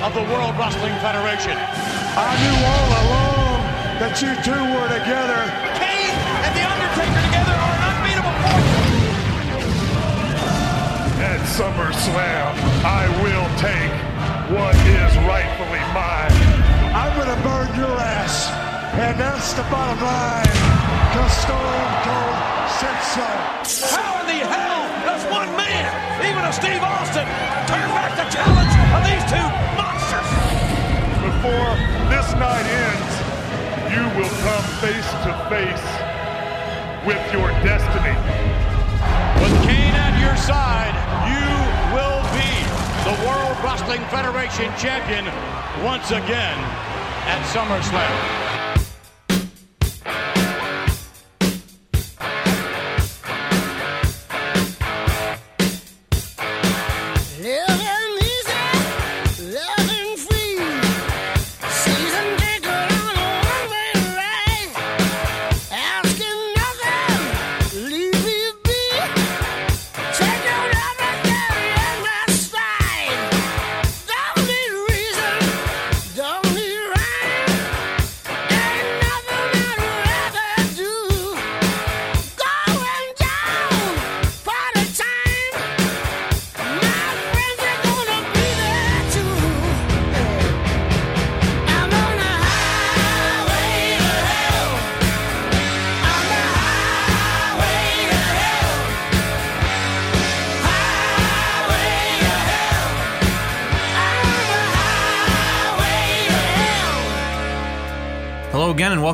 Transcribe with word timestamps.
of 0.00 0.14
the 0.14 0.24
World 0.32 0.56
Wrestling 0.56 0.96
Federation. 1.04 1.52
I 1.52 2.32
knew 2.40 2.56
all 2.72 2.88
along 3.04 3.60
that 4.00 4.16
you 4.24 4.32
two 4.40 4.56
were 4.56 4.88
together. 4.88 5.44
Kane 5.76 6.16
and 6.40 6.52
The 6.56 6.64
Undertaker 6.64 7.20
together 7.28 7.52
are 7.52 7.74
an 7.76 7.84
unbeatable 7.84 8.36
force. 8.40 8.80
At 11.20 11.40
SummerSlam, 11.52 12.56
I 12.80 13.12
will 13.20 13.44
take 13.60 13.92
what 14.56 14.72
is 14.88 15.12
rightfully 15.28 15.84
mine. 15.92 16.32
I'm 16.96 17.12
gonna 17.20 17.36
burn 17.44 17.68
your 17.76 17.92
ass. 18.00 18.48
And 18.96 19.20
that's 19.20 19.52
the 19.52 19.68
bottom 19.68 20.00
line. 20.00 20.56
Cause 21.12 21.34
Stone 21.44 21.92
Cold 22.08 22.40
said 22.80 22.98
so. 23.04 23.28
How 23.92 24.24
in 24.24 24.32
the 24.32 24.48
hell 24.48 24.80
does 25.04 25.28
one 25.28 25.52
man, 25.60 25.92
even 26.24 26.40
a 26.40 26.52
Steve 26.56 26.80
Austin, 26.80 27.28
turn 27.68 27.88
back 27.92 28.16
the 28.16 28.24
challenge 28.32 28.74
of 28.96 29.04
these 29.04 29.24
two 29.28 29.80
monsters? 30.10 31.22
Before 31.22 31.70
this 32.10 32.32
night 32.34 32.66
ends, 32.66 33.14
you 33.94 34.02
will 34.18 34.30
come 34.42 34.64
face 34.80 35.10
to 35.26 35.32
face 35.48 35.86
with 37.06 37.20
your 37.32 37.48
destiny. 37.62 38.16
With 39.42 39.54
Kane 39.64 39.94
at 39.94 40.18
your 40.20 40.36
side, 40.36 40.94
you 41.30 41.46
will 41.94 42.22
be 42.34 42.50
the 43.04 43.26
World 43.26 43.56
Wrestling 43.64 44.02
Federation 44.08 44.70
champion 44.78 45.24
once 45.84 46.10
again 46.10 46.58
at 47.26 47.40
SummerSlam. 47.52 48.49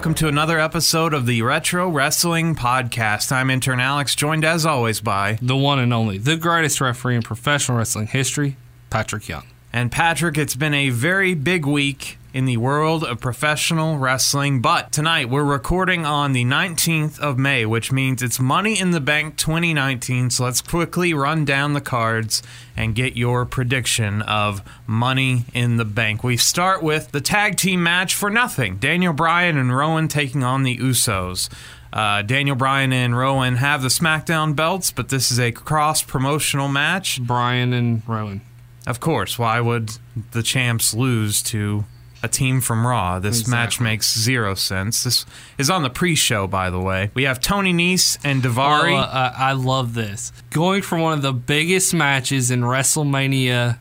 Welcome 0.06 0.14
to 0.14 0.28
another 0.28 0.60
episode 0.60 1.12
of 1.12 1.26
the 1.26 1.42
Retro 1.42 1.88
Wrestling 1.88 2.54
Podcast. 2.54 3.32
I'm 3.32 3.50
intern 3.50 3.80
Alex, 3.80 4.14
joined 4.14 4.44
as 4.44 4.64
always 4.64 5.00
by 5.00 5.36
the 5.42 5.56
one 5.56 5.80
and 5.80 5.92
only, 5.92 6.16
the 6.16 6.36
greatest 6.36 6.80
referee 6.80 7.16
in 7.16 7.22
professional 7.22 7.78
wrestling 7.78 8.06
history, 8.06 8.56
Patrick 8.88 9.26
Young. 9.26 9.42
and 9.72 9.90
Patrick. 9.90 10.38
It's 10.38 10.54
been 10.54 10.74
a 10.74 10.90
very 10.90 11.34
big 11.34 11.66
week 11.66 12.18
in 12.36 12.44
the 12.44 12.58
world 12.58 13.02
of 13.02 13.18
professional 13.18 13.96
wrestling, 13.96 14.60
but 14.60 14.92
tonight 14.92 15.30
we're 15.30 15.42
recording 15.42 16.04
on 16.04 16.34
the 16.34 16.44
19th 16.44 17.18
of 17.18 17.38
May, 17.38 17.64
which 17.64 17.90
means 17.90 18.22
it's 18.22 18.38
Money 18.38 18.78
in 18.78 18.90
the 18.90 19.00
Bank 19.00 19.38
2019. 19.38 20.28
So 20.28 20.44
let's 20.44 20.60
quickly 20.60 21.14
run 21.14 21.46
down 21.46 21.72
the 21.72 21.80
cards 21.80 22.42
and 22.76 22.94
get 22.94 23.16
your 23.16 23.46
prediction 23.46 24.20
of 24.20 24.60
Money 24.86 25.46
in 25.54 25.78
the 25.78 25.86
Bank. 25.86 26.22
We 26.22 26.36
start 26.36 26.82
with 26.82 27.10
the 27.10 27.22
tag 27.22 27.56
team 27.56 27.82
match 27.82 28.14
for 28.14 28.28
nothing 28.28 28.76
Daniel 28.76 29.14
Bryan 29.14 29.56
and 29.56 29.74
Rowan 29.74 30.06
taking 30.06 30.44
on 30.44 30.62
the 30.62 30.76
Usos. 30.76 31.48
Uh, 31.90 32.20
Daniel 32.20 32.54
Bryan 32.54 32.92
and 32.92 33.16
Rowan 33.16 33.56
have 33.56 33.80
the 33.80 33.88
SmackDown 33.88 34.54
belts, 34.54 34.92
but 34.92 35.08
this 35.08 35.30
is 35.32 35.40
a 35.40 35.52
cross 35.52 36.02
promotional 36.02 36.68
match. 36.68 37.18
Bryan 37.18 37.72
and 37.72 38.02
Rowan. 38.06 38.42
Of 38.86 39.00
course, 39.00 39.38
why 39.38 39.58
would 39.62 39.96
the 40.32 40.42
champs 40.42 40.92
lose 40.92 41.42
to 41.44 41.86
a 42.26 42.28
team 42.28 42.60
from 42.60 42.86
Raw? 42.86 43.18
This 43.18 43.48
match 43.48 43.80
makes 43.80 44.18
zero 44.18 44.54
sense. 44.54 45.04
This 45.04 45.24
is 45.56 45.70
on 45.70 45.82
the 45.82 45.90
pre-show, 45.90 46.46
by 46.46 46.68
the 46.68 46.80
way. 46.80 47.10
We 47.14 47.22
have 47.22 47.40
Tony 47.40 47.72
Nese 47.72 48.18
and 48.22 48.42
Daivari. 48.42 48.92
Well, 48.92 49.08
uh, 49.10 49.32
I 49.36 49.52
love 49.52 49.94
this. 49.94 50.32
Going 50.50 50.82
from 50.82 51.00
one 51.00 51.14
of 51.14 51.22
the 51.22 51.32
biggest 51.32 51.94
matches 51.94 52.50
in 52.50 52.60
WrestleMania 52.60 53.78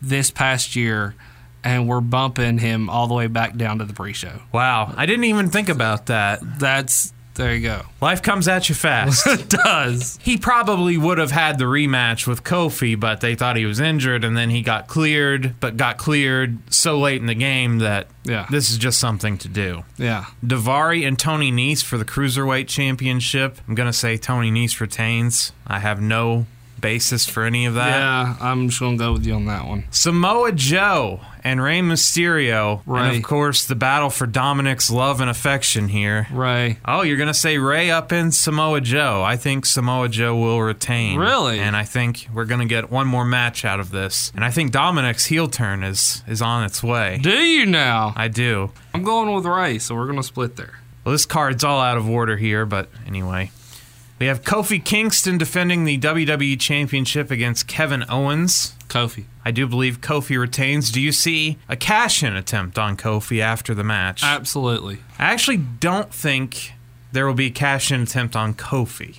this 0.00 0.30
past 0.30 0.76
year, 0.76 1.14
and 1.64 1.88
we're 1.88 2.00
bumping 2.00 2.58
him 2.58 2.88
all 2.88 3.08
the 3.08 3.14
way 3.14 3.26
back 3.26 3.56
down 3.56 3.78
to 3.78 3.84
the 3.84 3.94
pre-show. 3.94 4.42
wow, 4.52 4.94
I 4.96 5.06
didn't 5.06 5.24
even 5.24 5.50
think 5.50 5.68
about 5.68 6.06
that. 6.06 6.40
That's 6.58 7.12
there 7.34 7.54
you 7.54 7.60
go. 7.62 7.82
Life 8.00 8.20
comes 8.22 8.48
at 8.48 8.68
you 8.68 8.74
fast. 8.74 9.26
It 9.26 9.48
does. 9.48 10.18
he 10.22 10.36
probably 10.36 10.96
would 10.98 11.18
have 11.18 11.30
had 11.30 11.58
the 11.58 11.66
rematch 11.66 12.26
with 12.26 12.42
Kofi, 12.42 12.98
but 12.98 13.20
they 13.20 13.34
thought 13.36 13.56
he 13.56 13.64
was 13.64 13.78
injured, 13.78 14.24
and 14.24 14.36
then 14.36 14.50
he 14.50 14.60
got 14.62 14.88
cleared, 14.88 15.54
but 15.60 15.76
got 15.76 15.98
cleared 15.98 16.58
so 16.72 16.98
late 16.98 17.20
in 17.20 17.26
the 17.26 17.34
game 17.34 17.78
that 17.78 18.08
Yeah. 18.24 18.46
this 18.50 18.70
is 18.70 18.78
just 18.78 18.98
something 18.98 19.38
to 19.38 19.48
do. 19.48 19.84
Yeah. 19.96 20.26
Daivari 20.44 21.06
and 21.06 21.16
Tony 21.18 21.52
Nese 21.52 21.82
for 21.84 21.96
the 21.96 22.04
Cruiserweight 22.04 22.66
Championship. 22.66 23.58
I'm 23.68 23.74
going 23.76 23.88
to 23.88 23.92
say 23.92 24.16
Tony 24.16 24.50
Nese 24.50 24.80
retains. 24.80 25.52
I 25.66 25.78
have 25.78 26.00
no 26.00 26.46
basis 26.80 27.26
for 27.26 27.44
any 27.44 27.66
of 27.66 27.74
that. 27.74 27.88
Yeah, 27.88 28.36
I'm 28.40 28.68
just 28.68 28.80
gonna 28.80 28.96
go 28.96 29.12
with 29.12 29.26
you 29.26 29.34
on 29.34 29.46
that 29.46 29.66
one. 29.66 29.84
Samoa 29.90 30.52
Joe 30.52 31.20
and 31.44 31.62
Rey 31.62 31.80
Mysterio. 31.80 32.80
And 32.80 32.86
Right. 32.86 33.16
of 33.16 33.22
course, 33.22 33.64
the 33.64 33.74
battle 33.74 34.10
for 34.10 34.26
Dominic's 34.26 34.90
love 34.90 35.20
and 35.20 35.30
affection 35.30 35.88
here. 35.88 36.26
Rey. 36.30 36.78
Oh, 36.84 37.02
you're 37.02 37.16
to 37.28 37.34
say 37.34 37.58
Rey 37.58 37.90
up 37.90 38.12
in 38.12 38.32
Samoa 38.32 38.80
Joe. 38.80 39.22
I 39.24 39.36
think 39.36 39.66
Samoa 39.66 40.08
Joe 40.08 40.36
will 40.36 40.60
retain. 40.62 41.18
Really? 41.18 41.60
And 41.60 41.76
I 41.76 41.84
think 41.84 42.28
we're 42.32 42.44
to 42.60 42.66
get 42.66 42.90
one 42.90 43.06
more 43.06 43.24
match 43.24 43.64
out 43.64 43.80
of 43.80 43.90
this. 43.90 44.32
And 44.34 44.44
I 44.44 44.50
think 44.50 44.72
Dominic's 44.72 45.26
heel 45.26 45.48
turn 45.48 45.82
is 45.82 46.22
is 46.26 46.42
on 46.42 46.64
its 46.64 46.82
way. 46.82 47.18
Do 47.22 47.30
you 47.30 47.66
now? 47.66 48.12
I 48.16 48.28
do. 48.28 48.70
I'm 48.94 49.02
going 49.02 49.32
with 49.34 49.44
Rey, 49.46 49.78
so 49.78 49.94
we're 49.94 50.06
gonna 50.06 50.22
split 50.22 50.56
there. 50.56 50.78
Well, 51.04 51.12
this 51.12 51.24
card's 51.26 51.64
all 51.64 51.80
out 51.80 51.96
of 51.96 52.08
order 52.08 52.36
here, 52.36 52.66
but 52.66 52.90
anyway. 53.06 53.50
We 54.18 54.26
have 54.26 54.42
Kofi 54.42 54.84
Kingston 54.84 55.38
defending 55.38 55.84
the 55.84 55.96
WWE 55.98 56.58
Championship 56.58 57.30
against 57.30 57.68
Kevin 57.68 58.04
Owens. 58.08 58.74
Kofi. 58.88 59.26
I 59.44 59.52
do 59.52 59.68
believe 59.68 60.00
Kofi 60.00 60.38
retains. 60.38 60.90
Do 60.90 61.00
you 61.00 61.12
see 61.12 61.56
a 61.68 61.76
cash 61.76 62.24
in 62.24 62.34
attempt 62.34 62.78
on 62.78 62.96
Kofi 62.96 63.40
after 63.40 63.74
the 63.74 63.84
match? 63.84 64.24
Absolutely. 64.24 64.98
I 65.20 65.26
actually 65.26 65.58
don't 65.58 66.12
think 66.12 66.72
there 67.12 67.26
will 67.26 67.34
be 67.34 67.46
a 67.46 67.50
cash 67.50 67.92
in 67.92 68.02
attempt 68.02 68.34
on 68.34 68.54
Kofi. 68.54 69.18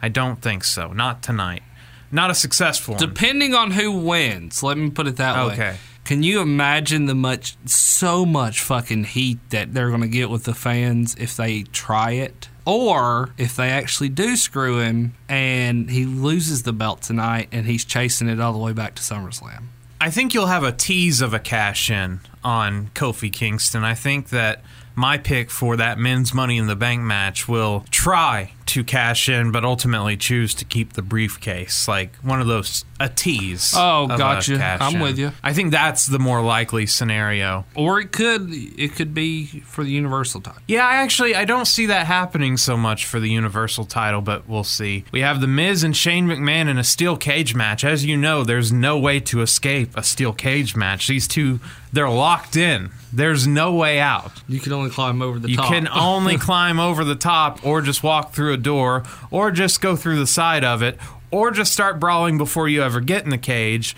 I 0.00 0.08
don't 0.08 0.40
think 0.40 0.64
so. 0.64 0.92
Not 0.94 1.22
tonight. 1.22 1.62
Not 2.10 2.30
a 2.30 2.34
successful 2.34 2.94
one. 2.94 3.00
Depending 3.00 3.54
on 3.54 3.72
who 3.72 3.92
wins, 3.92 4.62
let 4.62 4.78
me 4.78 4.88
put 4.88 5.06
it 5.06 5.16
that 5.16 5.46
way. 5.46 5.52
Okay. 5.52 5.76
Can 6.04 6.22
you 6.22 6.40
imagine 6.40 7.04
the 7.04 7.14
much, 7.14 7.56
so 7.66 8.24
much 8.24 8.62
fucking 8.62 9.04
heat 9.04 9.38
that 9.50 9.74
they're 9.74 9.90
going 9.90 10.00
to 10.00 10.08
get 10.08 10.30
with 10.30 10.44
the 10.44 10.54
fans 10.54 11.14
if 11.18 11.36
they 11.36 11.64
try 11.64 12.12
it? 12.12 12.48
Or 12.68 13.30
if 13.38 13.56
they 13.56 13.70
actually 13.70 14.10
do 14.10 14.36
screw 14.36 14.78
him 14.78 15.14
and 15.26 15.88
he 15.88 16.04
loses 16.04 16.64
the 16.64 16.72
belt 16.74 17.00
tonight 17.00 17.48
and 17.50 17.64
he's 17.64 17.82
chasing 17.82 18.28
it 18.28 18.38
all 18.40 18.52
the 18.52 18.58
way 18.58 18.74
back 18.74 18.94
to 18.96 19.02
SummerSlam? 19.02 19.68
I 19.98 20.10
think 20.10 20.34
you'll 20.34 20.48
have 20.48 20.64
a 20.64 20.70
tease 20.70 21.22
of 21.22 21.32
a 21.32 21.38
cash 21.38 21.90
in 21.90 22.20
on 22.44 22.88
Kofi 22.88 23.32
Kingston. 23.32 23.84
I 23.84 23.94
think 23.94 24.28
that 24.28 24.62
my 24.94 25.16
pick 25.16 25.50
for 25.50 25.76
that 25.76 25.98
men's 25.98 26.34
Money 26.34 26.58
in 26.58 26.66
the 26.66 26.76
Bank 26.76 27.00
match 27.00 27.48
will 27.48 27.86
try 27.90 28.52
to 28.68 28.84
cash 28.84 29.28
in, 29.28 29.50
but 29.52 29.64
ultimately 29.64 30.16
choose 30.16 30.54
to 30.54 30.64
keep 30.64 30.92
the 30.94 31.02
briefcase, 31.02 31.88
like 31.88 32.14
one 32.16 32.40
of 32.40 32.46
those 32.46 32.84
a 33.00 33.08
tease. 33.08 33.72
Oh, 33.76 34.08
gotcha. 34.08 34.78
I'm 34.80 34.96
in. 34.96 35.00
with 35.02 35.18
you. 35.18 35.30
I 35.42 35.52
think 35.52 35.70
that's 35.70 36.06
the 36.06 36.18
more 36.18 36.42
likely 36.42 36.84
scenario. 36.86 37.64
Or 37.76 38.00
it 38.00 38.10
could 38.12 38.48
it 38.52 38.94
could 38.96 39.14
be 39.14 39.46
for 39.46 39.84
the 39.84 39.90
Universal 39.90 40.40
title. 40.42 40.60
Yeah, 40.66 40.84
I 40.86 40.96
actually 40.96 41.34
I 41.34 41.44
don't 41.44 41.66
see 41.66 41.86
that 41.86 42.06
happening 42.06 42.56
so 42.56 42.76
much 42.76 43.06
for 43.06 43.20
the 43.20 43.30
Universal 43.30 43.84
title, 43.86 44.20
but 44.20 44.48
we'll 44.48 44.64
see. 44.64 45.04
We 45.12 45.20
have 45.20 45.40
The 45.40 45.46
Miz 45.46 45.84
and 45.84 45.96
Shane 45.96 46.26
McMahon 46.26 46.68
in 46.68 46.76
a 46.78 46.84
steel 46.84 47.16
cage 47.16 47.54
match. 47.54 47.84
As 47.84 48.04
you 48.04 48.16
know, 48.16 48.42
there's 48.44 48.72
no 48.72 48.98
way 48.98 49.20
to 49.20 49.42
escape 49.42 49.90
a 49.96 50.02
steel 50.02 50.32
cage 50.32 50.74
match. 50.74 51.06
These 51.06 51.28
two, 51.28 51.60
they're 51.92 52.10
locked 52.10 52.56
in. 52.56 52.90
There's 53.10 53.46
no 53.46 53.72
way 53.74 54.00
out. 54.00 54.32
You 54.48 54.60
can 54.60 54.72
only 54.74 54.90
climb 54.90 55.22
over 55.22 55.38
the 55.38 55.48
You 55.48 55.56
top. 55.56 55.68
can 55.68 55.88
only 55.88 56.36
climb 56.48 56.78
over 56.78 57.04
the 57.04 57.14
top, 57.14 57.64
or 57.64 57.80
just 57.80 58.02
walk 58.02 58.34
through 58.34 58.52
a 58.52 58.57
door, 58.58 59.02
or 59.30 59.50
just 59.50 59.80
go 59.80 59.96
through 59.96 60.18
the 60.18 60.26
side 60.26 60.64
of 60.64 60.82
it, 60.82 60.98
or 61.30 61.50
just 61.50 61.72
start 61.72 61.98
brawling 62.00 62.38
before 62.38 62.68
you 62.68 62.82
ever 62.82 63.00
get 63.00 63.24
in 63.24 63.30
the 63.30 63.38
cage. 63.38 63.94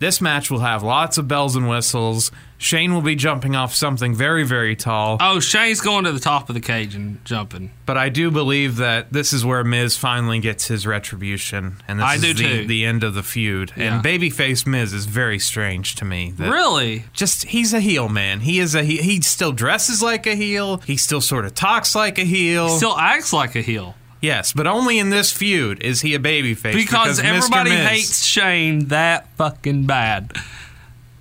This 0.00 0.20
match 0.20 0.50
will 0.50 0.58
have 0.58 0.82
lots 0.82 1.16
of 1.18 1.28
bells 1.28 1.54
and 1.56 1.68
whistles. 1.68 2.30
Shane 2.58 2.92
will 2.92 3.00
be 3.00 3.14
jumping 3.14 3.54
off 3.54 3.74
something 3.74 4.14
very, 4.14 4.42
very 4.44 4.74
tall. 4.74 5.18
Oh, 5.20 5.38
Shane's 5.38 5.80
going 5.80 6.04
to 6.04 6.12
the 6.12 6.18
top 6.20 6.48
of 6.50 6.54
the 6.54 6.60
cage 6.60 6.94
and 6.94 7.24
jumping. 7.24 7.70
But 7.86 7.96
I 7.96 8.08
do 8.08 8.30
believe 8.30 8.76
that 8.76 9.12
this 9.12 9.32
is 9.32 9.44
where 9.44 9.62
Miz 9.64 9.96
finally 9.96 10.40
gets 10.40 10.66
his 10.66 10.86
retribution, 10.86 11.76
and 11.86 12.00
this 12.00 12.04
I 12.06 12.14
is 12.16 12.20
do 12.22 12.34
the, 12.34 12.42
too. 12.42 12.66
the 12.66 12.84
end 12.84 13.04
of 13.04 13.14
the 13.14 13.22
feud. 13.22 13.72
Yeah. 13.76 13.96
And 13.96 14.04
babyface 14.04 14.66
Miz 14.66 14.92
is 14.92 15.06
very 15.06 15.38
strange 15.38 15.94
to 15.96 16.04
me. 16.04 16.32
that- 16.38 16.50
Really? 16.50 17.04
Just 17.12 17.44
he's 17.46 17.72
a 17.72 17.80
heel 17.80 18.08
man. 18.08 18.40
He 18.40 18.58
is 18.58 18.74
a 18.74 18.82
he, 18.82 18.98
he 18.98 19.20
still 19.22 19.52
dresses 19.52 20.02
like 20.02 20.26
a 20.26 20.34
heel. 20.34 20.78
He 20.78 20.96
still 20.96 21.20
sort 21.20 21.44
of 21.46 21.54
talks 21.54 21.94
like 21.94 22.18
a 22.18 22.24
heel. 22.24 22.68
Still 22.70 22.96
acts 22.98 23.32
like 23.32 23.54
a 23.56 23.62
heel. 23.62 23.94
Yes, 24.24 24.52
but 24.52 24.66
only 24.66 24.98
in 24.98 25.10
this 25.10 25.32
feud 25.32 25.82
is 25.82 26.00
he 26.00 26.14
a 26.14 26.18
babyface 26.18 26.74
Because, 26.74 27.20
Mr. 27.20 27.24
everybody 27.24 27.70
Miz- 27.70 27.88
hates 27.88 28.24
Shane 28.24 28.86
that 28.88 29.28
fucking 29.36 29.84
bad. 29.86 30.32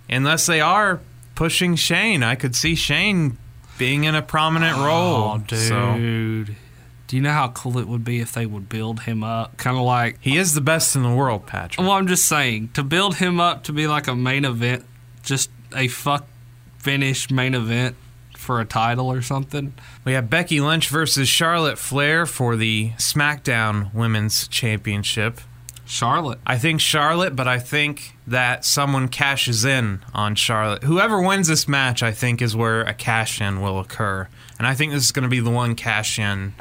unless 0.09 0.45
they 0.45 0.61
are 0.61 0.99
pushing 1.35 1.75
Shane. 1.75 2.23
I 2.23 2.35
could 2.35 2.55
see 2.55 2.75
Shane 2.75 3.37
being 3.77 4.03
in 4.05 4.15
a 4.15 4.21
prominent 4.21 4.77
oh, 4.77 4.85
role. 4.85 5.31
Oh, 5.33 5.37
dude. 5.45 5.59
So 5.59 5.95
Do 7.07 7.15
you 7.15 7.21
know 7.21 7.31
how 7.31 7.49
cool 7.49 7.77
it 7.77 7.87
would 7.87 8.03
be 8.03 8.19
if 8.19 8.31
they 8.31 8.45
would 8.45 8.69
build 8.69 9.01
him 9.01 9.23
up? 9.23 9.57
Kind 9.57 9.77
of 9.77 9.83
like. 9.83 10.17
he 10.21 10.37
is 10.37 10.53
the 10.53 10.61
best 10.61 10.95
in 10.95 11.03
the 11.03 11.13
world, 11.13 11.45
Patrick. 11.45 11.85
Well, 11.85 11.95
I'm 11.95 12.07
just 12.07 12.25
saying 12.25 12.69
to 12.73 12.83
build 12.83 13.15
him 13.15 13.39
up 13.39 13.63
to 13.65 13.73
be 13.73 13.87
like 13.87 14.07
a 14.07 14.15
main 14.15 14.45
event, 14.45 14.85
just 15.23 15.49
a 15.75 15.87
fuck 15.87 16.25
finish 16.77 17.31
main 17.31 17.55
event 17.55 17.95
for 18.43 18.61
a 18.61 18.65
title 18.65 19.11
or 19.11 19.21
something. 19.21 19.73
We 20.05 20.13
have 20.13 20.29
Becky 20.29 20.59
Lynch 20.59 20.89
versus 20.89 21.27
Charlotte 21.27 21.79
Flair 21.79 22.25
for 22.25 22.55
the 22.55 22.91
SmackDown 22.97 23.93
Women's 23.93 24.47
Championship. 24.47 25.41
Charlotte. 25.85 26.39
I 26.45 26.57
think 26.57 26.79
Charlotte, 26.79 27.35
but 27.35 27.47
I 27.47 27.59
think 27.59 28.15
that 28.25 28.63
someone 28.63 29.09
cashes 29.09 29.65
in 29.65 29.99
on 30.13 30.35
Charlotte. 30.35 30.83
Whoever 30.83 31.21
wins 31.21 31.47
this 31.47 31.67
match, 31.67 32.01
I 32.01 32.11
think, 32.11 32.41
is 32.41 32.55
where 32.55 32.81
a 32.81 32.93
cash 32.93 33.41
in 33.41 33.61
will 33.61 33.79
occur. 33.79 34.27
And 34.57 34.65
I 34.65 34.75
think 34.75 34.93
this 34.93 35.03
is 35.03 35.11
going 35.11 35.23
to 35.23 35.29
be 35.29 35.41
the 35.41 35.49
one 35.49 35.75
cash 35.75 36.17
in 36.19 36.53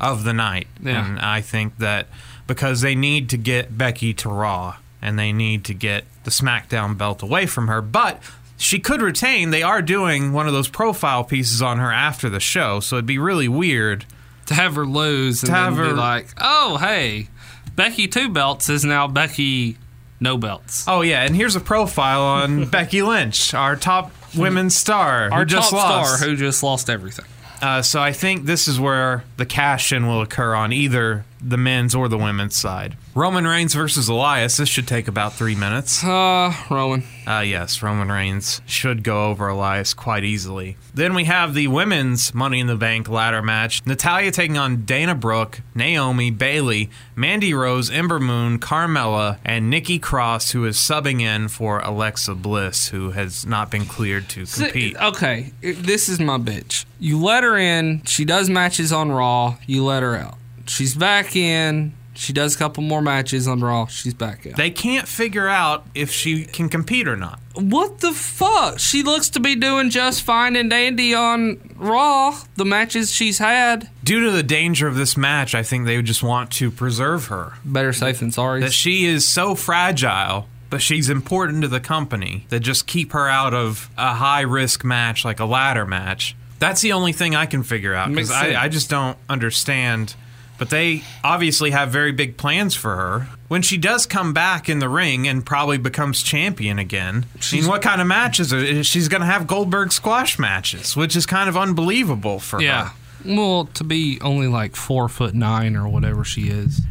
of 0.00 0.24
the 0.24 0.32
night. 0.32 0.66
Yeah. 0.82 1.04
And 1.04 1.18
I 1.20 1.40
think 1.40 1.78
that 1.78 2.08
because 2.46 2.80
they 2.80 2.94
need 2.94 3.30
to 3.30 3.36
get 3.36 3.78
Becky 3.78 4.12
to 4.14 4.28
Raw 4.28 4.76
and 5.00 5.18
they 5.18 5.32
need 5.32 5.64
to 5.64 5.74
get 5.74 6.04
the 6.24 6.30
SmackDown 6.30 6.98
belt 6.98 7.22
away 7.22 7.46
from 7.46 7.68
her, 7.68 7.80
but 7.80 8.20
she 8.56 8.78
could 8.78 9.02
retain. 9.02 9.50
They 9.50 9.62
are 9.62 9.82
doing 9.82 10.32
one 10.32 10.46
of 10.46 10.52
those 10.52 10.68
profile 10.68 11.24
pieces 11.24 11.60
on 11.62 11.78
her 11.78 11.92
after 11.92 12.28
the 12.28 12.40
show, 12.40 12.80
so 12.80 12.96
it'd 12.96 13.06
be 13.06 13.18
really 13.18 13.48
weird. 13.48 14.04
To 14.46 14.54
have 14.54 14.74
her 14.74 14.84
lose 14.86 15.42
and 15.42 15.50
have 15.52 15.74
be 15.74 15.80
her- 15.80 15.92
like, 15.94 16.28
oh, 16.38 16.76
hey, 16.76 17.28
Becky 17.76 18.06
two 18.08 18.28
belts 18.28 18.68
is 18.68 18.84
now 18.84 19.06
Becky 19.08 19.78
no 20.20 20.36
belts. 20.36 20.84
Oh 20.86 21.00
yeah, 21.00 21.22
and 21.22 21.34
here's 21.34 21.56
a 21.56 21.60
profile 21.60 22.20
on 22.22 22.66
Becky 22.70 23.00
Lynch, 23.02 23.54
our 23.54 23.74
top 23.74 24.12
women's 24.36 24.76
star, 24.76 25.30
Our 25.32 25.44
just 25.46 25.70
top 25.70 25.78
lost. 25.90 26.16
star 26.18 26.28
who 26.28 26.36
just 26.36 26.62
lost 26.62 26.90
everything. 26.90 27.24
Uh, 27.62 27.80
so 27.80 28.02
I 28.02 28.12
think 28.12 28.44
this 28.44 28.68
is 28.68 28.78
where 28.78 29.24
the 29.38 29.46
cash 29.46 29.92
in 29.92 30.06
will 30.06 30.20
occur 30.20 30.54
on 30.54 30.72
either 30.72 31.24
the 31.40 31.56
men's 31.56 31.94
or 31.94 32.08
the 32.08 32.18
women's 32.18 32.54
side. 32.56 32.96
Roman 33.16 33.46
Reigns 33.46 33.74
versus 33.74 34.08
Elias. 34.08 34.56
This 34.56 34.68
should 34.68 34.88
take 34.88 35.06
about 35.06 35.34
three 35.34 35.54
minutes. 35.54 36.02
Uh, 36.02 36.52
Rowan. 36.68 37.04
Uh, 37.28 37.44
yes, 37.46 37.80
Roman 37.80 38.10
Reigns 38.10 38.60
should 38.66 39.04
go 39.04 39.26
over 39.26 39.46
Elias 39.46 39.94
quite 39.94 40.24
easily. 40.24 40.76
Then 40.92 41.14
we 41.14 41.24
have 41.24 41.54
the 41.54 41.68
women's 41.68 42.34
Money 42.34 42.58
in 42.58 42.66
the 42.66 42.74
Bank 42.74 43.08
ladder 43.08 43.40
match. 43.40 43.86
Natalya 43.86 44.32
taking 44.32 44.58
on 44.58 44.84
Dana 44.84 45.14
Brooke, 45.14 45.60
Naomi, 45.76 46.32
Bayley, 46.32 46.90
Mandy 47.14 47.54
Rose, 47.54 47.88
Ember 47.88 48.18
Moon, 48.18 48.58
Carmella, 48.58 49.38
and 49.44 49.70
Nikki 49.70 50.00
Cross, 50.00 50.50
who 50.50 50.64
is 50.64 50.76
subbing 50.76 51.20
in 51.20 51.46
for 51.46 51.78
Alexa 51.78 52.34
Bliss, 52.34 52.88
who 52.88 53.12
has 53.12 53.46
not 53.46 53.70
been 53.70 53.84
cleared 53.84 54.28
to 54.30 54.44
compete. 54.44 54.96
Okay, 54.96 55.52
this 55.62 56.08
is 56.08 56.18
my 56.18 56.38
bitch. 56.38 56.84
You 56.98 57.22
let 57.22 57.44
her 57.44 57.56
in. 57.56 58.02
She 58.06 58.24
does 58.24 58.50
matches 58.50 58.92
on 58.92 59.12
Raw. 59.12 59.58
You 59.66 59.84
let 59.84 60.02
her 60.02 60.16
out. 60.16 60.36
She's 60.66 60.96
back 60.96 61.36
in. 61.36 61.92
She 62.14 62.32
does 62.32 62.54
a 62.54 62.58
couple 62.58 62.82
more 62.82 63.02
matches 63.02 63.48
on 63.48 63.60
Raw. 63.60 63.86
She's 63.86 64.14
back 64.14 64.46
out. 64.46 64.56
They 64.56 64.70
can't 64.70 65.08
figure 65.08 65.48
out 65.48 65.84
if 65.94 66.10
she 66.12 66.44
can 66.44 66.68
compete 66.68 67.08
or 67.08 67.16
not. 67.16 67.40
what 67.54 67.98
the 68.00 68.12
fuck? 68.12 68.78
She 68.78 69.02
looks 69.02 69.28
to 69.30 69.40
be 69.40 69.54
doing 69.56 69.90
just 69.90 70.22
fine 70.22 70.54
and 70.56 70.70
dandy 70.70 71.14
on 71.14 71.74
Raw. 71.76 72.38
The 72.56 72.64
matches 72.64 73.12
she's 73.12 73.38
had. 73.38 73.88
Due 74.02 74.24
to 74.24 74.30
the 74.30 74.42
danger 74.42 74.86
of 74.86 74.94
this 74.96 75.16
match, 75.16 75.54
I 75.54 75.62
think 75.62 75.86
they 75.86 75.96
would 75.96 76.06
just 76.06 76.22
want 76.22 76.50
to 76.52 76.70
preserve 76.70 77.26
her. 77.26 77.54
Better 77.64 77.92
safe 77.92 78.20
than 78.20 78.30
sorry. 78.30 78.60
That 78.60 78.72
she 78.72 79.04
is 79.06 79.26
so 79.26 79.54
fragile, 79.54 80.46
but 80.70 80.80
she's 80.82 81.08
important 81.10 81.62
to 81.62 81.68
the 81.68 81.80
company 81.80 82.46
that 82.48 82.60
just 82.60 82.86
keep 82.86 83.12
her 83.12 83.28
out 83.28 83.54
of 83.54 83.90
a 83.98 84.14
high 84.14 84.40
risk 84.42 84.84
match 84.84 85.24
like 85.24 85.40
a 85.40 85.44
ladder 85.44 85.84
match. 85.84 86.36
That's 86.60 86.80
the 86.80 86.92
only 86.92 87.12
thing 87.12 87.34
I 87.34 87.46
can 87.46 87.62
figure 87.62 87.92
out 87.94 88.08
because 88.08 88.30
I, 88.30 88.54
I 88.54 88.68
just 88.68 88.88
don't 88.88 89.18
understand. 89.28 90.14
But 90.56 90.70
they 90.70 91.02
obviously 91.24 91.72
have 91.72 91.90
very 91.90 92.12
big 92.12 92.36
plans 92.36 92.74
for 92.74 92.94
her. 92.94 93.28
When 93.48 93.60
she 93.62 93.76
does 93.76 94.06
come 94.06 94.32
back 94.32 94.68
in 94.68 94.78
the 94.78 94.88
ring 94.88 95.26
and 95.26 95.44
probably 95.44 95.78
becomes 95.78 96.22
champion 96.22 96.78
again, 96.78 97.26
I 97.52 97.56
mean, 97.56 97.66
what 97.66 97.82
kind 97.82 98.00
of 98.00 98.06
matches? 98.06 98.52
Are, 98.52 98.84
she's 98.84 99.08
going 99.08 99.20
to 99.20 99.26
have 99.26 99.46
Goldberg 99.46 99.92
squash 99.92 100.38
matches, 100.38 100.96
which 100.96 101.16
is 101.16 101.26
kind 101.26 101.48
of 101.48 101.56
unbelievable 101.56 102.38
for 102.38 102.56
her. 102.58 102.62
yeah. 102.62 102.88
her. 102.90 102.94
Well, 103.26 103.64
to 103.74 103.84
be 103.84 104.18
only 104.20 104.46
like 104.48 104.76
four 104.76 105.08
foot 105.08 105.34
nine 105.34 105.76
or 105.76 105.88
whatever 105.88 106.24
she 106.24 106.48
is. 106.48 106.82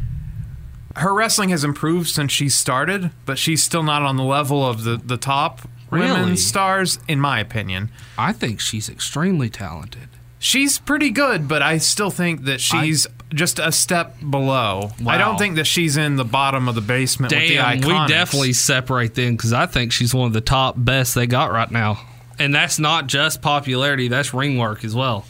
her 0.96 1.14
wrestling 1.14 1.48
has 1.50 1.64
improved 1.64 2.08
since 2.08 2.32
she 2.32 2.48
started, 2.48 3.10
but 3.24 3.38
she's 3.38 3.62
still 3.62 3.82
not 3.82 4.02
on 4.02 4.16
the 4.16 4.24
level 4.24 4.66
of 4.66 4.84
the, 4.84 4.96
the 4.96 5.16
top 5.16 5.62
Really? 5.90 6.10
women 6.10 6.36
stars, 6.36 6.98
in 7.06 7.20
my 7.20 7.38
opinion. 7.40 7.90
I 8.18 8.32
think 8.32 8.58
she's 8.60 8.88
extremely 8.88 9.48
talented. 9.48 10.08
She's 10.40 10.78
pretty 10.78 11.10
good, 11.10 11.46
but 11.48 11.62
I 11.62 11.78
still 11.78 12.10
think 12.10 12.42
that 12.44 12.60
she's 12.60 13.06
just 13.32 13.58
a 13.58 13.72
step 13.72 14.16
below. 14.28 14.90
I 15.06 15.18
don't 15.18 15.38
think 15.38 15.56
that 15.56 15.66
she's 15.66 15.96
in 15.96 16.16
the 16.16 16.24
bottom 16.24 16.68
of 16.68 16.74
the 16.74 16.80
basement 16.80 17.32
with 17.32 17.48
the 17.48 17.54
Damn, 17.56 17.80
IIconics. 17.80 18.02
we 18.02 18.08
definitely 18.08 18.52
separate 18.52 19.14
them 19.14 19.36
because 19.36 19.52
I 19.52 19.66
think 19.66 19.92
she's 19.92 20.14
one 20.14 20.26
of 20.26 20.32
the 20.32 20.40
top 20.40 20.74
best 20.76 21.14
they 21.14 21.26
got 21.26 21.50
right 21.52 21.70
now. 21.70 22.00
And 22.38 22.54
that's 22.54 22.78
not 22.78 23.06
just 23.06 23.42
popularity; 23.42 24.08
that's 24.08 24.34
ring 24.34 24.58
work 24.58 24.84
as 24.84 24.94
well. 24.94 25.24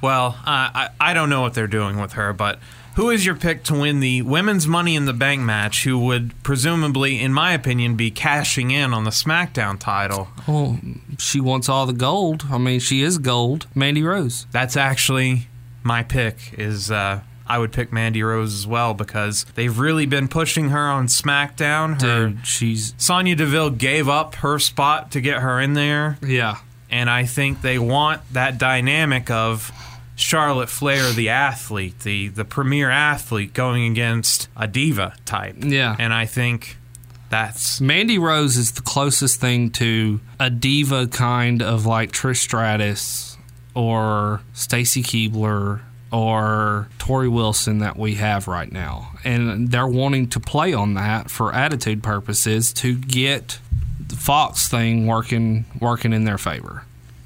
Well, 0.00 0.36
uh, 0.40 0.44
I 0.46 0.88
I 1.00 1.14
don't 1.14 1.30
know 1.30 1.40
what 1.40 1.54
they're 1.54 1.66
doing 1.66 2.00
with 2.00 2.12
her, 2.14 2.32
but 2.32 2.58
who 2.94 3.10
is 3.10 3.24
your 3.24 3.36
pick 3.36 3.62
to 3.64 3.74
win 3.78 4.00
the 4.00 4.22
women's 4.22 4.66
Money 4.66 4.96
in 4.96 5.04
the 5.06 5.12
Bank 5.12 5.40
match? 5.40 5.84
Who 5.84 5.98
would 6.06 6.34
presumably, 6.42 7.20
in 7.20 7.32
my 7.32 7.52
opinion, 7.52 7.94
be 7.94 8.10
cashing 8.10 8.72
in 8.72 8.92
on 8.92 9.04
the 9.04 9.10
SmackDown 9.10 9.78
title? 9.78 10.28
Well, 10.48 10.80
she 11.16 11.40
wants 11.40 11.68
all 11.68 11.86
the 11.86 11.92
gold. 11.92 12.46
I 12.50 12.58
mean, 12.58 12.80
she 12.80 13.02
is 13.02 13.18
gold. 13.18 13.68
Mandy 13.72 14.02
Rose. 14.02 14.46
That's 14.50 14.76
actually 14.76 15.46
my 15.84 16.02
pick. 16.02 16.54
Is 16.58 16.90
uh, 16.90 17.20
I 17.48 17.58
would 17.58 17.72
pick 17.72 17.92
Mandy 17.92 18.22
Rose 18.22 18.54
as 18.54 18.66
well 18.66 18.94
because 18.94 19.44
they've 19.54 19.76
really 19.76 20.06
been 20.06 20.28
pushing 20.28 20.68
her 20.68 20.86
on 20.86 21.06
SmackDown. 21.06 22.00
Her 22.00 22.28
Dude, 22.28 22.46
she's 22.46 22.94
Sonya 22.98 23.36
Deville 23.36 23.70
gave 23.70 24.08
up 24.08 24.36
her 24.36 24.58
spot 24.58 25.12
to 25.12 25.20
get 25.20 25.40
her 25.40 25.60
in 25.60 25.72
there, 25.72 26.18
yeah. 26.22 26.58
and 26.90 27.08
I 27.08 27.24
think 27.24 27.62
they 27.62 27.78
want 27.78 28.20
that 28.32 28.58
dynamic 28.58 29.30
of 29.30 29.72
Charlotte 30.16 30.68
Flair, 30.68 31.12
the 31.12 31.30
athlete, 31.30 32.00
the 32.00 32.28
the 32.28 32.44
premier 32.44 32.90
athlete, 32.90 33.54
going 33.54 33.90
against 33.90 34.48
a 34.56 34.66
diva 34.66 35.14
type. 35.24 35.56
Yeah. 35.60 35.96
and 35.98 36.12
I 36.12 36.26
think 36.26 36.76
that's 37.30 37.80
Mandy 37.80 38.18
Rose 38.18 38.56
is 38.56 38.72
the 38.72 38.82
closest 38.82 39.40
thing 39.40 39.70
to 39.72 40.20
a 40.40 40.50
diva 40.50 41.06
kind 41.06 41.62
of 41.62 41.86
like 41.86 42.12
Trish 42.12 42.38
Stratus 42.38 43.36
or 43.74 44.40
Stacy 44.52 45.02
Keibler 45.02 45.80
or 46.12 46.88
Torrie 46.98 47.30
Wilson 47.30 47.78
that 47.78 47.96
we 47.96 48.14
have 48.14 48.48
right 48.48 48.70
now. 48.70 49.12
And 49.24 49.70
they're 49.70 49.86
wanting 49.86 50.28
to 50.30 50.40
play 50.40 50.72
on 50.72 50.94
that 50.94 51.30
for 51.30 51.54
attitude 51.54 52.02
purposes 52.02 52.72
to 52.74 52.96
get 52.96 53.58
the 54.06 54.16
Fox 54.16 54.68
thing 54.68 55.06
working 55.06 55.66
working 55.80 56.12
in 56.12 56.24
their 56.24 56.38
favor. 56.38 56.84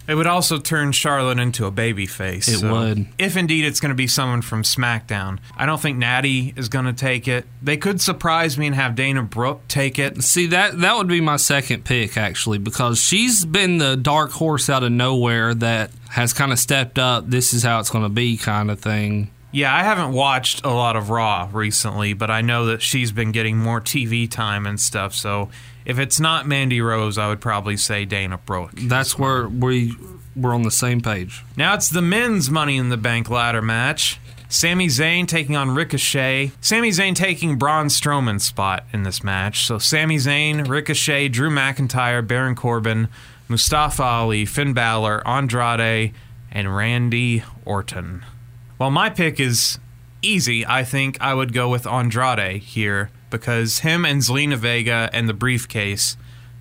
It 0.09 0.15
would 0.17 0.27
also 0.27 0.59
turn 0.59 0.93
Charlotte 0.93 1.39
into 1.39 1.67
a 1.67 1.71
baby 1.71 2.07
face. 2.07 2.49
It 2.49 2.69
would. 2.69 3.07
If 3.19 3.37
indeed 3.37 3.65
it's 3.65 3.81
going 3.81 3.91
to 3.91 3.97
be 3.97 4.09
someone 4.09 4.43
from 4.43 4.63
SmackDown. 4.63 5.39
I 5.57 5.67
don't 5.67 5.81
think 5.81 5.99
Natty 5.99 6.53
is 6.57 6.69
going 6.69 6.87
to 6.87 6.93
take 6.93 7.29
it. 7.29 7.47
They 7.63 7.77
could 7.77 8.01
surprise 8.01 8.59
me 8.59 8.67
and 8.67 8.75
have 8.75 8.95
Dana 8.95 9.23
Brooke 9.23 9.67
take 9.69 9.99
it. 9.99 10.23
See 10.23 10.47
that 10.47 10.81
that 10.81 10.97
would 10.97 11.09
be 11.09 11.21
my 11.21 11.37
second 11.37 11.85
pick 11.85 12.17
actually 12.17 12.59
because 12.59 13.01
she's 13.01 13.45
been 13.45 13.79
the 13.79 13.97
dark 13.97 14.33
horse 14.33 14.69
out 14.69 14.83
of 14.83 14.91
nowhere 14.93 15.55
that 15.55 15.91
has 16.11 16.33
kind 16.33 16.53
of 16.53 16.59
stepped 16.59 16.99
up. 16.99 17.29
This 17.29 17.55
is 17.55 17.63
how 17.63 17.79
it's 17.81 17.91
going 17.91 18.05
to 18.05 18.11
be, 18.11 18.37
kind 18.37 18.71
of 18.71 18.81
thing. 18.81 19.31
Yeah, 19.53 19.75
I 19.75 19.83
haven't 19.83 20.13
watched 20.13 20.65
a 20.65 20.71
lot 20.71 20.97
of 20.97 21.11
Raw 21.11 21.49
recently, 21.53 22.15
but 22.15 22.31
I 22.31 22.41
know 22.41 22.67
that 22.67 22.81
she's 22.81 23.13
been 23.13 23.33
getting 23.33 23.59
more 23.59 23.83
TV 23.83 24.29
time 24.31 24.67
and 24.67 24.81
stuff. 24.81 25.15
So 25.15 25.51
if 25.85 25.99
it's 25.99 26.21
not 26.21 26.47
Mandy 26.47 26.81
Rose, 26.81 27.19
I 27.19 27.29
would 27.29 27.41
probably 27.41 27.77
say 27.77 28.05
Dana 28.05 28.39
Brooke. 28.39 28.73
That's 28.75 29.19
where 29.19 29.49
we 29.49 29.95
we're 30.35 30.55
on 30.55 30.63
the 30.63 30.71
same 30.71 31.01
page. 31.01 31.45
Now 31.57 31.75
it's 31.75 31.91
the 31.91 32.03
men's 32.03 32.51
Money 32.51 32.77
in 32.77 32.89
the 32.89 32.97
Bank 32.97 33.29
ladder 33.29 33.63
match. 33.63 34.19
Sami 34.49 34.89
Zayn 34.89 35.27
taking 35.27 35.57
on 35.57 35.75
Ricochet. 35.75 36.53
Sami 36.61 36.91
Zayn 36.91 37.15
taking 37.15 37.57
Braun 37.57 37.87
Strowman's 37.87 38.45
spot 38.45 38.85
in 38.93 39.03
this 39.03 39.25
match. 39.25 39.67
So 39.67 39.79
Sami 39.79 40.17
Zayn, 40.17 40.69
Ricochet, 40.69 41.29
Drew 41.29 41.49
McIntyre, 41.49 42.27
Baron 42.27 42.55
Corbin, 42.55 43.09
Mustafa 43.49 44.03
Ali, 44.03 44.45
Finn 44.45 44.75
Balor, 44.75 45.27
Andrade, 45.27 46.13
and 46.51 46.77
Randy 46.77 47.43
Orton. 47.65 48.27
Well, 48.79 48.91
my 48.91 49.09
pick 49.09 49.41
is 49.41 49.79
easy. 50.21 50.67
I 50.67 50.85
think 50.85 51.19
I 51.21 51.33
would 51.33 51.55
go 51.55 51.71
with 51.71 51.87
Andrade 51.87 52.61
here 52.61 53.11
because 53.33 53.81
him 53.81 54.05
and 54.05 54.21
Zelina 54.23 54.57
Vega 54.57 55.11
and 55.13 55.29
the 55.29 55.35
briefcase 55.35 56.17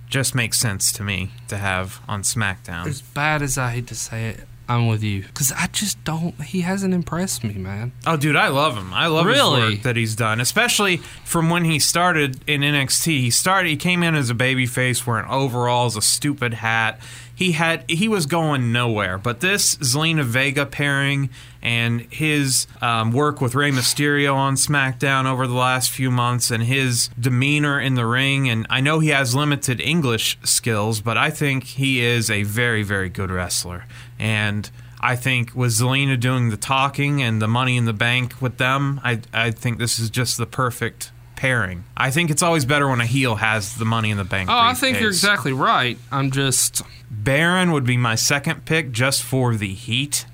just 0.08 0.34
makes 0.34 0.58
sense 0.58 0.90
to 0.92 1.04
me 1.04 1.30
to 1.48 1.56
have 1.58 2.00
on 2.08 2.22
SmackDown. 2.22 2.86
As 2.86 3.00
bad 3.00 3.40
as 3.42 3.56
I 3.56 3.70
hate 3.70 3.86
to 3.86 3.94
say 3.94 4.30
it, 4.30 4.40
I'm 4.68 4.86
with 4.88 5.02
you 5.02 5.22
because 5.22 5.52
I 5.52 5.66
just 5.68 6.02
don't. 6.04 6.40
He 6.42 6.62
hasn't 6.62 6.94
impressed 6.94 7.44
me, 7.44 7.54
man. 7.54 7.92
Oh, 8.06 8.16
dude, 8.16 8.36
I 8.36 8.48
love 8.48 8.76
him. 8.76 8.92
I 8.94 9.06
love 9.06 9.26
Really? 9.26 9.60
his 9.60 9.70
work 9.76 9.82
that 9.84 9.96
he's 9.96 10.14
done, 10.16 10.40
especially 10.40 10.98
from 11.24 11.50
when 11.50 11.64
he 11.64 11.78
started 11.78 12.40
in 12.46 12.60
NXT. 12.62 13.04
He 13.20 13.30
started. 13.30 13.68
He 13.68 13.76
came 13.76 14.02
in 14.02 14.14
as 14.14 14.30
a 14.30 14.34
babyface, 14.34 15.06
wearing 15.06 15.28
overalls, 15.30 15.96
a 15.96 16.02
stupid 16.02 16.54
hat. 16.54 17.00
He 17.42 17.52
had. 17.52 17.90
He 17.90 18.06
was 18.06 18.26
going 18.26 18.70
nowhere. 18.70 19.18
But 19.18 19.40
this 19.40 19.74
Zelina 19.74 20.22
Vega 20.22 20.64
pairing 20.64 21.28
and 21.60 22.02
his 22.02 22.68
um, 22.80 23.10
work 23.10 23.40
with 23.40 23.56
Rey 23.56 23.72
Mysterio 23.72 24.36
on 24.36 24.54
SmackDown 24.54 25.26
over 25.26 25.48
the 25.48 25.54
last 25.54 25.90
few 25.90 26.12
months, 26.12 26.52
and 26.52 26.62
his 26.62 27.10
demeanor 27.18 27.80
in 27.80 27.96
the 27.96 28.06
ring, 28.06 28.48
and 28.48 28.64
I 28.70 28.80
know 28.80 29.00
he 29.00 29.08
has 29.08 29.34
limited 29.34 29.80
English 29.80 30.38
skills, 30.44 31.00
but 31.00 31.18
I 31.18 31.30
think 31.30 31.64
he 31.64 32.00
is 32.00 32.30
a 32.30 32.44
very, 32.44 32.84
very 32.84 33.08
good 33.08 33.30
wrestler, 33.30 33.86
and. 34.20 34.70
I 35.04 35.16
think 35.16 35.56
with 35.56 35.72
Zelina 35.72 36.20
doing 36.20 36.50
the 36.50 36.56
talking 36.56 37.20
and 37.22 37.42
the 37.42 37.48
money 37.48 37.76
in 37.76 37.86
the 37.86 37.92
bank 37.92 38.40
with 38.40 38.58
them, 38.58 39.00
I 39.02 39.18
I 39.32 39.50
think 39.50 39.78
this 39.78 39.98
is 39.98 40.10
just 40.10 40.38
the 40.38 40.46
perfect 40.46 41.10
pairing. 41.42 41.82
I 41.96 42.10
think 42.12 42.30
it's 42.30 42.42
always 42.42 42.64
better 42.64 42.86
when 42.88 43.00
a 43.00 43.06
heel 43.06 43.34
has 43.34 43.74
the 43.74 43.84
money 43.84 44.10
in 44.12 44.16
the 44.16 44.24
bank. 44.24 44.48
Oh, 44.48 44.56
I 44.56 44.74
think 44.74 45.00
you're 45.00 45.10
briefcase. 45.10 45.24
exactly 45.24 45.52
right. 45.52 45.98
I'm 46.12 46.30
just. 46.30 46.82
Baron 47.10 47.72
would 47.72 47.84
be 47.84 47.96
my 47.96 48.14
second 48.14 48.64
pick 48.64 48.92
just 48.92 49.22
for 49.24 49.56
the 49.56 49.74
heat. 49.74 50.24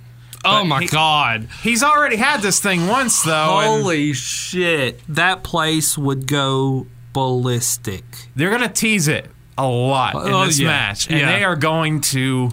Oh 0.45 0.61
But 0.61 0.65
my 0.67 0.81
he- 0.83 0.87
god! 0.89 1.49
He's 1.63 1.83
already 1.83 2.17
had 2.17 2.43
this 2.43 2.61
thing 2.61 2.87
once 2.87 3.23
though. 3.23 3.59
and 3.59 3.83
Holy 3.83 4.13
shit! 4.13 5.01
That 5.09 5.43
place 5.43 5.97
would 5.99 6.27
go 6.27 6.87
ballistic. 7.15 8.05
they're 8.37 8.51
gonna 8.51 8.69
tease 8.69 9.09
it 9.09 9.31
a 9.57 9.67
lot 9.67 10.15
in 10.27 10.33
Oh, 10.33 10.45
this 10.47 10.59
yeah. 10.61 10.69
match, 10.69 11.09
and 11.09 11.19
Yeah. 11.21 11.33
they 11.33 11.43
are 11.45 11.57
going 11.57 12.01
to. 12.13 12.51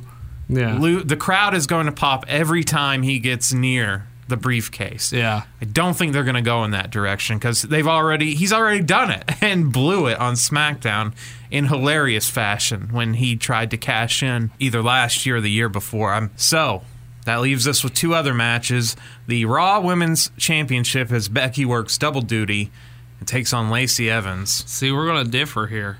Yeah. 0.47 0.77
lo- 0.79 0.99
the 1.01 1.15
crowd 1.17 1.55
is 1.55 1.65
going 1.67 1.87
to 1.87 1.91
pop 1.91 2.23
every 2.27 2.63
time 2.63 3.01
he 3.01 3.17
gets 3.19 3.51
near 3.51 4.05
the 4.27 4.37
briefcase. 4.37 5.13
Yeah. 5.13 5.43
I 5.61 5.65
don't 5.65 5.95
think 5.95 6.13
they're 6.13 6.23
going 6.23 6.35
to 6.35 6.41
go 6.41 6.63
in 6.63 6.71
that 6.71 6.89
direction 6.89 7.37
because 7.37 7.61
they've 7.61 7.87
already 7.87 8.35
he's 8.35 8.51
already 8.51 8.81
done 8.81 9.11
it 9.11 9.23
and 9.41 9.71
blew 9.71 10.07
it 10.07 10.19
on 10.19 10.33
SmackDown 10.33 11.13
in 11.51 11.65
hilarious 11.65 12.29
fashion 12.29 12.89
when 12.91 13.15
he 13.15 13.35
tried 13.35 13.71
to 13.71 13.77
cash 13.77 14.23
in 14.23 14.51
either 14.59 14.81
last 14.81 15.25
year 15.25 15.37
or 15.37 15.41
the 15.41 15.51
year 15.51 15.69
before. 15.69 16.13
I'm 16.13 16.31
so 16.35 16.83
that 17.25 17.41
leaves 17.41 17.67
us 17.67 17.83
with 17.83 17.93
two 17.93 18.13
other 18.13 18.33
matches. 18.33 18.95
The 19.27 19.45
Raw 19.45 19.79
Women's 19.79 20.31
Championship 20.37 21.11
as 21.11 21.27
Becky 21.27 21.65
works 21.65 21.97
double 21.97 22.21
duty 22.21 22.71
and 23.19 23.27
takes 23.27 23.53
on 23.53 23.69
Lacey 23.69 24.09
Evans. 24.09 24.63
See, 24.69 24.91
we're 24.91 25.07
gonna 25.07 25.23
differ 25.23 25.67
here. 25.67 25.99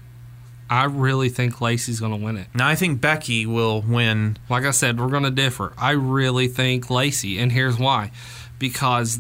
I 0.76 0.84
really 0.86 1.30
think 1.30 1.62
Lacey's 1.62 2.00
gonna 2.00 2.18
win 2.18 2.38
it. 2.38 2.48
Now 2.54 2.68
I 2.68 2.76
think 2.76 3.00
Becky 3.00 3.46
will 3.46 3.82
win. 3.82 4.38
Like 4.50 4.66
I 4.66 4.72
said, 4.72 5.00
we're 5.00 5.10
gonna 5.10 5.32
differ. 5.32 5.74
I 5.78 5.92
really 5.92 6.48
think 6.48 6.90
Lacey, 6.90 7.40
and 7.40 7.52
here's 7.52 7.80
why: 7.80 8.12
because 8.60 9.20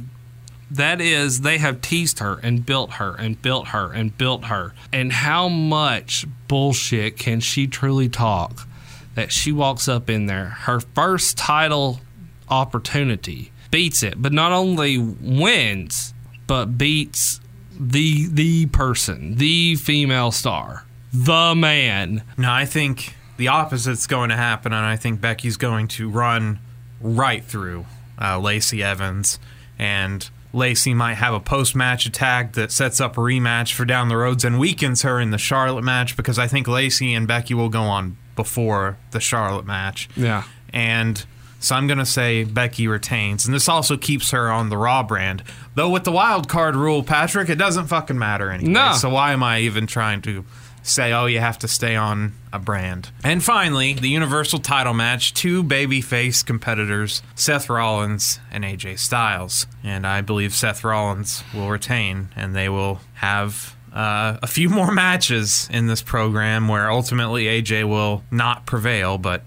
that 0.70 1.00
is 1.00 1.42
they 1.42 1.58
have 1.58 1.82
teased 1.82 2.20
her 2.20 2.40
and 2.44 2.66
built 2.66 2.94
her 2.94 3.16
and 3.16 3.42
built 3.42 3.70
her 3.70 3.94
and 3.94 4.18
built 4.18 4.46
her, 4.46 4.74
and 4.92 5.14
how 5.14 5.48
much 5.48 6.26
bullshit 6.48 7.18
can 7.18 7.40
she 7.40 7.68
truly 7.68 8.10
talk 8.10 8.68
that 9.14 9.32
she 9.32 9.52
walks 9.52 9.88
up 9.88 10.10
in 10.10 10.26
there, 10.26 10.46
her 10.46 10.82
first 10.82 11.38
title 11.38 12.02
opportunity, 12.50 13.52
beats 13.72 14.04
it, 14.04 14.22
but 14.22 14.34
not 14.34 14.52
only 14.52 14.98
wins, 14.98 16.14
but 16.48 16.78
beats 16.78 17.40
the 17.80 18.28
the 18.28 18.66
person, 18.68 19.36
the 19.36 19.76
female 19.76 20.32
star, 20.32 20.84
the 21.24 21.54
man. 21.56 22.24
No, 22.38 22.52
I 22.52 22.66
think 22.66 23.16
the 23.38 23.48
opposite's 23.48 24.08
going 24.08 24.30
to 24.30 24.36
happen, 24.36 24.74
and 24.74 24.86
I 24.86 24.96
think 24.96 25.22
Becky's 25.22 25.58
going 25.58 25.88
to 25.90 26.10
run 26.10 26.60
right 27.02 27.44
through 27.44 27.86
uh, 28.22 28.40
Lacey 28.40 28.82
Evans, 28.84 29.40
and 29.78 30.30
Lacey 30.54 30.94
might 30.94 31.16
have 31.16 31.34
a 31.34 31.40
post-match 31.40 32.06
attack 32.06 32.54
that 32.54 32.72
sets 32.72 33.02
up 33.02 33.18
a 33.18 33.22
rematch 33.22 33.74
for 33.74 33.84
down 33.84 34.08
the 34.08 34.16
roads 34.16 34.46
and 34.46 34.58
weakens 34.58 35.02
her 35.02 35.20
in 35.20 35.32
the 35.32 35.38
Charlotte 35.38 35.84
match 35.84 36.16
because 36.16 36.40
I 36.40 36.48
think 36.48 36.68
Lacey 36.68 37.14
and 37.14 37.28
Becky 37.28 37.54
will 37.54 37.70
go 37.70 37.82
on 37.82 38.16
before 38.38 38.98
the 39.12 39.20
Charlotte 39.20 39.66
match. 39.66 40.10
Yeah. 40.16 40.44
And 40.72 41.26
so 41.60 41.76
I'm 41.76 41.88
going 41.88 41.98
to 41.98 42.06
say 42.06 42.46
Becky 42.46 42.88
retains. 42.88 43.46
And 43.46 43.54
this 43.54 43.68
also 43.68 43.98
keeps 43.98 44.32
her 44.32 44.50
on 44.50 44.70
the 44.70 44.78
Raw 44.78 45.04
brand. 45.04 45.44
Though 45.76 45.90
with 45.90 46.06
the 46.06 46.12
wild 46.12 46.48
card 46.48 46.76
rule, 46.76 47.04
Patrick, 47.04 47.50
it 47.50 47.56
doesn't 47.56 47.88
fucking 47.88 48.18
matter 48.18 48.50
anyway. 48.50 48.72
No. 48.72 48.94
So 48.94 49.10
why 49.10 49.34
am 49.34 49.44
I 49.44 49.60
even 49.60 49.88
trying 49.88 50.22
to 50.22 50.46
say, 50.88 51.12
oh, 51.14 51.26
you 51.26 51.40
have 51.40 51.60
to 51.60 51.68
stay 51.68 51.96
on 51.96 52.34
a 52.54 52.60
brand? 52.60 53.10
And 53.24 53.44
finally, 53.44 53.94
the 53.94 54.10
Universal 54.10 54.60
title 54.60 54.94
match 54.94 55.34
two 55.34 55.64
babyface 55.64 56.46
competitors, 56.46 57.22
Seth 57.36 57.70
Rollins 57.70 58.40
and 58.52 58.64
AJ 58.64 59.00
Styles. 59.00 59.68
And 59.84 60.06
I 60.06 60.22
believe 60.22 60.54
Seth 60.54 60.84
Rollins 60.84 61.44
will 61.54 61.70
retain, 61.70 62.30
and 62.36 62.56
they 62.56 62.70
will 62.70 63.00
have. 63.16 63.76
Uh, 63.94 64.38
a 64.44 64.48
few 64.48 64.68
more 64.80 64.92
matches 64.92 65.70
in 65.72 65.88
this 65.88 66.02
program 66.02 66.68
where 66.68 66.92
ultimately 66.92 67.46
AJ 67.46 67.88
will 67.88 68.24
not 68.30 68.66
prevail, 68.66 69.18
but 69.18 69.44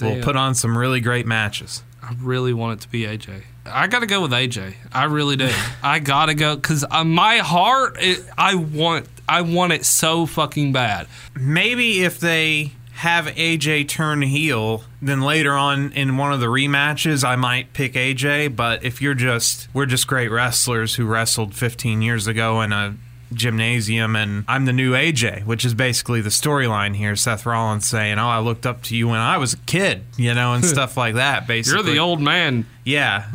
will 0.00 0.20
put 0.20 0.34
on 0.34 0.56
some 0.56 0.76
really 0.76 1.00
great 1.00 1.24
matches. 1.24 1.84
I 2.02 2.16
really 2.20 2.52
want 2.52 2.80
it 2.80 2.82
to 2.82 2.88
be 2.88 3.02
AJ. 3.02 3.42
I 3.64 3.86
got 3.86 4.00
to 4.00 4.06
go 4.06 4.22
with 4.22 4.32
AJ. 4.32 4.74
I 4.92 5.04
really 5.04 5.36
do. 5.36 5.48
I 5.82 6.00
got 6.00 6.26
to 6.26 6.34
go 6.34 6.56
because 6.56 6.84
my 7.04 7.38
heart, 7.38 7.96
it, 8.00 8.24
I 8.36 8.56
want, 8.56 9.06
I 9.32 9.40
want 9.40 9.72
it 9.72 9.86
so 9.86 10.26
fucking 10.26 10.72
bad. 10.72 11.06
Maybe 11.34 12.04
if 12.04 12.20
they 12.20 12.72
have 12.92 13.24
AJ 13.28 13.88
turn 13.88 14.20
heel, 14.20 14.84
then 15.00 15.22
later 15.22 15.52
on 15.54 15.90
in 15.92 16.18
one 16.18 16.34
of 16.34 16.40
the 16.40 16.48
rematches, 16.48 17.24
I 17.24 17.36
might 17.36 17.72
pick 17.72 17.94
AJ. 17.94 18.54
But 18.54 18.84
if 18.84 19.00
you're 19.00 19.14
just, 19.14 19.68
we're 19.72 19.86
just 19.86 20.06
great 20.06 20.30
wrestlers 20.30 20.96
who 20.96 21.06
wrestled 21.06 21.54
15 21.54 22.02
years 22.02 22.26
ago 22.26 22.60
in 22.60 22.74
a 22.74 22.94
gymnasium 23.34 24.16
and 24.16 24.44
I'm 24.48 24.64
the 24.64 24.72
new 24.72 24.92
AJ, 24.92 25.44
which 25.44 25.64
is 25.64 25.74
basically 25.74 26.20
the 26.20 26.30
storyline 26.30 26.94
here. 26.96 27.16
Seth 27.16 27.46
Rollins 27.46 27.86
saying, 27.86 28.18
Oh, 28.18 28.28
I 28.28 28.38
looked 28.38 28.66
up 28.66 28.82
to 28.84 28.96
you 28.96 29.08
when 29.08 29.18
I 29.18 29.38
was 29.38 29.54
a 29.54 29.58
kid, 29.58 30.04
you 30.16 30.34
know, 30.34 30.54
and 30.54 30.64
stuff 30.76 30.96
like 30.96 31.14
that, 31.14 31.46
basically. 31.46 31.84
You're 31.84 31.94
the 31.94 32.00
old 32.00 32.20
man. 32.20 32.66
Yeah. 32.84 33.30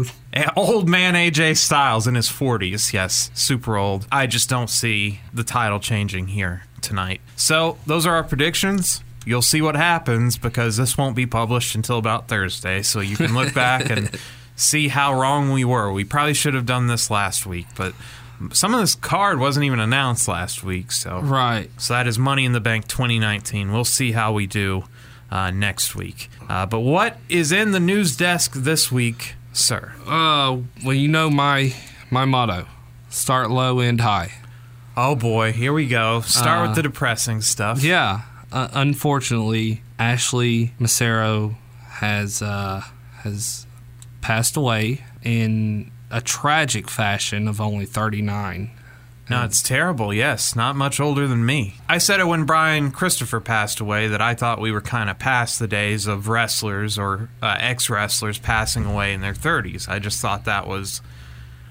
Old 0.55 0.87
man 0.87 1.15
AJ 1.15 1.57
Styles 1.57 2.07
in 2.07 2.15
his 2.15 2.27
40s. 2.29 2.93
Yes, 2.93 3.31
super 3.33 3.77
old. 3.77 4.07
I 4.11 4.27
just 4.27 4.49
don't 4.49 4.69
see 4.69 5.21
the 5.33 5.43
title 5.43 5.79
changing 5.79 6.27
here 6.27 6.63
tonight. 6.81 7.21
So, 7.35 7.77
those 7.85 8.05
are 8.05 8.13
our 8.13 8.23
predictions. 8.23 9.01
You'll 9.25 9.41
see 9.41 9.61
what 9.61 9.75
happens 9.75 10.37
because 10.37 10.77
this 10.77 10.97
won't 10.97 11.15
be 11.15 11.25
published 11.25 11.75
until 11.75 11.97
about 11.97 12.27
Thursday. 12.27 12.81
So, 12.83 12.99
you 12.99 13.17
can 13.17 13.33
look 13.33 13.53
back 13.53 13.89
and 13.89 14.11
see 14.55 14.89
how 14.89 15.19
wrong 15.19 15.51
we 15.51 15.65
were. 15.65 15.91
We 15.91 16.03
probably 16.03 16.33
should 16.33 16.53
have 16.53 16.65
done 16.65 16.87
this 16.87 17.09
last 17.09 17.45
week, 17.45 17.67
but 17.75 17.93
some 18.53 18.73
of 18.73 18.79
this 18.79 18.95
card 18.95 19.39
wasn't 19.39 19.65
even 19.65 19.79
announced 19.79 20.27
last 20.27 20.63
week. 20.63 20.91
So, 20.91 21.19
Right. 21.19 21.69
so 21.77 21.93
that 21.93 22.07
is 22.07 22.17
Money 22.19 22.45
in 22.45 22.51
the 22.53 22.59
Bank 22.59 22.87
2019. 22.87 23.71
We'll 23.71 23.83
see 23.85 24.11
how 24.11 24.31
we 24.33 24.45
do 24.47 24.83
uh, 25.31 25.51
next 25.51 25.95
week. 25.95 26.29
Uh, 26.49 26.65
but 26.65 26.79
what 26.79 27.17
is 27.29 27.51
in 27.51 27.71
the 27.71 27.79
news 27.79 28.15
desk 28.15 28.53
this 28.53 28.91
week, 28.91 29.35
sir? 29.53 29.93
Uh, 30.05 30.57
well, 30.85 30.93
you 30.93 31.07
know 31.07 31.29
my 31.29 31.73
my 32.09 32.25
motto: 32.25 32.67
start 33.09 33.49
low, 33.51 33.79
end 33.79 34.01
high. 34.01 34.31
Oh 34.95 35.15
boy, 35.15 35.51
here 35.51 35.73
we 35.73 35.87
go. 35.87 36.21
Start 36.21 36.61
with 36.61 36.71
Uh, 36.71 36.75
the 36.75 36.83
depressing 36.83 37.41
stuff. 37.41 37.83
Yeah. 37.83 38.21
Uh, 38.51 38.69
unfortunately, 38.73 39.81
Ashley 39.99 40.73
Massaro 40.79 41.57
has 41.99 42.41
uh, 42.41 42.81
has 43.23 43.67
passed 44.21 44.55
away 44.55 45.03
in 45.23 45.91
a 46.09 46.21
tragic 46.21 46.89
fashion 46.89 47.47
of 47.47 47.59
only 47.59 47.85
39. 47.85 48.71
No, 49.29 49.43
it's 49.43 49.61
terrible. 49.61 50.13
Yes, 50.13 50.55
not 50.55 50.77
much 50.77 51.01
older 51.01 51.27
than 51.27 51.45
me. 51.45 51.75
I 51.89 51.97
said 51.97 52.21
it 52.21 52.27
when 52.27 52.45
Brian 52.45 52.91
Christopher 52.91 53.41
passed 53.41 53.81
away 53.81 54.07
that 54.07 54.21
I 54.21 54.33
thought 54.33 54.61
we 54.61 54.71
were 54.71 54.79
kind 54.79 55.09
of 55.09 55.19
past 55.19 55.59
the 55.59 55.67
days 55.67 56.07
of 56.07 56.29
wrestlers 56.29 56.97
or 56.97 57.29
uh, 57.41 57.57
ex 57.59 57.89
wrestlers 57.89 58.39
passing 58.39 58.85
away 58.85 59.13
in 59.13 59.19
their 59.19 59.33
30s. 59.33 59.89
I 59.89 59.99
just 59.99 60.21
thought 60.21 60.45
that 60.45 60.67
was. 60.67 61.01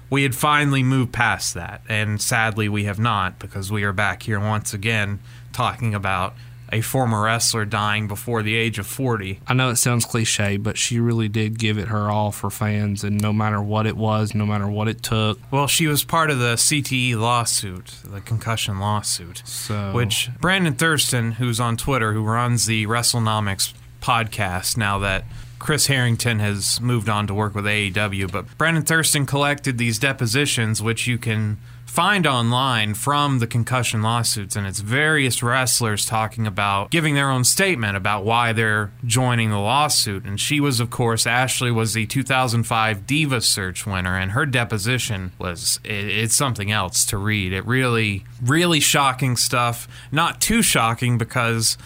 We 0.09 0.23
had 0.23 0.35
finally 0.35 0.83
moved 0.83 1.11
past 1.11 1.55
that, 1.55 1.81
and 1.89 2.21
sadly, 2.21 2.69
we 2.69 2.85
have 2.85 2.99
not 2.99 3.39
because 3.39 3.71
we 3.71 3.83
are 3.83 3.91
back 3.91 4.23
here 4.23 4.39
once 4.39 4.73
again 4.73 5.19
talking 5.51 5.93
about 5.93 6.33
a 6.71 6.81
former 6.81 7.23
wrestler 7.23 7.65
dying 7.65 8.07
before 8.07 8.43
the 8.43 8.55
age 8.55 8.79
of 8.79 8.87
40. 8.87 9.39
I 9.47 9.53
know 9.53 9.69
it 9.69 9.77
sounds 9.77 10.05
cliche, 10.05 10.57
but 10.57 10.77
she 10.77 10.99
really 10.99 11.29
did 11.29 11.57
give 11.59 11.77
it 11.77 11.87
her 11.87 12.09
all 12.09 12.31
for 12.31 12.49
fans, 12.49 13.03
and 13.03 13.21
no 13.21 13.31
matter 13.31 13.61
what 13.61 13.85
it 13.85 13.95
was, 13.95 14.35
no 14.35 14.45
matter 14.45 14.67
what 14.67 14.87
it 14.87 15.01
took. 15.01 15.39
Well, 15.51 15.67
she 15.67 15.87
was 15.87 16.03
part 16.03 16.29
of 16.29 16.39
the 16.39 16.55
CTE 16.55 17.15
lawsuit, 17.15 17.93
the 18.03 18.21
concussion 18.21 18.79
lawsuit. 18.79 19.43
So 19.45 19.91
which 19.93 20.29
Brandon 20.39 20.73
Thurston, 20.73 21.33
who's 21.33 21.59
on 21.59 21.77
Twitter, 21.77 22.13
who 22.13 22.23
runs 22.23 22.65
the 22.65 22.85
WrestleNomics 22.85 23.73
podcast 24.01 24.77
now 24.77 24.99
that 24.99 25.25
Chris 25.59 25.87
Harrington 25.87 26.39
has 26.39 26.79
moved 26.79 27.09
on 27.09 27.27
to 27.27 27.33
work 27.33 27.55
with 27.55 27.65
AEW, 27.65 28.31
but 28.31 28.57
Brandon 28.57 28.83
Thurston 28.83 29.25
collected 29.25 29.77
these 29.77 29.97
depositions, 29.97 30.83
which 30.83 31.07
you 31.07 31.17
can 31.17 31.57
find 31.87 32.27
online 32.27 32.93
from 32.93 33.39
the 33.39 33.47
concussion 33.47 34.03
lawsuits, 34.03 34.55
and 34.55 34.67
it's 34.67 34.81
various 34.81 35.41
wrestlers 35.41 36.05
talking 36.05 36.45
about 36.45 36.91
giving 36.91 37.15
their 37.15 37.31
own 37.31 37.43
statement 37.43 37.97
about 37.97 38.23
why 38.23 38.53
they're 38.53 38.91
joining 39.05 39.49
the 39.49 39.57
lawsuit. 39.57 40.25
And 40.25 40.39
she 40.39 40.59
was, 40.59 40.79
of 40.79 40.89
course, 40.89 41.25
Ashley 41.25 41.71
was 41.71 41.93
the 41.93 42.05
2005 42.05 43.07
Diva 43.07 43.41
Search 43.41 43.87
winner, 43.87 44.15
and 44.15 44.31
her 44.31 44.45
deposition 44.45 45.31
was 45.39 45.79
it, 45.83 46.05
it's 46.05 46.35
something 46.35 46.71
else 46.71 47.05
to 47.05 47.17
read. 47.17 47.53
It 47.53 47.65
really, 47.65 48.25
really 48.43 48.81
shocking 48.81 49.35
stuff. 49.37 49.87
Not 50.11 50.39
too 50.41 50.61
shocking 50.61 51.17
because 51.17 51.77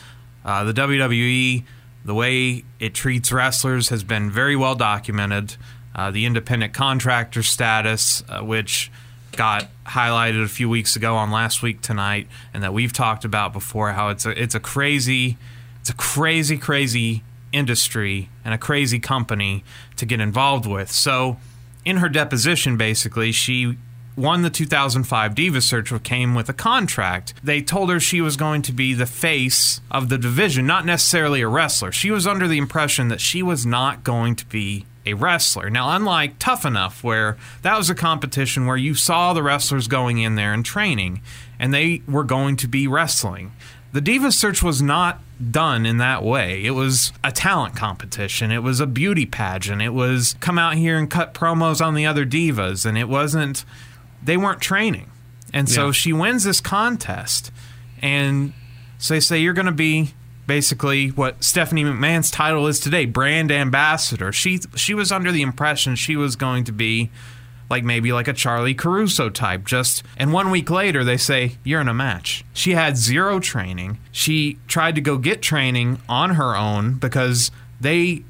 uh, 0.43 0.63
the 0.63 0.73
WWE, 0.73 1.63
the 2.03 2.13
way 2.13 2.65
it 2.79 2.93
treats 2.93 3.31
wrestlers, 3.31 3.89
has 3.89 4.03
been 4.03 4.31
very 4.31 4.55
well 4.55 4.75
documented. 4.75 5.55
Uh, 5.93 6.09
the 6.09 6.25
independent 6.25 6.73
contractor 6.73 7.43
status, 7.43 8.23
uh, 8.29 8.39
which 8.39 8.89
got 9.31 9.67
highlighted 9.85 10.43
a 10.43 10.47
few 10.47 10.69
weeks 10.69 10.95
ago 10.95 11.15
on 11.15 11.31
last 11.31 11.61
week 11.61 11.81
tonight, 11.81 12.27
and 12.53 12.63
that 12.63 12.73
we've 12.73 12.93
talked 12.93 13.25
about 13.25 13.53
before, 13.53 13.91
how 13.91 14.09
it's 14.09 14.25
a 14.25 14.41
it's 14.41 14.55
a 14.55 14.59
crazy, 14.59 15.37
it's 15.79 15.89
a 15.89 15.95
crazy, 15.95 16.57
crazy 16.57 17.23
industry 17.51 18.29
and 18.45 18.53
a 18.53 18.57
crazy 18.57 18.99
company 18.99 19.63
to 19.97 20.05
get 20.05 20.19
involved 20.19 20.65
with. 20.65 20.91
So, 20.91 21.37
in 21.83 21.97
her 21.97 22.09
deposition, 22.09 22.77
basically, 22.77 23.31
she 23.31 23.77
won 24.15 24.41
the 24.41 24.49
2005 24.49 25.35
Diva 25.35 25.61
Search, 25.61 25.91
which 25.91 26.03
came 26.03 26.35
with 26.35 26.49
a 26.49 26.53
contract. 26.53 27.33
They 27.43 27.61
told 27.61 27.89
her 27.89 27.99
she 27.99 28.21
was 28.21 28.37
going 28.37 28.61
to 28.63 28.73
be 28.73 28.93
the 28.93 29.05
face 29.05 29.81
of 29.89 30.09
the 30.09 30.17
division, 30.17 30.65
not 30.65 30.85
necessarily 30.85 31.41
a 31.41 31.47
wrestler. 31.47 31.91
She 31.91 32.11
was 32.11 32.27
under 32.27 32.47
the 32.47 32.57
impression 32.57 33.07
that 33.07 33.21
she 33.21 33.41
was 33.41 33.65
not 33.65 34.03
going 34.03 34.35
to 34.35 34.45
be 34.45 34.85
a 35.05 35.13
wrestler. 35.13 35.69
Now, 35.69 35.95
unlike 35.95 36.37
Tough 36.39 36.65
Enough, 36.65 37.03
where 37.03 37.37
that 37.63 37.77
was 37.77 37.89
a 37.89 37.95
competition 37.95 38.65
where 38.65 38.77
you 38.77 38.93
saw 38.95 39.33
the 39.33 39.43
wrestlers 39.43 39.87
going 39.87 40.19
in 40.19 40.35
there 40.35 40.53
and 40.53 40.63
training, 40.65 41.21
and 41.59 41.73
they 41.73 42.01
were 42.07 42.23
going 42.23 42.55
to 42.57 42.67
be 42.67 42.87
wrestling. 42.87 43.51
The 43.93 44.01
Diva 44.01 44.31
Search 44.31 44.63
was 44.63 44.81
not 44.81 45.19
done 45.51 45.85
in 45.85 45.97
that 45.97 46.23
way. 46.23 46.63
It 46.63 46.71
was 46.71 47.11
a 47.23 47.31
talent 47.31 47.75
competition. 47.75 48.51
It 48.51 48.63
was 48.63 48.79
a 48.79 48.87
beauty 48.87 49.25
pageant. 49.25 49.81
It 49.81 49.89
was 49.93 50.35
come 50.39 50.57
out 50.57 50.75
here 50.75 50.97
and 50.97 51.09
cut 51.09 51.33
promos 51.33 51.83
on 51.85 51.95
the 51.95 52.05
other 52.05 52.25
divas, 52.25 52.85
and 52.85 52.97
it 52.97 53.09
wasn't. 53.09 53.65
They 54.23 54.37
weren't 54.37 54.61
training, 54.61 55.09
and 55.51 55.67
so 55.67 55.87
Yeah. 55.87 55.91
she 55.93 56.13
wins 56.13 56.43
this 56.43 56.61
contest, 56.61 57.51
and 58.01 58.53
so 58.97 59.15
they 59.15 59.19
say 59.19 59.39
you're 59.39 59.53
going 59.53 59.65
to 59.65 59.71
be 59.71 60.13
basically 60.47 61.09
what 61.09 61.43
Stephanie 61.43 61.83
McMahon's 61.83 62.31
title 62.31 62.67
is 62.67 62.79
today, 62.79 63.05
brand 63.05 63.51
ambassador. 63.51 64.31
She 64.31 64.59
she 64.75 64.93
was 64.93 65.11
under 65.11 65.31
the 65.31 65.41
impression 65.41 65.95
she 65.95 66.15
was 66.15 66.35
going 66.35 66.63
to 66.65 66.71
be 66.71 67.09
like 67.69 67.83
maybe 67.83 68.11
like 68.11 68.27
a 68.27 68.33
Charly 68.33 68.77
Caruso 68.77 69.29
type 69.29 69.65
just 69.65 70.03
and 70.17 70.33
one 70.33 70.51
week 70.51 70.69
later 70.69 71.05
they 71.05 71.17
say 71.17 71.57
you're 71.63 71.81
in 71.81 71.87
a 71.87 71.93
match. 71.93 72.43
She 72.53 72.71
had 72.71 72.97
zero 72.97 73.39
training. 73.39 73.97
She 74.11 74.59
tried 74.67 74.95
to 74.95 75.01
go 75.01 75.17
get 75.17 75.41
training 75.41 76.01
on 76.09 76.31
her 76.31 76.55
own 76.55 76.95
because 76.95 77.49
they 77.79 78.23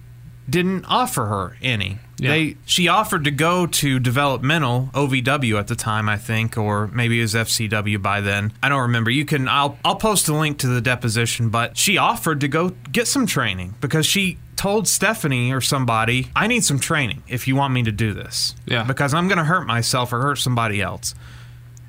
didn't 0.49 0.85
offer 0.85 1.25
her 1.25 1.57
any. 1.61 1.99
Yeah. 2.21 2.31
They 2.31 2.55
she 2.65 2.87
offered 2.87 3.23
to 3.23 3.31
go 3.31 3.65
to 3.65 3.99
developmental 3.99 4.91
OVW 4.93 5.57
at 5.57 5.67
the 5.67 5.75
time, 5.75 6.07
I 6.07 6.17
think, 6.17 6.55
or 6.55 6.85
maybe 6.87 7.17
it 7.17 7.23
was 7.23 7.33
FCW 7.33 7.99
by 7.99 8.21
then. 8.21 8.53
I 8.61 8.69
don't 8.69 8.83
remember. 8.83 9.09
You 9.09 9.25
can 9.25 9.47
I'll 9.47 9.79
I'll 9.83 9.95
post 9.95 10.27
a 10.27 10.35
link 10.35 10.59
to 10.59 10.67
the 10.67 10.81
deposition, 10.81 11.49
but 11.49 11.77
she 11.77 11.97
offered 11.97 12.39
to 12.41 12.47
go 12.47 12.69
get 12.91 13.07
some 13.07 13.25
training 13.25 13.73
because 13.81 14.05
she 14.05 14.37
told 14.55 14.87
Stephanie 14.87 15.51
or 15.51 15.61
somebody, 15.61 16.29
"I 16.35 16.45
need 16.45 16.63
some 16.63 16.77
training 16.77 17.23
if 17.27 17.47
you 17.47 17.55
want 17.55 17.73
me 17.73 17.81
to 17.83 17.91
do 17.91 18.13
this." 18.13 18.53
Yeah. 18.67 18.83
Because 18.83 19.15
I'm 19.15 19.27
going 19.27 19.39
to 19.39 19.43
hurt 19.43 19.65
myself 19.65 20.13
or 20.13 20.21
hurt 20.21 20.37
somebody 20.37 20.79
else. 20.79 21.15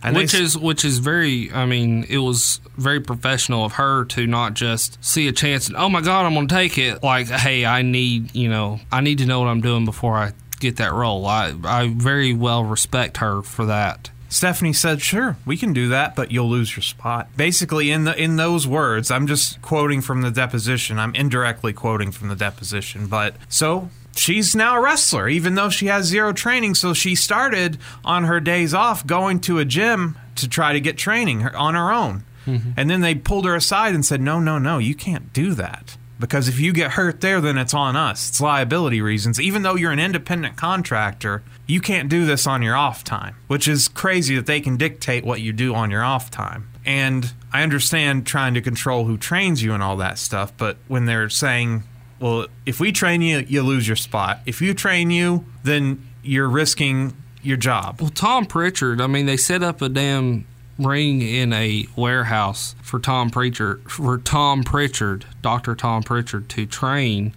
And 0.03 0.17
which 0.17 0.35
is 0.35 0.59
which 0.59 0.85
is 0.85 0.99
very 0.99 1.53
i 1.53 1.65
mean 1.65 2.05
it 2.09 2.19
was 2.19 2.61
very 2.77 3.01
professional 3.01 3.65
of 3.65 3.75
her 3.75 4.05
to 4.07 4.27
not 4.27 4.55
just 4.55 5.03
see 5.05 5.29
a 5.29 5.33
chance 5.33 5.69
and 5.69 5.77
oh 5.77 5.89
my 5.89 6.01
god 6.01 6.27
i'm 6.27 6.35
gonna 6.35 6.49
take 6.49 6.79
it 6.79 7.03
like 7.03 7.29
hey 7.29 7.65
i 7.65 7.83
need 7.83 8.35
you 8.35 8.49
know 8.49 8.81
i 8.91 9.01
need 9.01 9.19
to 9.19 9.27
know 9.27 9.41
what 9.41 9.49
i'm 9.49 9.61
doing 9.61 9.85
before 9.85 10.17
i 10.17 10.33
get 10.59 10.77
that 10.77 10.93
role 10.93 11.27
i 11.27 11.55
i 11.65 11.89
very 11.89 12.33
well 12.33 12.65
respect 12.65 13.19
her 13.19 13.43
for 13.43 13.67
that 13.67 14.11
Stephanie 14.33 14.73
said, 14.73 15.03
"Sure, 15.03 15.37
we 15.45 15.59
can 15.59 15.75
do 15.75 15.91
that, 15.91 16.17
but 16.17 16.33
you'll 16.33 16.49
lose 16.49 16.75
your 16.75 16.83
spot." 16.83 17.29
Basically, 17.37 17.91
in 17.91 18.05
the 18.05 18.17
in 18.19 18.37
those 18.37 18.67
words, 18.67 19.11
I'm 19.11 19.27
just 19.27 19.61
quoting 19.61 20.01
from 20.01 20.23
the 20.23 20.31
deposition. 20.31 20.99
I'm 20.99 21.15
indirectly 21.15 21.75
quoting 21.75 22.13
from 22.13 22.29
the 22.29 22.35
deposition, 22.35 23.09
but 23.09 23.35
so 23.51 23.91
she's 24.17 24.55
now 24.55 24.77
a 24.77 24.81
wrestler, 24.81 25.29
even 25.29 25.55
though 25.55 25.71
she 25.71 25.87
has 25.87 26.07
zero 26.07 26.33
training. 26.33 26.75
So 26.75 26.95
she 26.95 27.15
started 27.15 27.79
on 28.05 28.25
her 28.25 28.41
days 28.41 28.75
off 28.75 29.07
going 29.07 29.41
to 29.41 29.59
a 29.59 29.65
gym 29.65 30.17
to 30.37 30.49
try 30.49 30.73
to 30.73 30.81
get 30.81 30.97
training 30.97 31.47
on 31.47 31.75
her 31.75 31.93
own, 31.93 32.25
mm-hmm. 32.47 32.71
and 32.77 32.89
then 32.89 33.01
they 33.01 33.15
pulled 33.15 33.45
her 33.45 33.55
aside 33.55 33.95
and 33.95 34.05
said, 34.05 34.21
"No, 34.21 34.41
no, 34.41 34.59
no, 34.59 34.79
you 34.79 34.95
can't 34.95 35.33
do 35.33 35.55
that." 35.55 35.97
Because 36.19 36.47
if 36.47 36.61
you 36.61 36.73
get 36.73 36.93
hurt 36.93 37.21
there, 37.21 37.41
then 37.41 37.59
it's 37.59 37.75
on 37.75 37.97
us. 37.97 38.29
It's 38.29 38.41
liability 38.41 39.03
reasons. 39.03 39.41
Even 39.41 39.63
though 39.63 39.75
you're 39.75 39.91
an 39.91 39.99
independent 39.99 40.57
contractor, 40.57 41.43
you 41.67 41.81
can't 41.81 42.09
do 42.09 42.25
this 42.25 42.47
on 42.47 42.63
your 42.63 42.77
off 42.77 43.03
time, 43.03 43.35
which 43.49 43.67
is 43.67 43.89
crazy 43.89 44.37
that 44.37 44.47
they 44.47 44.61
can 44.61 44.77
dictate 44.77 45.25
what 45.25 45.41
you 45.41 45.53
do 45.53 45.75
on 45.75 45.91
your 45.91 46.05
off 46.05 46.31
time. 46.31 46.69
And 46.87 47.33
I 47.53 47.65
understand 47.65 48.25
trying 48.25 48.55
to 48.55 48.61
control 48.61 49.05
who 49.05 49.17
trains 49.17 49.65
you 49.65 49.75
and 49.75 49.83
all 49.83 49.97
that 49.97 50.17
stuff, 50.17 50.53
but 50.57 50.77
when 50.87 51.07
they're 51.07 51.29
saying, 51.29 51.83
well, 52.23 52.47
if 52.65 52.81
we 52.81 52.93
train 52.93 53.21
you, 53.21 53.39
you 53.41 53.63
lose 53.63 53.87
your 53.87 53.97
spot. 53.97 54.41
If 54.47 54.63
you 54.63 54.75
train 54.75 55.11
you, 55.11 55.45
then 55.65 56.07
you're 56.23 56.49
risking 56.49 57.17
your 57.43 57.57
job. 57.57 58.01
well 58.01 58.09
tom 58.09 58.47
prichard 58.47 59.01
i 59.01 59.07
mean 59.09 59.27
they 59.27 59.37
set 59.37 59.65
up 59.65 59.83
a 59.83 59.89
damn 59.89 60.47
ring 60.79 61.21
in 61.21 61.53
a 61.53 61.85
warehouse 61.97 62.77
for 62.81 63.01
tom 63.01 63.31
prichard 63.31 63.83
for 63.91 64.17
tom 64.17 64.63
prichard 64.63 65.25
dr 65.43 65.75
tom 65.75 66.05
prichard 66.05 66.49
to 66.49 66.65
train 66.65 67.35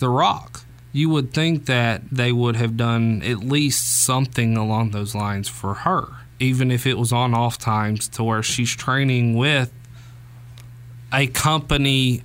the 0.00 0.08
rock 0.08 0.64
you 0.94 1.08
would 1.08 1.34
think 1.34 1.66
that 1.66 2.08
they 2.10 2.30
would 2.30 2.54
have 2.54 2.76
done 2.76 3.20
at 3.22 3.40
least 3.40 4.04
something 4.04 4.56
along 4.56 4.92
those 4.92 5.12
lines 5.12 5.48
for 5.48 5.74
her, 5.74 6.06
even 6.38 6.70
if 6.70 6.86
it 6.86 6.96
was 6.96 7.12
on 7.12 7.34
off 7.34 7.58
times 7.58 8.06
to 8.06 8.22
where 8.22 8.44
she's 8.44 8.70
training 8.76 9.34
with 9.34 9.72
a 11.12 11.26
company 11.26 12.22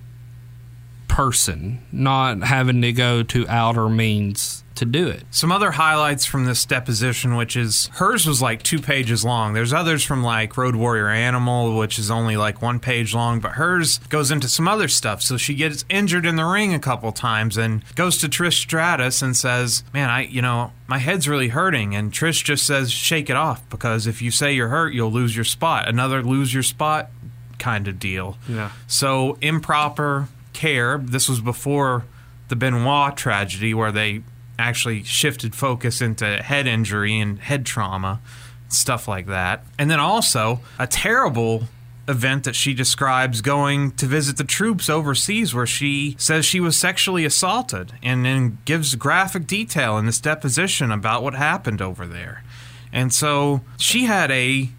person, 1.19 1.77
not 1.91 2.41
having 2.43 2.81
to 2.81 2.93
go 2.93 3.21
to 3.21 3.45
outer 3.49 3.89
means 3.89 4.63
to 4.73 4.85
do 4.85 5.09
it. 5.09 5.21
Some 5.31 5.51
other 5.51 5.71
highlights 5.71 6.25
from 6.25 6.45
this 6.45 6.63
deposition, 6.63 7.35
which 7.35 7.57
is 7.57 7.87
hers 7.95 8.25
was 8.25 8.41
like 8.41 8.63
two 8.63 8.79
pages 8.79 9.25
long. 9.25 9.51
There's 9.51 9.73
others 9.73 10.01
from 10.01 10.23
like 10.23 10.55
Road 10.55 10.77
Warrior 10.77 11.09
Animal, 11.09 11.77
which 11.77 11.99
is 11.99 12.09
only 12.09 12.37
like 12.37 12.61
one 12.61 12.79
page 12.79 13.13
long, 13.13 13.41
but 13.41 13.51
hers 13.51 13.97
goes 14.07 14.31
into 14.31 14.47
some 14.47 14.65
other 14.65 14.87
stuff. 14.87 15.21
So 15.21 15.35
she 15.35 15.55
gets 15.55 15.83
injured 15.89 16.25
in 16.25 16.37
the 16.37 16.45
ring 16.45 16.73
a 16.73 16.79
couple 16.79 17.11
times 17.11 17.57
and 17.57 17.83
goes 17.95 18.17
to 18.19 18.29
Trish 18.29 18.53
Stratus 18.53 19.21
and 19.21 19.35
says, 19.35 19.83
Man, 19.93 20.09
I, 20.09 20.21
you 20.21 20.41
know, 20.41 20.71
my 20.87 20.99
head's 20.99 21.27
really 21.27 21.49
hurting. 21.49 21.95
And 21.95 22.13
Trish 22.13 22.45
just 22.45 22.65
says, 22.65 22.93
Shake 22.93 23.29
it 23.29 23.35
off 23.35 23.69
because 23.69 24.07
if 24.07 24.21
you 24.21 24.31
say 24.31 24.53
you're 24.53 24.69
hurt, 24.69 24.93
you'll 24.93 25.11
lose 25.11 25.35
your 25.35 25.43
spot. 25.43 25.89
Another 25.89 26.23
lose 26.23 26.53
your 26.53 26.63
spot 26.63 27.09
kind 27.57 27.89
of 27.89 27.99
deal. 27.99 28.37
Yeah. 28.47 28.71
So 28.87 29.37
improper 29.41 30.29
care. 30.59 30.97
This 30.97 31.29
was 31.29 31.39
before 31.39 32.05
the 32.49 32.55
Benoit 32.55 33.15
tragedy, 33.15 33.73
where 33.73 33.91
they 33.91 34.23
actually 34.57 35.03
shifted 35.03 35.55
focus 35.55 36.01
into 36.01 36.25
head 36.43 36.67
injury 36.67 37.17
and 37.17 37.39
head 37.39 37.65
trauma, 37.65 38.19
stuff 38.67 39.07
like 39.07 39.27
that. 39.27 39.63
And 39.77 39.89
then 39.89 39.99
also 39.99 40.59
a 40.77 40.85
terrible 40.85 41.63
event 42.09 42.43
that 42.43 42.55
she 42.55 42.73
describes 42.73 43.39
going 43.39 43.91
to 43.91 44.05
visit 44.05 44.35
the 44.37 44.43
troops 44.43 44.89
overseas 44.89 45.53
where 45.53 45.67
she 45.67 46.15
says 46.17 46.43
she 46.43 46.59
was 46.59 46.75
sexually 46.75 47.23
assaulted 47.23 47.93
and 48.01 48.25
then 48.25 48.57
gives 48.65 48.95
graphic 48.95 49.45
detail 49.47 49.97
in 49.97 50.07
this 50.07 50.19
deposition 50.19 50.91
about 50.91 51.23
what 51.23 51.35
happened 51.35 51.81
over 51.81 52.07
there. 52.07 52.43
And 52.91 53.13
so 53.13 53.61
she 53.77 54.05
had 54.05 54.31
a 54.31 54.69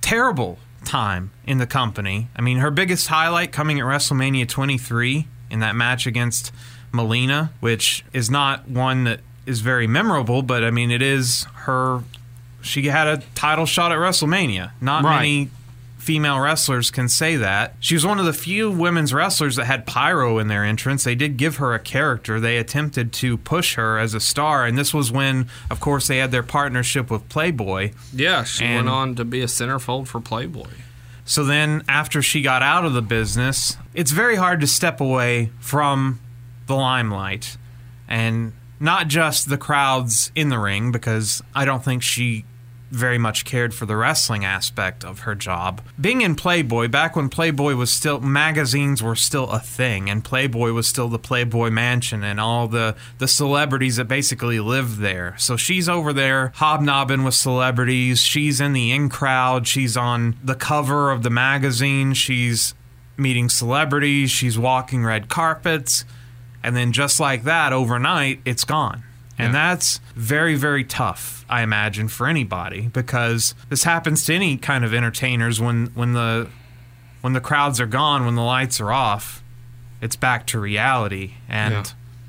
terrible 0.00 0.58
time 0.84 1.30
in 1.46 1.58
the 1.58 1.66
company. 1.66 2.28
I 2.36 2.40
mean, 2.42 2.58
her 2.58 2.70
biggest 2.70 3.08
highlight 3.08 3.52
coming 3.52 3.78
at 3.78 3.84
WrestleMania 3.84 4.48
23 4.48 5.26
in 5.50 5.60
that 5.60 5.74
match 5.76 6.06
against 6.06 6.52
Melina, 6.92 7.52
which 7.60 8.04
is 8.12 8.30
not 8.30 8.68
one 8.68 9.04
that 9.04 9.20
is 9.46 9.60
very 9.60 9.86
memorable, 9.86 10.42
but 10.42 10.62
I 10.64 10.70
mean, 10.70 10.90
it 10.90 11.02
is 11.02 11.44
her. 11.64 12.02
She 12.60 12.86
had 12.86 13.06
a 13.06 13.22
title 13.34 13.66
shot 13.66 13.92
at 13.92 13.98
WrestleMania. 13.98 14.72
Not 14.80 15.04
Right. 15.04 15.16
many 15.16 15.50
female 16.08 16.40
wrestlers 16.40 16.90
can 16.90 17.06
say 17.06 17.36
that. 17.36 17.74
She 17.80 17.92
was 17.92 18.06
one 18.06 18.18
of 18.18 18.24
the 18.24 18.32
few 18.32 18.70
women's 18.70 19.12
wrestlers 19.12 19.56
that 19.56 19.66
had 19.66 19.84
pyro 19.84 20.38
in 20.38 20.48
their 20.48 20.64
entrance. 20.64 21.04
They 21.04 21.14
did 21.14 21.36
give 21.36 21.56
her 21.56 21.74
a 21.74 21.78
character. 21.78 22.40
They 22.40 22.56
attempted 22.56 23.12
to 23.12 23.36
push 23.36 23.74
her 23.74 23.98
as 23.98 24.14
a 24.14 24.20
star, 24.20 24.64
and 24.64 24.78
this 24.78 24.94
was 24.94 25.12
when, 25.12 25.48
of 25.70 25.80
course, 25.80 26.06
they 26.06 26.16
had 26.16 26.30
their 26.30 26.42
partnership 26.42 27.10
with 27.10 27.28
Playboy. 27.28 27.92
Yeah, 28.10 28.44
she 28.44 28.64
And- 28.64 28.86
went 28.86 28.88
on 28.88 29.14
to 29.16 29.24
be 29.26 29.42
a 29.42 29.46
centerfold 29.46 30.08
for 30.08 30.18
Playboy. 30.18 30.70
So 31.26 31.44
then, 31.44 31.82
after 31.86 32.22
she 32.22 32.40
got 32.40 32.62
out 32.62 32.86
of 32.86 32.94
the 32.94 33.02
business, 33.02 33.76
it's 33.92 34.12
very 34.12 34.36
hard 34.36 34.62
to 34.62 34.66
step 34.66 35.02
away 35.02 35.50
from 35.60 36.20
the 36.68 36.74
limelight 36.74 37.58
and 38.08 38.54
not 38.80 39.08
just 39.08 39.50
the 39.50 39.58
crowds 39.58 40.32
in 40.34 40.48
the 40.48 40.58
ring, 40.58 40.90
because 40.90 41.42
I 41.54 41.66
don't 41.66 41.84
think 41.84 42.02
she 42.02 42.46
very 42.90 43.18
much 43.18 43.44
cared 43.44 43.74
for 43.74 43.86
the 43.86 43.96
wrestling 43.96 44.44
aspect 44.44 45.04
of 45.04 45.20
her 45.20 45.34
job. 45.34 45.80
Being 46.00 46.22
in 46.22 46.34
Playboy, 46.34 46.88
back 46.88 47.16
when 47.16 47.28
Playboy 47.28 47.74
was 47.74 47.92
still, 47.92 48.20
magazines 48.20 49.02
were 49.02 49.16
still 49.16 49.50
a 49.50 49.58
thing, 49.58 50.08
and 50.08 50.24
Playboy 50.24 50.72
was 50.72 50.88
still 50.88 51.08
the 51.08 51.18
Playboy 51.18 51.70
Mansion 51.70 52.24
and 52.24 52.40
all 52.40 52.68
the, 52.68 52.96
the 53.18 53.28
celebrities 53.28 53.96
that 53.96 54.06
basically 54.06 54.60
lived 54.60 54.98
there. 54.98 55.34
So 55.38 55.56
she's 55.56 55.88
over 55.88 56.12
there 56.12 56.52
hobnobbing 56.56 57.24
with 57.24 57.34
celebrities. 57.34 58.20
She's 58.20 58.60
in 58.60 58.72
the 58.72 58.92
in 58.92 59.08
crowd. 59.08 59.66
She's 59.66 59.96
on 59.96 60.36
the 60.42 60.54
cover 60.54 61.10
of 61.10 61.22
the 61.22 61.30
magazine. 61.30 62.14
She's 62.14 62.74
meeting 63.16 63.48
celebrities. 63.48 64.30
She's 64.30 64.58
walking 64.58 65.04
red 65.04 65.28
carpets. 65.28 66.04
And 66.62 66.74
then 66.76 66.92
just 66.92 67.20
like 67.20 67.44
that, 67.44 67.72
overnight, 67.72 68.40
it's 68.44 68.64
gone. 68.64 69.04
And 69.38 69.52
Yeah. 69.54 69.68
that's 69.70 70.00
very, 70.16 70.56
very 70.56 70.82
tough, 70.84 71.44
I 71.48 71.62
imagine, 71.62 72.08
for 72.08 72.26
anybody 72.26 72.88
because 72.92 73.54
this 73.68 73.84
happens 73.84 74.24
to 74.26 74.34
any 74.34 74.56
kind 74.56 74.84
of 74.84 74.92
entertainers 74.92 75.60
when 75.60 75.86
when 75.94 76.12
the 76.14 76.48
when 77.20 77.32
the 77.32 77.40
crowds 77.40 77.80
are 77.80 77.86
gone, 77.86 78.24
when 78.24 78.34
the 78.36 78.42
lights 78.42 78.80
are 78.80 78.92
off, 78.92 79.42
it's 80.00 80.16
back 80.16 80.46
to 80.46 80.58
reality. 80.60 81.32
And 81.48 81.74
Yeah. 81.74 81.84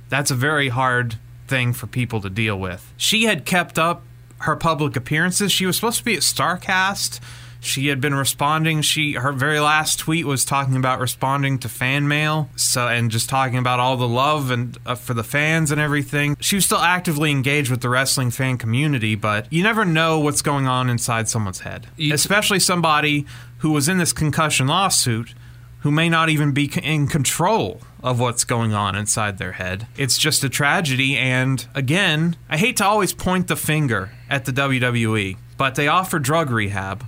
that's 0.09 0.31
a 0.31 0.35
very 0.35 0.69
hard 0.69 1.17
thing 1.47 1.73
for 1.73 1.87
people 1.87 2.21
to 2.21 2.29
deal 2.29 2.57
with. 2.59 2.91
She 2.97 3.25
had 3.25 3.45
kept 3.45 3.77
up 3.79 4.03
her 4.39 4.55
public 4.55 4.95
appearances. 4.95 5.51
She 5.51 5.65
was 5.65 5.75
supposed 5.75 5.97
to 5.99 6.05
be 6.05 6.15
at 6.15 6.21
Starrcast. 6.21 7.19
She 7.61 7.87
had 7.87 7.99
been 7.99 8.15
responding. 8.15 8.81
She 8.81 9.13
her 9.13 9.31
very 9.33 9.59
last 9.59 9.99
tweet 9.99 10.25
was 10.25 10.45
talking 10.45 10.75
about 10.77 10.99
responding 10.99 11.59
to 11.59 11.69
fan 11.69 12.07
mail, 12.07 12.49
so 12.55 12.87
and 12.87 13.11
just 13.11 13.29
talking 13.29 13.57
about 13.57 13.79
all 13.81 13.97
the 13.97 14.07
love 14.07 14.49
and 14.49 14.77
uh, 14.85 14.95
for 14.95 15.13
the 15.13 15.23
fans 15.23 15.69
and 15.71 15.79
everything. 15.81 16.37
She 16.39 16.55
was 16.55 16.65
still 16.65 16.77
actively 16.79 17.31
engaged 17.31 17.69
with 17.69 17.81
the 17.81 17.89
wrestling 17.89 18.31
fan 18.31 18.57
community, 18.57 19.15
but 19.15 19.51
you 19.51 19.61
never 19.61 19.83
know 19.83 20.19
what's 20.19 20.41
going 20.41 20.67
on 20.67 20.89
inside 20.89 21.27
someone's 21.27 21.59
head, 21.59 21.87
You- 21.97 22.13
especially 22.13 22.59
somebody 22.59 23.25
who 23.57 23.71
was 23.71 23.89
in 23.89 23.97
this 23.97 24.13
concussion 24.13 24.67
lawsuit 24.67 25.33
who 25.81 25.91
may 25.91 26.07
not 26.09 26.29
even 26.29 26.51
be 26.53 26.71
in 26.83 27.07
control 27.07 27.81
of 28.03 28.19
what's 28.19 28.43
going 28.45 28.73
on 28.73 28.95
inside 28.95 29.37
their 29.37 29.53
head. 29.53 29.87
It's 29.97 30.17
just 30.17 30.43
a 30.43 30.49
tragedy. 30.49 31.17
And 31.17 31.65
again, 31.75 32.35
I 32.49 32.57
hate 32.57 32.77
to 32.77 32.85
always 32.85 33.13
point 33.13 33.47
the 33.47 33.55
finger 33.55 34.11
at 34.29 34.45
the 34.45 34.51
WWE, 34.53 35.37
but 35.57 35.75
they 35.75 35.87
offer 35.87 36.19
drug 36.19 36.49
rehab, 36.51 37.05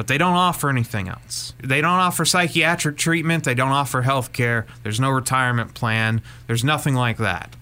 but 0.00 0.06
they 0.06 0.16
don't 0.16 0.32
offer 0.34 0.70
anything 0.70 1.08
else. 1.08 1.52
They 1.62 1.82
don't 1.82 1.98
offer 1.98 2.24
psychiatric 2.24 2.96
treatment, 2.96 3.44
they 3.44 3.52
don't 3.52 3.68
offer 3.70 4.00
health 4.00 4.32
care, 4.32 4.64
there's 4.82 4.98
no 4.98 5.10
retirement 5.10 5.74
plan, 5.74 6.22
there's 6.46 6.64
nothing 6.64 6.94
like 6.94 7.18
that. 7.18 7.54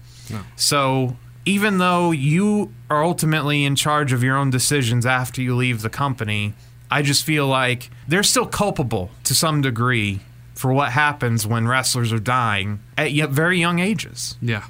So 0.55 1.17
even 1.45 1.79
though 1.79 2.11
you 2.11 2.71
are 2.89 3.03
ultimately 3.03 3.65
in 3.65 3.75
charge 3.75 4.13
of 4.13 4.23
your 4.23 4.37
own 4.37 4.51
decisions 4.51 5.05
after 5.05 5.41
you 5.41 5.53
leave 5.53 5.81
the 5.81 5.89
company, 5.89 6.53
I 6.89 7.01
just 7.01 7.25
feel 7.25 7.45
like 7.45 7.89
they're 8.07 8.23
still 8.23 8.45
culpable 8.45 9.11
to 9.25 9.35
some 9.35 9.61
degree 9.61 10.21
for 10.55 10.71
what 10.71 10.93
happens 10.93 11.45
when 11.45 11.67
wrestlers 11.67 12.13
are 12.13 12.19
dying 12.19 12.79
at 12.97 13.11
y- 13.11 13.25
very 13.29 13.59
young 13.59 13.79
ages 13.79 14.37
Yeah. 14.41 14.63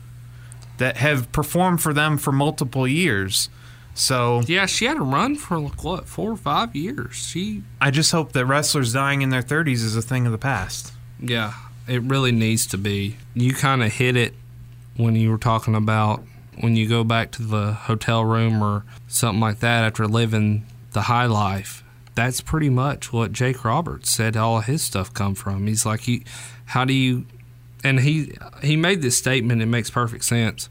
that 0.79 0.97
have 0.97 1.31
performed 1.31 1.83
for 1.83 1.93
them 1.93 2.17
for 2.17 2.31
multiple 2.31 2.87
years. 2.87 3.47
So 3.99 4.41
Yeah, 4.47 4.65
she 4.65 4.85
had 4.85 4.97
a 4.97 5.01
run 5.01 5.35
for 5.35 5.59
like, 5.59 5.83
what, 5.83 6.07
four 6.07 6.31
or 6.31 6.37
five 6.37 6.75
years. 6.75 7.15
She 7.15 7.63
I 7.81 7.91
just 7.91 8.11
hope 8.11 8.31
that 8.31 8.45
wrestlers 8.45 8.93
dying 8.93 9.21
in 9.21 9.29
their 9.29 9.41
30s 9.43 9.83
is 9.83 9.95
a 9.95 10.01
thing 10.01 10.25
of 10.25 10.31
the 10.31 10.37
past. 10.37 10.93
Yeah, 11.19 11.53
it 11.85 12.01
really 12.03 12.31
needs 12.31 12.65
to 12.67 12.77
be. 12.77 13.17
You 13.33 13.53
kind 13.53 13.83
of 13.83 13.91
hit 13.91 14.15
it 14.15 14.33
when 14.95 15.15
you 15.15 15.29
were 15.29 15.37
talking 15.37 15.75
about 15.75 16.23
when 16.61 16.75
you 16.75 16.87
go 16.87 17.03
back 17.03 17.31
to 17.31 17.41
the 17.41 17.73
hotel 17.73 18.23
room 18.23 18.63
or 18.63 18.83
something 19.07 19.41
like 19.41 19.59
that 19.59 19.83
after 19.83 20.07
living 20.07 20.65
the 20.93 21.03
high 21.03 21.25
life. 21.25 21.83
That's 22.15 22.41
pretty 22.41 22.69
much 22.69 23.13
what 23.13 23.31
Jake 23.31 23.63
Roberts 23.63 24.11
said 24.11 24.35
all 24.35 24.59
his 24.59 24.81
stuff 24.81 25.13
come 25.13 25.35
from. 25.35 25.67
He's 25.67 25.85
like, 25.85 26.01
he, 26.01 26.23
how 26.65 26.83
do 26.85 26.93
you, 26.93 27.25
and 27.83 27.99
he 28.01 28.33
he 28.61 28.75
made 28.75 29.01
this 29.01 29.17
statement. 29.17 29.61
It 29.61 29.67
makes 29.67 29.89
perfect 29.89 30.23
sense. 30.25 30.69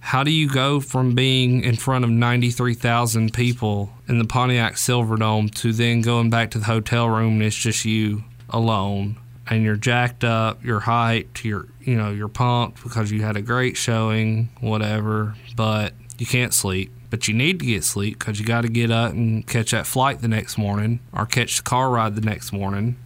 How 0.00 0.22
do 0.22 0.30
you 0.30 0.48
go 0.48 0.80
from 0.80 1.14
being 1.14 1.62
in 1.62 1.76
front 1.76 2.04
of 2.04 2.10
93,000 2.10 3.32
people 3.32 3.90
in 4.08 4.18
the 4.18 4.24
Pontiac 4.24 4.74
Silverdome 4.74 5.54
to 5.56 5.72
then 5.72 6.00
going 6.02 6.30
back 6.30 6.50
to 6.52 6.58
the 6.58 6.64
hotel 6.64 7.08
room 7.08 7.34
and 7.34 7.42
it's 7.42 7.56
just 7.56 7.84
you 7.84 8.24
alone 8.48 9.16
and 9.50 9.64
you're 9.64 9.76
jacked 9.76 10.24
up, 10.24 10.64
you're 10.64 10.80
hyped, 10.80 11.44
you're 11.44 11.66
you 11.80 11.96
know, 11.96 12.10
you're 12.10 12.28
pumped 12.28 12.82
because 12.82 13.10
you 13.10 13.22
had 13.22 13.36
a 13.36 13.42
great 13.42 13.76
showing, 13.76 14.50
whatever, 14.60 15.34
but 15.56 15.94
you 16.18 16.26
can't 16.26 16.52
sleep. 16.52 16.92
But 17.10 17.26
you 17.26 17.32
need 17.32 17.60
to 17.60 17.66
get 17.66 17.84
sleep 17.84 18.18
because 18.18 18.38
you 18.38 18.44
got 18.44 18.60
to 18.62 18.68
get 18.68 18.90
up 18.90 19.12
and 19.12 19.46
catch 19.46 19.70
that 19.70 19.86
flight 19.86 20.20
the 20.20 20.28
next 20.28 20.58
morning 20.58 21.00
or 21.14 21.24
catch 21.24 21.56
the 21.56 21.62
car 21.62 21.88
ride 21.88 22.14
the 22.14 22.20
next 22.20 22.52
morning. 22.52 22.96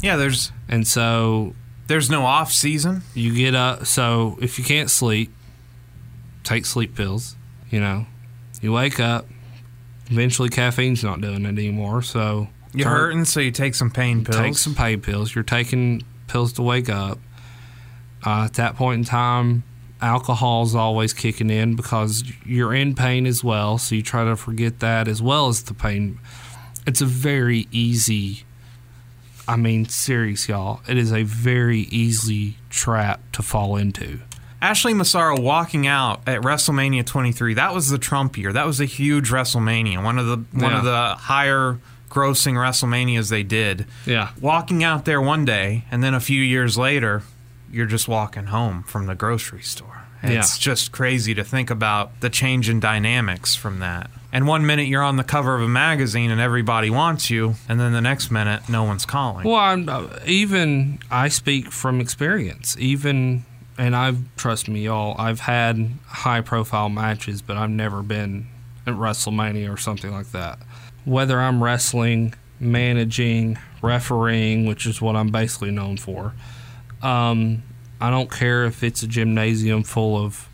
Yeah, 0.00 0.14
there's 0.14 0.52
And 0.68 0.86
so 0.86 1.54
there's 1.88 2.08
no 2.08 2.24
off 2.24 2.52
season. 2.52 3.02
you 3.14 3.34
get 3.34 3.56
up. 3.56 3.86
So 3.86 4.38
if 4.40 4.58
you 4.58 4.64
can't 4.64 4.90
sleep, 4.90 5.32
take 6.48 6.64
sleep 6.66 6.94
pills. 6.96 7.36
You 7.70 7.80
know, 7.80 8.06
you 8.62 8.72
wake 8.72 8.98
up. 8.98 9.26
Eventually, 10.10 10.48
caffeine's 10.48 11.04
not 11.04 11.20
doing 11.20 11.44
it 11.44 11.48
anymore. 11.48 12.00
So 12.02 12.48
You're 12.72 12.84
turn- 12.84 12.96
hurting, 12.96 13.24
so 13.26 13.40
you 13.40 13.50
take 13.50 13.74
some 13.74 13.90
pain 13.90 14.24
pills. 14.24 14.38
Take 14.38 14.56
some 14.56 14.74
pain 14.74 15.00
pills. 15.00 15.34
You're 15.34 15.44
taking 15.44 16.02
pills 16.26 16.54
to 16.54 16.62
wake 16.62 16.88
up. 16.88 17.18
Uh, 18.24 18.44
at 18.46 18.54
that 18.54 18.74
point 18.76 18.98
in 19.00 19.04
time, 19.04 19.62
alcohol's 20.00 20.74
always 20.74 21.12
kicking 21.12 21.50
in 21.50 21.76
because 21.76 22.24
you're 22.44 22.72
in 22.74 22.94
pain 22.94 23.26
as 23.26 23.44
well. 23.44 23.76
So 23.78 23.94
you 23.94 24.02
try 24.02 24.24
to 24.24 24.34
forget 24.34 24.80
that 24.80 25.08
as 25.08 25.20
well 25.20 25.48
as 25.48 25.62
the 25.62 25.74
pain. 25.74 26.18
It's 26.86 27.02
a 27.02 27.06
very 27.06 27.68
easy. 27.70 28.44
I 29.46 29.56
mean, 29.56 29.86
serious, 29.88 30.48
y'all. 30.48 30.80
It 30.88 30.96
is 30.96 31.12
a 31.12 31.22
very 31.22 31.80
easy 31.80 32.56
trap 32.70 33.20
to 33.32 33.42
fall 33.42 33.76
into. 33.76 34.20
Ashley 34.60 34.92
Massaro 34.94 35.40
walking 35.40 35.86
out 35.86 36.20
at 36.26 36.40
WrestleMania 36.40 37.06
23. 37.06 37.54
That 37.54 37.72
was 37.74 37.90
the 37.90 37.98
Trump 37.98 38.36
year. 38.36 38.52
That 38.52 38.66
was 38.66 38.80
a 38.80 38.84
huge 38.86 39.30
WrestleMania. 39.30 40.02
One 40.02 40.18
of 40.18 40.26
the 40.26 40.36
one 40.52 40.72
Yeah. 40.72 40.78
of 40.78 40.84
the 40.84 41.14
higher 41.16 41.78
grossing 42.10 42.54
WrestleManias 42.54 43.30
they 43.30 43.42
did. 43.42 43.86
Yeah. 44.04 44.30
Walking 44.40 44.82
out 44.82 45.04
there 45.04 45.20
one 45.20 45.44
day 45.44 45.84
and 45.90 46.02
then 46.02 46.14
a 46.14 46.20
few 46.20 46.42
years 46.42 46.76
later, 46.76 47.22
you're 47.70 47.86
just 47.86 48.08
walking 48.08 48.46
home 48.46 48.82
from 48.84 49.06
the 49.06 49.14
grocery 49.14 49.62
store. 49.62 50.04
Yeah. 50.24 50.30
It's 50.40 50.58
just 50.58 50.90
crazy 50.90 51.34
to 51.34 51.44
think 51.44 51.70
about 51.70 52.20
the 52.20 52.30
change 52.30 52.68
in 52.68 52.80
dynamics 52.80 53.54
from 53.54 53.78
that. 53.78 54.10
And 54.32 54.48
one 54.48 54.66
minute 54.66 54.88
you're 54.88 55.02
on 55.02 55.16
the 55.16 55.22
cover 55.24 55.54
of 55.54 55.62
a 55.62 55.68
magazine 55.68 56.30
and 56.32 56.40
everybody 56.40 56.90
wants 56.90 57.30
you, 57.30 57.54
and 57.68 57.78
then 57.78 57.92
the 57.92 58.00
next 58.00 58.30
minute 58.30 58.68
no 58.68 58.82
one's 58.82 59.06
calling. 59.06 59.46
Well, 59.46 59.54
I'm, 59.60 59.88
uh, 59.88 60.08
even 60.26 60.98
I 61.10 61.28
speak 61.28 61.70
from 61.70 62.00
experience. 62.00 62.74
Even 62.80 63.44
and 63.78 63.94
I've 63.96 64.18
trust 64.36 64.68
me, 64.68 64.84
y'all. 64.84 65.14
I've 65.18 65.40
had 65.40 65.90
high 66.06 66.40
profile 66.40 66.88
matches, 66.88 67.40
but 67.42 67.56
I've 67.56 67.70
never 67.70 68.02
been 68.02 68.46
at 68.86 68.94
WrestleMania 68.94 69.72
or 69.72 69.76
something 69.76 70.10
like 70.10 70.32
that. 70.32 70.58
Whether 71.04 71.40
I'm 71.40 71.62
wrestling, 71.62 72.34
managing, 72.60 73.58
refereeing, 73.82 74.66
which 74.66 74.86
is 74.86 75.00
what 75.00 75.16
I'm 75.16 75.28
basically 75.28 75.70
known 75.70 75.96
for. 75.96 76.34
Um, 77.02 77.62
I 78.00 78.10
don't 78.10 78.30
care 78.30 78.64
if 78.64 78.82
it's 78.82 79.02
a 79.02 79.06
gymnasium 79.06 79.84
full 79.84 80.16
of 80.22 80.48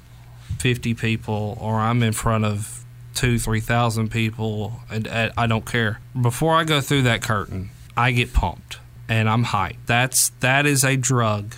50 0.59 0.95
people 0.95 1.57
or 1.61 1.77
I'm 1.77 2.03
in 2.03 2.13
front 2.13 2.45
of 2.45 2.85
two, 3.15 3.39
3,000 3.39 4.11
people. 4.11 4.81
And 4.91 5.09
I 5.09 5.47
don't 5.47 5.65
care. 5.67 6.01
Before 6.21 6.55
I 6.55 6.65
go 6.65 6.81
through 6.81 7.03
that 7.03 7.23
curtain, 7.23 7.71
I 7.97 8.13
get 8.13 8.33
pumped. 8.33 8.79
and 9.09 9.29
I'm 9.29 9.45
hyped. 9.47 9.77
That's 9.87 10.31
that 10.41 10.67
is 10.67 10.85
a 10.85 10.97
drug. 10.97 11.55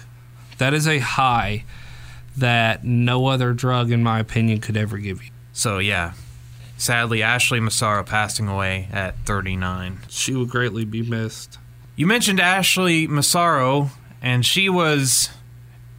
That 0.59 0.75
is 0.75 0.87
a 0.89 0.99
high 0.99 1.65
that 2.37 2.85
no 2.85 3.27
other 3.27 3.53
drug, 3.53 3.91
in 3.91 4.03
my 4.03 4.19
opinion, 4.21 4.61
could 4.61 4.77
ever 4.77 4.99
give 4.99 5.23
you. 5.23 5.31
So 5.53 5.79
yeah, 5.79 6.13
sadly, 6.77 7.23
Ashley 7.23 7.61
Massaro 7.61 8.03
passing 8.05 8.49
away 8.49 8.89
at 8.93 9.17
39. 9.25 10.01
She 10.09 10.35
would 10.35 10.51
greatly 10.51 10.85
be 10.85 11.03
missed. 11.03 11.59
You 11.97 12.07
mentioned 12.07 12.41
Ashley 12.41 13.07
Massaro, 13.07 13.91
and 14.21 14.45
she 14.45 14.69
was 14.69 15.31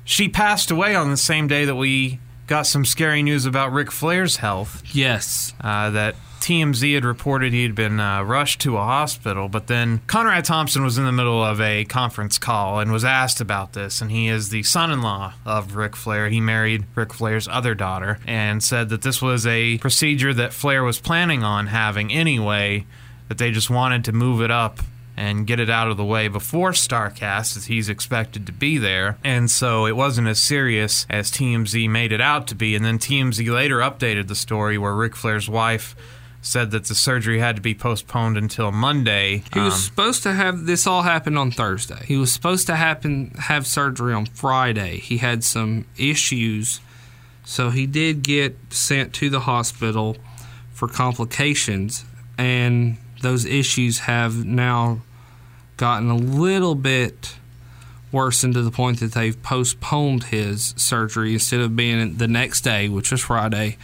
she 0.03 0.29
passed 0.29 0.69
away 0.71 0.95
on 0.95 1.09
the 1.09 1.17
same 1.17 1.47
day 1.47 1.65
that 1.65 1.75
we 1.75 2.19
got 2.45 2.67
some 2.67 2.85
scary 2.85 3.21
news 3.23 3.45
about 3.45 3.73
Ric 3.73 3.91
Flair's 3.91 4.37
health. 4.37 4.81
Yes, 4.93 5.53
Uh, 5.59 5.89
that 5.89 6.15
TMZ 6.47 6.93
had 6.93 7.03
reported 7.03 7.51
he 7.51 7.63
had 7.63 7.75
been 7.75 7.99
uh, 7.99 8.23
rushed 8.23 8.61
to 8.61 8.77
a 8.77 8.81
hospital, 8.81 9.49
but 9.49 9.67
then 9.67 9.99
Conrad 10.07 10.45
Thompson 10.45 10.81
was 10.81 10.97
in 10.97 11.03
the 11.03 11.11
middle 11.11 11.43
of 11.43 11.59
a 11.59 11.83
conference 11.83 12.37
call 12.37 12.79
and 12.79 12.89
was 12.89 13.03
asked 13.03 13.41
about 13.41 13.73
this. 13.73 13.99
And 13.99 14.09
he 14.09 14.29
is 14.29 14.47
the 14.47 14.63
son 14.63 14.89
in 14.89 15.01
law 15.01 15.33
of 15.45 15.75
Ric 15.75 15.93
Flair. 15.93 16.29
He 16.29 16.39
married 16.39 16.85
Ric 16.95 17.13
Flair's 17.13 17.49
other 17.49 17.75
daughter 17.75 18.19
and 18.25 18.63
said 18.63 18.87
that 18.87 19.01
this 19.01 19.21
was 19.21 19.45
a 19.45 19.77
procedure 19.79 20.33
that 20.35 20.53
Flair 20.53 20.85
was 20.85 21.01
planning 21.01 21.43
on 21.43 21.67
having 21.67 22.13
anyway, 22.13 22.85
that 23.27 23.39
they 23.39 23.51
just 23.51 23.69
wanted 23.69 24.05
to 24.05 24.13
move 24.13 24.41
it 24.41 24.49
up 24.49 24.79
and 25.17 25.47
get 25.47 25.59
it 25.59 25.69
out 25.69 25.89
of 25.89 25.97
the 25.97 26.05
way 26.05 26.29
before 26.29 26.71
Starrcast, 26.71 27.57
as 27.57 27.65
he's 27.65 27.89
expected 27.89 28.45
to 28.45 28.53
be 28.53 28.77
there. 28.77 29.17
And 29.21 29.51
so 29.51 29.85
it 29.85 29.97
wasn't 29.97 30.29
as 30.29 30.41
serious 30.41 31.05
as 31.09 31.29
TMZ 31.29 31.89
made 31.89 32.13
it 32.13 32.21
out 32.21 32.47
to 32.47 32.55
be. 32.55 32.73
And 32.73 32.85
then 32.85 32.99
TMZ 32.99 33.53
later 33.53 33.79
updated 33.79 34.27
the 34.29 34.35
story 34.35 34.77
where 34.77 34.93
Ric 34.93 35.13
Flair's 35.13 35.49
wife 35.49 35.93
said 36.41 36.71
that 36.71 36.85
the 36.85 36.95
surgery 36.95 37.39
had 37.39 37.55
to 37.57 37.61
be 37.61 37.73
postponed 37.73 38.37
until 38.37 38.71
Monday. 38.71 39.43
he 39.53 39.59
was 39.59 39.73
Um, 39.73 39.79
supposed 39.79 40.23
to 40.23 40.33
have 40.33 40.65
this 40.65 40.87
all 40.87 41.01
happen 41.03 41.35
on 41.37 41.51
Thursday. 41.51 42.03
He 42.07 42.15
was 42.15 42.31
supposed 42.31 42.67
to 42.67 42.75
happen 42.77 43.31
have 43.39 43.67
surgery 43.67 44.13
on 44.13 44.27
Friday. 44.27 44.99
He 44.99 45.17
had 45.17 45.43
some 45.43 45.85
issues, 45.97 46.79
so 47.43 47.69
he 47.69 47.85
did 47.85 48.23
get 48.23 48.57
sent 48.69 49.13
to 49.13 49.29
the 49.29 49.41
hospital 49.41 50.15
for 50.73 50.87
complications, 50.87 52.05
and 52.37 52.97
those 53.21 53.43
issues 53.45 53.99
have 53.99 54.45
now 54.45 55.01
gotten 55.75 56.09
a 56.09 56.15
little 56.15 56.75
bit 56.75 57.35
worsened 58.11 58.53
to 58.53 58.61
the 58.61 58.71
point 58.71 58.99
that 59.01 59.11
they've 59.13 59.41
postponed 59.43 60.25
his 60.25 60.73
surgery 60.77 61.33
instead 61.33 61.59
of 61.59 61.75
being 61.75 62.17
the 62.17 62.27
next 62.27 62.61
day, 62.61 62.87
which 62.87 63.11
was 63.11 63.21
Friday. 63.21 63.75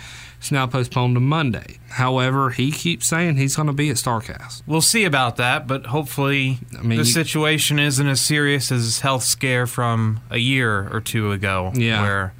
It's 0.43 0.51
now 0.51 0.67
postponed 0.67 1.15
to 1.15 1.21
Monday. 1.21 1.77
However, 1.91 2.49
he 2.49 2.69
keeps 2.69 3.07
saying 3.07 3.37
he's 3.37 3.55
going 3.55 3.67
to 3.67 3.73
be 3.73 3.89
at 3.89 3.95
Starrcast. 3.95 4.61
We'll 4.67 4.81
see 4.81 5.05
about 5.05 5.37
that, 5.37 5.67
but 5.67 5.85
hopefully 5.85 6.59
I 6.77 6.81
mean, 6.81 6.89
the 6.99 7.05
you- 7.05 7.11
situation 7.13 7.79
isn't 7.79 8.05
as 8.05 8.19
serious 8.19 8.69
as 8.69 8.81
his 8.83 8.99
health 8.99 9.23
scare 9.23 9.65
from 9.67 10.19
a 10.29 10.39
year 10.39 10.89
or 10.91 10.99
two 10.99 11.31
ago, 11.31 11.71
Yeah. 11.73 12.01
where 12.01 12.33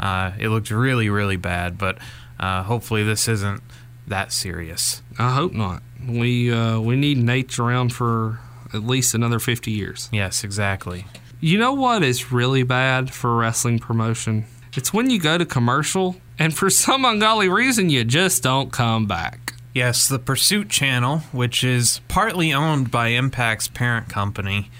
uh, 0.00 0.30
it 0.38 0.48
looked 0.48 0.70
really, 0.70 1.10
really 1.10 1.36
bad. 1.36 1.76
But 1.76 1.98
uh, 2.38 2.62
hopefully 2.62 3.04
this 3.04 3.28
isn't 3.28 3.62
that 4.06 4.32
serious. 4.32 5.02
I 5.18 5.34
hope 5.34 5.52
not. 5.52 5.82
We 6.08 6.50
uh, 6.50 6.80
we 6.80 6.96
need 6.96 7.18
Naitch 7.18 7.58
around 7.58 7.92
for 7.92 8.38
at 8.72 8.84
least 8.86 9.14
another 9.14 9.38
fifty 9.38 9.70
years. 9.70 10.08
Yes, 10.10 10.44
exactly. 10.44 11.04
You 11.40 11.58
know 11.58 11.74
what 11.74 12.02
is 12.02 12.32
really 12.32 12.62
bad 12.62 13.12
for 13.12 13.36
wrestling 13.36 13.80
promotion? 13.80 14.46
It's 14.74 14.92
when 14.92 15.10
you 15.10 15.18
go 15.18 15.36
to 15.36 15.44
commercial 15.44 16.16
and 16.38 16.56
for 16.56 16.70
some 16.70 17.04
ungodly 17.04 17.48
reason 17.48 17.90
you 17.90 18.04
just 18.04 18.42
don't 18.42 18.70
come 18.70 19.06
back. 19.06 19.54
Yes, 19.74 20.08
the 20.08 20.18
Pursuit 20.18 20.68
Channel, 20.68 21.18
which 21.32 21.64
is 21.64 22.00
partly 22.08 22.52
owned 22.52 22.90
by 22.90 23.08
Impact's 23.08 23.68
parent 23.68 24.08
company, 24.08 24.70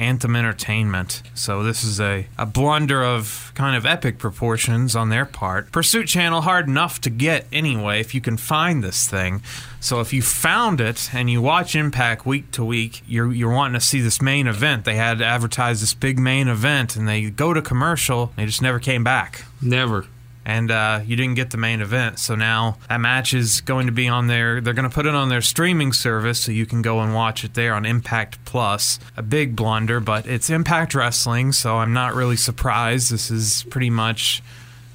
Anthem 0.00 0.34
Entertainment. 0.34 1.22
So 1.34 1.62
this 1.62 1.84
is 1.84 2.00
a, 2.00 2.26
a 2.38 2.46
blunder 2.46 3.04
of 3.04 3.52
kind 3.54 3.76
of 3.76 3.84
epic 3.84 4.18
proportions 4.18 4.96
on 4.96 5.10
their 5.10 5.26
part. 5.26 5.70
Pursuit 5.70 6.08
Channel, 6.08 6.40
hard 6.40 6.66
enough 6.66 7.00
to 7.02 7.10
get 7.10 7.46
anyway 7.52 8.00
if 8.00 8.14
you 8.14 8.20
can 8.20 8.36
find 8.36 8.82
this 8.82 9.08
thing. 9.08 9.42
So 9.80 10.00
if 10.00 10.12
you 10.12 10.22
found 10.22 10.80
it 10.80 11.10
and 11.14 11.30
you 11.30 11.40
watch 11.40 11.74
Impact 11.74 12.26
week 12.26 12.50
to 12.52 12.64
week, 12.64 13.02
you're, 13.06 13.32
you're 13.32 13.52
wanting 13.52 13.78
to 13.78 13.86
see 13.86 14.00
this 14.00 14.20
main 14.20 14.46
event. 14.46 14.84
They 14.84 14.96
had 14.96 15.22
advertised 15.22 15.82
this 15.82 15.94
big 15.94 16.18
main 16.18 16.48
event 16.48 16.96
and 16.96 17.06
they 17.06 17.30
go 17.30 17.54
to 17.54 17.62
commercial, 17.62 18.32
they 18.36 18.46
just 18.46 18.62
never 18.62 18.78
came 18.78 19.04
back 19.04 19.44
Never. 19.62 20.06
And 20.50 20.72
uh, 20.72 21.00
you 21.06 21.14
didn't 21.14 21.36
get 21.36 21.50
the 21.50 21.56
main 21.56 21.80
event. 21.80 22.18
So 22.18 22.34
now 22.34 22.76
that 22.88 23.00
match 23.00 23.32
is 23.34 23.60
going 23.60 23.86
to 23.86 23.92
be 23.92 24.08
on 24.08 24.26
their. 24.26 24.60
They're 24.60 24.74
going 24.74 24.88
to 24.88 24.92
put 24.92 25.06
it 25.06 25.14
on 25.14 25.28
their 25.28 25.42
streaming 25.42 25.92
service, 25.92 26.40
so 26.40 26.50
you 26.50 26.66
can 26.66 26.82
go 26.82 26.98
and 27.00 27.14
watch 27.14 27.44
it 27.44 27.54
there 27.54 27.72
on 27.72 27.86
Impact 27.86 28.44
Plus. 28.44 28.98
A 29.16 29.22
big 29.22 29.54
blunder, 29.54 30.00
but 30.00 30.26
it's 30.26 30.50
Impact 30.50 30.92
Wrestling, 30.92 31.52
so 31.52 31.76
I'm 31.76 31.92
not 31.92 32.14
really 32.16 32.36
surprised. 32.36 33.12
This 33.12 33.30
is 33.30 33.64
pretty 33.70 33.90
much 33.90 34.42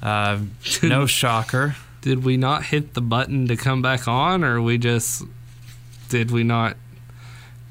uh, 0.02 0.40
no 0.82 1.06
shocker. 1.20 1.76
Did 2.02 2.22
we 2.22 2.36
not 2.36 2.66
hit 2.66 2.92
the 2.92 3.00
button 3.00 3.48
to 3.48 3.56
come 3.56 3.80
back 3.80 4.06
on 4.06 4.44
or 4.44 4.60
we 4.60 4.76
just 4.76 5.24
did 6.10 6.30
we 6.30 6.44
not 6.44 6.76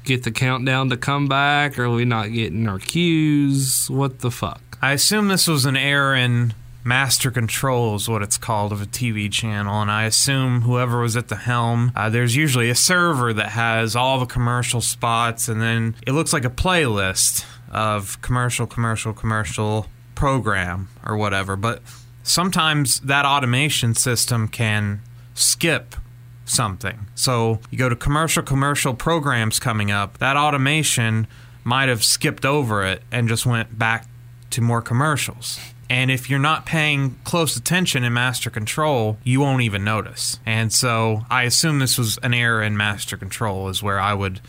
get 0.04 0.24
the 0.24 0.32
countdown 0.32 0.90
to 0.90 0.96
come 0.96 1.28
back 1.28 1.78
or 1.78 1.84
are 1.84 1.90
we 1.90 2.04
not 2.04 2.32
getting 2.32 2.68
our 2.68 2.80
cues? 2.80 3.88
What 3.88 4.18
the 4.18 4.30
fuck? 4.32 4.60
I 4.82 4.92
assume 4.92 5.28
this 5.28 5.46
was 5.46 5.64
an 5.64 5.76
error 5.76 6.14
in 6.14 6.52
master 6.86 7.30
control 7.30 7.96
is 7.96 8.08
what 8.08 8.22
it's 8.22 8.38
called 8.38 8.72
of 8.72 8.80
a 8.80 8.86
TV 8.86 9.30
channel, 9.30 9.82
and 9.82 9.90
I 9.90 10.04
assume 10.04 10.62
whoever 10.62 11.00
was 11.00 11.16
at 11.16 11.28
the 11.28 11.36
helm, 11.36 11.90
uh, 11.96 12.08
there's 12.08 12.36
usually 12.36 12.70
a 12.70 12.74
server 12.76 13.32
that 13.32 13.50
has 13.50 13.96
all 13.96 14.20
the 14.20 14.26
commercial 14.26 14.80
spots, 14.80 15.48
and 15.48 15.60
then 15.60 15.96
it 16.06 16.12
looks 16.12 16.32
like 16.32 16.44
a 16.44 16.50
playlist 16.50 17.44
of 17.70 18.22
commercial, 18.22 18.66
commercial, 18.66 19.12
commercial 19.12 19.86
program 20.14 20.88
or 21.04 21.16
whatever. 21.16 21.56
But 21.56 21.82
sometimes 22.22 23.00
that 23.00 23.24
automation 23.24 23.94
system 23.94 24.46
can 24.46 25.00
skip 25.34 25.96
something. 26.44 27.06
So 27.16 27.60
you 27.70 27.78
go 27.78 27.88
to 27.88 27.96
commercial, 27.96 28.44
commercial 28.44 28.94
programs 28.94 29.58
coming 29.58 29.90
up, 29.90 30.18
that 30.18 30.36
automation 30.36 31.26
might 31.64 31.88
have 31.88 32.04
skipped 32.04 32.44
over 32.44 32.84
it 32.84 33.02
and 33.10 33.28
just 33.28 33.44
went 33.44 33.76
back 33.76 34.06
to 34.50 34.60
more 34.60 34.80
commercials. 34.80 35.58
And 35.88 36.10
if 36.10 36.28
you're 36.28 36.38
not 36.38 36.66
paying 36.66 37.16
close 37.24 37.56
attention 37.56 38.02
in 38.02 38.12
Master 38.12 38.50
Control, 38.50 39.18
you 39.22 39.40
won't 39.40 39.62
even 39.62 39.84
notice. 39.84 40.40
And 40.44 40.72
so 40.72 41.24
I 41.30 41.44
assume 41.44 41.78
this 41.78 41.96
was 41.96 42.18
an 42.18 42.34
error 42.34 42.62
in 42.62 42.76
Master 42.76 43.16
Control, 43.16 43.68
is 43.68 43.82
where 43.82 44.00
I 44.00 44.12
would 44.12 44.40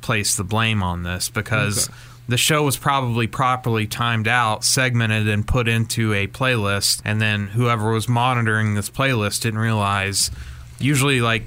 place 0.00 0.34
the 0.34 0.44
blame 0.44 0.82
on 0.82 1.02
this 1.02 1.28
because 1.28 1.90
the 2.28 2.38
show 2.38 2.62
was 2.62 2.76
probably 2.76 3.26
properly 3.26 3.86
timed 3.86 4.28
out, 4.28 4.64
segmented, 4.64 5.28
and 5.28 5.46
put 5.46 5.68
into 5.68 6.14
a 6.14 6.26
playlist. 6.26 7.02
And 7.04 7.20
then 7.20 7.48
whoever 7.48 7.90
was 7.90 8.08
monitoring 8.08 8.74
this 8.74 8.88
playlist 8.88 9.42
didn't 9.42 9.60
realize. 9.60 10.30
Usually, 10.78 11.20
like 11.20 11.42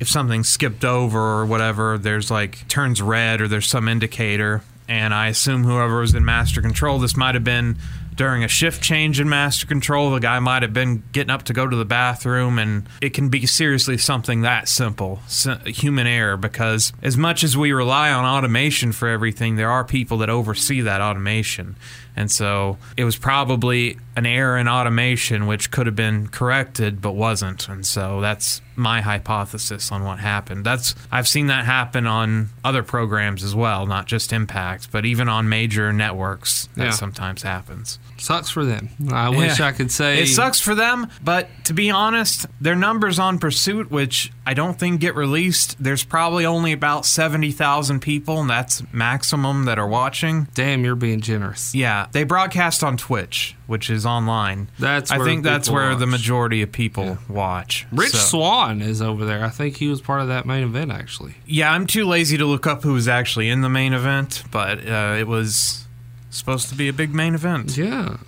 if 0.00 0.08
something 0.08 0.44
skipped 0.44 0.84
over 0.84 1.18
or 1.18 1.46
whatever, 1.46 1.98
there's 1.98 2.30
like 2.30 2.66
turns 2.68 3.00
red 3.00 3.40
or 3.40 3.48
there's 3.48 3.68
some 3.68 3.88
indicator. 3.88 4.62
And 4.88 5.12
I 5.12 5.28
assume 5.28 5.64
whoever 5.64 6.00
was 6.00 6.14
in 6.14 6.24
master 6.24 6.62
control, 6.62 6.98
this 6.98 7.16
might 7.16 7.34
have 7.34 7.44
been 7.44 7.76
during 8.16 8.42
a 8.42 8.48
shift 8.48 8.82
change 8.82 9.20
in 9.20 9.28
master 9.28 9.66
control. 9.66 10.10
The 10.10 10.18
guy 10.18 10.38
might 10.38 10.62
have 10.62 10.72
been 10.72 11.04
getting 11.12 11.30
up 11.30 11.44
to 11.44 11.52
go 11.52 11.66
to 11.66 11.76
the 11.76 11.84
bathroom, 11.84 12.58
and 12.58 12.88
it 13.00 13.10
can 13.10 13.28
be 13.28 13.46
seriously 13.46 13.98
something 13.98 14.40
that 14.40 14.68
simple 14.68 15.20
human 15.66 16.06
error. 16.06 16.36
Because 16.36 16.92
as 17.02 17.16
much 17.16 17.44
as 17.44 17.56
we 17.56 17.72
rely 17.72 18.10
on 18.10 18.24
automation 18.24 18.92
for 18.92 19.08
everything, 19.08 19.56
there 19.56 19.70
are 19.70 19.84
people 19.84 20.18
that 20.18 20.30
oversee 20.30 20.80
that 20.80 21.00
automation. 21.00 21.76
And 22.16 22.30
so 22.30 22.78
it 22.96 23.04
was 23.04 23.16
probably 23.16 23.98
an 24.16 24.24
error 24.24 24.56
in 24.56 24.68
automation 24.68 25.46
which 25.46 25.70
could 25.70 25.86
have 25.86 25.96
been 25.96 26.28
corrected 26.28 27.02
but 27.02 27.12
wasn't. 27.12 27.68
And 27.68 27.84
so 27.84 28.22
that's 28.22 28.62
my 28.76 29.00
hypothesis 29.00 29.90
on 29.90 30.04
what 30.04 30.18
happened. 30.18 30.64
That's 30.64 30.94
I've 31.10 31.28
seen 31.28 31.46
that 31.48 31.64
happen 31.64 32.06
on 32.06 32.50
other 32.64 32.82
programs 32.82 33.42
as 33.42 33.54
well, 33.54 33.86
not 33.86 34.06
just 34.06 34.32
Impact, 34.32 34.88
but 34.92 35.04
even 35.04 35.28
on 35.28 35.48
major 35.48 35.92
networks 35.92 36.68
that 36.76 36.84
Yeah. 36.84 36.90
sometimes 36.90 37.42
happens. 37.42 37.98
Sucks 38.18 38.48
for 38.50 38.64
them. 38.64 38.88
I 39.12 39.28
wish 39.28 39.60
I 39.60 39.72
could 39.72 39.90
say 39.92 40.22
It 40.22 40.28
sucks 40.28 40.60
for 40.60 40.74
them, 40.74 41.08
but 41.22 41.48
to 41.64 41.74
be 41.74 41.90
honest, 41.90 42.46
their 42.60 42.74
numbers 42.74 43.18
on 43.18 43.38
Pursuit, 43.38 43.90
which 43.90 44.32
I 44.46 44.54
don't 44.54 44.78
think 44.78 45.00
get 45.00 45.14
released, 45.14 45.76
there's 45.78 46.04
probably 46.04 46.46
only 46.46 46.72
about 46.72 47.04
70,000 47.04 48.00
people, 48.00 48.40
and 48.40 48.48
that's 48.48 48.82
maximum 48.92 49.64
that 49.66 49.78
are 49.78 49.86
watching. 49.88 50.48
Damn, 50.54 50.84
you're 50.84 50.94
being 50.96 51.20
generous. 51.20 51.74
Yeah, 51.74 52.06
they 52.12 52.24
broadcast 52.24 52.82
on 52.82 52.96
Twitch, 52.96 53.54
which 53.66 53.90
is 53.90 54.06
online. 54.06 54.68
That's 54.78 55.10
I 55.10 55.18
think 55.22 55.42
that's 55.44 55.68
where 55.68 55.94
the 55.94 56.06
majority 56.06 56.62
of 56.62 56.70
people 56.72 57.18
watch. 57.28 57.86
Rich 57.92 58.12
So- 58.12 58.18
Swann 58.38 58.80
is 58.82 59.02
over 59.02 59.24
there. 59.24 59.44
I 59.44 59.48
think 59.50 59.76
he 59.76 59.88
was 59.88 60.00
part 60.00 60.20
of 60.22 60.28
that 60.28 60.46
main 60.46 60.62
event 60.64 60.90
actually. 60.92 61.34
Yeah, 61.46 61.72
I'm 61.72 61.86
too 61.86 62.04
lazy 62.04 62.36
to 62.38 62.46
look 62.46 62.66
up 62.66 62.82
who 62.82 62.92
was 62.92 63.08
actually 63.08 63.48
in 63.48 63.60
the 63.62 63.68
main 63.68 63.92
event, 63.92 64.44
but 64.50 64.78
uh, 64.86 65.16
it 65.18 65.26
was 65.26 65.86
supposed 66.30 66.68
to 66.68 66.74
be 66.74 66.88
a 66.88 66.92
big 66.92 67.14
main 67.14 67.34
event. 67.34 67.76
Yeah. 67.76 68.18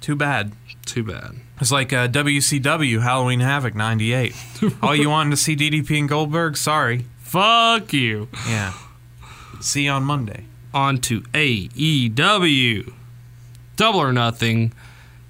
Too 0.00 0.16
bad. 0.16 0.52
Too 0.86 1.02
bad. 1.04 1.32
It's 1.60 1.72
like 1.72 1.92
uh, 1.92 2.08
WCW 2.08 3.02
Halloween 3.02 3.40
Havoc 3.40 3.74
'98. 3.74 4.34
All 4.82 4.94
you 4.94 5.10
wanted 5.10 5.30
to 5.30 5.36
see 5.36 5.56
DDP 5.56 5.98
and 5.98 6.08
Goldberg? 6.08 6.56
Sorry. 6.56 7.04
Fuck 7.18 7.92
you. 7.92 8.28
Yeah. 8.48 8.72
See 9.60 9.84
you 9.84 9.90
on 9.90 10.04
Monday. 10.04 10.44
on 10.72 10.98
to 10.98 11.22
AEW. 11.32 12.92
Double 13.78 14.00
or 14.00 14.12
Nothing 14.12 14.72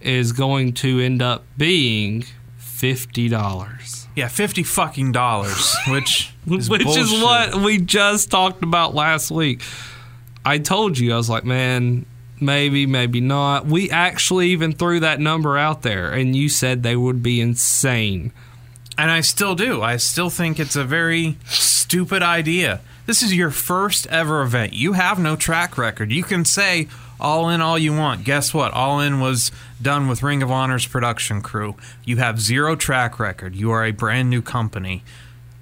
is 0.01 0.33
going 0.33 0.73
to 0.73 0.99
end 1.01 1.23
up 1.23 1.45
being 1.57 2.25
fifty 2.57 3.29
dollars, 3.29 4.09
Yeah, 4.17 4.29
fifty 4.29 4.63
fucking 4.63 5.13
dollars, 5.13 5.77
which 5.89 6.33
is 6.51 6.69
which 6.71 6.85
is 6.87 7.13
what 7.13 7.55
we 7.57 7.79
just 7.79 8.31
talked 8.31 8.63
about 8.65 8.95
last 8.95 9.31
week. 9.31 9.63
I 10.45 10.59
told 10.59 10.99
you 10.99 11.13
I 11.13 11.17
was 11.17 11.29
like, 11.29 11.45
man, 11.45 12.07
maybe, 12.41 12.87
maybe 12.87 13.21
not. 13.21 13.67
We 13.67 13.91
actually 13.91 14.49
even 14.49 14.73
threw 14.73 15.01
that 15.01 15.21
number 15.21 15.59
out 15.59 15.83
there, 15.83 16.11
and 16.11 16.35
you 16.35 16.49
said 16.49 16.83
they 16.83 16.97
would 16.97 17.23
be 17.23 17.41
insane. 17.41 18.33
And 18.97 19.11
I 19.11 19.21
still 19.21 19.55
do. 19.57 19.83
I 19.83 19.99
still 19.99 20.31
think 20.31 20.59
it's 20.59 20.75
a 20.75 20.85
very 20.85 21.37
stupid 21.45 22.23
idea. 22.23 22.81
This 23.05 23.23
is 23.23 23.35
your 23.35 23.51
first 23.51 24.07
ever 24.07 24.41
event. 24.43 24.73
You 24.73 24.95
have 24.95 25.19
no 25.19 25.37
track 25.37 25.77
record. 25.77 26.11
You 26.13 26.23
can 26.23 26.45
say 26.45 26.89
all 27.21 27.49
in 27.49 27.61
all 27.61 27.79
you 27.79 27.93
want. 27.93 28.25
Guess 28.25 28.55
what? 28.55 28.73
All 28.73 29.01
in 29.01 29.21
was 29.21 29.51
done 29.81 30.09
with 30.09 30.23
Ring 30.23 30.43
of 30.43 30.51
Honor's 30.51 30.87
production 30.87 31.43
crew. 31.43 31.77
You 32.05 32.19
have 32.19 32.41
zero 32.41 32.77
track 32.77 33.19
record. 33.19 33.55
You 33.55 33.71
are 33.71 33.85
a 33.85 33.93
brand 33.93 34.31
new 34.31 34.43
company. 34.43 35.03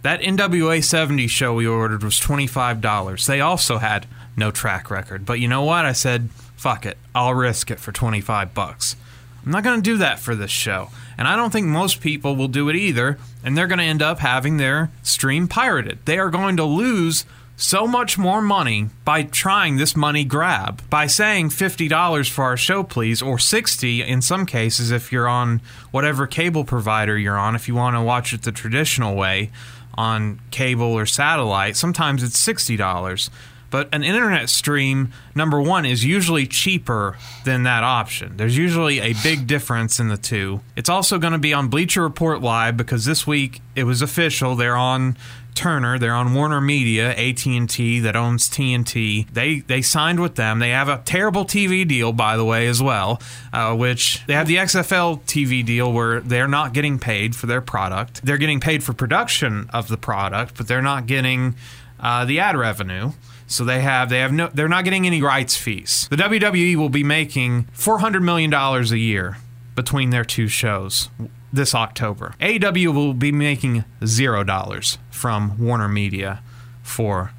That 0.02 0.20
NWA 0.20 0.84
70 0.84 1.26
show 1.26 1.54
we 1.54 1.66
ordered 1.66 2.04
was 2.04 2.20
$25. 2.20 3.26
They 3.26 3.40
also 3.40 3.78
had 3.78 4.06
no 4.36 4.50
track 4.50 4.90
record. 4.90 5.26
But 5.26 5.40
you 5.40 5.48
know 5.48 5.62
what? 5.62 5.84
I 5.84 5.92
said, 5.92 6.30
fuck 6.56 6.86
it. 6.86 6.98
I'll 7.14 7.34
risk 7.34 7.70
it 7.70 7.80
for 7.80 7.92
25 7.92 8.54
bucks. 8.54 8.96
I'm 9.44 9.52
not 9.52 9.64
going 9.64 9.80
to 9.80 9.90
do 9.90 9.96
that 9.98 10.18
for 10.18 10.34
this 10.34 10.50
show. 10.50 10.90
And 11.16 11.26
I 11.26 11.36
don't 11.36 11.52
think 11.52 11.66
most 11.66 12.00
people 12.00 12.36
will 12.36 12.48
do 12.48 12.68
it 12.68 12.76
either. 12.76 13.18
And 13.44 13.56
they're 13.56 13.68
going 13.68 13.78
to 13.78 13.84
end 13.84 14.02
up 14.02 14.18
having 14.18 14.56
their 14.56 14.90
stream 15.02 15.48
pirated. 15.48 16.00
They 16.04 16.18
are 16.18 16.30
going 16.30 16.56
to 16.56 16.64
lose 16.64 17.24
so 17.56 17.86
much 17.86 18.18
more 18.18 18.42
money 18.42 18.90
by 19.04 19.22
trying 19.22 19.76
this 19.76 19.96
money 19.96 20.24
grab. 20.24 20.82
By 20.90 21.06
saying 21.06 21.50
$50 21.50 22.30
for 22.30 22.44
our 22.44 22.56
show, 22.56 22.82
please, 22.82 23.22
or 23.22 23.38
60 23.38 24.02
in 24.02 24.22
some 24.22 24.44
cases 24.46 24.90
if 24.90 25.10
you're 25.10 25.28
on 25.28 25.62
whatever 25.90 26.26
cable 26.26 26.64
provider 26.64 27.18
you're 27.18 27.38
on, 27.38 27.54
if 27.54 27.66
you 27.66 27.74
want 27.74 27.96
to 27.96 28.02
watch 28.02 28.32
it 28.32 28.42
the 28.42 28.52
traditional 28.52 29.16
way 29.16 29.50
on 29.96 30.40
cable 30.50 30.92
or 30.92 31.06
satellite. 31.06 31.76
Sometimes 31.76 32.22
it's 32.22 32.44
$60. 32.46 33.30
But 33.68 33.88
an 33.92 34.04
internet 34.04 34.48
stream, 34.48 35.12
number 35.34 35.60
one, 35.60 35.84
is 35.84 36.04
usually 36.04 36.46
cheaper 36.46 37.16
than 37.44 37.64
that 37.64 37.82
option. 37.82 38.36
There's 38.36 38.56
usually 38.56 39.00
a 39.00 39.14
big 39.22 39.46
difference 39.46 39.98
in 39.98 40.08
the 40.08 40.16
two. 40.16 40.60
It's 40.76 40.88
also 40.88 41.18
going 41.18 41.32
to 41.32 41.38
be 41.38 41.52
on 41.52 41.68
Bleacher 41.68 42.02
Report 42.02 42.40
Live 42.40 42.76
because 42.76 43.04
this 43.04 43.26
week 43.26 43.60
it 43.74 43.84
was 43.84 44.02
official. 44.02 44.54
They're 44.54 44.76
on 44.76 45.16
Turner. 45.56 45.98
They're 45.98 46.14
on 46.14 46.34
Warner 46.34 46.60
Media, 46.60 47.10
AT&T 47.10 48.00
that 48.00 48.14
owns 48.14 48.48
TNT. 48.48 49.28
They 49.32 49.60
they 49.60 49.82
signed 49.82 50.20
with 50.20 50.36
them. 50.36 50.58
They 50.58 50.70
have 50.70 50.88
a 50.88 51.02
terrible 51.04 51.44
TV 51.44 51.86
deal, 51.86 52.12
by 52.12 52.36
the 52.36 52.44
way, 52.44 52.68
as 52.68 52.82
well. 52.82 53.20
Uh, 53.52 53.74
which 53.74 54.24
they 54.26 54.34
have 54.34 54.46
the 54.46 54.56
XFL 54.56 55.22
TV 55.22 55.64
deal 55.64 55.92
where 55.92 56.20
they're 56.20 56.46
not 56.46 56.72
getting 56.72 56.98
paid 56.98 57.34
for 57.34 57.46
their 57.46 57.60
product. 57.60 58.24
They're 58.24 58.38
getting 58.38 58.60
paid 58.60 58.84
for 58.84 58.92
production 58.92 59.68
of 59.72 59.88
the 59.88 59.96
product, 59.96 60.56
but 60.56 60.68
they're 60.68 60.82
not 60.82 61.06
getting 61.06 61.56
uh, 61.98 62.24
the 62.24 62.38
ad 62.38 62.56
revenue. 62.56 63.12
So 63.46 63.64
they 63.64 63.80
have 63.80 64.10
they 64.10 64.20
have 64.20 64.32
no 64.32 64.48
they're 64.52 64.68
not 64.68 64.84
getting 64.84 65.06
any 65.06 65.22
rights 65.22 65.56
fees. 65.56 66.06
The 66.10 66.16
WWE 66.16 66.76
will 66.76 66.88
be 66.88 67.04
making 67.04 67.64
four 67.72 67.98
hundred 67.98 68.22
million 68.22 68.50
dollars 68.50 68.92
a 68.92 68.98
year 68.98 69.38
between 69.74 70.10
their 70.10 70.24
two 70.24 70.48
shows 70.48 71.08
this 71.52 71.74
October. 71.74 72.34
AEW 72.40 72.94
will 72.94 73.14
be 73.14 73.32
making 73.32 73.84
zero 74.04 74.44
dollars 74.44 74.98
from 75.10 75.58
Warner 75.58 75.88
Media 75.88 76.42
for 76.82 77.32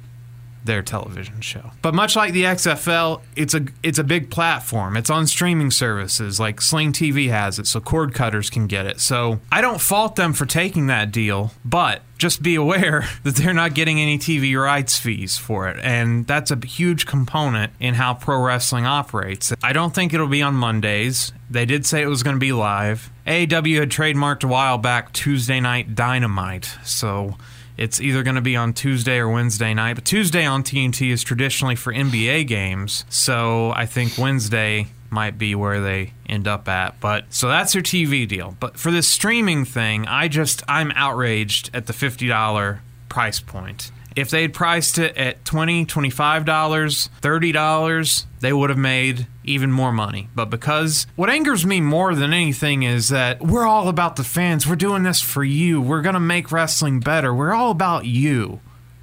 their 0.64 0.82
television 0.82 1.40
show. 1.40 1.72
But 1.82 1.94
much 1.94 2.14
like 2.14 2.32
the 2.32 2.44
XFL, 2.44 3.22
it's 3.34 3.54
a 3.54 3.66
it's 3.82 3.98
a 3.98 4.04
big 4.04 4.30
platform. 4.30 4.96
It's 4.96 5.10
on 5.10 5.26
streaming 5.26 5.70
services 5.70 6.38
like 6.38 6.60
Sling 6.60 6.92
TV 6.92 7.30
has 7.30 7.58
it, 7.58 7.66
so 7.66 7.80
cord 7.80 8.14
cutters 8.14 8.50
can 8.50 8.66
get 8.66 8.86
it. 8.86 9.00
So 9.00 9.40
I 9.50 9.60
don't 9.60 9.80
fault 9.80 10.16
them 10.16 10.32
for 10.32 10.46
taking 10.46 10.86
that 10.88 11.10
deal, 11.10 11.52
but 11.64 12.02
just 12.18 12.42
be 12.42 12.56
aware 12.56 13.08
that 13.22 13.36
they're 13.36 13.54
not 13.54 13.74
getting 13.74 14.00
any 14.00 14.18
TV 14.18 14.60
rights 14.60 14.98
fees 14.98 15.38
for 15.38 15.68
it, 15.68 15.78
and 15.82 16.26
that's 16.26 16.50
a 16.50 16.58
huge 16.66 17.06
component 17.06 17.72
in 17.80 17.94
how 17.94 18.14
pro 18.14 18.42
wrestling 18.42 18.84
operates. 18.84 19.52
I 19.62 19.72
don't 19.72 19.94
think 19.94 20.12
it'll 20.12 20.26
be 20.26 20.42
on 20.42 20.54
Mondays. 20.54 21.32
They 21.50 21.64
did 21.64 21.86
say 21.86 22.02
it 22.02 22.08
was 22.08 22.22
going 22.22 22.36
to 22.36 22.40
be 22.40 22.52
live. 22.52 23.10
AEW 23.26 23.80
had 23.80 23.90
trademarked 23.90 24.44
a 24.44 24.48
while 24.48 24.78
back 24.78 25.12
Tuesday 25.12 25.60
Night 25.60 25.94
Dynamite, 25.94 26.76
so 26.84 27.36
it's 27.76 28.00
either 28.00 28.22
going 28.22 28.36
to 28.36 28.42
be 28.42 28.56
on 28.56 28.72
Tuesday 28.74 29.18
or 29.18 29.28
Wednesday 29.28 29.72
night. 29.72 29.94
But 29.94 30.04
Tuesday 30.04 30.44
on 30.44 30.62
TNT 30.64 31.10
is 31.10 31.22
traditionally 31.22 31.76
for 31.76 31.92
NBA 31.92 32.46
games, 32.48 33.04
so 33.08 33.70
I 33.70 33.86
think 33.86 34.18
Wednesday 34.18 34.88
might 35.10 35.38
be 35.38 35.54
where 35.54 35.80
they 35.80 36.12
end 36.28 36.46
up 36.46 36.68
at. 36.68 37.00
But 37.00 37.26
so 37.30 37.48
that's 37.48 37.72
their 37.72 37.82
TV 37.82 38.26
deal. 38.26 38.56
But 38.60 38.78
for 38.78 38.90
this 38.90 39.08
streaming 39.08 39.64
thing, 39.64 40.06
I 40.06 40.28
just 40.28 40.62
I'm 40.68 40.92
outraged 40.94 41.70
at 41.74 41.86
the 41.86 41.92
fifty 41.92 42.28
dollar 42.28 42.82
price 43.08 43.40
point. 43.40 43.90
If 44.16 44.30
they 44.30 44.42
had 44.42 44.52
priced 44.52 44.98
it 44.98 45.16
at 45.16 45.44
$20, 45.44 45.86
$25, 45.86 46.44
$30, 46.44 48.24
they 48.40 48.52
would 48.52 48.68
have 48.68 48.78
made 48.78 49.28
even 49.44 49.70
more 49.70 49.92
money. 49.92 50.28
But 50.34 50.50
because 50.50 51.06
what 51.14 51.30
angers 51.30 51.64
me 51.64 51.80
more 51.80 52.16
than 52.16 52.32
anything 52.32 52.82
is 52.82 53.10
that 53.10 53.40
we're 53.40 53.66
all 53.66 53.88
about 53.88 54.16
the 54.16 54.24
fans. 54.24 54.66
We're 54.66 54.74
doing 54.74 55.04
this 55.04 55.20
for 55.20 55.44
you. 55.44 55.80
We're 55.80 56.02
going 56.02 56.14
to 56.14 56.20
make 56.20 56.50
wrestling 56.50 56.98
better. 56.98 57.32
We're 57.32 57.54
all 57.54 57.70
about 57.70 58.06
you. 58.06 58.58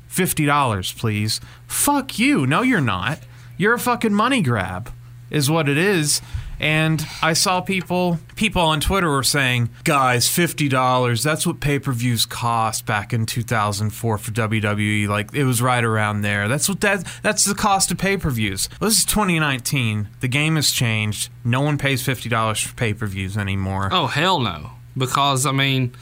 $50, 0.10 0.98
please. 0.98 1.39
Fuck 1.65 2.20
you. 2.20 2.46
No, 2.46 2.62
you're 2.62 2.82
not. 2.82 3.20
You're 3.58 3.76
a 3.76 3.80
fucking 3.80 4.13
money 4.13 4.41
grab, 4.41 4.91
is 5.36 5.52
what 5.52 5.67
it 5.67 5.78
is. 5.78 6.21
And 6.58 7.06
I 7.21 7.34
saw 7.34 7.60
people 7.60 8.17
people 8.36 8.62
on 8.62 8.80
Twitter 8.80 9.10
were 9.10 9.24
saying, 9.24 9.69
"Guys, 9.84 10.30
fifty 10.30 10.69
dollars. 10.69 11.21
That's 11.21 11.45
what 11.45 11.60
pay 11.60 11.80
per 11.80 11.91
views 11.91 12.26
cost 12.26 12.86
back 12.86 13.12
in 13.12 13.26
two 13.26 13.43
thousand 13.43 13.89
four 13.89 14.17
for 14.17 14.32
WWE. 14.32 15.10
Like 15.10 15.34
it 15.36 15.43
was 15.43 15.62
right 15.62 15.84
around 15.84 16.21
there. 16.21 16.48
That's 16.48 16.69
what 16.69 16.80
that 16.80 17.06
that's 17.21 17.43
the 17.43 17.56
cost 17.56 17.91
of 17.91 17.98
pay 17.98 18.15
per 18.15 18.30
views. 18.30 18.69
Well, 18.80 18.89
this 18.89 19.00
is 19.00 19.06
twenty 19.06 19.38
nineteen. 19.38 20.08
The 20.21 20.30
game 20.30 20.56
has 20.56 20.71
changed. 20.71 21.30
No 21.43 21.60
one 21.60 21.78
pays 21.78 22.02
fifty 22.02 22.30
dollars 22.30 22.62
for 22.62 22.74
pay 22.74 22.93
per 22.93 23.06
views 23.06 23.38
anymore. 23.38 23.89
Oh 23.91 24.08
hell 24.08 24.39
no! 24.39 24.71
Because 24.98 25.45
I 25.45 25.52
mean, 25.52 25.93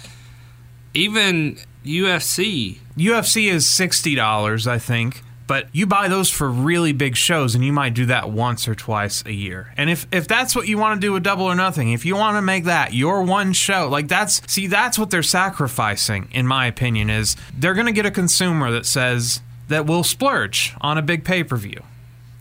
even 0.94 1.58
UFC. 1.84 2.78
UFC 2.96 3.52
is 3.52 3.68
sixty 3.68 4.14
dollars, 4.14 4.68
I 4.68 4.78
think. 4.78 5.24
But 5.46 5.68
you 5.74 5.86
buy 5.86 6.08
those 6.08 6.30
for 6.30 6.50
really 6.50 6.94
big 6.94 7.16
shows, 7.18 7.54
and 7.54 7.66
you 7.66 7.74
might 7.74 7.94
do 7.94 8.06
that 8.06 8.30
once 8.30 8.68
or 8.68 8.76
twice 8.76 9.24
a 9.26 9.34
year. 9.34 9.74
And 9.76 9.90
if 9.90 10.08
if 10.12 10.28
that's 10.28 10.56
what 10.56 10.68
you 10.68 10.78
want 10.78 11.00
to 11.02 11.06
do 11.06 11.12
with 11.12 11.24
Double 11.24 11.46
or 11.46 11.56
Nothing, 11.56 11.92
if 11.92 12.06
you 12.06 12.16
want 12.16 12.38
to 12.38 12.42
make 12.42 12.64
that 12.66 12.94
your 12.94 13.24
one 13.24 13.54
show, 13.54 13.90
like 13.90 14.08
that's 14.08 14.42
see 14.52 14.68
that's 14.68 14.98
what 14.98 15.10
they're 15.10 15.22
sacrificing, 15.22 16.30
in 16.32 16.48
my 16.48 16.68
opinion, 16.68 17.10
is 17.10 17.36
they're 17.58 17.74
going 17.74 17.88
to 17.88 17.92
get 17.92 18.06
a 18.06 18.12
consumer 18.12 18.72
that 18.72 18.86
says 18.86 19.42
that 19.68 19.86
will 19.86 20.04
splurge 20.04 20.74
on 20.82 20.98
a 20.98 21.02
big 21.02 21.24
pay 21.24 21.44
per 21.44 21.58
view. 21.58 21.82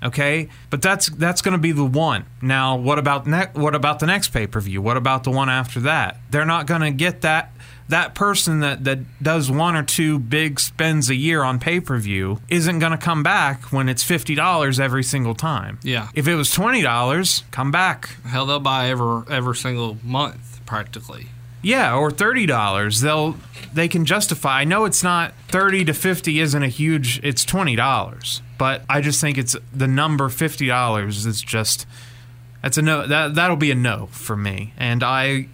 Okay, 0.05 0.49
but 0.69 0.83
that's 0.83 1.09
that's 1.11 1.43
going 1.43 1.53
to 1.53 1.59
be 1.59 1.71
the 1.71 1.85
one. 1.85 2.25
Now, 2.41 2.77
what 2.77 2.99
about 2.99 3.25
ne- 3.27 3.51
what 3.53 3.77
about 3.77 4.01
the 4.01 4.07
next 4.07 4.29
pay 4.29 4.49
per 4.49 4.61
view? 4.61 4.83
What 4.83 4.97
about 4.97 5.23
the 5.23 5.31
one 5.31 5.49
after 5.49 5.79
that? 5.81 6.19
They're 6.31 6.45
not 6.45 6.67
going 6.67 6.81
to 6.81 6.91
get 6.91 7.21
that 7.21 7.52
that 7.93 8.15
person 8.15 8.61
that, 8.61 8.85
that 8.85 8.99
does 9.23 9.51
one 9.51 9.77
or 9.77 9.83
two 9.83 10.19
big 10.19 10.59
spends 10.59 11.09
a 11.09 11.15
year 11.15 11.43
on 11.43 11.59
pay 11.59 11.79
per 11.81 11.99
view 11.99 12.41
isn't 12.49 12.79
going 12.79 12.93
to 12.93 12.99
come 12.99 13.23
back 13.23 13.73
when 13.73 13.89
it's 13.89 14.03
fifty 14.03 14.35
dollars 14.35 14.81
every 14.81 15.05
single 15.05 15.35
time. 15.35 15.79
Yeah. 15.83 16.09
If 16.15 16.27
it 16.27 16.35
was 16.35 16.51
twenty 16.51 16.83
dollars, 16.83 17.45
come 17.51 17.71
back. 17.71 18.11
Hell, 18.25 18.47
they'll 18.47 18.61
buy 18.61 18.89
every 18.89 19.23
every 19.31 19.57
single 19.57 19.99
month 20.03 20.61
practically. 20.67 21.29
Yeah, 21.63 21.95
or 21.95 22.11
thirty 22.11 22.47
dollars. 22.47 23.01
They'll 23.01 23.37
they 23.73 23.89
can 23.89 24.05
justify. 24.05 24.61
I 24.61 24.65
know 24.65 24.85
it's 24.85 25.03
not 25.03 25.33
thirty 25.49 25.85
to 25.85 25.95
fifty 25.95 26.41
isn't 26.41 26.63
a 26.63 26.69
huge. 26.69 27.21
It's 27.23 27.45
twenty 27.45 27.77
dollars, 27.77 28.43
but 28.59 28.83
I 28.89 29.01
just 29.01 29.21
think 29.21 29.39
it's 29.39 29.55
the 29.73 29.87
number 29.87 30.29
fifty 30.29 30.67
dollars 30.67 31.25
is 31.25 31.41
just 31.41 31.87
that's 32.63 32.79
a 32.79 32.83
no. 32.83 33.07
That 33.07 33.35
that'll 33.35 33.57
be 33.57 33.71
a 33.71 33.77
no 33.77 34.07
for 34.11 34.37
me, 34.37 34.73
and 34.77 35.05
I 35.05 35.49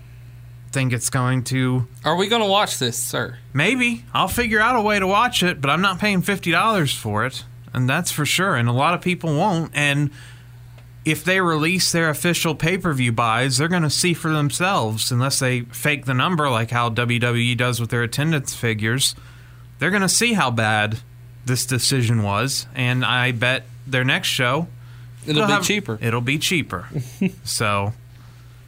think 0.70 0.92
it's 0.92 1.10
going 1.10 1.44
to 1.44 1.86
Are 2.04 2.16
we 2.16 2.28
going 2.28 2.42
to 2.42 2.48
watch 2.48 2.78
this, 2.78 3.02
sir? 3.02 3.38
maybe 3.52 4.04
I'll 4.14 4.28
figure 4.28 4.60
out 4.60 4.76
a 4.76 4.80
way 4.82 4.98
to 4.98 5.06
watch 5.06 5.42
it, 5.42 5.60
but 5.60 5.70
I'm 5.70 5.80
not 5.80 5.98
paying 5.98 6.22
fifty 6.22 6.50
dollars 6.50 6.94
for 6.94 7.24
it, 7.26 7.44
and 7.72 7.88
that's 7.88 8.10
for 8.12 8.24
sure. 8.26 8.54
And 8.56 8.68
a 8.68 8.72
lot 8.72 8.94
of 8.94 9.00
people 9.00 9.34
won't. 9.36 9.70
And 9.74 10.10
if 11.04 11.24
they 11.24 11.40
release 11.40 11.90
their 11.92 12.10
official 12.10 12.54
pay 12.54 12.76
per 12.78 12.92
view 12.92 13.12
buys, 13.12 13.56
they're 13.58 13.68
going 13.68 13.82
to 13.82 13.90
see 13.90 14.12
for 14.14 14.30
themselves, 14.30 15.10
unless 15.10 15.38
they 15.38 15.60
fake 15.62 16.04
the 16.04 16.14
number 16.14 16.50
like 16.50 16.70
how 16.70 16.90
WWE 16.90 17.56
does 17.56 17.80
with 17.80 17.90
their 17.90 18.02
attendance 18.02 18.54
figures. 18.54 19.14
They're 19.78 19.90
going 19.90 20.02
to 20.02 20.08
see 20.08 20.32
how 20.34 20.50
bad 20.50 20.98
this 21.46 21.64
decision 21.64 22.22
was, 22.22 22.66
and 22.74 23.04
I 23.04 23.32
bet 23.32 23.64
their 23.86 24.04
next 24.04 24.28
show 24.28 24.66
It'll 25.26 25.46
be 25.46 25.52
have- 25.52 25.64
cheaper. 25.64 25.98
It'll 26.02 26.20
be 26.20 26.36
cheaper. 26.38 26.88
so, 27.44 27.92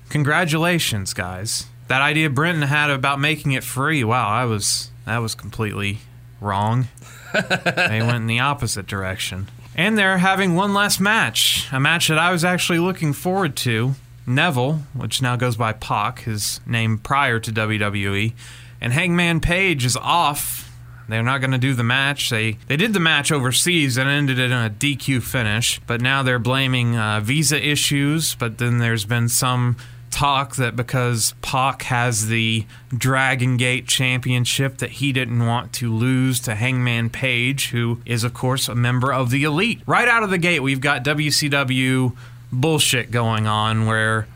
congratulations, 0.09 1.13
guys. 1.15 1.67
That 1.91 2.03
idea 2.03 2.31
Brenton 2.31 2.63
had 2.63 2.89
about 2.89 3.19
making 3.19 3.51
it 3.51 3.65
free. 3.65 4.05
Wow, 4.05 4.29
I 4.29 4.45
was 4.45 4.93
that 5.07 5.19
was 5.19 5.35
completely 5.35 5.99
wrong. 6.41 6.87
they 7.33 8.01
went 8.01 8.15
in 8.15 8.27
the 8.29 8.39
opposite 8.39 8.87
direction. 8.87 9.49
And 9.75 9.99
they're 9.99 10.19
having 10.19 10.55
one 10.55 10.73
last 10.73 11.01
match, 11.01 11.67
a 11.73 11.81
match 11.81 12.07
that 12.07 12.17
I 12.17 12.31
was 12.31 12.45
actually 12.45 12.79
looking 12.79 13.13
forward 13.13 13.57
to. 13.57 13.97
Neville, 14.25 14.83
which 14.95 15.21
now 15.21 15.35
goes 15.35 15.57
by 15.57 15.73
Pac, 15.73 16.21
his 16.21 16.61
name 16.65 16.97
prior 16.97 17.41
to 17.41 17.51
WWE, 17.51 18.35
and 18.81 18.93
Hangman 18.93 19.41
Page 19.41 19.85
is 19.85 19.97
off. 19.97 20.71
They're 21.09 21.25
not 21.25 21.39
going 21.39 21.51
to 21.51 21.59
do 21.59 21.75
the 21.75 21.83
match. 21.83 22.31
They 22.31 22.53
they 22.69 22.77
did 22.77 22.93
the 22.93 23.01
match 23.01 23.33
overseas 23.33 23.99
and 23.99 24.09
ended 24.09 24.39
it 24.39 24.53
in 24.53 24.65
a 24.65 24.71
DQ 24.71 25.25
finish, 25.25 25.81
but 25.89 26.01
now 26.01 26.23
they're 26.23 26.39
blaming 26.39 26.97
uh, 26.97 27.19
visa 27.19 27.61
issues. 27.61 28.37
But 28.37 28.59
then 28.59 28.79
there's 28.79 29.05
been 29.05 29.29
some 29.29 29.77
talk 30.11 30.57
that 30.57 30.77
because 30.77 31.35
Pac 31.43 31.83
has 31.85 32.27
the 32.27 32.67
Dragon 32.97 33.57
Gate 33.57 33.87
Championship, 33.87 34.79
that 34.79 34.91
he 34.91 35.13
didn't 35.13 35.47
want 35.47 35.73
to 35.75 35.93
lose 35.93 36.41
to 36.41 36.55
Hangman 36.55 37.11
Page, 37.11 37.71
who 37.71 38.01
is 38.05 38.25
of 38.25 38.35
course 38.35 38.69
a 38.69 38.75
member 38.75 39.13
of 39.13 39.31
the 39.31 39.45
Elite. 39.45 39.81
Right 39.87 40.09
out 40.09 40.23
of 40.23 40.31
the 40.31 40.39
gate, 40.39 40.61
we've 40.61 40.81
got 40.81 41.05
WCW 41.05 42.17
bullshit 42.53 43.11
going 43.11 43.47
on 43.47 43.87
where 43.87 44.27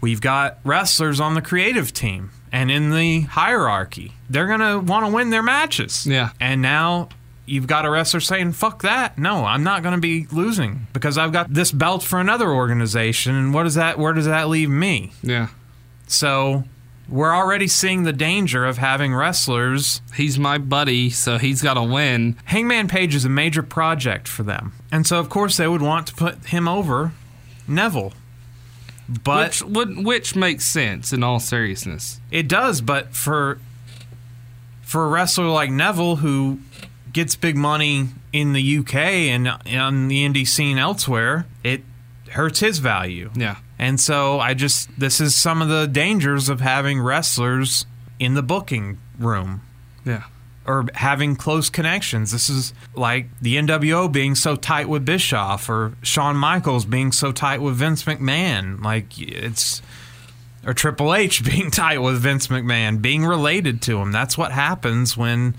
we've 0.00 0.20
got 0.20 0.58
wrestlers 0.64 1.20
on 1.20 1.34
the 1.34 1.42
creative 1.42 1.92
team 1.92 2.30
and 2.52 2.70
in 2.70 2.90
the 2.90 3.20
hierarchy. 3.22 4.12
They're 4.30 4.46
going 4.46 4.60
to 4.60 4.78
want 4.78 5.06
to 5.06 5.12
win 5.12 5.30
their 5.30 5.42
matches. 5.42 6.06
Yeah. 6.06 6.30
And 6.40 6.62
now 6.62 7.08
you've 7.48 7.66
got 7.66 7.84
a 7.84 7.90
wrestler 7.90 8.20
saying, 8.20 8.52
fuck 8.52 8.82
that. 8.82 9.18
No, 9.18 9.44
I'm 9.44 9.64
not 9.64 9.82
going 9.82 9.94
to 9.94 10.00
be 10.00 10.26
losing 10.30 10.86
because 10.92 11.18
I've 11.18 11.32
got 11.32 11.52
this 11.52 11.72
belt 11.72 12.02
for 12.02 12.20
another 12.20 12.50
organization. 12.50 13.34
And 13.34 13.54
what 13.54 13.64
does 13.64 13.74
that, 13.74 13.98
where 13.98 14.12
does 14.12 14.26
that 14.26 14.48
leave 14.48 14.70
me? 14.70 15.12
Yeah. 15.22 15.48
So 16.06 16.64
we're 17.08 17.34
already 17.34 17.68
seeing 17.68 18.02
the 18.02 18.12
danger 18.12 18.64
of 18.64 18.78
having 18.78 19.14
wrestlers. 19.14 20.02
He's 20.14 20.38
my 20.38 20.58
buddy, 20.58 21.10
so 21.10 21.38
he's 21.38 21.62
got 21.62 21.74
to 21.74 21.82
win. 21.82 22.36
Hangman 22.44 22.88
Page 22.88 23.14
is 23.14 23.24
a 23.24 23.30
major 23.30 23.62
project 23.62 24.28
for 24.28 24.42
them. 24.42 24.74
And 24.92 25.06
so, 25.06 25.18
of 25.18 25.30
course, 25.30 25.56
they 25.56 25.68
would 25.68 25.82
want 25.82 26.06
to 26.08 26.14
put 26.14 26.46
him 26.46 26.68
over 26.68 27.12
Neville. 27.66 28.12
But 29.08 29.62
which 29.62 29.96
which 29.96 30.36
makes 30.36 30.66
sense 30.66 31.14
in 31.14 31.22
all 31.22 31.40
seriousness. 31.40 32.20
It 32.30 32.46
does, 32.46 32.82
but 32.82 33.14
for 33.14 33.58
for 34.82 35.04
a 35.04 35.08
wrestler 35.08 35.46
like 35.46 35.70
Neville 35.70 36.16
who 36.16 36.58
gets 37.12 37.36
big 37.36 37.56
money 37.56 38.08
in 38.32 38.52
the 38.52 38.78
UK 38.78 38.94
and 38.94 39.48
on 39.48 40.08
the 40.08 40.26
indie 40.28 40.46
scene 40.46 40.78
elsewhere, 40.78 41.46
it 41.64 41.82
hurts 42.30 42.60
his 42.60 42.78
value. 42.78 43.30
Yeah. 43.34 43.56
And 43.78 44.00
so 44.00 44.40
I 44.40 44.54
just 44.54 44.88
this 44.98 45.20
is 45.20 45.34
some 45.34 45.62
of 45.62 45.68
the 45.68 45.86
dangers 45.86 46.48
of 46.48 46.60
having 46.60 47.00
wrestlers 47.00 47.86
in 48.18 48.34
the 48.34 48.42
booking 48.42 48.98
room 49.18 49.62
Yeah. 50.04 50.24
or 50.66 50.86
having 50.94 51.36
close 51.36 51.70
connections. 51.70 52.32
This 52.32 52.50
is 52.50 52.74
like 52.94 53.26
the 53.40 53.56
NWO 53.56 54.10
being 54.10 54.34
so 54.34 54.56
tight 54.56 54.88
with 54.88 55.04
Bischoff 55.04 55.68
or 55.70 55.92
Shawn 56.02 56.36
Michaels 56.36 56.84
being 56.84 57.12
so 57.12 57.30
tight 57.32 57.62
with 57.62 57.76
Vince 57.76 58.02
McMahon. 58.04 58.82
Like 58.82 59.18
it's 59.18 59.80
or 60.66 60.74
Triple 60.74 61.14
H 61.14 61.44
being 61.50 61.70
tight 61.70 61.98
with 61.98 62.18
Vince 62.20 62.48
McMahon, 62.48 63.00
being 63.00 63.24
related 63.24 63.80
to 63.82 63.98
him. 63.98 64.10
That's 64.12 64.36
what 64.36 64.50
happens 64.52 65.16
when 65.16 65.54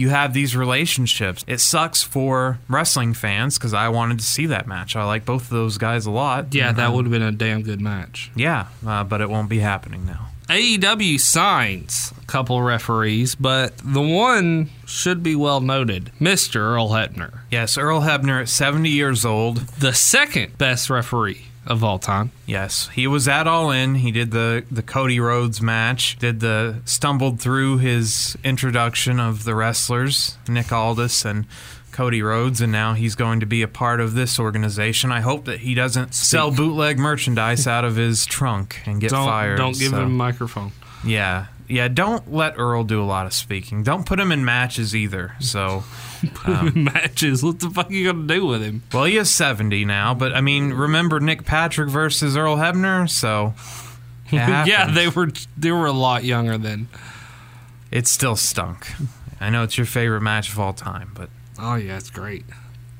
you 0.00 0.08
have 0.08 0.32
these 0.34 0.56
relationships. 0.56 1.44
It 1.46 1.60
sucks 1.60 2.02
for 2.02 2.58
wrestling 2.68 3.14
fans 3.14 3.58
because 3.58 3.74
I 3.74 3.88
wanted 3.88 4.18
to 4.18 4.24
see 4.24 4.46
that 4.46 4.66
match. 4.66 4.96
I 4.96 5.04
like 5.04 5.24
both 5.24 5.42
of 5.44 5.50
those 5.50 5.78
guys 5.78 6.06
a 6.06 6.10
lot. 6.10 6.54
Yeah, 6.54 6.72
that 6.72 6.86
Um, 6.88 6.94
would 6.94 7.04
have 7.04 7.12
been 7.12 7.22
a 7.22 7.32
damn 7.32 7.62
good 7.62 7.80
match. 7.80 8.30
Yeah, 8.34 8.66
uh, 8.86 9.04
but 9.04 9.20
it 9.20 9.30
won't 9.30 9.48
be 9.48 9.58
happening 9.60 10.06
now. 10.06 10.26
AEW 10.48 11.20
signs 11.20 12.12
a 12.20 12.24
couple 12.26 12.60
referees, 12.60 13.36
but 13.36 13.78
the 13.84 14.00
one 14.00 14.68
should 14.84 15.22
be 15.22 15.36
well 15.36 15.60
noted 15.60 16.10
Mr. 16.20 16.56
Earl 16.56 16.88
Hebner, 16.88 17.40
Yes, 17.52 17.78
Earl 17.78 18.00
Hebner 18.00 18.40
at 18.42 18.48
70 18.48 18.88
years 18.90 19.24
old. 19.24 19.58
the 19.78 19.92
second 19.94 20.58
best 20.58 20.90
referee 20.90 21.46
of 21.70 21.82
all 21.84 21.98
time. 21.98 22.32
Yes, 22.46 22.88
he 22.94 23.06
was 23.06 23.26
at 23.28 23.46
All 23.46 23.70
In. 23.70 23.94
He 23.94 24.10
did 24.10 24.30
the 24.32 24.64
the 24.70 24.82
Cody 24.82 25.18
Rhodes 25.20 25.62
match. 25.62 26.18
Did 26.18 26.40
the 26.40 26.80
stumbled 26.84 27.40
through 27.40 27.78
his 27.78 28.36
introduction 28.44 29.18
of 29.20 29.44
the 29.44 29.54
wrestlers, 29.54 30.36
Nick 30.48 30.72
Aldis 30.72 31.24
and 31.24 31.46
Cody 31.92 32.22
Rhodes, 32.22 32.60
and 32.60 32.70
now 32.72 32.94
he's 32.94 33.14
going 33.14 33.40
to 33.40 33.46
be 33.46 33.62
a 33.62 33.68
part 33.68 34.00
of 34.00 34.14
this 34.14 34.38
organization. 34.38 35.10
I 35.12 35.20
hope 35.20 35.44
that 35.46 35.60
he 35.60 35.74
doesn't 35.74 36.14
sell 36.14 36.50
bootleg 36.50 36.98
merchandise 36.98 37.66
out 37.66 37.84
of 37.84 37.96
his 37.96 38.26
trunk 38.26 38.80
and 38.86 39.00
get 39.00 39.10
Don't, 39.10 39.26
fired. 39.26 39.56
don't 39.56 39.78
give 39.78 39.90
so- 39.90 39.96
him 39.98 40.06
a 40.06 40.08
microphone. 40.08 40.72
Yeah, 41.04 41.46
yeah. 41.70 41.88
Don't 41.88 42.32
let 42.32 42.58
Earl 42.58 42.84
do 42.84 43.02
a 43.02 43.04
lot 43.04 43.26
of 43.26 43.32
speaking. 43.32 43.82
Don't 43.82 44.04
put 44.04 44.20
him 44.20 44.32
in 44.32 44.44
matches 44.44 44.94
either. 44.94 45.34
So. 45.40 45.84
Matches. 46.74 47.42
What 47.42 47.60
the 47.60 47.70
fuck 47.70 47.88
are 47.88 47.92
you 47.94 48.12
going 48.12 48.28
to 48.28 48.34
do 48.34 48.44
with 48.44 48.62
him? 48.62 48.82
Well, 48.92 49.04
he 49.04 49.16
is 49.16 49.30
70 49.30 49.86
now, 49.86 50.12
but 50.12 50.34
I 50.34 50.42
mean, 50.42 50.74
remember 50.74 51.18
Nick 51.18 51.46
Patrick 51.46 51.88
versus 51.88 52.36
Earl 52.36 52.56
Hebner? 52.56 53.08
So. 53.08 53.54
yeah, 54.32 54.90
they 54.92 55.08
were 55.08 55.32
they 55.56 55.72
were 55.72 55.86
a 55.86 55.92
lot 55.92 56.22
younger 56.24 56.56
then. 56.56 56.88
It 57.90 58.06
still 58.06 58.36
stunk. 58.36 58.92
I 59.40 59.50
know 59.50 59.64
it's 59.64 59.76
your 59.76 59.86
favorite 59.86 60.20
match 60.20 60.52
of 60.52 60.60
all 60.60 60.72
time, 60.72 61.10
but 61.14 61.30
Oh 61.58 61.74
yeah, 61.74 61.96
it's 61.96 62.10
great. 62.10 62.44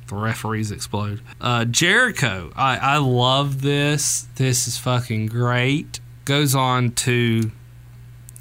The 0.08 0.16
referees 0.16 0.72
explode. 0.72 1.20
Uh, 1.40 1.64
Jericho, 1.64 2.52
I, 2.56 2.76
I 2.78 2.96
love 2.96 3.62
this. 3.62 4.26
This 4.34 4.66
is 4.66 4.76
fucking 4.76 5.26
great. 5.26 6.00
Goes 6.24 6.54
on 6.54 6.90
to 6.92 7.52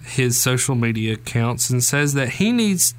his 0.09 0.41
social 0.41 0.75
media 0.75 1.13
accounts 1.13 1.69
and 1.69 1.83
says 1.83 2.13
that 2.13 2.29
he 2.29 2.51
needs 2.51 2.93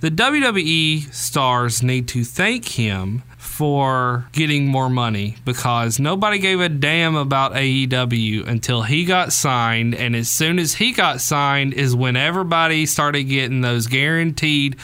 the 0.00 0.10
WWE 0.10 1.12
stars 1.12 1.82
need 1.82 2.06
to 2.08 2.22
thank 2.22 2.68
him 2.68 3.24
for 3.36 4.28
getting 4.30 4.68
more 4.68 4.88
money 4.88 5.34
because 5.44 5.98
nobody 5.98 6.38
gave 6.38 6.60
a 6.60 6.68
damn 6.68 7.16
about 7.16 7.54
AEW 7.54 8.46
until 8.46 8.82
he 8.82 9.04
got 9.04 9.32
signed. 9.32 9.96
And 9.96 10.14
as 10.14 10.28
soon 10.28 10.60
as 10.60 10.74
he 10.74 10.92
got 10.92 11.20
signed 11.20 11.74
is 11.74 11.96
when 11.96 12.14
everybody 12.14 12.86
started 12.86 13.24
getting 13.24 13.60
those 13.60 13.88
guaranteed 13.88 14.76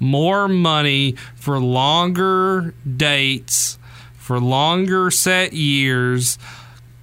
more 0.00 0.48
money 0.48 1.16
for 1.36 1.60
longer 1.60 2.72
dates 2.96 3.78
for 4.16 4.40
longer 4.40 5.10
set 5.10 5.52
years 5.52 6.38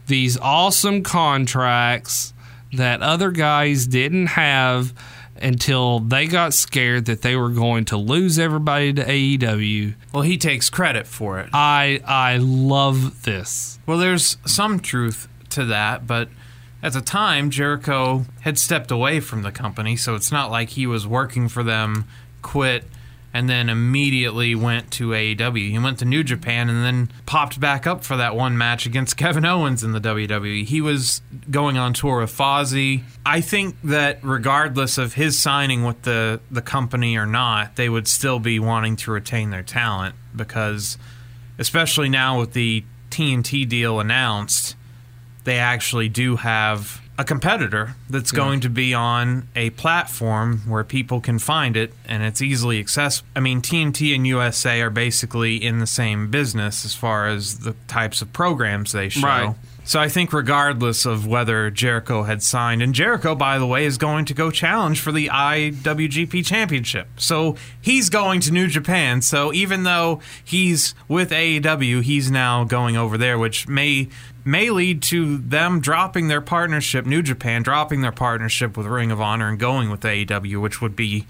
these 0.07 0.39
awesome 0.39 1.03
contracts 1.03 2.33
that 2.73 3.01
other 3.01 3.31
guys 3.31 3.87
didn't 3.87 4.27
have 4.27 4.93
until 5.41 5.99
they 5.99 6.27
got 6.27 6.53
scared 6.53 7.05
that 7.05 7.21
they 7.21 7.35
were 7.35 7.49
going 7.49 7.85
to 7.85 7.97
lose 7.97 8.37
everybody 8.37 8.91
to 8.93 9.03
AEW. 9.03 9.95
well, 10.13 10.23
he 10.23 10.37
takes 10.37 10.69
credit 10.69 11.07
for 11.07 11.39
it. 11.39 11.49
I 11.53 12.01
I 12.05 12.37
love 12.37 13.23
this. 13.23 13.79
Well, 13.85 13.97
there's 13.97 14.37
some 14.45 14.79
truth 14.79 15.27
to 15.51 15.65
that, 15.65 16.05
but 16.05 16.29
at 16.81 16.93
the 16.93 17.01
time, 17.01 17.49
Jericho 17.49 18.25
had 18.41 18.57
stepped 18.57 18.91
away 18.91 19.19
from 19.19 19.41
the 19.41 19.51
company, 19.51 19.95
so 19.95 20.15
it's 20.15 20.31
not 20.31 20.49
like 20.49 20.69
he 20.69 20.87
was 20.87 21.05
working 21.05 21.49
for 21.49 21.63
them, 21.63 22.05
quit, 22.41 22.85
and 23.33 23.49
then 23.49 23.69
immediately 23.69 24.55
went 24.55 24.91
to 24.91 25.09
AEW. 25.09 25.69
He 25.69 25.79
went 25.79 25.99
to 25.99 26.05
New 26.05 26.23
Japan 26.23 26.69
and 26.69 26.83
then 26.83 27.11
popped 27.25 27.59
back 27.59 27.85
up 27.85 28.03
for 28.03 28.17
that 28.17 28.35
one 28.35 28.57
match 28.57 28.85
against 28.85 29.17
Kevin 29.17 29.45
Owens 29.45 29.83
in 29.83 29.91
the 29.91 30.01
WWE. 30.01 30.65
He 30.65 30.81
was 30.81 31.21
going 31.49 31.77
on 31.77 31.93
tour 31.93 32.21
with 32.21 32.35
Fozzy. 32.35 33.03
I 33.25 33.41
think 33.41 33.75
that 33.83 34.19
regardless 34.23 34.97
of 34.97 35.13
his 35.13 35.37
signing 35.37 35.83
with 35.83 36.01
the, 36.03 36.39
the 36.49 36.61
company 36.61 37.17
or 37.17 37.25
not, 37.25 37.75
they 37.75 37.89
would 37.89 38.07
still 38.07 38.39
be 38.39 38.59
wanting 38.59 38.95
to 38.97 39.11
retain 39.11 39.51
their 39.51 39.63
talent 39.63 40.15
because, 40.35 40.97
especially 41.59 42.09
now 42.09 42.39
with 42.39 42.53
the 42.53 42.83
TNT 43.11 43.67
deal 43.67 43.99
announced, 43.99 44.75
they 45.43 45.57
actually 45.57 46.09
do 46.09 46.35
have 46.35 47.01
a 47.19 47.23
competitor 47.25 47.95
that's 48.09 48.31
going 48.31 48.61
to 48.61 48.69
be 48.69 48.93
on 48.93 49.45
a 49.53 49.71
platform 49.71 50.59
where 50.59 50.85
people 50.85 51.19
can 51.19 51.37
find 51.37 51.75
it 51.75 51.93
and 52.05 52.23
it's 52.23 52.41
easily 52.41 52.79
accessible. 52.79 53.27
I 53.35 53.41
mean, 53.41 53.61
TNT 53.61 54.15
and 54.15 54.25
USA 54.25 54.79
are 54.81 54.89
basically 54.89 55.57
in 55.57 55.79
the 55.79 55.85
same 55.85 56.31
business 56.31 56.85
as 56.85 56.95
far 56.95 57.27
as 57.27 57.59
the 57.59 57.75
types 57.89 58.21
of 58.21 58.31
programs 58.31 58.93
they 58.93 59.09
show. 59.09 59.27
Right. 59.27 59.55
So 59.89 59.99
I 59.99 60.07
think, 60.07 60.33
regardless 60.33 61.07
of 61.07 61.25
whether 61.25 61.71
Jericho 61.71 62.21
had 62.21 62.43
signed, 62.43 62.83
and 62.83 62.93
Jericho, 62.93 63.33
by 63.33 63.57
the 63.57 63.65
way, 63.65 63.85
is 63.85 63.97
going 63.97 64.25
to 64.25 64.35
go 64.35 64.51
challenge 64.51 64.99
for 64.99 65.11
the 65.11 65.29
IWGP 65.29 66.45
Championship. 66.45 67.07
So 67.17 67.55
he's 67.81 68.11
going 68.11 68.41
to 68.41 68.51
New 68.51 68.67
Japan. 68.67 69.23
So 69.23 69.51
even 69.51 69.81
though 69.81 70.21
he's 70.43 70.93
with 71.07 71.31
AEW, 71.31 72.03
he's 72.03 72.29
now 72.29 72.65
going 72.65 72.97
over 72.97 73.17
there, 73.17 73.39
which 73.39 73.67
may 73.67 74.09
may 74.45 74.69
lead 74.69 75.01
to 75.03 75.39
them 75.39 75.79
dropping 75.79 76.27
their 76.27 76.39
partnership, 76.39 77.07
New 77.07 77.23
Japan 77.23 77.63
dropping 77.63 78.01
their 78.01 78.11
partnership 78.11 78.77
with 78.77 78.85
Ring 78.85 79.09
of 79.09 79.19
Honor 79.19 79.47
and 79.47 79.57
going 79.57 79.89
with 79.89 80.01
AEW, 80.01 80.61
which 80.61 80.81
would 80.81 80.95
be 80.95 81.25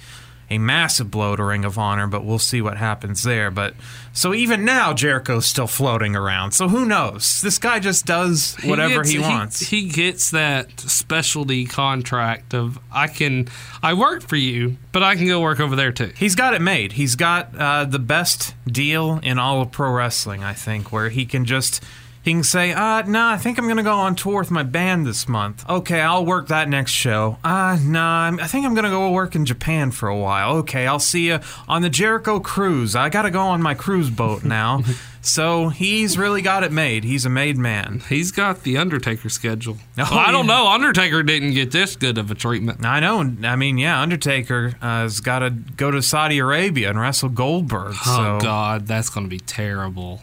a 0.50 0.58
massive 0.58 1.12
blow 1.12 1.36
to 1.36 1.44
Ring 1.44 1.64
of 1.66 1.78
Honor, 1.78 2.08
but 2.08 2.26
we'll 2.26 2.40
see 2.40 2.62
what 2.62 2.78
happens 2.78 3.24
there. 3.24 3.52
But 3.52 3.76
so 4.14 4.34
even 4.34 4.66
now, 4.66 4.94
Jericho's 4.94 5.46
still 5.46 5.68
floating 5.68 6.16
around. 6.16 6.52
So 6.52 6.68
who 6.68 6.86
knows? 6.86 7.42
This 7.42 7.58
guy 7.58 7.80
just 7.80 8.06
does 8.06 8.56
whatever 8.64 9.04
gets- 9.04 9.10
he 9.10 9.20
wants. 9.20 9.60
He, 9.60 9.90
gets 9.90 10.32
that 10.32 10.80
specialty 10.80 11.66
contract 11.66 12.54
of 12.54 12.80
I 12.92 13.08
can 13.08 13.48
I 13.82 13.94
work 13.94 14.22
for 14.24 14.36
you, 14.36 14.78
but 14.92 15.04
I 15.04 15.16
can 15.16 15.28
go 15.28 15.42
work 15.42 15.60
over 15.60 15.76
there 15.76 15.92
too. 15.92 16.12
He's 16.16 16.36
got 16.36 16.54
it 16.54 16.62
made. 16.62 16.94
He's 16.94 17.16
got 17.16 17.56
uh, 17.56 17.86
the 17.86 18.00
best 18.00 18.54
deal 18.68 19.20
in 19.24 19.40
all 19.40 19.62
of 19.62 19.72
pro 19.72 19.92
wrestling, 19.92 20.44
I 20.44 20.54
think, 20.54 20.92
where 20.92 21.10
he 21.10 21.26
can 21.26 21.46
just 21.46 21.84
he 22.30 22.36
can 22.36 22.44
say, 22.44 22.72
"Uh, 22.74 23.02
no, 23.04 23.28
I 23.28 23.38
think 23.38 23.58
I'm 23.58 23.68
gonna 23.68 23.84
go 23.84 23.94
on 23.94 24.16
tour 24.16 24.40
with 24.40 24.52
my 24.52 24.64
band 24.64 25.06
this 25.06 25.28
month. 25.28 25.68
Okay, 25.70 26.00
I'll 26.02 26.26
work 26.26 26.48
that 26.48 26.70
next 26.70 26.92
show. 26.92 27.38
Uh, 27.44 27.78
nah, 27.82 28.32
I 28.40 28.48
think 28.48 28.66
I'm 28.66 28.76
gonna 28.76 28.90
go 28.90 29.10
work 29.12 29.36
in 29.36 29.46
Japan 29.46 29.92
for 29.92 30.08
a 30.08 30.18
while. 30.18 30.58
Okay, 30.58 30.88
I'll 30.88 31.00
see 31.00 31.28
you 31.28 31.40
on 31.68 31.82
the 31.82 31.90
Jericho 31.90 32.40
cruise. 32.40 32.96
I 32.96 33.10
gotta 33.10 33.32
go 33.32 33.42
on 33.42 33.62
my 33.62 33.74
cruise 33.74 34.10
boat 34.10 34.44
now." 34.44 34.82
so 35.22 35.70
he's 35.70 36.18
really 36.18 36.42
got 36.42 36.64
it 36.64 36.72
made. 36.72 37.04
He's 37.04 37.26
a 37.26 37.30
made 37.30 37.58
man. 37.58 38.02
He's 38.08 38.32
got 38.32 38.64
the 38.64 38.78
Undertaker 38.78 39.28
schedule. 39.30 39.78
Oh, 39.98 40.08
Well, 40.10 40.20
I 40.20 40.32
don't 40.32 40.48
yeah. 40.48 40.54
know. 40.56 40.68
Undertaker 40.68 41.24
didn't 41.24 41.54
get 41.54 41.72
this 41.72 41.96
good 41.96 42.18
of 42.18 42.32
a 42.32 42.36
treatment. 42.36 42.86
I 42.86 43.00
know. 43.00 43.20
I 43.44 43.56
mean, 43.56 43.78
yeah, 43.78 44.00
Undertaker 44.02 44.76
uh, 44.82 45.02
has 45.02 45.20
got 45.20 45.40
to 45.40 45.50
go 45.50 45.92
to 45.92 46.02
Saudi 46.02 46.40
Arabia 46.40 46.90
and 46.92 47.00
wrestle 47.00 47.30
Goldberg. 47.30 47.96
Oh 48.06 48.38
so. 48.40 48.46
God, 48.46 48.88
that's 48.88 49.10
going 49.10 49.26
to 49.26 49.30
be 49.30 49.40
terrible. 49.40 50.22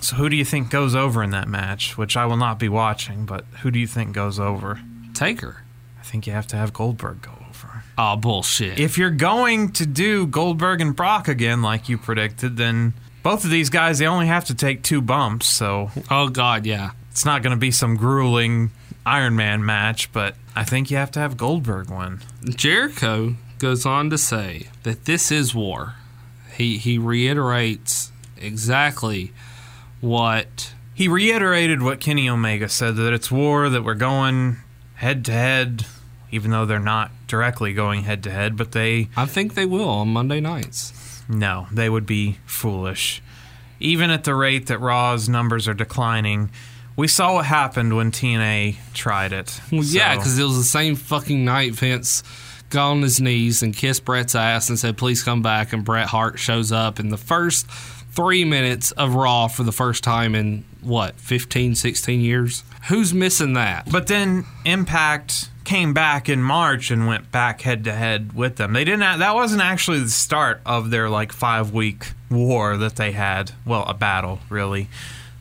So 0.00 0.16
who 0.16 0.28
do 0.28 0.36
you 0.36 0.44
think 0.44 0.70
goes 0.70 0.94
over 0.94 1.22
in 1.22 1.30
that 1.30 1.48
match? 1.48 1.98
Which 1.98 2.16
I 2.16 2.26
will 2.26 2.36
not 2.36 2.58
be 2.58 2.68
watching, 2.68 3.26
but 3.26 3.44
who 3.62 3.70
do 3.70 3.78
you 3.78 3.86
think 3.86 4.12
goes 4.12 4.38
over? 4.38 4.80
Taker. 5.14 5.62
I 5.98 6.02
think 6.02 6.26
you 6.26 6.32
have 6.32 6.46
to 6.48 6.56
have 6.56 6.72
Goldberg 6.72 7.22
go 7.22 7.32
over. 7.48 7.82
Oh 7.98 8.16
bullshit. 8.16 8.78
If 8.78 8.96
you're 8.96 9.10
going 9.10 9.72
to 9.72 9.86
do 9.86 10.26
Goldberg 10.26 10.80
and 10.80 10.94
Brock 10.94 11.28
again, 11.28 11.62
like 11.62 11.88
you 11.88 11.98
predicted, 11.98 12.56
then 12.56 12.94
both 13.22 13.44
of 13.44 13.50
these 13.50 13.70
guys 13.70 13.98
they 13.98 14.06
only 14.06 14.26
have 14.26 14.44
to 14.46 14.54
take 14.54 14.82
two 14.82 15.02
bumps, 15.02 15.48
so 15.48 15.90
oh 16.10 16.28
God, 16.28 16.64
yeah. 16.64 16.92
it's 17.10 17.24
not 17.24 17.42
going 17.42 17.50
to 17.50 17.60
be 17.60 17.70
some 17.70 17.96
grueling 17.96 18.70
Iron 19.04 19.36
Man 19.36 19.64
match. 19.64 20.12
But 20.12 20.36
I 20.54 20.64
think 20.64 20.90
you 20.90 20.96
have 20.96 21.10
to 21.12 21.20
have 21.20 21.36
Goldberg 21.36 21.90
win. 21.90 22.20
Jericho 22.48 23.34
goes 23.58 23.84
on 23.84 24.10
to 24.10 24.18
say 24.18 24.68
that 24.84 25.04
this 25.04 25.32
is 25.32 25.54
war. 25.54 25.94
He 26.56 26.78
he 26.78 26.96
reiterates 26.98 28.12
exactly 28.36 29.32
what 30.00 30.74
He 30.98 31.06
reiterated 31.06 31.80
what 31.80 32.00
Kenny 32.00 32.28
Omega 32.28 32.68
said 32.68 32.96
that 32.96 33.12
it's 33.12 33.30
war, 33.30 33.68
that 33.68 33.84
we're 33.84 33.94
going 33.94 34.56
head 34.94 35.24
to 35.26 35.30
head, 35.30 35.86
even 36.32 36.50
though 36.50 36.66
they're 36.66 36.80
not 36.80 37.12
directly 37.28 37.72
going 37.72 38.02
head 38.02 38.24
to 38.24 38.32
head, 38.32 38.56
but 38.56 38.72
they 38.72 39.08
I 39.16 39.26
think 39.26 39.54
they 39.54 39.64
will 39.64 39.88
on 39.88 40.08
Monday 40.08 40.40
nights. 40.40 41.22
No, 41.28 41.68
they 41.70 41.88
would 41.88 42.04
be 42.04 42.38
foolish. 42.46 43.22
Even 43.78 44.10
at 44.10 44.24
the 44.24 44.34
rate 44.34 44.66
that 44.66 44.80
Raw's 44.80 45.28
numbers 45.28 45.68
are 45.68 45.74
declining, 45.74 46.50
we 46.96 47.06
saw 47.06 47.34
what 47.34 47.44
happened 47.44 47.94
when 47.94 48.10
TNA 48.10 48.74
tried 48.92 49.32
it. 49.32 49.60
Well, 49.70 49.84
yeah, 49.84 50.16
because 50.16 50.36
it 50.36 50.42
was 50.42 50.56
the 50.56 50.64
same 50.64 50.96
fucking 50.96 51.44
night 51.44 51.74
Vince 51.74 52.24
got 52.70 52.90
on 52.90 53.02
his 53.02 53.20
knees 53.20 53.62
and 53.62 53.72
kissed 53.72 54.04
Bret's 54.04 54.34
ass 54.34 54.68
and 54.68 54.76
said, 54.76 54.98
please 54.98 55.22
come 55.22 55.42
back. 55.42 55.72
And 55.72 55.84
Bret 55.84 56.08
Hart 56.08 56.40
shows 56.40 56.72
up 56.72 56.98
in 56.98 57.10
the 57.10 57.16
first 57.16 57.70
three 58.18 58.44
minutes 58.44 58.90
of 58.92 59.14
Raw 59.14 59.46
for 59.48 59.62
the 59.62 59.70
first 59.72 60.02
time 60.02 60.34
in, 60.34 60.64
what, 60.80 61.14
15, 61.20 61.74
16 61.76 62.20
years? 62.20 62.64
Who's 62.88 63.14
missing 63.14 63.52
that? 63.54 63.88
But 63.90 64.08
then 64.08 64.44
Impact 64.64 65.50
came 65.64 65.94
back 65.94 66.28
in 66.28 66.42
March 66.42 66.90
and 66.90 67.06
went 67.06 67.30
back 67.30 67.60
head 67.60 67.84
to 67.84 67.92
head 67.92 68.32
with 68.32 68.56
them. 68.56 68.72
They 68.72 68.84
didn't. 68.84 69.00
That 69.20 69.34
wasn't 69.34 69.62
actually 69.62 70.00
the 70.00 70.08
start 70.08 70.60
of 70.66 70.90
their 70.90 71.08
like 71.08 71.30
five 71.32 71.72
week 71.72 72.12
war 72.30 72.76
that 72.78 72.96
they 72.96 73.12
had. 73.12 73.52
Well, 73.64 73.84
a 73.86 73.94
battle 73.94 74.40
really. 74.48 74.88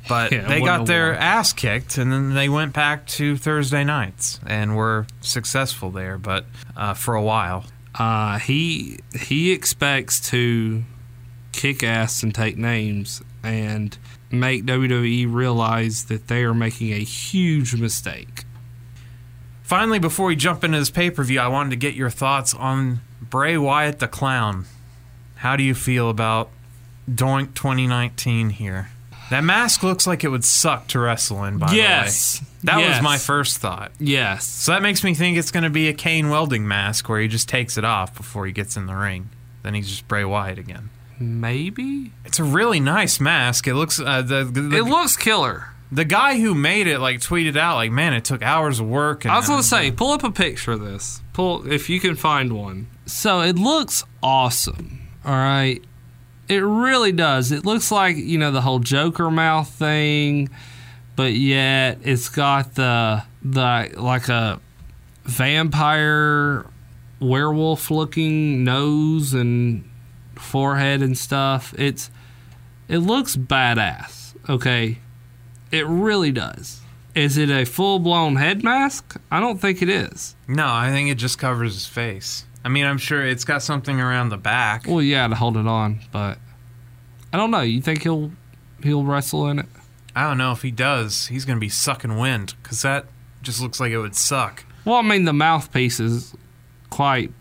But 0.09 0.31
Yeah, 0.33 0.47
they 0.47 0.59
got 0.61 0.85
their 0.85 1.07
war. 1.11 1.15
ass 1.15 1.53
kicked, 1.53 1.97
and 1.97 2.11
then 2.11 2.33
they 2.35 2.47
went 2.49 2.73
back 2.73 3.07
to 3.07 3.37
Thursday 3.37 3.83
nights 3.85 4.39
and 4.45 4.75
were 4.75 5.07
successful 5.21 5.89
there. 5.91 6.17
But 6.17 6.45
uh, 6.75 6.93
for 6.93 7.15
a 7.15 7.23
while, 7.23 7.65
Uh, 7.95 8.37
he 8.39 8.99
he 9.19 9.51
expects 9.51 10.19
to 10.29 10.83
kick 11.57 11.83
ass 11.83 12.23
and 12.23 12.33
take 12.33 12.55
names 12.57 13.21
and 13.43 13.97
make 14.31 14.63
WWE 14.65 15.31
realize 15.33 16.05
that 16.05 16.27
they 16.29 16.43
are 16.43 16.53
making 16.53 16.93
a 16.93 16.99
huge 16.99 17.75
mistake. 17.75 18.43
Finally, 19.63 19.99
before 19.99 20.27
we 20.27 20.35
jump 20.35 20.63
into 20.63 20.79
this 20.79 20.89
pay 20.89 21.09
per 21.11 21.23
view, 21.23 21.39
I 21.39 21.47
wanted 21.47 21.71
to 21.71 21.75
get 21.75 21.93
your 21.93 22.09
thoughts 22.09 22.53
on 22.53 23.01
Bray 23.21 23.57
Wyatt 23.57 23.99
the 23.99 24.07
Clown. 24.07 24.65
How 25.37 25.55
do 25.55 25.63
you 25.63 25.75
feel 25.75 26.09
about 26.09 26.49
Doink 27.09 27.53
2019 27.53 28.51
here? 28.51 28.89
That 29.29 29.43
mask 29.43 29.83
looks 29.83 30.07
like 30.07 30.23
it 30.23 30.29
would 30.29 30.45
suck 30.45 30.87
to 30.87 30.99
wrestle 30.99 31.43
in, 31.43 31.57
by 31.57 31.73
Yes. 31.73 32.39
the 32.39 32.45
way. 32.45 32.49
That 32.63 32.79
Yes. 32.79 32.95
was 32.95 33.03
my 33.03 33.17
first 33.17 33.57
thought. 33.57 33.91
Yes. 33.99 34.47
So 34.47 34.71
that 34.71 34.81
makes 34.81 35.03
me 35.03 35.13
think 35.13 35.37
it's 35.37 35.51
going 35.51 35.65
to 35.65 35.69
be 35.69 35.89
a 35.89 35.93
Kane 35.93 36.29
welding 36.29 36.65
mask 36.65 37.09
where 37.09 37.19
he 37.19 37.27
just 37.27 37.49
takes 37.49 37.77
it 37.77 37.83
off 37.83 38.15
before 38.15 38.45
he 38.45 38.53
gets 38.53 38.77
in 38.77 38.85
the 38.85 38.95
ring. 38.95 39.29
Then 39.63 39.73
he's 39.73 39.89
just 39.89 40.07
Bray 40.07 40.23
Wyatt 40.23 40.57
again. 40.57 40.91
Maybe? 41.19 42.11
It's 42.25 42.39
a 42.39 42.43
really 42.43 42.79
nice 42.79 43.19
mask. 43.19 43.67
It 43.67 43.75
looks 43.75 43.99
uh, 43.99 44.21
the 44.21 44.43
the, 44.43 44.77
It 44.77 44.83
looks 44.83 45.15
killer. 45.15 45.69
the 45.91 46.05
guy 46.05 46.39
who 46.39 46.53
made 46.53 46.87
it 46.87 46.99
like 46.99 47.19
tweeted 47.19 47.57
out 47.57 47.75
like, 47.75 47.91
man, 47.91 48.13
it 48.13 48.23
took 48.25 48.41
hours 48.41 48.79
of 48.79 48.87
work. 48.87 49.25
And, 49.25 49.31
I 49.31 49.37
was 49.37 49.47
going 49.47 49.59
uh, 49.59 49.61
to 49.63 49.67
say, 49.67 49.91
pull 49.91 50.11
up 50.11 50.23
a 50.23 50.31
picture 50.31 50.73
of 50.73 50.81
this. 50.81 51.21
Pull 51.33 51.71
if 51.71 51.89
you 51.89 51.99
can 51.99 52.15
find 52.15 52.53
one. 52.53 52.87
So 53.05 53.41
it 53.41 53.57
looks 53.57 54.03
awesome. 54.21 55.07
All 55.25 55.33
right. 55.33 55.83
It 56.47 56.59
really 56.59 57.11
does. 57.11 57.51
It 57.51 57.65
looks 57.65 57.91
like, 57.91 58.15
you 58.15 58.37
know, 58.37 58.51
the 58.51 58.61
whole 58.61 58.79
Joker 58.79 59.29
mouth 59.29 59.69
thing, 59.69 60.49
but 61.15 61.33
yet 61.33 61.99
it's 62.03 62.29
got 62.29 62.75
the 62.75 63.23
the 63.43 63.91
like 63.97 64.29
a 64.29 64.59
vampire 65.25 66.65
werewolf 67.19 67.89
looking 67.91 68.63
nose 68.63 69.33
and 69.33 69.86
forehead 70.39 71.01
and 71.01 71.17
stuff. 71.17 71.73
It's 71.77 72.09
it 72.87 72.99
looks 72.99 73.35
badass. 73.35 74.35
Okay. 74.49 74.99
It 75.71 75.85
really 75.85 76.31
does. 76.31 76.81
Is 77.15 77.37
it 77.37 77.49
a 77.49 77.65
full 77.65 77.99
blown 77.99 78.35
head 78.35 78.63
mask? 78.63 79.19
I 79.31 79.39
don't 79.39 79.59
think 79.59 79.81
it 79.81 79.89
is. 79.89 80.35
No, 80.47 80.67
I 80.67 80.91
think 80.91 81.09
it 81.09 81.15
just 81.15 81.39
covers 81.39 81.73
his 81.73 81.87
face. 81.87 82.45
I 82.63 82.69
mean, 82.69 82.85
I'm 82.85 82.97
sure 82.97 83.25
it's 83.25 83.43
got 83.43 83.63
something 83.63 83.99
around 83.99 84.29
the 84.29 84.37
back. 84.37 84.85
Well, 84.87 85.01
yeah, 85.01 85.27
to 85.27 85.35
hold 85.35 85.57
it 85.57 85.67
on, 85.67 86.01
but 86.11 86.37
I 87.33 87.37
don't 87.37 87.51
know. 87.51 87.61
You 87.61 87.81
think 87.81 88.03
he'll 88.03 88.31
he'll 88.83 89.03
wrestle 89.03 89.47
in 89.47 89.59
it? 89.59 89.65
I 90.15 90.23
don't 90.23 90.37
know 90.37 90.51
if 90.51 90.61
he 90.61 90.71
does. 90.71 91.27
He's 91.27 91.45
going 91.45 91.57
to 91.57 91.61
be 91.61 91.69
sucking 91.69 92.17
wind 92.17 92.55
because 92.61 92.81
that 92.81 93.05
just 93.41 93.61
looks 93.61 93.79
like 93.79 93.91
it 93.91 93.99
would 93.99 94.15
suck. 94.15 94.65
Well, 94.85 94.95
I 94.95 95.01
mean, 95.01 95.25
the 95.25 95.33
mouthpiece 95.33 95.99
is 95.99 96.33
quite 96.89 97.31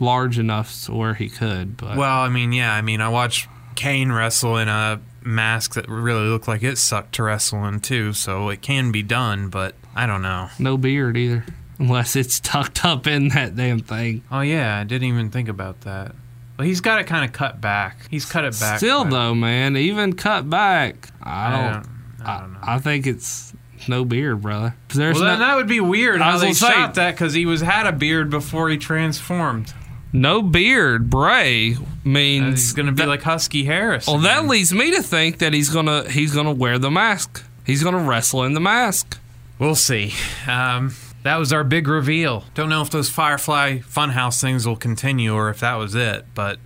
large 0.00 0.38
enough 0.38 0.84
to 0.84 0.92
where 0.92 1.14
he 1.14 1.28
could, 1.28 1.76
but 1.76 1.96
Well, 1.96 2.20
I 2.20 2.28
mean, 2.28 2.52
yeah. 2.52 2.72
I 2.74 2.82
mean, 2.82 3.00
I 3.00 3.08
watched 3.08 3.48
Kane 3.74 4.10
wrestle 4.12 4.56
in 4.58 4.68
a 4.68 5.00
mask 5.22 5.74
that 5.74 5.88
really 5.88 6.26
looked 6.28 6.46
like 6.48 6.62
it 6.62 6.76
sucked 6.78 7.14
to 7.16 7.22
wrestle 7.24 7.64
in 7.66 7.80
too, 7.80 8.12
so 8.12 8.48
it 8.50 8.60
can 8.62 8.92
be 8.92 9.02
done, 9.02 9.48
but 9.48 9.74
I 9.96 10.06
don't 10.06 10.22
know. 10.22 10.48
no 10.58 10.76
beard 10.76 11.16
either, 11.16 11.44
unless 11.78 12.14
it's 12.16 12.40
tucked 12.40 12.84
up 12.84 13.06
in 13.06 13.28
that 13.28 13.56
damn 13.56 13.80
thing. 13.80 14.22
Oh 14.30 14.40
yeah, 14.40 14.78
I 14.80 14.84
didn't 14.84 15.08
even 15.08 15.30
think 15.30 15.48
about 15.48 15.80
that. 15.82 16.14
Well, 16.58 16.66
he's 16.68 16.80
got 16.80 17.00
it 17.00 17.06
kind 17.08 17.24
of 17.24 17.32
cut 17.32 17.60
back. 17.60 18.06
He's 18.10 18.24
cut 18.26 18.44
it 18.44 18.58
back. 18.60 18.78
Still, 18.78 19.04
though, 19.04 19.34
man, 19.34 19.76
even 19.76 20.12
cut 20.12 20.48
back, 20.48 21.08
I 21.22 21.46
I 21.48 21.50
don't. 21.50 21.72
don't, 21.72 22.26
I 22.28 22.40
don't 22.40 22.52
know. 22.52 22.58
I, 22.62 22.78
think 22.78 23.06
it's 23.08 23.52
no 23.88 24.04
beard, 24.04 24.42
brother. 24.42 24.74
well, 24.94 25.14
then 25.14 25.14
no, 25.20 25.38
that 25.38 25.56
would 25.56 25.66
be 25.66 25.80
weird 25.80 26.20
I 26.20 26.26
how 26.26 26.32
was 26.34 26.42
they 26.42 26.52
shot 26.52 26.94
that 26.94 27.12
because 27.12 27.32
he 27.34 27.44
was 27.44 27.60
had 27.60 27.86
a 27.86 27.92
beard 27.92 28.30
before 28.30 28.68
he 28.68 28.76
transformed. 28.78 29.72
No 30.14 30.40
beard. 30.40 31.10
Bray 31.10 31.74
Uh, 31.74 31.78
means 32.04 32.60
He's 32.62 32.72
going 32.72 32.86
to 32.86 32.92
be 32.92 33.02
that- 33.02 33.08
like 33.08 33.22
Husky 33.22 33.64
Harris. 33.64 34.06
Well, 34.06 34.18
that 34.20 34.46
leads 34.46 34.72
me 34.72 34.92
to 34.92 35.02
think 35.02 35.38
that 35.40 35.52
he's 35.52 35.68
gonna 35.68 36.08
he's 36.10 36.34
gonna 36.34 36.52
wear 36.52 36.78
the 36.78 36.90
mask. 36.90 37.42
He's 37.66 37.82
gonna 37.82 37.98
wrestle 37.98 38.44
in 38.44 38.54
the 38.54 38.60
mask. 38.60 39.18
We'll 39.58 39.74
see. 39.74 40.12
Um, 40.48 40.94
that 41.22 41.36
was 41.38 41.52
our 41.52 41.64
big 41.64 41.88
reveal. 41.88 42.44
Don't 42.54 42.68
know 42.68 42.82
if 42.82 42.90
those 42.90 43.08
Firefly 43.08 43.78
Funhouse 43.78 44.40
things 44.40 44.66
will 44.66 44.76
continue 44.76 45.32
or 45.34 45.48
if 45.50 45.60
that 45.60 45.74
was 45.76 45.94
it, 45.94 46.26
but 46.34 46.58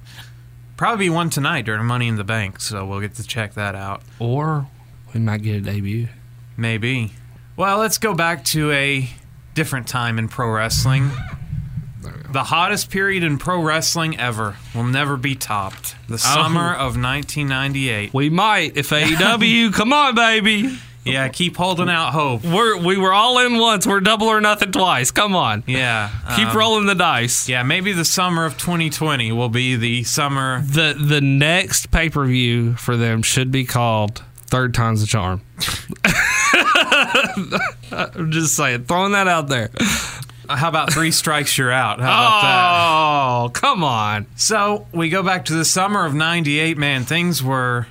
probably 0.76 1.08
one 1.10 1.30
tonight 1.30 1.64
during 1.66 1.84
Money 1.84 2.08
in 2.08 2.16
the 2.16 2.24
Bank, 2.24 2.60
so 2.60 2.84
we'll 2.86 3.00
get 3.00 3.14
to 3.16 3.22
check 3.22 3.54
that 3.54 3.74
out. 3.74 4.02
Or 4.18 4.66
we 5.14 5.20
might 5.20 5.42
get 5.42 5.56
a 5.56 5.60
debut. 5.60 6.08
Maybe. 6.56 7.12
Well, 7.56 7.78
let's 7.78 7.98
go 7.98 8.14
back 8.14 8.44
to 8.46 8.72
a 8.72 9.08
different 9.54 9.86
time 9.86 10.18
in 10.18 10.26
pro 10.28 10.50
wrestling. 10.50 11.10
The 12.30 12.44
hottest 12.44 12.90
period 12.90 13.24
in 13.24 13.38
pro 13.38 13.62
wrestling 13.62 14.18
ever 14.18 14.56
will 14.74 14.84
never 14.84 15.16
be 15.16 15.34
topped. 15.34 15.96
The 16.08 16.18
summer 16.18 16.72
of 16.72 16.96
1998. 16.96 18.12
We 18.12 18.30
might 18.30 18.76
if 18.76 18.90
AEW. 18.90 19.72
come 19.74 19.92
on, 19.92 20.14
baby. 20.14 20.78
Yeah, 21.04 21.28
keep 21.28 21.56
holding 21.56 21.88
out 21.88 22.12
hope. 22.12 22.44
We're 22.44 22.76
we 22.76 22.96
were 22.96 23.12
all 23.12 23.38
in 23.38 23.58
once. 23.58 23.86
We're 23.86 24.00
double 24.00 24.26
or 24.26 24.40
nothing 24.40 24.72
twice. 24.72 25.10
Come 25.10 25.34
on. 25.34 25.64
Yeah. 25.66 26.10
Keep 26.36 26.48
um, 26.48 26.56
rolling 26.56 26.86
the 26.86 26.94
dice. 26.94 27.48
Yeah, 27.48 27.62
maybe 27.62 27.92
the 27.92 28.04
summer 28.04 28.44
of 28.44 28.58
2020 28.58 29.32
will 29.32 29.48
be 29.48 29.76
the 29.76 30.04
summer. 30.04 30.60
The 30.62 30.94
the 30.98 31.20
next 31.20 31.90
pay 31.90 32.10
per 32.10 32.26
view 32.26 32.74
for 32.76 32.96
them 32.96 33.22
should 33.22 33.50
be 33.50 33.64
called 33.64 34.22
Third 34.46 34.74
Time's 34.74 35.00
the 35.00 35.06
Charm. 35.06 35.42
I'm 37.90 38.30
just 38.30 38.54
saying, 38.54 38.84
throwing 38.84 39.12
that 39.12 39.28
out 39.28 39.48
there. 39.48 39.70
How 40.48 40.68
about 40.68 40.92
three 40.92 41.10
strikes, 41.10 41.56
you're 41.58 41.72
out? 41.72 42.00
How 42.00 42.04
about 42.06 42.42
that? 42.42 43.44
Oh, 43.44 43.48
come 43.50 43.84
on. 43.84 44.26
So 44.36 44.86
we 44.92 45.08
go 45.10 45.22
back 45.22 45.44
to 45.46 45.54
the 45.54 45.64
summer 45.64 46.04
of 46.06 46.14
'98. 46.14 46.78
Man, 46.78 47.04
things 47.04 47.42
were 47.42 47.86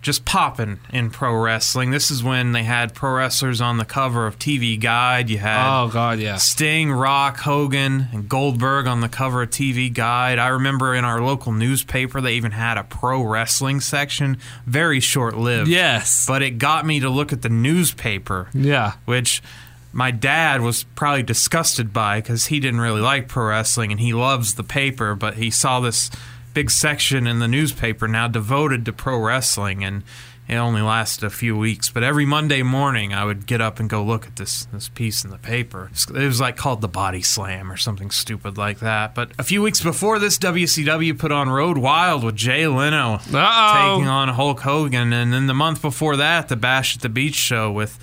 just 0.00 0.24
popping 0.24 0.78
in 0.90 1.10
pro 1.10 1.34
wrestling. 1.34 1.90
This 1.90 2.10
is 2.10 2.22
when 2.22 2.52
they 2.52 2.62
had 2.62 2.94
pro 2.94 3.14
wrestlers 3.14 3.60
on 3.60 3.78
the 3.78 3.84
cover 3.84 4.26
of 4.28 4.38
TV 4.38 4.80
Guide. 4.80 5.28
You 5.28 5.38
had 5.38 5.82
Oh 5.82 5.88
God, 5.88 6.20
yeah. 6.20 6.36
Sting, 6.36 6.92
Rock, 6.92 7.38
Hogan, 7.38 8.06
and 8.12 8.28
Goldberg 8.28 8.86
on 8.86 9.00
the 9.00 9.08
cover 9.08 9.42
of 9.42 9.50
TV 9.50 9.92
Guide. 9.92 10.38
I 10.38 10.48
remember 10.48 10.94
in 10.94 11.04
our 11.04 11.20
local 11.20 11.52
newspaper 11.52 12.20
they 12.20 12.34
even 12.34 12.52
had 12.52 12.78
a 12.78 12.84
pro 12.84 13.22
wrestling 13.22 13.80
section. 13.80 14.38
Very 14.66 15.00
short 15.00 15.36
lived. 15.36 15.68
Yes. 15.68 16.24
But 16.26 16.42
it 16.42 16.52
got 16.58 16.86
me 16.86 17.00
to 17.00 17.10
look 17.10 17.32
at 17.32 17.42
the 17.42 17.48
newspaper 17.50 18.48
Yeah. 18.54 18.92
which 19.04 19.42
my 19.92 20.10
dad 20.10 20.60
was 20.60 20.84
probably 20.94 21.22
disgusted 21.22 21.92
by 21.92 22.20
because 22.20 22.46
he 22.46 22.60
didn't 22.60 22.80
really 22.80 23.00
like 23.00 23.28
pro 23.28 23.46
wrestling 23.48 23.90
and 23.90 24.00
he 24.00 24.12
loves 24.12 24.54
the 24.54 24.64
paper, 24.64 25.14
but 25.14 25.34
he 25.34 25.50
saw 25.50 25.80
this 25.80 26.10
big 26.54 26.70
section 26.70 27.26
in 27.26 27.38
the 27.38 27.48
newspaper 27.48 28.08
now 28.08 28.28
devoted 28.28 28.84
to 28.84 28.92
pro 28.92 29.18
wrestling 29.18 29.84
and 29.84 30.02
it 30.48 30.56
only 30.56 30.80
lasted 30.80 31.24
a 31.26 31.30
few 31.30 31.54
weeks, 31.58 31.90
but 31.90 32.02
every 32.02 32.24
Monday 32.24 32.62
morning 32.62 33.12
I 33.12 33.26
would 33.26 33.46
get 33.46 33.60
up 33.60 33.78
and 33.78 33.88
go 33.88 34.02
look 34.02 34.26
at 34.26 34.36
this 34.36 34.64
this 34.72 34.88
piece 34.88 35.22
in 35.22 35.30
the 35.30 35.36
paper. 35.36 35.90
It 36.08 36.24
was 36.24 36.40
like 36.40 36.56
called 36.56 36.80
the 36.80 36.88
Body 36.88 37.20
Slam 37.20 37.70
or 37.70 37.76
something 37.76 38.10
stupid 38.10 38.56
like 38.56 38.78
that. 38.78 39.14
But 39.14 39.32
a 39.38 39.42
few 39.42 39.60
weeks 39.60 39.82
before 39.82 40.18
this, 40.18 40.38
WCW 40.38 41.18
put 41.18 41.32
on 41.32 41.50
Road 41.50 41.76
Wild 41.76 42.24
with 42.24 42.34
Jay 42.34 42.66
Leno 42.66 43.16
Uh-oh. 43.16 43.96
taking 43.96 44.08
on 44.08 44.28
Hulk 44.28 44.60
Hogan, 44.60 45.12
and 45.12 45.34
then 45.34 45.48
the 45.48 45.54
month 45.54 45.82
before 45.82 46.16
that, 46.16 46.48
the 46.48 46.56
Bash 46.56 46.96
at 46.96 47.02
the 47.02 47.10
Beach 47.10 47.34
show 47.34 47.70
with 47.70 47.98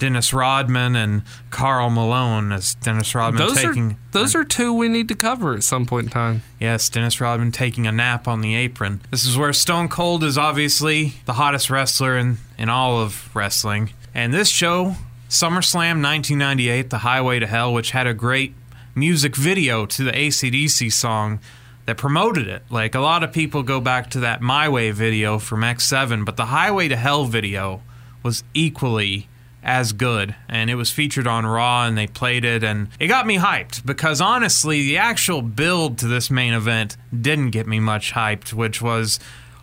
Dennis 0.00 0.32
Rodman 0.32 0.96
and 0.96 1.22
Karl 1.50 1.90
Malone 1.90 2.50
as 2.52 2.74
Dennis 2.76 3.14
Rodman 3.14 3.46
Those 3.46 3.54
taking 3.54 3.90
are 3.92 3.98
those 4.12 4.34
are 4.34 4.44
two 4.44 4.72
we 4.72 4.88
need 4.88 5.08
to 5.08 5.14
cover 5.14 5.54
at 5.54 5.62
some 5.62 5.86
point 5.86 6.06
in 6.06 6.10
time. 6.10 6.42
Yes, 6.58 6.88
Dennis 6.88 7.20
Rodman 7.20 7.52
taking 7.52 7.86
a 7.86 7.92
nap 7.92 8.26
on 8.26 8.40
the 8.40 8.56
apron. 8.56 9.02
This 9.10 9.24
is 9.24 9.36
where 9.36 9.52
Stone 9.52 9.88
Cold 9.88 10.24
is 10.24 10.36
obviously 10.36 11.12
the 11.26 11.34
hottest 11.34 11.70
wrestler 11.70 12.16
in, 12.16 12.38
in 12.58 12.68
all 12.68 12.98
of 12.98 13.34
wrestling. 13.36 13.90
And 14.14 14.34
this 14.34 14.48
show, 14.48 14.96
SummerSlam 15.28 16.02
1998, 16.02 16.90
The 16.90 16.98
Highway 16.98 17.38
to 17.38 17.46
Hell, 17.46 17.72
which 17.72 17.92
had 17.92 18.06
a 18.06 18.14
great 18.14 18.54
music 18.94 19.36
video 19.36 19.86
to 19.86 20.02
the 20.02 20.12
ACDC 20.12 20.92
song 20.92 21.38
that 21.86 21.96
promoted 21.96 22.48
it. 22.48 22.62
Like 22.70 22.94
a 22.94 23.00
lot 23.00 23.22
of 23.22 23.32
people 23.32 23.62
go 23.62 23.80
back 23.80 24.10
to 24.10 24.20
that 24.20 24.40
My 24.40 24.68
Way 24.68 24.90
video 24.90 25.38
from 25.38 25.60
X7, 25.60 26.24
but 26.24 26.36
the 26.36 26.46
Highway 26.46 26.88
to 26.88 26.96
Hell 26.96 27.26
video 27.26 27.82
was 28.22 28.44
equally 28.54 29.28
as 29.62 29.92
good. 29.92 30.34
And 30.48 30.70
it 30.70 30.74
was 30.74 30.90
featured 30.90 31.26
on 31.26 31.46
Raw 31.46 31.84
and 31.86 31.96
they 31.96 32.06
played 32.06 32.44
it 32.44 32.62
and 32.64 32.88
it 32.98 33.08
got 33.08 33.26
me 33.26 33.36
hyped 33.36 33.84
because 33.84 34.20
honestly 34.20 34.82
the 34.82 34.98
actual 34.98 35.42
build 35.42 35.98
to 35.98 36.06
this 36.06 36.30
main 36.30 36.52
event 36.52 36.96
didn't 37.18 37.50
get 37.50 37.66
me 37.66 37.80
much 37.80 38.12
hyped 38.12 38.52
which 38.52 38.80
was 38.80 39.18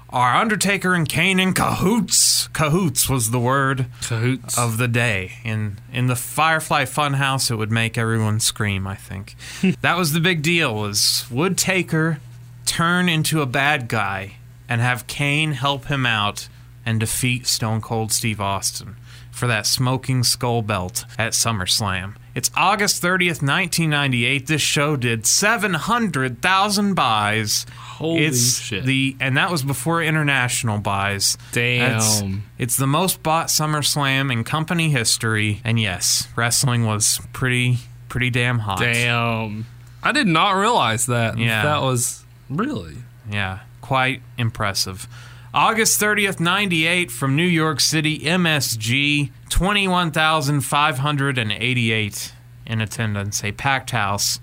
our 0.10 0.36
Undertaker 0.36 0.94
and 0.94 1.08
Kane 1.10 1.38
in 1.38 1.54
cahoots. 1.54 2.48
Cahoots 2.54 3.10
was 3.10 3.32
the 3.32 3.40
word 3.40 3.88
Cahoots. 4.04 4.58
of 4.58 4.78
the 4.78 4.88
day. 4.88 5.34
In 5.44 5.80
in 5.92 6.08
the 6.08 6.16
Firefly 6.16 6.86
Funhouse 6.86 7.52
it 7.52 7.56
would 7.56 7.72
make 7.72 7.98
everyone 7.98 8.40
scream 8.40 8.88
I 8.88 8.96
think. 8.96 9.36
That 9.82 9.98
was 9.98 10.14
the 10.14 10.20
big 10.22 10.42
deal 10.44 10.76
was 10.76 11.26
would 11.32 11.58
Taker 11.58 12.20
turn 12.66 13.10
into 13.10 13.42
a 13.42 13.46
bad 13.46 13.88
guy 13.88 14.36
and 14.70 14.82
have 14.82 15.08
Kane 15.08 15.54
help 15.54 15.86
him 15.86 16.06
out 16.06 16.48
and 16.86 17.00
defeat 17.00 17.48
Stone 17.48 17.82
Cold 17.82 18.12
Steve 18.12 18.40
Austin 18.40 18.96
for 19.38 19.48
that 19.48 19.68
smoking 19.68 20.24
skull 20.24 20.62
belt 20.64 21.06
at 21.18 21.34
SummerSlam. 21.34 22.16
It's 22.34 22.50
August 22.56 23.02
30th, 23.04 23.42
1998. 23.42 24.48
This 24.48 24.62
show 24.62 24.96
did 24.96 25.26
700,000 25.26 26.94
buys. 26.94 27.66
Holy 27.76 28.26
it's 28.26 28.60
shit. 28.60 28.86
The 28.86 29.16
and 29.20 29.38
that 29.38 29.50
was 29.52 29.64
before 29.64 30.02
international 30.04 30.80
buys. 30.80 31.38
Damn. 31.52 31.80
That's- 31.80 32.24
it's 32.58 32.76
the 32.76 32.88
most 32.88 33.24
bought 33.24 33.48
SummerSlam 33.48 34.32
in 34.32 34.44
company 34.44 34.90
history. 34.90 35.62
And 35.64 35.80
yes, 35.80 36.28
wrestling 36.36 36.86
was 36.86 37.20
pretty 37.34 37.80
pretty 38.10 38.30
damn 38.30 38.60
hot. 38.60 38.80
Damn. 38.80 39.66
I 40.04 40.12
did 40.12 40.28
not 40.28 40.52
realize 40.52 41.06
that. 41.08 41.38
Yeah. 41.38 41.64
That 41.64 41.82
was 41.82 42.24
really. 42.50 42.98
Yeah, 43.30 43.60
quite 43.82 44.22
impressive. 44.38 45.08
August 45.54 46.02
30th, 46.02 46.42
98 46.42 47.10
from 47.10 47.36
New 47.36 47.44
York 47.44 47.80
City, 47.80 48.20
MSG, 48.20 49.32
21,588 49.50 52.34
in 52.66 52.82
attendance, 52.82 53.44
a 53.44 53.52
packed 53.54 53.92
house, 53.92 54.42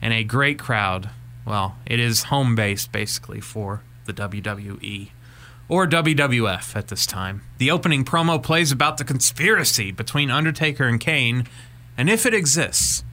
and 0.00 0.14
a 0.14 0.24
great 0.24 0.58
crowd. 0.58 1.10
Well, 1.44 1.76
it 1.84 2.00
is 2.00 2.24
home 2.24 2.54
base 2.54 2.86
basically 2.86 3.40
for 3.40 3.82
the 4.06 4.14
WWE 4.14 5.10
or 5.68 5.86
WWF 5.86 6.74
at 6.74 6.88
this 6.88 7.06
time. 7.06 7.42
The 7.58 7.70
opening 7.70 8.04
promo 8.04 8.42
plays 8.42 8.72
about 8.72 8.96
the 8.96 9.04
conspiracy 9.04 9.92
between 9.92 10.30
Undertaker 10.30 10.84
and 10.84 10.98
Kane, 10.98 11.46
and 11.98 12.08
if 12.08 12.24
it 12.24 12.34
exists, 12.34 13.04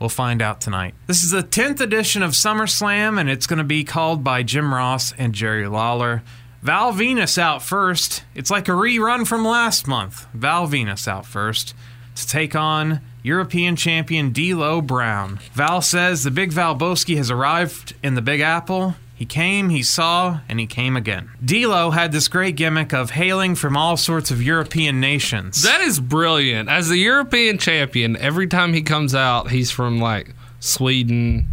We'll 0.00 0.08
find 0.08 0.40
out 0.40 0.62
tonight. 0.62 0.94
This 1.06 1.22
is 1.22 1.30
the 1.30 1.42
10th 1.42 1.78
edition 1.78 2.22
of 2.22 2.30
SummerSlam, 2.30 3.20
and 3.20 3.28
it's 3.28 3.46
going 3.46 3.58
to 3.58 3.64
be 3.64 3.84
called 3.84 4.24
by 4.24 4.42
Jim 4.42 4.72
Ross 4.72 5.12
and 5.18 5.34
Jerry 5.34 5.68
Lawler. 5.68 6.22
Val 6.62 6.92
Venis 6.92 7.38
out 7.38 7.62
first. 7.62 8.22
It's 8.34 8.50
like 8.50 8.68
a 8.68 8.72
rerun 8.72 9.26
from 9.26 9.46
last 9.46 9.86
month. 9.86 10.26
Val 10.34 10.68
Venis 10.68 11.08
out 11.08 11.24
first 11.24 11.74
to 12.16 12.26
take 12.26 12.54
on 12.54 13.00
European 13.22 13.76
champion 13.76 14.30
D'Lo 14.30 14.82
Brown. 14.82 15.38
Val 15.54 15.80
says 15.80 16.22
the 16.22 16.30
big 16.30 16.52
Valbowski 16.52 17.16
has 17.16 17.30
arrived 17.30 17.94
in 18.02 18.14
the 18.14 18.20
Big 18.20 18.40
Apple. 18.40 18.94
He 19.14 19.24
came, 19.24 19.70
he 19.70 19.82
saw, 19.82 20.40
and 20.48 20.60
he 20.60 20.66
came 20.66 20.96
again. 20.96 21.30
D'Lo 21.42 21.90
had 21.90 22.12
this 22.12 22.28
great 22.28 22.56
gimmick 22.56 22.92
of 22.92 23.10
hailing 23.10 23.54
from 23.54 23.76
all 23.76 23.96
sorts 23.96 24.30
of 24.30 24.42
European 24.42 25.00
nations. 25.00 25.62
That 25.62 25.80
is 25.80 25.98
brilliant. 25.98 26.68
As 26.68 26.88
the 26.88 26.96
European 26.98 27.56
champion, 27.56 28.16
every 28.16 28.46
time 28.46 28.74
he 28.74 28.82
comes 28.82 29.14
out, 29.14 29.50
he's 29.50 29.70
from 29.70 29.98
like 29.98 30.34
Sweden, 30.60 31.48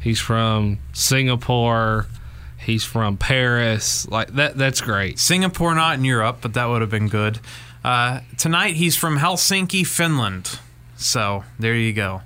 he's 0.00 0.20
from 0.20 0.78
Singapore, 0.92 2.06
he's 2.66 2.84
from 2.84 3.16
Paris. 3.16 4.06
Like 4.08 4.28
that 4.34 4.58
that's 4.58 4.80
great. 4.80 5.18
Singapore 5.18 5.74
not 5.74 5.98
in 5.98 6.04
Europe, 6.04 6.38
but 6.42 6.54
that 6.54 6.66
would 6.66 6.80
have 6.82 6.90
been 6.90 7.08
good. 7.08 7.38
Uh, 7.84 8.20
tonight 8.36 8.74
he's 8.74 8.96
from 8.96 9.18
Helsinki, 9.18 9.86
Finland. 9.86 10.58
So 10.96 11.44
there 11.58 11.74
you 11.74 11.92
go. 11.92 12.22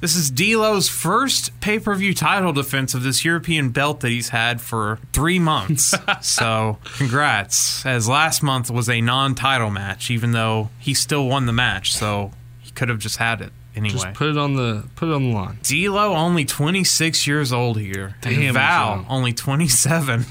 This 0.00 0.16
is 0.16 0.30
D'Lo's 0.30 0.88
first 0.88 1.58
pay-per-view 1.60 2.12
title 2.14 2.52
defense 2.52 2.92
of 2.92 3.02
this 3.02 3.24
European 3.24 3.70
belt 3.70 4.00
that 4.00 4.10
he's 4.10 4.30
had 4.30 4.60
for 4.60 4.98
three 5.14 5.38
months. 5.38 5.94
so 6.20 6.78
congrats, 6.96 7.86
as 7.86 8.06
last 8.06 8.42
month 8.42 8.70
was 8.70 8.90
a 8.90 9.00
non-title 9.00 9.70
match, 9.70 10.10
even 10.10 10.32
though 10.32 10.68
he 10.78 10.92
still 10.92 11.26
won 11.26 11.46
the 11.46 11.52
match. 11.52 11.94
So 11.94 12.32
he 12.60 12.70
could 12.72 12.90
have 12.90 12.98
just 12.98 13.16
had 13.16 13.40
it 13.40 13.52
anyway. 13.76 13.92
Just 13.94 14.14
put 14.14 14.28
it 14.28 14.38
on 14.38 14.54
the 14.54 14.84
put 14.96 15.08
it 15.08 15.12
on 15.14 15.24
the 15.30 15.34
line. 15.34 15.58
D'Lo 15.62 16.14
only 16.14 16.44
26 16.44 17.26
years 17.26 17.52
old 17.52 17.78
here. 17.78 18.16
Damn, 18.20 18.32
and 18.42 18.54
Val 18.54 19.06
only 19.08 19.32
27. 19.32 20.26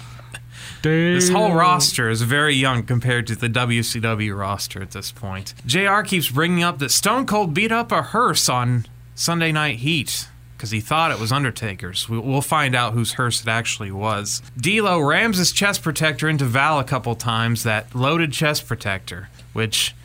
This 0.82 1.30
whole 1.30 1.54
roster 1.54 2.10
is 2.10 2.22
very 2.24 2.56
young 2.56 2.84
compared 2.84 3.28
to 3.28 3.36
the 3.36 3.48
WCW 3.48 4.38
roster 4.38 4.82
at 4.82 4.91
this 4.91 5.12
point. 5.14 5.54
JR 5.66 6.02
keeps 6.02 6.30
bringing 6.30 6.62
up 6.64 6.80
that 6.80 6.91
Stone 6.91 7.26
Cold 7.26 7.54
beat 7.54 7.72
up 7.72 7.91
a 7.91 8.02
hearse 8.02 8.50
on 8.50 8.86
Sunday 9.16 9.54
Night 9.54 9.78
Heat 9.78 10.28
because 10.58 10.72
he 10.72 10.82
thought 10.82 11.12
it 11.12 11.20
was 11.20 11.32
Undertaker's. 11.32 12.10
We- 12.10 12.20
We'll 12.20 12.41
find 12.41 12.76
out 12.76 12.91
whose 12.94 13.14
hearse 13.14 13.41
it 13.41 13.48
actually 13.48 13.91
was. 13.91 14.41
D'Lo 14.60 15.00
rams 15.00 15.38
his 15.38 15.54
chest 15.54 15.82
protector 15.84 16.28
into 16.28 16.44
Val 16.46 16.80
a 16.80 16.84
couple 16.84 17.16
times, 17.16 17.64
that 17.64 17.94
loaded 17.96 18.34
chest 18.34 18.68
protector, 18.68 19.30
which 19.54 19.96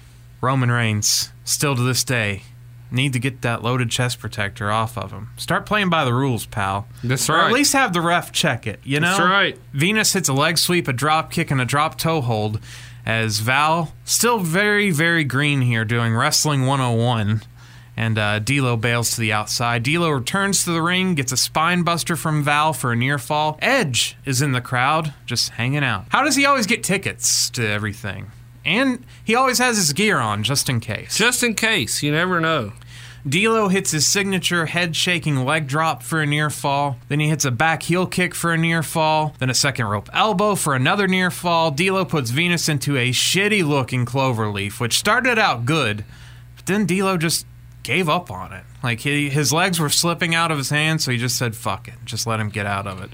Roman 0.41 0.70
Reigns, 0.70 1.30
still 1.45 1.74
to 1.74 1.82
this 1.82 2.05
day, 2.05 2.43
need 2.91 3.12
to 3.12 3.18
get 3.18 3.43
that 3.43 3.62
loaded 3.62 3.91
chest 3.91 4.18
protector 4.18 4.70
off 4.70 4.97
of 4.97 5.11
him. 5.12 5.30
Start 5.36 5.66
playing 5.66 5.91
by 5.91 6.05
the 6.05 6.14
rules, 6.14 6.47
pal. 6.47 6.86
That's 7.05 7.28
Or 7.28 7.34
right. 7.34 7.47
at 7.47 7.53
least 7.53 7.72
have 7.74 7.93
the 7.93 8.01
ref 8.01 8.32
check 8.32 8.66
it, 8.66 8.80
you 8.84 9.01
know? 9.01 9.09
That's 9.09 9.20
right. 9.20 9.59
Venis 9.74 10.14
hits 10.14 10.28
a 10.28 10.32
leg 10.32 10.59
sweep, 10.59 10.89
a 10.89 10.93
drop 10.93 11.30
kick, 11.30 11.51
and 11.51 11.61
a 11.61 11.64
drop 11.64 11.99
toe 11.99 12.20
hold 12.20 12.61
as 13.07 13.39
Val, 13.41 13.95
still 14.05 14.39
very, 14.39 14.91
very 14.91 15.24
green 15.24 15.62
here, 15.62 15.84
doing 15.84 16.14
Wrestling 16.14 16.66
101. 16.66 17.43
And 17.97 18.16
uh, 18.16 18.39
D'Lo 18.39 18.76
bails 18.76 19.11
to 19.16 19.20
the 19.20 19.32
outside. 19.32 19.82
D'Lo 19.82 20.11
returns 20.11 20.62
to 20.64 20.70
the 20.70 20.80
ring, 20.82 21.16
gets 21.16 21.32
a 21.32 21.36
spine 21.36 21.82
buster 21.82 22.14
from 22.14 22.45
Val 22.45 22.72
for 22.72 22.93
a 22.93 22.97
near 22.97 23.18
fall. 23.18 23.59
Edge 23.61 24.16
is 24.24 24.41
in 24.41 24.53
the 24.53 24.61
crowd, 24.61 25.14
just 25.26 25.51
hanging 25.51 25.82
out. 25.82 26.05
How 26.11 26.22
does 26.22 26.36
he 26.36 26.47
always 26.47 26.66
get 26.66 26.84
tickets 26.84 27.51
to 27.51 27.66
everything? 27.66 28.30
And 28.69 29.03
he 29.25 29.35
always 29.35 29.59
has 29.59 29.79
his 29.79 29.95
gear 29.95 30.19
on 30.19 30.43
just 30.43 30.69
in 30.69 30.79
case. 30.81 31.16
Just 31.16 31.43
in 31.43 31.55
case, 31.55 32.03
you 32.03 32.12
never 32.12 32.39
know. 32.39 32.75
D'Lo 33.27 33.69
hits 33.69 33.93
his 33.93 34.07
signature 34.07 34.66
head-shaking 34.66 35.45
leg 35.45 35.66
drop 35.66 36.03
for 36.03 36.21
a 36.21 36.27
near 36.27 36.51
fall. 36.51 36.99
Then 37.09 37.19
he 37.19 37.29
hits 37.29 37.47
a 37.47 37.51
back 37.51 37.83
heel 37.83 38.07
kick 38.07 38.35
for 38.35 38.53
a 38.53 38.59
near 38.59 38.83
fall. 38.83 39.35
Then 39.39 39.49
a 39.49 39.55
second 39.55 39.87
rope 39.87 40.11
elbow 40.12 40.55
for 40.55 40.75
another 40.75 41.09
near 41.09 41.31
fall. 41.31 41.71
D'Lo 41.71 42.05
puts 42.05 42.31
Venis 42.31 42.69
into 42.69 42.97
a 42.99 43.11
shitty-looking 43.11 44.05
cloverleaf, 44.05 44.79
which 44.81 44.99
started 44.99 45.39
out 45.39 45.64
good, 45.64 46.05
but 46.55 46.66
then 46.66 46.85
D'Lo 46.85 47.16
just 47.16 47.47
gave 47.83 48.07
up 48.07 48.31
on 48.31 48.53
it. 48.53 48.64
Like 48.83 49.01
he, 49.01 49.31
his 49.31 49.51
legs 49.51 49.81
were 49.81 49.89
slipping 49.89 50.35
out 50.35 50.51
of 50.51 50.59
his 50.59 50.69
hands, 50.69 51.05
so 51.05 51.11
he 51.11 51.16
just 51.16 51.39
said, 51.39 51.57
"Fuck 51.57 51.89
it, 51.89 51.95
just 52.05 52.27
let 52.27 52.39
him 52.39 52.51
get 52.51 52.66
out 52.66 52.87
of 52.87 53.03
it." 53.03 53.11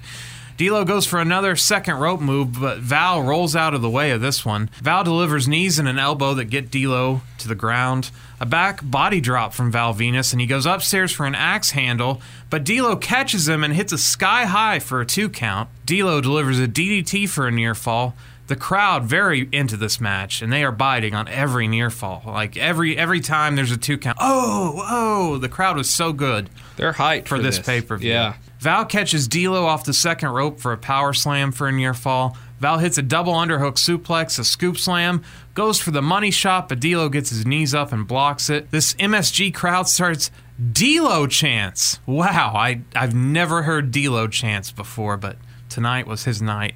D'Lo 0.57 0.85
goes 0.85 1.05
for 1.05 1.19
another 1.21 1.57
second 1.57 1.97
rope 1.97 2.21
move, 2.21 2.61
but 2.61 2.79
Val 2.79 3.23
rolls 3.23 3.57
out 3.57 3.75
of 3.75 3.83
the 3.83 3.91
way 3.91 4.13
of 4.13 4.21
this 4.21 4.45
one. 4.45 4.71
Val 4.81 5.03
delivers 5.03 5.49
knees 5.49 5.81
and 5.81 5.89
an 5.89 5.99
elbow 5.99 6.33
that 6.35 6.45
get 6.45 6.71
D'Lo 6.71 7.23
to 7.39 7.49
the 7.49 7.57
ground. 7.57 8.11
A 8.41 8.47
back 8.47 8.79
body 8.83 9.21
drop 9.21 9.53
from 9.53 9.73
Val 9.73 9.93
Venis, 9.93 10.33
and 10.33 10.41
he 10.41 10.47
goes 10.47 10.65
upstairs 10.65 11.11
for 11.11 11.27
an 11.27 11.35
axe 11.35 11.71
handle, 11.71 12.23
but 12.51 12.63
D'Lo 12.63 12.95
catches 12.95 13.49
him 13.49 13.65
and 13.65 13.75
hits 13.75 13.93
a 13.93 13.99
sky 13.99 14.45
high 14.45 14.79
for 14.79 15.01
a 15.01 15.07
two 15.07 15.29
count. 15.29 15.69
D'Lo 15.87 16.21
delivers 16.21 16.61
a 16.61 16.69
DDT 16.69 17.29
for 17.29 17.49
a 17.49 17.51
near 17.51 17.75
fall. 17.75 18.15
The 18.47 18.57
crowd 18.57 19.05
very 19.05 19.49
into 19.51 19.77
this 19.77 20.01
match, 20.01 20.43
and 20.43 20.53
they 20.53 20.63
are 20.63 20.71
biting 20.71 21.15
on 21.15 21.27
every 21.29 21.67
near 21.67 21.89
fall. 21.89 22.23
Like 22.27 22.57
every 22.59 22.97
every 22.97 23.21
time 23.21 23.57
there's 23.57 23.73
a 23.73 23.77
two 23.79 23.97
count. 23.97 24.19
Oh, 24.21 24.85
oh! 24.87 25.39
The 25.39 25.49
crowd 25.49 25.77
was 25.79 25.89
so 25.89 26.13
good 26.13 26.51
They're 26.77 26.93
hyped 26.93 27.27
for, 27.27 27.39
this, 27.39 27.59
pay 27.59 27.81
per 27.81 27.97
view. 27.97 28.11
Yeah. 28.11 28.35
Val 28.65 28.87
catches 28.87 29.29
D'Lo 29.29 29.67
off 29.67 29.85
the 29.85 29.93
second 29.93 30.31
rope 30.31 30.59
for 30.59 30.73
a 30.73 30.79
power 30.79 31.13
slam 31.13 31.53
for 31.53 31.69
a 31.69 31.73
near 31.73 31.93
fall. 31.93 32.35
Val 32.61 32.79
hits 32.79 32.97
a 32.97 33.03
double 33.03 33.35
underhook 33.35 33.75
suplex, 33.75 34.39
a 34.39 34.45
scoop 34.45 34.79
slam, 34.79 35.23
goes 35.53 35.79
for 35.79 35.91
the 35.91 36.01
money 36.01 36.31
shot, 36.31 36.71
but 36.71 36.81
D'Lo 36.81 37.11
gets 37.11 37.29
his 37.29 37.45
knees 37.45 37.75
up 37.75 37.93
and 37.93 38.09
blocks 38.09 38.49
it. 38.49 38.71
This 38.71 38.95
MSG 38.95 39.53
crowd 39.53 39.87
starts 39.87 40.31
D'Lo 40.73 41.27
chants. 41.27 42.01
Wow, 42.07 42.55
I 42.57 42.81
I've 42.97 43.15
never 43.15 43.65
heard 43.65 43.91
D'Lo 43.91 44.29
chants 44.29 44.73
before, 44.73 45.19
but 45.19 45.37
tonight 45.69 46.07
was 46.07 46.25
his 46.25 46.41
night. 46.41 46.75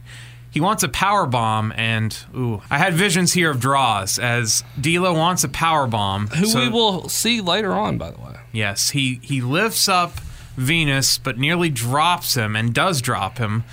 He 0.51 0.61
wants 0.61 0.83
a 0.83 0.91
power 0.91 1.25
bomb, 1.25 1.73
and 1.75 2.15
ooh, 2.37 2.61
I 2.71 2.77
had 2.77 2.93
visions 2.93 3.33
here 3.33 3.49
of 3.49 3.61
Droz 3.61 4.19
as 4.19 4.63
D'Lo 4.79 5.15
wants 5.15 5.43
a 5.43 5.49
power 5.49 5.87
bomb. 5.87 6.27
Who 6.27 6.45
so- 6.49 6.61
we 6.61 6.69
will 6.69 7.09
see 7.09 7.41
later 7.41 7.73
on, 7.73 7.97
by 7.97 8.11
the 8.11 8.21
way. 8.21 8.35
Yes, 8.53 8.91
he 8.91 9.21
he 9.23 9.41
lifts 9.41 9.89
up 9.89 10.13
Venis, 10.59 11.19
but 11.23 11.39
nearly 11.39 11.71
drops 11.71 12.35
him 12.35 12.57
and 12.57 12.75
does 12.75 13.01
drop 13.01 13.39
him. 13.39 13.65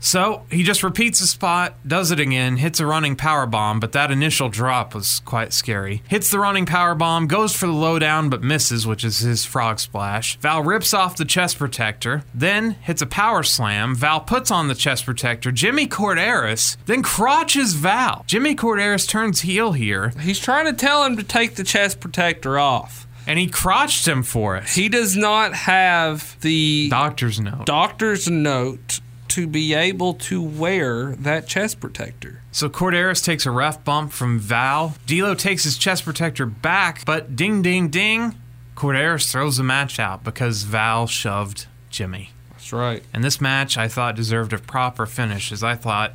So 0.00 0.44
he 0.50 0.62
just 0.62 0.84
repeats 0.84 1.18
the 1.18 1.26
spot, 1.26 1.74
does 1.86 2.10
it 2.10 2.20
again, 2.20 2.58
hits 2.58 2.78
a 2.78 2.86
running 2.86 3.16
power 3.16 3.46
bomb, 3.46 3.80
but 3.80 3.92
that 3.92 4.10
initial 4.10 4.48
drop 4.48 4.94
was 4.94 5.20
quite 5.24 5.52
scary. 5.52 6.02
Hits 6.08 6.30
the 6.30 6.38
running 6.38 6.66
power 6.66 6.94
bomb, 6.94 7.26
goes 7.26 7.54
for 7.56 7.66
the 7.66 7.72
Lo 7.72 7.98
Down, 7.98 8.30
but 8.30 8.42
misses, 8.42 8.86
which 8.86 9.04
is 9.04 9.18
his 9.18 9.44
frog 9.44 9.80
splash. 9.80 10.36
Val 10.38 10.62
rips 10.62 10.94
off 10.94 11.16
the 11.16 11.24
chest 11.24 11.58
protector, 11.58 12.22
then 12.32 12.72
hits 12.72 13.02
a 13.02 13.06
power 13.06 13.42
slam. 13.42 13.94
Val 13.94 14.20
puts 14.20 14.50
on 14.50 14.68
the 14.68 14.74
chest 14.74 15.04
protector. 15.04 15.50
Jimmy 15.50 15.88
Korderas 15.88 16.76
then 16.86 17.02
crotches 17.02 17.74
Val. 17.74 18.24
Jimmy 18.26 18.54
Korderas 18.54 19.08
turns 19.08 19.40
heel 19.40 19.72
here, 19.72 20.10
He's 20.20 20.38
trying 20.38 20.66
to 20.66 20.72
tell 20.72 21.04
him 21.04 21.16
to 21.16 21.22
take 21.24 21.56
the 21.56 21.64
chest 21.64 21.98
protector 21.98 22.58
off. 22.58 23.07
And 23.28 23.38
he 23.38 23.46
crotched 23.46 24.08
him 24.08 24.24
for 24.24 24.56
it. 24.56 24.68
He 24.70 24.88
does 24.88 25.16
not 25.16 25.54
have 25.54 26.40
the 26.40 26.88
Doctor's 26.88 27.38
note. 27.38 27.66
doctor's 27.66 28.28
note 28.28 29.00
to 29.28 29.46
be 29.46 29.74
able 29.74 30.14
to 30.14 30.42
wear 30.42 31.14
that 31.16 31.46
chest 31.46 31.78
protector. 31.78 32.40
So 32.50 32.68
Korderas 32.70 33.22
takes 33.22 33.44
a 33.44 33.50
ref 33.50 33.84
bump 33.84 34.12
from 34.12 34.38
Val. 34.38 34.94
D'Lo 35.06 35.34
takes 35.34 35.64
his 35.64 35.76
chest 35.76 36.04
protector 36.04 36.46
back, 36.46 37.04
but 37.04 37.36
ding, 37.36 37.60
ding, 37.60 37.88
ding. 37.90 38.34
Korderas 38.74 39.30
throws 39.30 39.58
the 39.58 39.62
match 39.62 39.98
out 40.00 40.24
because 40.24 40.62
Val 40.62 41.06
shoved 41.06 41.66
Jimmy. 41.90 42.30
That's 42.50 42.72
right. 42.72 43.02
And 43.12 43.22
this 43.22 43.40
match 43.40 43.76
I 43.76 43.88
thought 43.88 44.16
deserved 44.16 44.54
a 44.54 44.58
proper 44.58 45.04
finish, 45.04 45.52
as 45.52 45.62
I 45.62 45.74
thought 45.74 46.14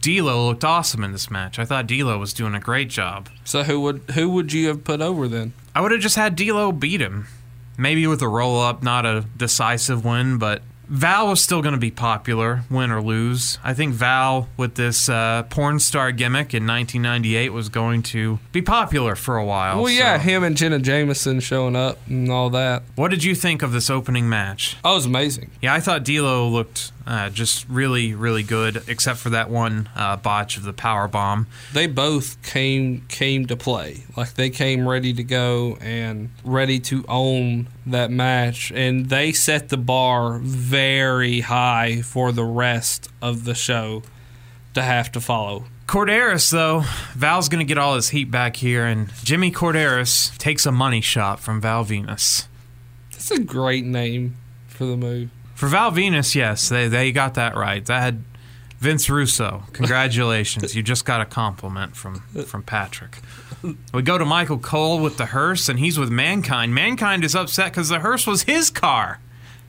D'Lo 0.00 0.46
looked 0.46 0.64
awesome 0.64 1.02
in 1.02 1.12
this 1.12 1.30
match. 1.30 1.58
I 1.58 1.64
thought 1.64 1.86
D'Lo 1.86 2.18
was 2.18 2.32
doing 2.32 2.54
a 2.54 2.60
great 2.60 2.88
job. 2.88 3.28
So 3.44 3.64
who 3.64 3.80
would 3.80 4.02
who 4.14 4.28
would 4.30 4.52
you 4.52 4.68
have 4.68 4.84
put 4.84 5.00
over 5.00 5.26
then? 5.28 5.52
I 5.74 5.80
would 5.80 5.92
have 5.92 6.00
just 6.00 6.16
had 6.16 6.36
D'Lo 6.36 6.72
beat 6.72 7.00
him, 7.00 7.26
maybe 7.76 8.06
with 8.06 8.22
a 8.22 8.28
roll 8.28 8.60
up, 8.60 8.82
not 8.82 9.04
a 9.04 9.26
decisive 9.36 10.04
win, 10.04 10.38
but 10.38 10.62
Val 10.88 11.26
was 11.26 11.42
still 11.42 11.62
going 11.62 11.74
to 11.74 11.80
be 11.80 11.90
popular, 11.90 12.62
win 12.70 12.92
or 12.92 13.02
lose. 13.02 13.58
I 13.64 13.74
think 13.74 13.92
Val, 13.94 14.48
with 14.56 14.76
this 14.76 15.08
uh, 15.08 15.42
porn 15.50 15.80
star 15.80 16.12
gimmick 16.12 16.54
in 16.54 16.64
1998, 16.64 17.48
was 17.52 17.68
going 17.68 18.04
to 18.04 18.38
be 18.52 18.62
popular 18.62 19.16
for 19.16 19.36
a 19.36 19.44
while. 19.44 19.82
Well, 19.82 19.92
yeah, 19.92 20.16
so- 20.16 20.22
him 20.22 20.44
and 20.44 20.56
Jenna 20.56 20.78
Jameson 20.78 21.40
showing 21.40 21.74
up 21.74 21.98
and 22.06 22.30
all 22.30 22.50
that. 22.50 22.84
What 22.94 23.10
did 23.10 23.24
you 23.24 23.34
think 23.34 23.62
of 23.62 23.72
this 23.72 23.90
opening 23.90 24.28
match? 24.28 24.76
Oh, 24.84 24.92
it 24.92 24.94
was 24.94 25.06
amazing. 25.06 25.50
Yeah, 25.60 25.74
I 25.74 25.80
thought 25.80 26.04
D'Lo 26.04 26.48
looked 26.48 26.92
uh, 27.06 27.30
just 27.30 27.68
really, 27.68 28.14
really 28.14 28.42
good, 28.42 28.82
except 28.88 29.18
for 29.18 29.30
that 29.30 29.48
one 29.48 29.88
uh, 29.94 30.16
botch 30.16 30.56
of 30.56 30.64
the 30.64 30.72
power 30.72 31.06
bomb. 31.06 31.46
They 31.72 31.86
both 31.86 32.42
came 32.42 33.02
came 33.08 33.46
to 33.46 33.56
play. 33.56 34.04
Like 34.16 34.34
they 34.34 34.50
came 34.50 34.88
ready 34.88 35.12
to 35.14 35.22
go 35.22 35.78
and 35.80 36.30
ready 36.44 36.80
to 36.80 37.04
own 37.08 37.68
that 37.86 38.10
match, 38.10 38.72
and 38.72 39.08
they 39.08 39.32
set 39.32 39.68
the 39.68 39.76
bar 39.76 40.38
very 40.38 41.40
high 41.40 42.02
for 42.02 42.32
the 42.32 42.44
rest 42.44 43.08
of 43.22 43.44
the 43.44 43.54
show 43.54 44.02
to 44.74 44.82
have 44.82 45.12
to 45.12 45.20
follow. 45.20 45.64
Korderas, 45.86 46.50
though, 46.50 46.82
Val's 47.14 47.48
going 47.48 47.64
to 47.64 47.68
get 47.68 47.78
all 47.78 47.94
his 47.94 48.08
heat 48.08 48.28
back 48.28 48.56
here, 48.56 48.84
and 48.84 49.12
Jimmy 49.22 49.52
Korderas 49.52 50.36
takes 50.36 50.66
a 50.66 50.72
money 50.72 51.00
shot 51.00 51.38
from 51.38 51.60
Val 51.60 51.84
Venis. 51.84 52.46
That's 53.12 53.30
a 53.30 53.38
great 53.38 53.84
name 53.84 54.36
for 54.66 54.84
the 54.84 54.96
move. 54.96 55.30
For 55.56 55.66
Val 55.68 55.90
Venis, 55.90 56.34
yes, 56.34 56.68
they, 56.68 56.86
they 56.86 57.10
got 57.12 57.34
that 57.34 57.56
right. 57.56 57.84
That 57.86 58.02
had 58.02 58.22
Vince 58.78 59.08
Russo. 59.08 59.64
Congratulations. 59.72 60.76
you 60.76 60.82
just 60.82 61.04
got 61.04 61.20
a 61.20 61.24
compliment 61.24 61.96
from, 61.96 62.20
from 62.46 62.62
Patrick. 62.62 63.18
We 63.92 64.02
go 64.02 64.18
to 64.18 64.24
Michael 64.26 64.58
Cole 64.58 65.00
with 65.00 65.16
the 65.16 65.26
hearse, 65.26 65.68
and 65.68 65.78
he's 65.78 65.98
with 65.98 66.10
Mankind. 66.10 66.74
Mankind 66.74 67.24
is 67.24 67.34
upset 67.34 67.72
because 67.72 67.88
the 67.88 68.00
hearse 68.00 68.26
was 68.26 68.42
his 68.42 68.68
car. 68.70 69.18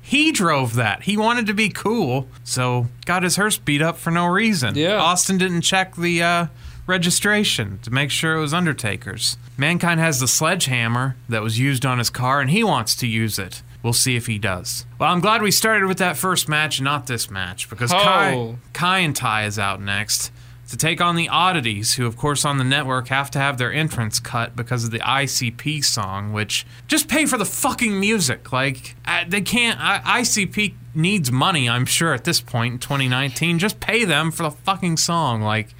He 0.01 0.31
drove 0.31 0.75
that. 0.75 1.03
He 1.03 1.17
wanted 1.17 1.47
to 1.47 1.53
be 1.53 1.69
cool, 1.69 2.27
so 2.43 2.87
got 3.05 3.23
his 3.23 3.37
hearse 3.37 3.57
beat 3.57 3.81
up 3.81 3.97
for 3.97 4.11
no 4.11 4.25
reason. 4.27 4.75
Yeah. 4.75 4.97
Austin 4.97 5.37
didn't 5.37 5.61
check 5.61 5.95
the 5.95 6.21
uh, 6.21 6.47
registration 6.85 7.79
to 7.83 7.91
make 7.91 8.11
sure 8.11 8.35
it 8.35 8.41
was 8.41 8.53
Undertaker's. 8.53 9.37
Mankind 9.57 9.99
has 9.99 10.19
the 10.19 10.27
sledgehammer 10.27 11.15
that 11.29 11.41
was 11.41 11.59
used 11.59 11.85
on 11.85 11.97
his 11.97 12.09
car, 12.09 12.39
and 12.41 12.49
he 12.51 12.63
wants 12.63 12.95
to 12.97 13.07
use 13.07 13.39
it. 13.39 13.63
We'll 13.87 13.93
see 13.93 14.17
if 14.17 14.27
he 14.27 14.37
does. 14.37 14.85
Well, 14.99 15.09
I'm 15.09 15.21
glad 15.21 15.41
we 15.41 15.49
started 15.49 15.85
with 15.85 15.99
that 15.99 16.17
first 16.17 16.49
match 16.49 16.81
not 16.81 17.07
this 17.07 17.31
match 17.31 17.69
because 17.69 17.93
oh. 17.93 17.95
Kai, 17.95 18.33
Oh. 18.33 18.57
Kai 18.73 18.99
En 18.99 19.13
Tai 19.13 19.45
is 19.45 19.57
out 19.57 19.79
next 19.81 20.29
to 20.67 20.75
take 20.75 20.99
on 20.99 21.15
the 21.15 21.29
Oddities, 21.29 21.93
who, 21.93 22.05
of 22.05 22.17
course, 22.17 22.43
on 22.43 22.57
the 22.57 22.65
network 22.65 23.07
have 23.07 23.31
to 23.31 23.39
have 23.39 23.57
their 23.57 23.71
entrance 23.71 24.19
cut 24.19 24.57
because 24.57 24.83
of 24.83 24.91
the 24.91 24.99
ICP 24.99 25.85
song, 25.85 26.33
which 26.33 26.65
just 26.87 27.07
pay 27.07 27.25
for 27.25 27.37
the 27.37 27.45
fucking 27.45 27.97
music. 27.97 28.51
Like, 28.51 28.97
they 29.29 29.39
can't. 29.39 29.79
I, 29.81 30.19
ICP 30.19 30.73
needs 30.93 31.31
money, 31.31 31.69
I'm 31.69 31.85
sure, 31.85 32.13
at 32.13 32.25
this 32.25 32.41
point 32.41 32.73
in 32.73 32.79
2019. 32.79 33.57
Just 33.57 33.79
pay 33.79 34.03
them 34.03 34.31
for 34.31 34.43
the 34.43 34.51
fucking 34.51 34.97
song. 34.97 35.41
Like, 35.41 35.73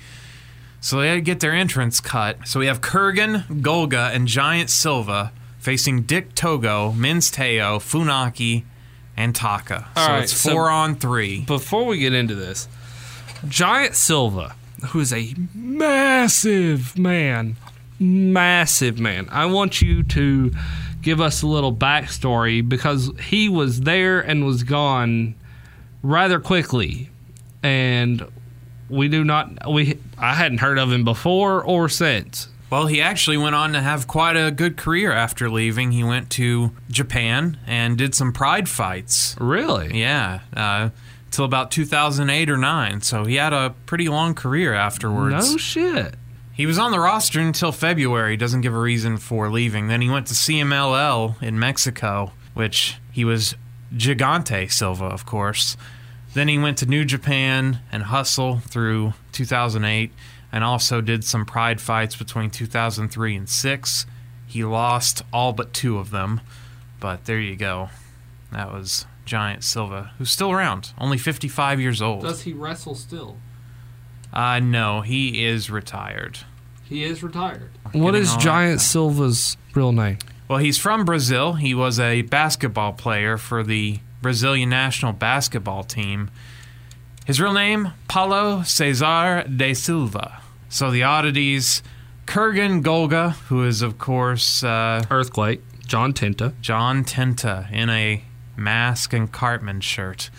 so 0.80 1.02
they 1.02 1.10
had 1.10 1.16
to 1.16 1.22
get 1.22 1.42
their 1.42 1.52
entrance 1.52 2.00
cut. 2.00 2.48
So 2.48 2.62
we 2.62 2.68
have 2.68 2.80
Kurgan, 2.80 3.44
Golga, 3.62 4.16
and 4.16 4.30
Giant 4.30 4.70
Silva 4.70 5.34
facing 5.60 6.04
Dick 6.04 6.36
Togo, 6.36 6.92
Men's 6.94 7.32
Teioh, 7.32 7.80
Funaki, 7.80 8.64
and 9.16 9.36
Taka. 9.36 9.88
All 9.96 10.06
so 10.06 10.12
right, 10.14 10.24
it's 10.24 10.34
so- 10.34 10.52
four 10.52 10.70
on 10.70 10.96
three. 10.96 11.42
Before 11.42 11.86
we 11.86 12.00
get 12.00 12.14
into 12.14 12.36
this, 12.36 12.68
Giant 13.48 13.96
Silva, 13.96 14.56
who 14.90 15.00
is 15.00 15.12
a 15.14 15.34
massive 15.54 16.98
man, 16.98 17.56
massive 18.00 19.00
man. 19.00 19.28
I 19.32 19.46
want 19.48 19.82
you 19.82 20.04
to 20.04 20.52
give 21.02 21.22
us 21.22 21.42
a 21.42 21.48
little 21.48 21.74
backstory 21.74 22.68
because 22.68 23.12
he 23.30 23.50
was 23.50 23.82
there 23.82 24.20
and 24.20 24.46
was 24.46 24.64
gone 24.64 25.36
rather 26.04 26.40
quickly, 26.40 27.10
and 27.64 28.26
we 28.90 29.08
do 29.08 29.24
not 29.24 29.70
we 29.72 29.98
I 30.18 30.34
hadn't 30.36 30.60
heard 30.60 30.78
of 30.80 30.92
him 30.92 31.04
before 31.04 31.64
or 31.64 31.90
since. 31.90 32.48
Well, 32.70 32.88
he 32.88 33.02
actually 33.02 33.38
went 33.38 33.56
on 33.56 33.74
to 33.74 33.82
have 33.82 34.08
quite 34.08 34.36
a 34.36 34.52
good 34.52 34.76
career 34.76 35.12
after 35.14 35.50
leaving. 35.50 35.92
He 35.92 36.04
went 36.04 36.30
to 36.32 36.72
Japan 36.92 37.58
and 37.66 37.98
did 37.98 38.14
some 38.14 38.34
pride 38.34 38.68
fights. 38.68 39.36
Really? 39.40 40.00
Yeah, 40.00 40.42
uh, 40.54 40.90
till 41.32 41.46
about 41.46 41.72
2008 41.72 42.50
or 42.50 42.58
9. 42.58 43.02
So 43.02 43.24
he 43.24 43.36
had 43.36 43.54
a 43.54 43.74
pretty 43.86 44.10
long 44.10 44.34
career 44.34 44.74
afterwards. 44.74 45.52
No 45.52 45.58
shit. 45.58 46.16
He 46.54 46.66
was 46.66 46.80
on 46.80 46.92
the 46.92 47.00
roster 47.00 47.40
until 47.40 47.72
February. 47.72 48.36
Doesn't 48.36 48.62
give 48.62 48.74
a 48.74 48.80
reason 48.80 49.18
for 49.18 49.50
leaving. 49.50 49.88
Then 49.88 50.02
he 50.02 50.10
went 50.10 50.28
to 50.28 50.34
CMLL 50.34 51.42
in 51.42 51.60
Mexico, 51.60 52.32
which 52.54 52.98
he 53.12 53.24
was 53.24 53.56
Gigante 53.96 54.70
Silva, 54.72 55.06
of 55.06 55.26
course. 55.26 55.78
Then 56.34 56.48
he 56.48 56.58
went 56.58 56.78
to 56.80 56.86
New 56.86 57.06
Japan 57.06 57.80
and 57.92 58.04
Hustle 58.04 58.58
through 58.60 59.14
2008. 59.32 60.12
And 60.52 60.64
also 60.64 61.02
did 61.02 61.24
some 61.24 61.46
pride 61.46 61.82
fights 61.82 62.16
between 62.16 62.50
2003 62.50 63.36
and 63.36 63.50
6. 63.50 64.06
He 64.46 64.64
lost 64.64 65.24
all 65.34 65.54
but 65.54 65.74
two 65.74 65.98
of 65.98 66.12
them, 66.12 66.42
but 67.00 67.26
there 67.26 67.40
you 67.40 67.56
go. 67.56 67.90
That 68.52 68.72
was 68.72 69.06
Giant 69.26 69.64
Silva, 69.64 70.12
who's 70.18 70.32
still 70.32 70.52
around, 70.52 70.94
only 70.98 71.18
55 71.18 71.82
years 71.82 72.02
old. 72.02 72.22
Does 72.22 72.44
he 72.44 72.54
wrestle 72.54 72.96
still? 72.96 73.38
Uh, 74.32 74.60
no, 74.60 75.02
he 75.02 75.46
is 75.46 75.70
retired. 75.70 76.40
He 76.84 77.04
is 77.04 77.22
retired. 77.22 77.72
What 77.92 78.12
Getting 78.12 78.22
is 78.22 78.32
all 78.34 78.40
Giant 78.40 78.80
that. 78.80 78.86
Silva's 78.86 79.58
real 79.74 79.92
name? 79.92 80.20
Well, 80.48 80.60
he's 80.60 80.78
from 80.78 81.04
Brazil. 81.04 81.54
He 81.54 81.74
was 81.74 82.00
a 82.00 82.22
basketball 82.22 82.94
player 82.94 83.38
for 83.38 83.64
the 83.64 84.00
Brazilian 84.22 84.70
national 84.70 85.12
basketball 85.14 85.84
team. 85.84 86.30
His 87.28 87.42
real 87.42 87.52
name, 87.54 87.92
Paulo 88.08 88.64
Cesar 88.64 89.44
de 89.44 89.74
Silva. 89.74 90.42
So 90.70 90.90
the 90.92 91.04
oddities, 91.04 91.84
Kurgan 92.26 92.82
Golga, 92.82 93.32
who 93.50 93.64
is, 93.66 93.82
of 93.82 93.98
course, 93.98 94.64
uh, 94.64 95.04
Earthquake. 95.12 95.62
John 95.86 96.14
Tenta. 96.14 96.54
John 96.62 97.04
Tenta 97.04 97.70
in 97.72 97.90
a 97.90 98.24
mask 98.56 99.12
and 99.14 99.30
Cartman 99.32 99.82
shirt. 99.82 100.30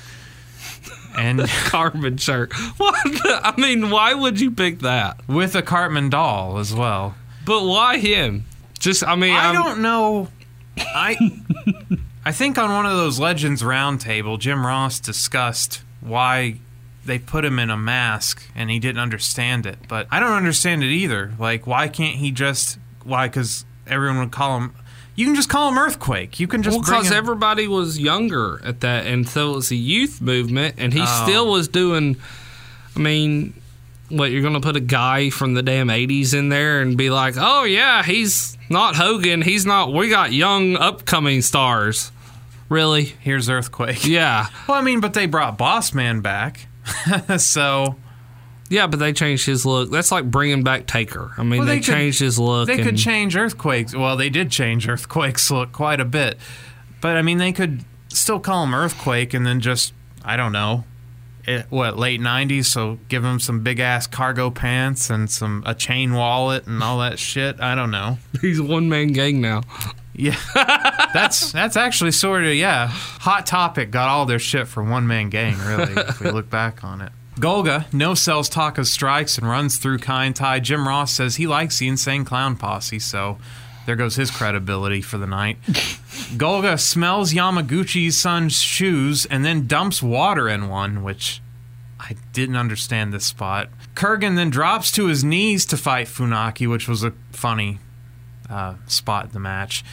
And 1.16 1.41
Cartman 1.64 2.16
shirt. 2.16 2.53
What? 2.78 3.03
the- 3.05 3.41
I 3.43 3.59
mean, 3.61 3.91
why 3.91 4.14
would 4.14 4.41
you 4.41 4.51
pick 4.51 4.80
that? 4.80 5.20
with 5.28 5.55
a 5.55 5.62
Cartman 5.62 6.09
doll 6.11 6.59
as 6.59 6.74
well. 6.74 7.14
But 7.45 7.64
why 7.64 7.99
him? 7.99 8.45
Just, 8.78 9.03
I 9.07 9.14
mean, 9.14 9.34
I 9.34 9.47
I'm- 9.47 9.55
don't 9.55 9.80
know. 9.82 10.28
I 10.78 11.16
I 12.24 12.32
think 12.32 12.57
on 12.57 12.70
one 12.70 12.86
of 12.86 12.93
those 12.97 13.18
Legends 13.18 13.62
Roundtable, 13.62 14.39
Jim 14.39 14.64
Ross 14.66 15.01
discussed 15.01 15.82
why 16.01 16.61
they 17.09 17.19
put 17.19 17.45
him 17.45 17.59
in 17.59 17.71
a 17.71 17.77
mask 17.77 18.43
and 18.55 18.71
he 18.71 18.79
didn't 18.79 19.01
understand 19.01 19.67
it. 19.67 19.79
But 19.89 20.07
I 20.13 20.21
don't 20.21 20.33
understand 20.33 20.85
it 20.85 20.91
either. 20.93 21.33
Like, 21.39 21.67
why 21.67 21.89
can't 21.89 22.15
he 22.17 22.31
just? 22.31 22.79
Why? 23.03 23.27
Because 23.27 23.65
everyone 23.89 24.21
would 24.21 24.31
call 24.31 24.59
him. 24.61 24.75
You 25.17 25.27
can 25.27 25.35
just 25.35 25.49
call 25.49 25.69
him 25.71 25.79
Earthquake. 25.79 26.39
You 26.39 26.47
can 26.47 26.63
just 26.63 26.77
Well, 26.77 26.85
because 26.85 27.09
him- 27.09 27.15
everybody 27.17 27.67
was 27.67 27.99
younger 27.99 28.61
at 28.65 28.81
that, 28.83 29.07
and 29.07 29.29
so 29.29 29.53
it 29.53 29.57
was 29.57 29.71
a 29.73 29.77
youth 29.77 30.21
movement, 30.21 30.77
and 30.79 30.93
he 30.93 31.01
Oh. 31.03 31.23
still 31.25 31.51
was 31.51 31.67
doing. 31.67 32.15
I 32.95 33.01
mean, 33.01 33.55
what 34.11 34.31
you're 34.31 34.43
gonna 34.43 34.61
put 34.61 34.77
a 34.77 34.81
guy 34.81 35.31
from 35.31 35.55
the 35.55 35.63
damn 35.63 35.91
'80s 35.91 36.35
in 36.35 36.51
there 36.51 36.81
and 36.81 36.97
be 36.97 37.11
like, 37.11 37.35
"Oh 37.37 37.65
yeah, 37.65 38.05
he's 38.05 38.57
not 38.71 38.95
Hogan. 38.95 39.43
He's 39.43 39.67
not. 39.67 39.93
We 39.93 40.09
got 40.09 40.33
young 40.33 40.77
upcoming 40.77 41.43
stars." 41.43 42.13
Really? 42.69 43.15
Here's 43.21 43.49
Earthquake. 43.49 44.05
Yeah, 44.07 44.47
Well, 44.69 44.79
I 44.79 44.83
mean, 44.83 45.01
but 45.01 45.15
they 45.15 45.27
brought 45.27 45.57
Boss 45.59 45.95
Man 45.95 46.21
back, 46.21 46.68
so 47.39 47.97
yeah, 48.70 48.86
but 48.86 48.99
they 48.99 49.12
changed 49.12 49.47
his 49.47 49.64
look. 49.64 49.91
That's 49.91 50.12
like 50.12 50.30
bringing 50.30 50.62
back 50.62 50.86
Taker. 50.86 51.32
I 51.39 51.43
mean, 51.43 51.61
Well, 51.61 51.66
they, 51.66 51.74
they 51.76 51.80
could- 51.80 51.86
changed 51.95 52.20
his 52.20 52.39
look. 52.39 52.66
They 52.66 52.82
could 52.82 52.97
change 52.99 53.36
Earthquakes. 53.36 53.95
Well, 53.95 54.16
they 54.16 54.28
did 54.28 54.51
change 54.51 54.89
Earthquake's 54.89 55.51
look 55.51 55.72
quite 55.72 56.01
a 56.01 56.05
bit. 56.05 56.39
But, 57.01 57.16
I 57.16 57.22
mean, 57.22 57.39
they 57.39 57.53
could 57.53 57.84
still 58.09 58.41
call 58.41 58.64
him 58.64 58.74
Earthquake 58.74 59.32
and 59.32 59.47
then 59.47 59.61
just, 59.61 59.95
I 60.24 60.36
don't 60.36 60.53
know, 60.53 60.84
it, 61.47 61.64
what, 61.70 61.97
late 61.97 62.20
90s? 62.20 62.66
So 62.66 62.99
give 63.09 63.24
him 63.24 63.41
some 63.41 63.61
big 63.62 63.80
ass 63.80 64.07
cargo 64.07 64.51
pants 64.51 65.09
and 65.09 65.30
some 65.30 65.62
a 65.64 65.74
chain 65.74 66.12
wallet 66.12 66.66
and 66.66 66.82
all 66.82 66.99
that 66.99 67.18
shit. 67.18 67.59
I 67.61 67.74
don't 67.74 67.91
know. 67.91 68.18
He's 68.43 68.59
a 68.59 68.64
one 68.64 68.89
man 68.91 69.12
gang 69.14 69.41
now. 69.41 69.62
Yeah. 70.19 70.37
that's 71.14 71.53
that's 71.53 71.77
actually 71.77 72.11
sort 72.11 72.45
of, 72.45 72.53
yeah. 72.55 72.89
Hot 72.89 73.47
Topic 73.47 73.93
got 73.93 74.09
all 74.09 74.27
their 74.27 74.41
shit 74.41 74.66
from 74.66 74.91
One 74.91 75.07
Man 75.07 75.31
Gang, 75.31 75.57
really, 75.61 75.93
if 75.93 76.21
we 76.21 76.31
look 76.31 76.51
back 76.51 76.83
on 76.83 77.01
it. 77.01 77.12
Golga 77.37 77.91
no 77.93 78.14
sells 78.14 78.51
Taka's 78.51 78.91
strikes 78.91 79.39
and 79.39 79.49
runs 79.49 79.79
through 79.79 79.99
Kai 79.99 80.31
Tai. 80.33 80.59
Jim 80.59 80.89
Ross 80.89 81.12
says 81.14 81.37
he 81.37 81.47
likes 81.47 81.79
the 81.79 81.87
Insane 81.87 82.25
Clown 82.25 82.57
Posse, 82.57 82.99
so 82.99 83.39
there 83.87 83.95
goes 83.95 84.16
his 84.16 84.33
credibility 84.33 85.01
for 85.01 85.19
the 85.19 85.27
night. 85.27 85.62
Golga 86.37 86.81
smells 86.81 87.33
Yamaguchi-san's 87.33 88.61
shoes 88.61 89.25
and 89.25 89.45
then 89.45 89.69
dumps 89.69 90.03
water 90.03 90.49
in 90.49 90.69
one, 90.69 91.05
which 91.05 91.41
I 92.01 92.16
didn't 92.33 92.57
understand 92.57 93.12
this 93.12 93.27
spot. 93.27 93.69
Kurgan 93.95 94.35
then 94.35 94.51
drops 94.51 94.91
to 94.93 95.07
his 95.07 95.23
knees 95.23 95.64
to 95.66 95.77
fight 95.77 96.09
Funaki, 96.09 96.69
which 96.69 96.89
was 96.89 97.05
a 97.05 97.12
funny 97.31 97.79
uh, 98.51 98.75
spot 98.89 99.27
in 99.27 99.33
the 99.33 99.41
match 99.41 99.85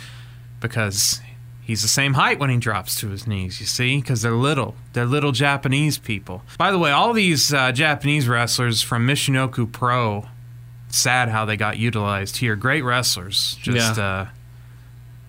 because 0.60 1.22
he's 1.62 1.82
the 1.82 1.88
same 1.88 2.14
height 2.14 2.40
when 2.40 2.50
he 2.50 2.58
drops 2.58 3.00
to 3.02 3.10
his 3.10 3.26
knees, 3.28 3.60
you 3.60 3.66
see, 3.66 4.00
because 4.00 4.22
they're 4.22 4.32
little. 4.34 4.76
They're 4.94 5.06
little 5.06 5.32
Japanese 5.32 5.98
people. 5.98 6.44
By 6.58 6.72
the 6.72 6.80
way, 6.80 6.92
all 6.92 7.14
these 7.14 7.54
uh, 7.54 7.72
Japanese 7.72 8.28
wrestlers 8.28 8.82
from 8.82 9.08
Michinoku 9.08 9.72
Pro, 9.72 10.28
sad 10.90 11.30
how 11.30 11.46
they 11.46 11.58
got 11.58 11.78
utilized 11.78 12.38
here. 12.38 12.56
Great 12.56 12.84
wrestlers. 12.84 13.58
Just, 13.62 13.98
Yeah. 13.98 14.04
uh, 14.04 14.28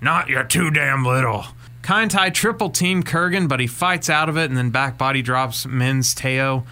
not 0.01 0.29
you're 0.29 0.45
too 0.45 0.71
damn 0.71 1.05
little. 1.05 1.47
Kai 1.83 2.03
En 2.03 2.09
Tai 2.09 2.31
triple 2.31 2.71
team 2.71 3.03
Kurgan, 3.03 3.49
but 3.49 3.61
he 3.61 3.67
fights 3.67 4.11
out 4.11 4.29
of 4.29 4.37
it 4.37 4.45
and 4.51 4.57
then 4.57 4.71
back 4.71 4.99
body 4.99 5.23
drops 5.23 5.67
Men's 5.67 6.15
Teioh. 6.15 6.65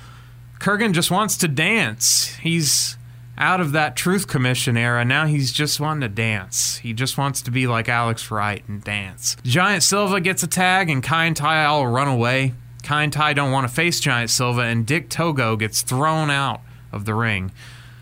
Kurgan 0.59 0.93
just 0.93 1.11
wants 1.11 1.37
to 1.39 1.49
dance. 1.49 2.35
He's 2.37 2.97
out 3.37 3.61
of 3.61 3.73
that 3.73 3.97
Truth 3.97 4.29
Commission 4.29 4.77
era. 4.77 5.05
Now 5.05 5.27
he's 5.27 5.53
just 5.53 5.81
wanting 5.81 6.03
to 6.03 6.09
dance. 6.09 6.77
He 6.79 6.93
just 6.93 7.19
wants 7.19 7.43
to 7.43 7.51
be 7.51 7.67
like 7.67 7.89
Alex 7.89 8.31
Wright 8.31 8.63
and 8.69 8.83
dance. 8.83 9.37
Giant 9.43 9.83
Silva 9.83 10.21
gets 10.21 10.43
a 10.43 10.47
tag 10.47 10.91
and 10.91 11.03
Kai 11.03 11.27
En 11.27 11.35
Tai 11.35 11.65
all 11.65 11.87
run 11.87 12.09
away. 12.09 12.55
Kai 12.83 13.05
En 13.05 13.11
Tai 13.11 13.33
don't 13.33 13.53
want 13.53 13.67
to 13.69 13.75
face 13.75 14.01
Giant 14.01 14.31
Silva 14.31 14.63
and 14.63 14.87
Dick 14.87 15.09
Togo 15.09 15.57
gets 15.57 15.83
thrown 15.83 16.31
out 16.31 16.61
of 16.93 17.05
the 17.05 17.15
ring. 17.15 17.51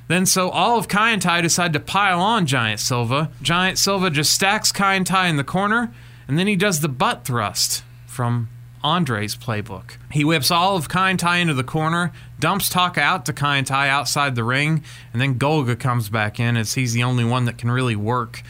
Then 0.08 0.26
so 0.26 0.50
all 0.50 0.78
of 0.78 0.88
Kai 0.88 1.12
En 1.12 1.20
Tai 1.20 1.40
decide 1.40 1.72
to 1.72 1.80
pile 1.80 2.20
on 2.20 2.46
Giant 2.46 2.80
Silva. 2.80 3.30
Giant 3.40 3.78
Silva 3.78 4.10
just 4.10 4.32
stacks 4.32 4.72
Kai 4.72 4.96
En 4.96 5.04
Tai 5.04 5.28
in 5.28 5.36
the 5.36 5.44
corner 5.44 5.92
and 6.28 6.38
then 6.38 6.46
he 6.46 6.56
does 6.56 6.80
the 6.80 6.88
butt 6.88 7.24
thrust 7.24 7.84
from 8.06 8.48
Andre's 8.84 9.36
playbook. 9.36 9.96
He 10.10 10.24
whips 10.24 10.50
all 10.50 10.76
of 10.76 10.88
Kai 10.88 11.10
En 11.10 11.16
Tai 11.16 11.36
into 11.36 11.54
the 11.54 11.64
corner, 11.64 12.12
dumps 12.42 12.68
Taka 12.68 13.00
out 13.00 13.24
to 13.26 13.32
Kai 13.32 13.58
En 13.58 13.64
Tai 13.64 13.88
outside 13.88 14.34
the 14.34 14.42
ring, 14.42 14.82
and 15.12 15.22
then 15.22 15.38
Golga 15.38 15.78
comes 15.78 16.08
back 16.08 16.40
in 16.40 16.56
as 16.56 16.74
he's 16.74 16.92
the 16.92 17.04
only 17.04 17.24
one 17.24 17.44
that 17.44 17.56
can 17.56 17.70
really 17.70 17.94
work. 17.94 18.42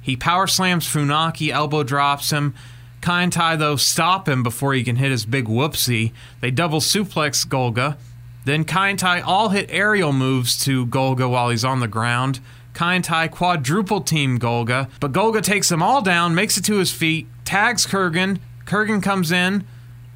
He 0.00 0.16
power 0.16 0.46
slams 0.46 0.86
Funaki, 0.86 1.50
elbow 1.50 1.82
drops 1.82 2.30
him. 2.30 2.54
Kai 3.00 3.24
En 3.24 3.30
Tai, 3.30 3.56
though, 3.56 3.74
stop 3.74 4.28
him 4.28 4.44
before 4.44 4.72
he 4.72 4.84
can 4.84 4.96
hit 4.96 5.10
his 5.10 5.26
big 5.26 5.46
whoopsie. 5.46 6.12
They 6.40 6.52
double 6.52 6.78
suplex 6.78 7.44
Golga. 7.44 7.96
Then 8.44 8.64
Kai 8.64 8.90
En 8.90 8.96
Tai 8.96 9.20
all 9.22 9.48
hit 9.48 9.66
aerial 9.68 10.12
moves 10.12 10.56
to 10.64 10.86
Golga 10.86 11.28
while 11.28 11.50
he's 11.50 11.64
on 11.64 11.80
the 11.80 11.88
ground. 11.88 12.38
Kai 12.72 12.94
En 12.94 13.02
Tai 13.02 13.26
quadruple 13.26 14.00
team 14.00 14.38
Golga, 14.38 14.88
but 15.00 15.10
Golga 15.10 15.42
takes 15.42 15.68
them 15.68 15.82
all 15.82 16.02
down, 16.02 16.36
makes 16.36 16.56
it 16.56 16.64
to 16.66 16.76
his 16.76 16.92
feet, 16.92 17.26
tags 17.44 17.84
Kurgan. 17.84 18.38
Kurgan 18.64 19.02
comes 19.02 19.32
in 19.32 19.64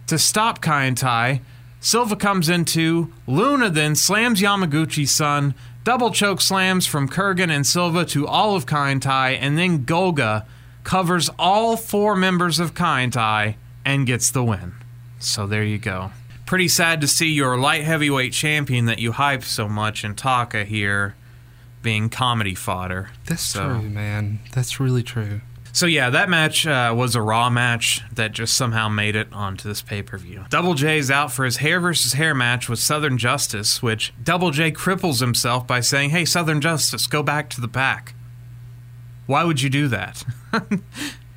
to 0.06 0.20
stop 0.20 0.62
Kai 0.62 0.84
En 0.84 0.94
Tai. 0.94 1.40
Silva 1.84 2.16
comes 2.16 2.48
in 2.48 2.64
too. 2.64 3.12
Luna 3.26 3.68
then 3.68 3.94
slams 3.94 4.40
Yamaguchi-san. 4.40 5.54
Double 5.84 6.10
choke 6.10 6.40
slams 6.40 6.86
from 6.86 7.10
Kurgan 7.10 7.50
and 7.50 7.66
Silva 7.66 8.06
to 8.06 8.26
all 8.26 8.56
of 8.56 8.64
Kai 8.64 8.90
and 8.90 9.58
then 9.58 9.84
Golga 9.84 10.46
covers 10.82 11.28
all 11.38 11.76
four 11.76 12.16
members 12.16 12.58
of 12.58 12.72
Kai 12.72 13.56
and 13.84 14.06
gets 14.06 14.30
the 14.30 14.42
win. 14.42 14.72
So 15.18 15.46
there 15.46 15.62
you 15.62 15.76
go. 15.76 16.10
Pretty 16.46 16.68
sad 16.68 17.02
to 17.02 17.06
see 17.06 17.28
your 17.30 17.58
light 17.58 17.84
heavyweight 17.84 18.32
champion 18.32 18.86
that 18.86 18.98
you 18.98 19.12
hype 19.12 19.42
so 19.44 19.68
much 19.68 20.04
in 20.04 20.14
Taka 20.14 20.64
here 20.64 21.14
being 21.82 22.08
comedy 22.08 22.54
fodder. 22.54 23.10
That's 23.26 23.42
So- 23.44 23.80
true, 23.80 23.90
man. 23.90 24.38
That's 24.52 24.80
really 24.80 25.02
true. 25.02 25.42
So 25.74 25.86
yeah, 25.86 26.08
that 26.10 26.28
match 26.30 26.66
uh, 26.66 26.94
was 26.96 27.16
a 27.16 27.20
Raw 27.20 27.50
match 27.50 28.00
that 28.12 28.30
just 28.30 28.56
somehow 28.56 28.88
made 28.88 29.16
it 29.16 29.28
onto 29.32 29.68
this 29.68 29.82
pay 29.82 30.02
per 30.02 30.16
view. 30.16 30.44
Double 30.48 30.74
J's 30.74 31.10
out 31.10 31.32
for 31.32 31.44
his 31.44 31.56
hair 31.56 31.80
versus 31.80 32.12
hair 32.12 32.32
match 32.32 32.68
with 32.68 32.78
Southern 32.78 33.18
Justice, 33.18 33.82
which 33.82 34.14
Double 34.22 34.52
J 34.52 34.70
cripples 34.70 35.18
himself 35.20 35.66
by 35.66 35.80
saying, 35.80 36.10
"Hey, 36.10 36.24
Southern 36.24 36.60
Justice, 36.60 37.08
go 37.08 37.24
back 37.24 37.50
to 37.50 37.60
the 37.60 37.68
pack." 37.68 38.14
Why 39.26 39.42
would 39.42 39.62
you 39.62 39.68
do 39.68 39.88
that? 39.88 40.22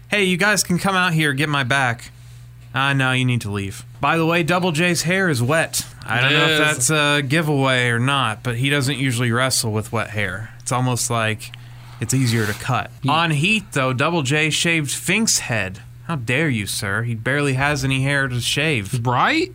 hey, 0.09 0.23
you 0.25 0.37
guys 0.37 0.63
can 0.63 0.77
come 0.77 0.95
out 0.95 1.13
here 1.13 1.33
get 1.33 1.49
my 1.49 1.63
back. 1.63 2.11
Ah, 2.75 2.93
no, 2.93 3.13
you 3.13 3.25
need 3.25 3.41
to 3.41 3.49
leave. 3.49 3.85
By 3.99 4.17
the 4.17 4.25
way, 4.25 4.43
Double 4.43 4.71
J's 4.71 5.01
hair 5.01 5.29
is 5.29 5.41
wet. 5.41 5.83
I 6.05 6.21
don't 6.21 6.33
know 6.33 6.47
if 6.47 6.57
that's 6.59 6.89
a 6.91 7.23
giveaway 7.27 7.87
or 7.87 7.97
not, 7.97 8.43
but 8.43 8.57
he 8.57 8.69
doesn't 8.69 8.99
usually 8.99 9.31
wrestle 9.31 9.71
with 9.71 9.91
wet 9.91 10.11
hair. 10.11 10.53
It's 10.59 10.71
almost 10.71 11.09
like 11.09 11.51
it's 11.99 12.13
easier 12.13 12.45
to 12.45 12.53
cut. 12.53 12.91
On 13.07 13.31
Heat, 13.31 13.71
though, 13.73 13.93
Double 13.93 14.21
J 14.23 14.49
shaved 14.49 14.91
Fink's 14.91 15.39
head. 15.39 15.81
How 16.05 16.15
dare 16.15 16.49
you, 16.49 16.65
sir? 16.67 17.03
He 17.03 17.15
barely 17.15 17.53
has 17.53 17.83
any 17.83 18.01
hair 18.03 18.27
to 18.27 18.39
shave. 18.39 19.05
Right? 19.05 19.53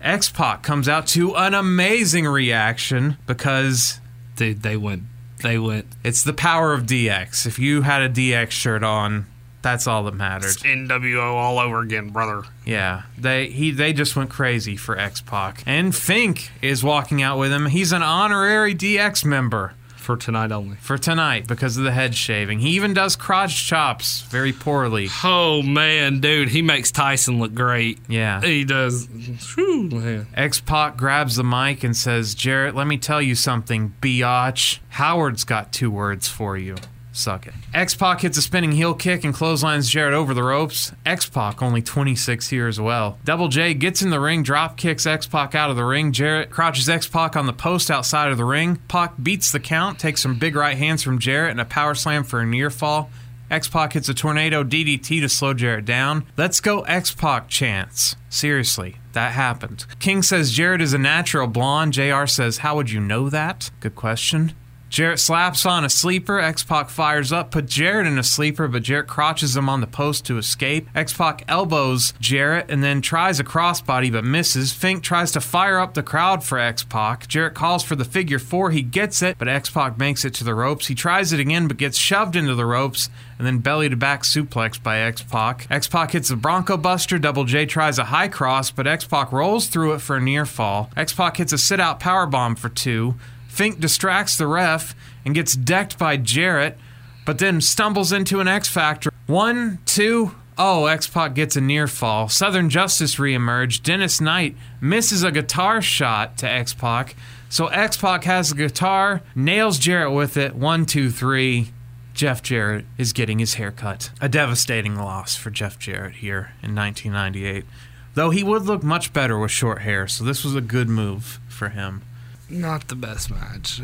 X 0.00 0.28
Pac 0.30 0.62
comes 0.62 0.88
out 0.88 1.06
to 1.08 1.34
an 1.36 1.54
amazing 1.54 2.26
reaction 2.26 3.16
because 3.26 4.00
Dude, 4.36 4.62
they 4.62 4.76
went. 4.76 5.04
They 5.42 5.58
went. 5.58 5.86
it's 6.04 6.22
the 6.22 6.32
power 6.32 6.72
of 6.72 6.82
DX. 6.84 7.46
If 7.46 7.58
you 7.58 7.82
had 7.82 8.02
a 8.02 8.08
DX 8.08 8.50
shirt 8.50 8.82
on, 8.82 9.26
That's 9.62 9.86
all 9.86 10.04
that 10.04 10.14
mattered. 10.14 10.48
It's 10.48 10.62
NWO 10.62 11.22
all 11.34 11.58
over 11.58 11.80
again, 11.80 12.10
brother. 12.10 12.42
Yeah, 12.64 13.02
they 13.18 13.48
he 13.48 13.70
they 13.70 13.92
just 13.92 14.14
went 14.14 14.30
crazy 14.30 14.76
for 14.76 14.98
X 14.98 15.20
Pac, 15.22 15.62
and 15.66 15.94
Fink 15.94 16.50
is 16.62 16.84
walking 16.84 17.22
out 17.22 17.38
with 17.38 17.50
him. 17.52 17.66
He's 17.66 17.92
an 17.92 18.02
honorary 18.02 18.74
DX 18.74 19.24
member 19.24 19.72
For 20.06 20.16
tonight 20.16 20.52
only. 20.52 20.76
for 20.76 20.96
tonight 20.96 21.48
because 21.48 21.76
of 21.76 21.82
the 21.82 21.90
head 21.90 22.14
shaving. 22.14 22.60
He 22.60 22.70
even 22.70 22.94
does 22.94 23.16
crotch 23.16 23.66
chops 23.66 24.22
very 24.22 24.52
poorly. 24.52 25.08
Oh 25.24 25.62
man, 25.62 26.20
dude, 26.20 26.50
he 26.50 26.62
makes 26.62 26.92
Tyson 26.92 27.40
look 27.40 27.54
great. 27.54 27.98
Yeah. 28.06 28.40
He 28.40 28.64
does. 28.64 29.08
Whew, 29.56 29.88
man. 29.90 30.28
X 30.32 30.60
Pac 30.60 30.96
grabs 30.96 31.34
the 31.34 31.42
mic 31.42 31.82
and 31.82 31.96
says, 31.96 32.36
"Jarrett, 32.36 32.76
let 32.76 32.86
me 32.86 32.98
tell 32.98 33.20
you 33.20 33.34
something, 33.34 33.94
biatch. 34.00 34.78
Howard's 34.90 35.42
got 35.42 35.72
two 35.72 35.90
words 35.90 36.28
for 36.28 36.56
you." 36.56 36.76
Suck 37.16 37.46
it. 37.46 37.54
X 37.72 37.94
Pac 37.94 38.20
hits 38.20 38.36
a 38.36 38.42
spinning 38.42 38.72
heel 38.72 38.92
kick 38.92 39.24
and 39.24 39.32
clotheslines 39.32 39.88
Jarrett 39.88 40.12
over 40.12 40.34
the 40.34 40.42
ropes. 40.42 40.92
X 41.06 41.26
Pac, 41.26 41.62
only 41.62 41.80
26 41.80 42.48
here 42.48 42.68
as 42.68 42.78
well. 42.78 43.18
Double 43.24 43.48
J 43.48 43.72
gets 43.72 44.02
in 44.02 44.10
the 44.10 44.20
ring, 44.20 44.42
drop 44.42 44.76
kicks 44.76 45.06
X 45.06 45.26
Pac 45.26 45.54
out 45.54 45.70
of 45.70 45.76
the 45.76 45.84
ring. 45.84 46.12
Jarrett 46.12 46.50
crouches 46.50 46.90
X 46.90 47.08
Pac 47.08 47.34
on 47.34 47.46
the 47.46 47.54
post 47.54 47.90
outside 47.90 48.30
of 48.30 48.36
the 48.36 48.44
ring. 48.44 48.76
Pac 48.88 49.14
beats 49.22 49.50
the 49.50 49.58
count, 49.58 49.98
takes 49.98 50.20
some 50.20 50.38
big 50.38 50.54
right 50.54 50.76
hands 50.76 51.02
from 51.02 51.18
Jarrett, 51.18 51.52
and 51.52 51.60
a 51.60 51.64
power 51.64 51.94
slam 51.94 52.22
for 52.22 52.40
a 52.40 52.46
near 52.46 52.68
fall. 52.68 53.08
X 53.50 53.66
Pac 53.66 53.94
hits 53.94 54.10
a 54.10 54.14
tornado 54.14 54.62
DDT 54.62 55.22
to 55.22 55.28
slow 55.30 55.54
Jarrett 55.54 55.86
down. 55.86 56.26
Let's 56.36 56.60
go 56.60 56.80
X 56.82 57.14
Pac 57.14 57.48
chance. 57.48 58.16
Seriously, 58.28 58.96
that 59.14 59.32
happened. 59.32 59.86
King 60.00 60.22
says 60.22 60.52
Jarrett 60.52 60.82
is 60.82 60.92
a 60.92 60.98
natural 60.98 61.46
blonde. 61.46 61.94
JR 61.94 62.26
says, 62.26 62.58
How 62.58 62.76
would 62.76 62.90
you 62.90 63.00
know 63.00 63.30
that? 63.30 63.70
Good 63.80 63.94
question. 63.94 64.52
Jarrett 64.96 65.20
slaps 65.20 65.66
on 65.66 65.84
a 65.84 65.90
sleeper. 65.90 66.40
X 66.40 66.64
Pac 66.64 66.88
fires 66.88 67.30
up, 67.30 67.50
put 67.50 67.66
Jarrett 67.66 68.06
in 68.06 68.18
a 68.18 68.22
sleeper, 68.22 68.66
but 68.66 68.82
Jarrett 68.82 69.06
crotches 69.06 69.54
him 69.54 69.68
on 69.68 69.82
the 69.82 69.86
post 69.86 70.24
to 70.24 70.38
escape. 70.38 70.88
X 70.94 71.12
Pac 71.12 71.44
elbows 71.48 72.14
Jarrett 72.18 72.70
and 72.70 72.82
then 72.82 73.02
tries 73.02 73.38
a 73.38 73.44
crossbody 73.44 74.10
but 74.10 74.24
misses. 74.24 74.72
Fink 74.72 75.02
tries 75.02 75.32
to 75.32 75.40
fire 75.42 75.78
up 75.78 75.92
the 75.92 76.02
crowd 76.02 76.42
for 76.42 76.58
X 76.58 76.82
Pac. 76.82 77.28
Jarrett 77.28 77.52
calls 77.52 77.84
for 77.84 77.94
the 77.94 78.06
figure 78.06 78.38
four. 78.38 78.70
He 78.70 78.80
gets 78.80 79.20
it, 79.20 79.36
but 79.36 79.48
X 79.48 79.68
Pac 79.68 79.98
makes 79.98 80.24
it 80.24 80.32
to 80.32 80.44
the 80.44 80.54
ropes. 80.54 80.86
He 80.86 80.94
tries 80.94 81.30
it 81.30 81.40
again 81.40 81.68
but 81.68 81.76
gets 81.76 81.98
shoved 81.98 82.34
into 82.34 82.54
the 82.54 82.64
ropes 82.64 83.10
and 83.36 83.46
then 83.46 83.58
belly 83.58 83.90
to 83.90 83.96
back 83.96 84.22
suplex 84.22 84.82
by 84.82 85.00
X 85.00 85.20
Pac. 85.20 85.66
X 85.70 85.86
Pac 85.88 86.12
hits 86.12 86.30
a 86.30 86.36
Bronco 86.36 86.78
Buster. 86.78 87.18
Double 87.18 87.44
J 87.44 87.66
tries 87.66 87.98
a 87.98 88.04
high 88.04 88.28
cross, 88.28 88.70
but 88.70 88.86
X 88.86 89.04
Pac 89.04 89.30
rolls 89.30 89.66
through 89.66 89.92
it 89.92 90.00
for 90.00 90.16
a 90.16 90.22
near 90.22 90.46
fall. 90.46 90.88
X 90.96 91.12
Pac 91.12 91.36
hits 91.36 91.52
a 91.52 91.58
sit 91.58 91.80
out 91.80 92.00
power 92.00 92.24
bomb 92.24 92.56
for 92.56 92.70
two. 92.70 93.16
Fink 93.56 93.80
distracts 93.80 94.36
the 94.36 94.46
ref 94.46 94.94
and 95.24 95.34
gets 95.34 95.56
decked 95.56 95.98
by 95.98 96.18
Jarrett, 96.18 96.76
but 97.24 97.38
then 97.38 97.62
stumbles 97.62 98.12
into 98.12 98.38
an 98.38 98.46
X 98.46 98.68
Factor. 98.68 99.10
One, 99.26 99.78
two, 99.86 100.32
oh, 100.58 100.84
X 100.84 101.06
Pac 101.06 101.32
gets 101.32 101.56
a 101.56 101.62
near 101.62 101.86
fall. 101.86 102.28
Southern 102.28 102.68
Justice 102.68 103.16
reemerged. 103.16 103.82
Dennis 103.82 104.20
Knight 104.20 104.56
misses 104.78 105.22
a 105.22 105.30
guitar 105.32 105.80
shot 105.80 106.36
to 106.36 106.46
X 106.46 106.74
Pac. 106.74 107.16
So 107.48 107.68
X 107.68 107.96
Pac 107.96 108.24
has 108.24 108.50
the 108.50 108.56
guitar, 108.56 109.22
nails 109.34 109.78
Jarrett 109.78 110.12
with 110.12 110.36
it. 110.36 110.54
One, 110.54 110.84
two, 110.84 111.10
three. 111.10 111.72
Jeff 112.12 112.42
Jarrett 112.42 112.84
is 112.98 113.14
getting 113.14 113.38
his 113.38 113.54
hair 113.54 113.72
cut. 113.72 114.10
A 114.20 114.28
devastating 114.28 114.96
loss 114.96 115.34
for 115.34 115.48
Jeff 115.48 115.78
Jarrett 115.78 116.16
here 116.16 116.52
in 116.62 116.74
1998. 116.74 117.64
Though 118.12 118.28
he 118.28 118.42
would 118.42 118.64
look 118.64 118.82
much 118.82 119.14
better 119.14 119.38
with 119.38 119.50
short 119.50 119.80
hair, 119.80 120.06
so 120.06 120.24
this 120.24 120.44
was 120.44 120.54
a 120.54 120.60
good 120.60 120.90
move 120.90 121.40
for 121.48 121.70
him. 121.70 122.02
Not 122.48 122.88
the 122.88 122.94
best 122.94 123.30
match. 123.30 123.80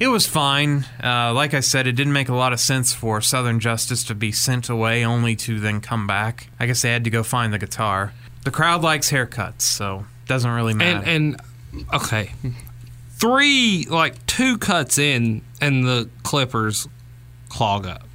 It 0.00 0.08
was 0.08 0.26
fine. 0.26 0.86
Uh, 1.02 1.32
like 1.32 1.54
I 1.54 1.60
said, 1.60 1.86
it 1.86 1.92
didn't 1.92 2.12
make 2.12 2.28
a 2.28 2.34
lot 2.34 2.52
of 2.52 2.58
sense 2.60 2.92
for 2.92 3.20
Southern 3.20 3.60
Justice 3.60 4.02
to 4.04 4.14
be 4.14 4.32
sent 4.32 4.68
away 4.68 5.04
only 5.04 5.36
to 5.36 5.60
then 5.60 5.80
come 5.80 6.06
back. 6.06 6.48
I 6.58 6.66
guess 6.66 6.82
they 6.82 6.90
had 6.90 7.04
to 7.04 7.10
go 7.10 7.22
find 7.22 7.52
the 7.52 7.58
guitar. 7.58 8.12
The 8.44 8.50
crowd 8.50 8.82
likes 8.82 9.10
haircuts, 9.10 9.62
so 9.62 10.06
doesn't 10.26 10.50
really 10.50 10.74
matter. 10.74 11.06
And 11.06 11.36
and 11.72 11.92
okay, 11.92 12.32
three 13.18 13.86
like 13.88 14.24
two 14.26 14.58
cuts 14.58 14.98
in, 14.98 15.42
and 15.60 15.84
the 15.84 16.08
Clippers 16.22 16.88
clog 17.48 17.86
up. 17.86 18.06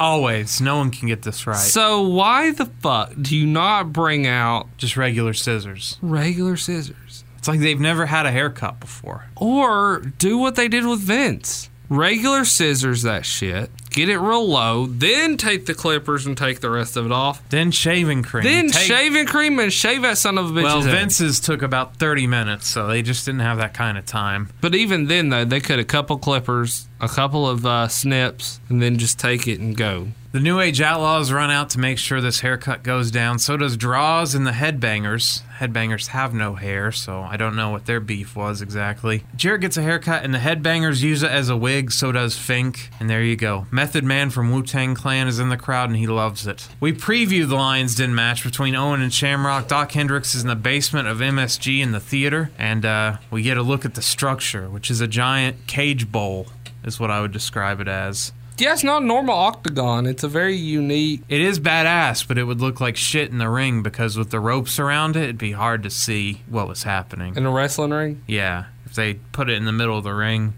Always, 0.00 0.60
no 0.60 0.76
one 0.78 0.90
can 0.90 1.08
get 1.08 1.22
this 1.22 1.46
right. 1.46 1.56
So 1.56 2.02
why 2.02 2.52
the 2.52 2.66
fuck 2.66 3.12
do 3.20 3.36
you 3.36 3.46
not 3.46 3.92
bring 3.92 4.26
out 4.28 4.68
Just 4.76 4.96
regular 4.96 5.34
scissors. 5.34 5.98
regular 6.02 6.56
scissors? 6.56 7.07
It's 7.38 7.48
like 7.48 7.60
they've 7.60 7.80
never 7.80 8.06
had 8.06 8.26
a 8.26 8.30
haircut 8.30 8.80
before. 8.80 9.26
Or 9.36 10.00
do 10.18 10.38
what 10.38 10.56
they 10.56 10.68
did 10.68 10.86
with 10.86 11.00
Vince. 11.00 11.70
Regular 11.88 12.44
scissors 12.44 13.02
that 13.02 13.24
shit. 13.24 13.70
Get 13.90 14.10
it 14.10 14.18
real 14.18 14.46
low, 14.46 14.86
then 14.86 15.38
take 15.38 15.64
the 15.64 15.74
clippers 15.74 16.26
and 16.26 16.36
take 16.36 16.60
the 16.60 16.68
rest 16.68 16.96
of 16.96 17.06
it 17.06 17.12
off. 17.12 17.42
Then 17.48 17.70
shaving 17.70 18.22
cream. 18.22 18.44
Then 18.44 18.68
Take- 18.70 18.82
shaving 18.86 19.26
cream 19.26 19.58
and 19.58 19.72
shave 19.72 20.02
that 20.02 20.18
son 20.18 20.36
of 20.36 20.50
a 20.50 20.60
bitch. 20.60 20.64
Well. 20.64 20.82
Vince's 20.82 21.40
took 21.40 21.62
about 21.62 21.96
30 21.96 22.26
minutes, 22.26 22.68
so 22.68 22.86
they 22.86 23.00
just 23.00 23.24
didn't 23.24 23.40
have 23.40 23.56
that 23.58 23.72
kind 23.72 23.96
of 23.96 24.04
time. 24.04 24.50
But 24.60 24.74
even 24.74 25.06
then, 25.06 25.30
though, 25.30 25.44
they 25.46 25.60
could 25.60 25.78
a 25.78 25.84
couple 25.84 26.18
clippers, 26.18 26.86
a 27.00 27.08
couple 27.08 27.48
of 27.48 27.64
uh, 27.64 27.88
snips, 27.88 28.60
and 28.68 28.82
then 28.82 28.98
just 28.98 29.18
take 29.18 29.48
it 29.48 29.58
and 29.58 29.74
go. 29.76 30.08
The 30.30 30.40
New 30.40 30.60
Age 30.60 30.82
Outlaws 30.82 31.32
run 31.32 31.50
out 31.50 31.70
to 31.70 31.80
make 31.80 31.96
sure 31.96 32.20
this 32.20 32.40
haircut 32.40 32.82
goes 32.82 33.10
down. 33.10 33.38
So 33.38 33.56
does 33.56 33.78
Droz 33.78 34.34
and 34.34 34.46
the 34.46 34.50
Headbangers. 34.50 35.40
Headbangers 35.58 36.08
have 36.08 36.34
no 36.34 36.54
hair, 36.54 36.92
so 36.92 37.22
I 37.22 37.38
don't 37.38 37.56
know 37.56 37.70
what 37.70 37.86
their 37.86 37.98
beef 37.98 38.36
was 38.36 38.60
exactly. 38.60 39.24
Jarrett 39.36 39.62
gets 39.62 39.78
a 39.78 39.82
haircut, 39.82 40.24
and 40.24 40.34
the 40.34 40.38
Headbangers 40.38 41.02
use 41.02 41.22
it 41.22 41.30
as 41.30 41.48
a 41.48 41.56
wig. 41.56 41.90
So 41.92 42.12
does 42.12 42.36
Fink, 42.36 42.90
and 43.00 43.08
there 43.08 43.22
you 43.22 43.36
go. 43.36 43.68
Method 43.70 44.04
Man 44.04 44.28
from 44.28 44.52
Wu 44.52 44.62
Tang 44.62 44.94
Clan 44.94 45.28
is 45.28 45.38
in 45.38 45.48
the 45.48 45.56
crowd, 45.56 45.88
and 45.88 45.96
he 45.96 46.06
loves 46.06 46.46
it. 46.46 46.68
We 46.78 46.92
preview 46.92 47.48
the 47.48 47.56
Lions 47.56 47.94
Den 47.94 48.14
match 48.14 48.44
between 48.44 48.74
Owen 48.74 49.00
and 49.00 49.14
Shamrock. 49.14 49.66
Doc 49.66 49.92
Hendrix 49.92 50.34
is 50.34 50.42
in 50.42 50.48
the 50.48 50.54
basement 50.56 51.08
of 51.08 51.20
MSG 51.20 51.80
in 51.80 51.92
the 51.92 52.00
theater, 52.00 52.50
and 52.58 52.84
uh, 52.84 53.16
we 53.30 53.40
get 53.40 53.56
a 53.56 53.62
look 53.62 53.86
at 53.86 53.94
the 53.94 54.02
structure, 54.02 54.68
which 54.68 54.90
is 54.90 55.00
a 55.00 55.08
giant 55.08 55.66
cage 55.66 56.12
bowl, 56.12 56.48
is 56.84 57.00
what 57.00 57.10
I 57.10 57.22
would 57.22 57.32
describe 57.32 57.80
it 57.80 57.88
as. 57.88 58.32
Yeah, 58.58 58.72
it's 58.72 58.84
not 58.84 59.02
a 59.02 59.06
normal 59.06 59.34
octagon. 59.34 60.06
It's 60.06 60.22
a 60.24 60.28
very 60.28 60.56
unique. 60.56 61.22
It 61.28 61.40
is 61.40 61.60
badass, 61.60 62.26
but 62.26 62.38
it 62.38 62.44
would 62.44 62.60
look 62.60 62.80
like 62.80 62.96
shit 62.96 63.30
in 63.30 63.38
the 63.38 63.48
ring 63.48 63.82
because 63.82 64.16
with 64.18 64.30
the 64.30 64.40
ropes 64.40 64.78
around 64.78 65.16
it, 65.16 65.22
it'd 65.24 65.38
be 65.38 65.52
hard 65.52 65.82
to 65.84 65.90
see 65.90 66.42
what 66.48 66.66
was 66.68 66.82
happening. 66.82 67.36
In 67.36 67.46
a 67.46 67.50
wrestling 67.50 67.90
ring, 67.92 68.22
Yeah, 68.26 68.64
if 68.84 68.94
they 68.94 69.14
put 69.14 69.48
it 69.48 69.54
in 69.54 69.64
the 69.64 69.72
middle 69.72 69.96
of 69.96 70.04
the 70.04 70.12
ring. 70.14 70.54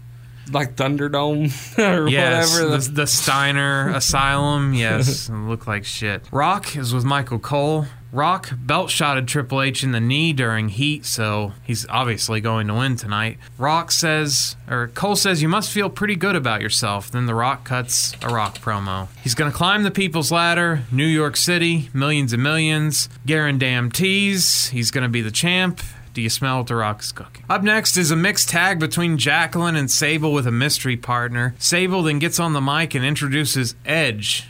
like 0.51 0.75
Thunderdome 0.75 1.51
or 2.03 2.07
Yes, 2.09 2.53
whatever. 2.59 2.77
the, 2.77 2.91
the 2.91 3.07
Steiner 3.07 3.89
Asylum. 3.93 4.73
Yes, 4.81 5.29
it 5.29 5.33
looked 5.33 5.67
like 5.67 5.85
shit. 5.85 6.23
Rock 6.31 6.75
is 6.75 6.93
with 6.93 7.05
Michael 7.05 7.39
Cole. 7.39 7.85
Rock 8.11 8.51
belt 8.57 8.89
shotted 8.89 9.25
Triple 9.25 9.61
H 9.61 9.85
in 9.85 9.93
the 9.93 10.01
knee 10.01 10.33
during 10.33 10.67
Heat, 10.67 11.05
so 11.05 11.53
he's 11.63 11.87
obviously 11.87 12.41
going 12.41 12.67
to 12.67 12.73
win 12.73 12.97
tonight. 12.97 13.37
Rock 13.57 13.89
says, 13.89 14.57
or 14.69 14.89
Cole 14.89 15.15
says, 15.15 15.41
you 15.41 15.47
must 15.47 15.71
feel 15.71 15.89
pretty 15.89 16.17
good 16.17 16.35
about 16.35 16.59
yourself. 16.59 17.09
Then 17.09 17.25
The 17.25 17.33
Rock 17.35 17.63
cuts 17.63 18.13
a 18.21 18.27
Rock 18.27 18.57
promo. 18.57 19.07
He's 19.23 19.33
going 19.33 19.49
to 19.49 19.55
climb 19.55 19.83
the 19.83 19.91
People's 19.91 20.29
Ladder, 20.29 20.81
New 20.91 21.05
York 21.05 21.37
City, 21.37 21.89
millions 21.93 22.33
and 22.33 22.43
millions, 22.43 23.07
guarantees. 23.25 24.67
He's 24.67 24.91
going 24.91 25.03
to 25.03 25.09
be 25.09 25.21
the 25.21 25.31
champ. 25.31 25.79
Do 26.13 26.21
you 26.21 26.29
smell 26.29 26.57
what 26.57 26.67
The 26.67 26.75
Rock 26.75 26.99
is 26.99 27.13
cooking? 27.13 27.45
Up 27.49 27.63
next 27.63 27.95
is 27.95 28.11
a 28.11 28.17
mixed 28.17 28.49
tag 28.49 28.77
between 28.77 29.17
Jacqueline 29.17 29.77
and 29.77 29.89
Sable 29.89 30.33
with 30.33 30.45
a 30.45 30.51
mystery 30.51 30.97
partner. 30.97 31.55
Sable 31.59 32.03
then 32.03 32.19
gets 32.19 32.41
on 32.41 32.51
the 32.51 32.59
mic 32.59 32.93
and 32.93 33.05
introduces 33.05 33.75
Edge, 33.85 34.49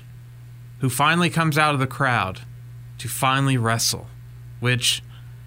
who 0.79 0.89
finally 0.89 1.29
comes 1.29 1.59
out 1.59 1.75
of 1.75 1.79
the 1.79 1.85
crowd 1.85 2.41
to 3.01 3.07
finally 3.09 3.57
wrestle. 3.57 4.07
Which, 4.59 5.01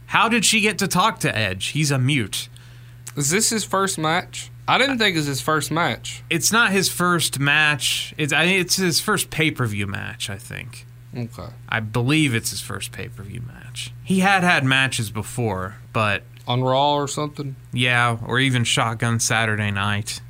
how 0.07 0.29
did 0.29 0.45
she 0.45 0.61
get 0.61 0.77
to 0.79 0.89
talk 0.89 1.21
to 1.21 1.37
Edge? 1.37 1.69
He's 1.69 1.91
a 1.91 1.99
mute. 1.99 2.49
Is 3.17 3.31
this 3.31 3.51
his 3.51 3.65
first 3.65 3.97
match? 3.97 4.51
I 4.67 4.77
didn't 4.79 4.99
think 4.99 5.15
it 5.15 5.19
was 5.19 5.27
his 5.27 5.41
first 5.41 5.71
match. 5.71 6.25
It's 6.31 6.51
not 6.51 6.73
his 6.73 6.89
first 6.89 7.39
match. 7.39 8.13
It's 8.19 8.33
I, 8.33 8.45
it's 8.45 8.77
his 8.77 8.99
first 9.01 9.31
pay 9.31 9.51
per 9.51 9.67
view 9.67 9.87
match. 9.87 10.29
I 10.31 10.37
think. 10.39 10.85
Okay. 11.17 11.47
I 11.69 11.79
believe 11.81 12.35
it's 12.35 12.51
his 12.51 12.61
first 12.61 12.91
pay 12.91 13.09
per 13.09 13.23
view 13.23 13.43
match. 13.47 13.93
He 14.03 14.21
had 14.21 14.43
had 14.43 14.65
matches 14.65 15.11
before, 15.11 15.77
but 15.93 16.23
On 16.49 16.63
Raw 16.65 16.95
or 16.95 17.07
something? 17.07 17.55
yeah, 17.73 18.17
or 18.27 18.41
even 18.41 18.65
Shotgun 18.65 19.21
Saturday 19.21 19.71
Night. 19.71 20.21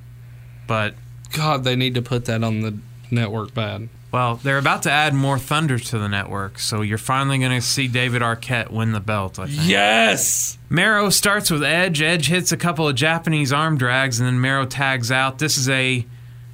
But 0.66 0.94
God, 1.32 1.64
they 1.64 1.76
need 1.76 1.94
to 1.94 2.02
put 2.02 2.26
that 2.26 2.44
on 2.44 2.60
the 2.60 2.78
network 3.10 3.54
bad. 3.54 3.88
Well, 4.14 4.36
they're 4.36 4.58
about 4.58 4.84
to 4.84 4.92
add 4.92 5.12
more 5.12 5.40
Thunder 5.40 5.76
to 5.76 5.98
the 5.98 6.08
network, 6.08 6.60
so 6.60 6.82
you're 6.82 6.98
finally 6.98 7.36
going 7.40 7.50
to 7.50 7.60
see 7.60 7.88
David 7.88 8.22
Arquette 8.22 8.70
win 8.70 8.92
the 8.92 9.00
belt. 9.00 9.40
I 9.40 9.46
think. 9.48 9.68
Yes! 9.68 10.56
Mero 10.70 11.10
starts 11.10 11.50
with 11.50 11.64
Edge. 11.64 12.00
Edge 12.00 12.28
hits 12.28 12.52
a 12.52 12.56
couple 12.56 12.86
of 12.86 12.94
Japanese 12.94 13.52
arm 13.52 13.76
drags, 13.76 14.20
and 14.20 14.28
then 14.28 14.40
Mero 14.40 14.66
tags 14.66 15.10
out. 15.10 15.40
This 15.40 15.58
is 15.58 15.68
a 15.68 16.06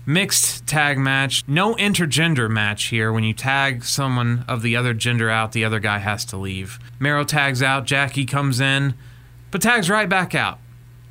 mixed 0.07 0.67
tag 0.67 0.97
match. 0.97 1.45
No 1.47 1.75
intergender 1.75 2.49
match 2.51 2.85
here. 2.85 3.13
When 3.13 3.25
you 3.25 3.35
tag 3.35 3.85
someone 3.85 4.43
of 4.49 4.63
the 4.63 4.75
other 4.75 4.95
gender 4.95 5.29
out, 5.29 5.53
the 5.53 5.67
other 5.67 5.81
guy 5.81 5.99
has 5.99 6.25
to 6.27 6.39
leave. 6.39 6.79
Mero 6.99 7.25
tags 7.25 7.63
out. 7.63 7.85
Jackie 7.85 8.25
comes 8.25 8.59
in, 8.59 8.95
but 9.51 9.61
tags 9.61 9.91
right 9.91 10.09
back 10.09 10.35
out. 10.35 10.61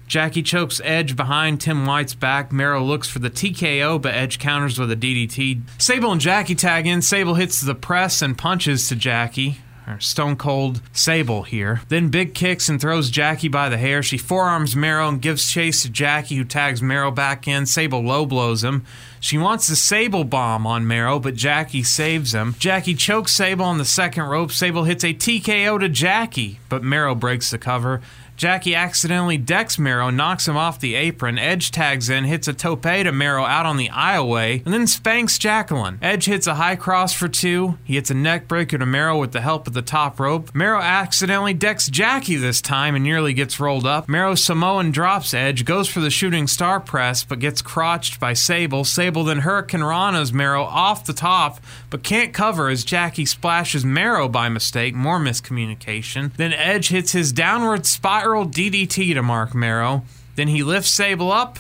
Jackie 0.10 0.42
chokes 0.42 0.82
Edge 0.84 1.16
behind 1.16 1.62
Tim 1.62 1.86
White's 1.86 2.16
back. 2.16 2.52
Mero 2.52 2.84
looks 2.84 3.08
for 3.08 3.20
the 3.20 3.30
TKO, 3.30 4.02
but 4.02 4.16
Edge 4.16 4.40
counters 4.40 4.80
with 4.80 4.92
a 4.92 4.96
DDT. 4.96 5.62
Sable 5.78 6.12
and 6.12 6.20
Jackie 6.20 6.56
tag 6.56 6.88
in. 6.88 7.04
Sable 7.04 7.36
hits 7.36 7.62
the 7.62 7.76
press 7.76 8.24
and 8.24 8.36
punches 8.36 8.90
to 8.90 8.96
Jackie. 8.96 9.60
Stone 9.98 10.36
Cold 10.36 10.82
Sable 10.94 11.44
here. 11.44 11.82
Then 11.90 12.10
big 12.10 12.36
kicks 12.36 12.70
and 12.70 12.80
throws 12.80 13.10
Jackie 13.10 13.48
by 13.48 13.70
the 13.70 13.78
hair. 13.78 14.04
She 14.04 14.18
forearms 14.18 14.76
Mero 14.76 15.08
and 15.08 15.22
gives 15.22 15.52
chase 15.52 15.82
to 15.82 15.90
Jackie, 15.90 16.36
who 16.36 16.44
tags 16.44 16.82
Mero 16.82 17.10
back 17.10 17.48
in. 17.48 17.66
Sable 17.66 18.02
low 18.02 18.26
blows 18.26 18.64
him. 18.64 18.86
She 19.20 19.38
wants 19.38 19.68
the 19.68 19.76
Sable 19.76 20.24
bomb 20.24 20.68
on 20.68 20.88
Mero, 20.88 21.20
but 21.20 21.36
Jackie 21.36 21.84
saves 21.84 22.34
him. 22.34 22.56
Jackie 22.60 22.94
chokes 22.94 23.32
Sable 23.32 23.66
on 23.66 23.80
the 23.80 23.86
second 23.86 24.26
rope. 24.26 24.52
Sable 24.52 24.84
hits 24.84 25.04
a 25.04 25.14
TKO 25.14 25.80
to 25.80 25.90
Jackie, 25.90 26.60
but 26.70 26.84
Mero 26.84 27.16
breaks 27.16 27.50
the 27.50 27.58
cover. 27.58 28.02
Jackie 28.40 28.74
accidentally 28.74 29.38
decks 29.38 29.78
Mero, 29.78 30.10
knocks 30.10 30.48
him 30.48 30.56
off 30.56 30.80
the 30.80 30.96
apron. 30.96 31.38
Edge 31.38 31.72
tags 31.72 32.10
in, 32.10 32.24
hits 32.24 32.48
a 32.48 32.54
tope 32.54 32.84
to 32.84 33.12
Mero 33.12 33.44
out 33.44 33.66
on 33.66 33.76
the 33.76 33.90
aisleway, 33.90 34.64
and 34.64 34.74
then 34.74 34.88
spanks 34.88 35.38
Jacqueline. 35.38 36.00
Edge 36.02 36.24
hits 36.24 36.48
a 36.48 36.56
high 36.56 36.78
cross 36.78 37.12
for 37.12 37.28
two. 37.28 37.78
He 37.84 37.96
hits 37.96 38.10
a 38.10 38.14
neck 38.14 38.48
breaker 38.48 38.78
to 38.78 38.86
Mero 38.86 39.20
with 39.20 39.34
the 39.34 39.42
help 39.42 39.68
of 39.68 39.74
the 39.74 39.82
top 39.82 40.22
rope. 40.22 40.56
Mero 40.56 40.80
accidentally 40.80 41.54
decks 41.54 41.90
Jackie 41.90 42.38
this 42.38 42.62
time 42.62 42.96
and 42.96 43.04
nearly 43.04 43.34
gets 43.34 43.60
rolled 43.60 43.86
up. 43.86 44.08
Mero 44.08 44.36
Samoan 44.36 44.92
drops 44.92 45.34
Edge, 45.34 45.66
goes 45.66 45.90
for 45.90 46.00
the 46.00 46.10
shooting 46.10 46.48
star 46.48 46.80
press, 46.80 47.26
but 47.26 47.40
gets 47.40 47.62
crotched 47.62 48.22
by 48.22 48.32
Sable. 48.32 48.86
Sable 48.86 49.26
then 49.26 49.40
Hurricane 49.40 49.84
Rana's 49.84 50.32
Mero 50.32 50.64
off 50.64 51.04
the 51.04 51.12
top, 51.12 51.60
but 51.90 52.04
can't 52.04 52.34
cover 52.34 52.70
as 52.70 52.86
Jackie 52.86 53.26
splashes 53.26 53.84
Mero 53.84 54.30
by 54.30 54.48
mistake. 54.48 54.96
More 54.96 55.20
miscommunication. 55.20 56.34
Then 56.38 56.54
Edge 56.54 56.88
hits 56.88 57.12
his 57.12 57.34
downward 57.34 57.86
spiral 57.86 58.29
DDT 58.38 59.14
to 59.14 59.22
Mark 59.22 59.54
Mero. 59.54 60.04
Then 60.36 60.48
he 60.48 60.64
lifts 60.64 60.90
Sable 60.90 61.32
up 61.32 61.60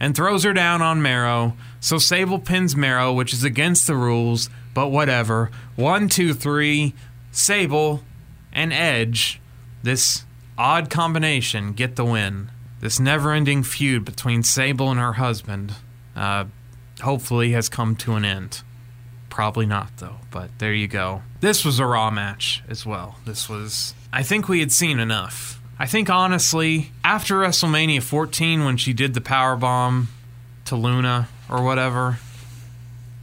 and 0.00 0.14
throws 0.14 0.44
her 0.44 0.52
down 0.52 0.82
on 0.82 1.02
Mero. 1.02 1.56
So 1.80 1.98
Sable 1.98 2.38
pins 2.38 2.76
Mero, 2.76 3.12
which 3.12 3.32
is 3.32 3.44
against 3.44 3.86
the 3.86 3.96
rules, 3.96 4.50
but 4.74 4.88
whatever. 4.88 5.50
One, 5.76 6.08
two, 6.08 6.34
three. 6.34 6.94
Sable 7.30 8.02
and 8.52 8.72
Edge, 8.72 9.40
this 9.82 10.24
odd 10.56 10.90
combination, 10.90 11.72
get 11.72 11.96
the 11.96 12.04
win. 12.04 12.50
This 12.80 12.98
never 12.98 13.32
ending 13.32 13.62
feud 13.62 14.04
between 14.04 14.42
Sable 14.42 14.90
and 14.90 14.98
her 14.98 15.14
husband, 15.14 15.74
uh, 16.16 16.46
hopefully, 17.00 17.52
has 17.52 17.68
come 17.68 17.96
to 17.96 18.14
an 18.14 18.24
end. 18.24 18.62
Probably 19.30 19.66
not, 19.66 19.98
though, 19.98 20.16
but 20.30 20.50
there 20.58 20.72
you 20.72 20.88
go. 20.88 21.22
This 21.40 21.64
was 21.64 21.78
a 21.78 21.86
Raw 21.86 22.10
match 22.10 22.62
as 22.68 22.84
well. 22.84 23.18
This 23.24 23.48
was. 23.48 23.94
I 24.12 24.22
think 24.22 24.48
we 24.48 24.60
had 24.60 24.72
seen 24.72 24.98
enough. 24.98 25.57
I 25.78 25.86
think, 25.86 26.10
honestly, 26.10 26.90
after 27.04 27.36
WrestleMania 27.36 28.02
14, 28.02 28.64
when 28.64 28.76
she 28.76 28.92
did 28.92 29.14
the 29.14 29.20
power 29.20 29.56
bomb 29.56 30.08
to 30.64 30.74
Luna 30.76 31.28
or 31.48 31.62
whatever, 31.62 32.18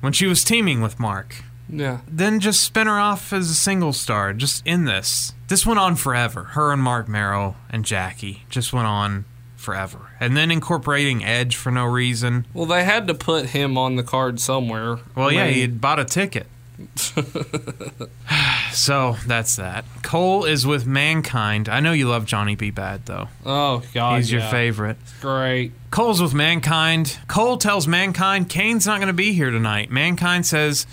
when 0.01 0.14
she 0.14 0.26
was 0.26 0.43
teaming 0.43 0.82
with 0.82 0.99
Mark, 0.99 1.43
Yeah. 1.68 1.99
then 2.08 2.39
just 2.39 2.62
spin 2.62 2.88
her 2.88 2.99
off 2.99 3.34
as 3.34 3.49
a 3.49 3.56
single 3.56 3.91
star. 3.93 4.34
Just 4.34 4.66
in 4.66 4.86
this. 4.86 5.34
This 5.47 5.66
went 5.66 5.80
on 5.80 5.95
forever. 5.95 6.43
Her 6.53 6.72
and 6.72 6.82
Mark 6.82 7.08
Mero 7.10 7.56
and 7.70 7.84
Jackie 7.84 8.43
just 8.49 8.72
went 8.72 8.88
on 8.88 9.26
forever. 9.58 10.12
And 10.20 10.38
then 10.38 10.49
incorporating 10.51 11.26
Edge 11.26 11.56
for 11.56 11.72
no 11.72 11.86
reason. 11.86 12.45
Well, 12.53 12.66
they 12.68 12.84
had 12.84 13.08
to 13.08 13.14
put 13.14 13.47
him 13.47 13.78
on 13.78 13.95
the 13.95 14.03
card 14.03 14.39
somewhere. 14.39 14.99
Well, 15.16 15.32
yeah, 15.32 15.47
he 15.47 15.62
had 15.62 15.82
bought 15.82 15.99
a 15.99 16.06
ticket. 16.06 16.47
so 18.71 19.15
that's 19.26 19.55
that. 19.55 19.86
Cole 20.03 20.45
is 20.45 20.65
with 20.65 20.86
Mankind. 20.86 21.69
I 21.69 21.80
know 21.80 21.91
you 21.93 22.07
love 22.07 22.26
Johnny 22.26 22.55
B. 22.55 22.71
Badd, 22.71 23.05
though. 23.05 23.28
Oh 23.45 23.84
God, 23.93 24.17
He's 24.17 24.32
your 24.32 24.41
yeah. 24.41 24.51
favorite. 24.51 24.97
Great. 25.21 25.71
Cole's 25.91 26.21
with 26.21 26.34
Mankind. 26.34 27.17
Cole 27.28 27.57
tells 27.57 27.88
Mankind 27.88 28.49
Kane's 28.49 28.86
not 28.86 28.97
going 28.97 29.07
to 29.07 29.13
be 29.13 29.34
here 29.34 29.51
tonight. 29.51 29.89
Mankind 29.91 30.45
says, 30.45 30.86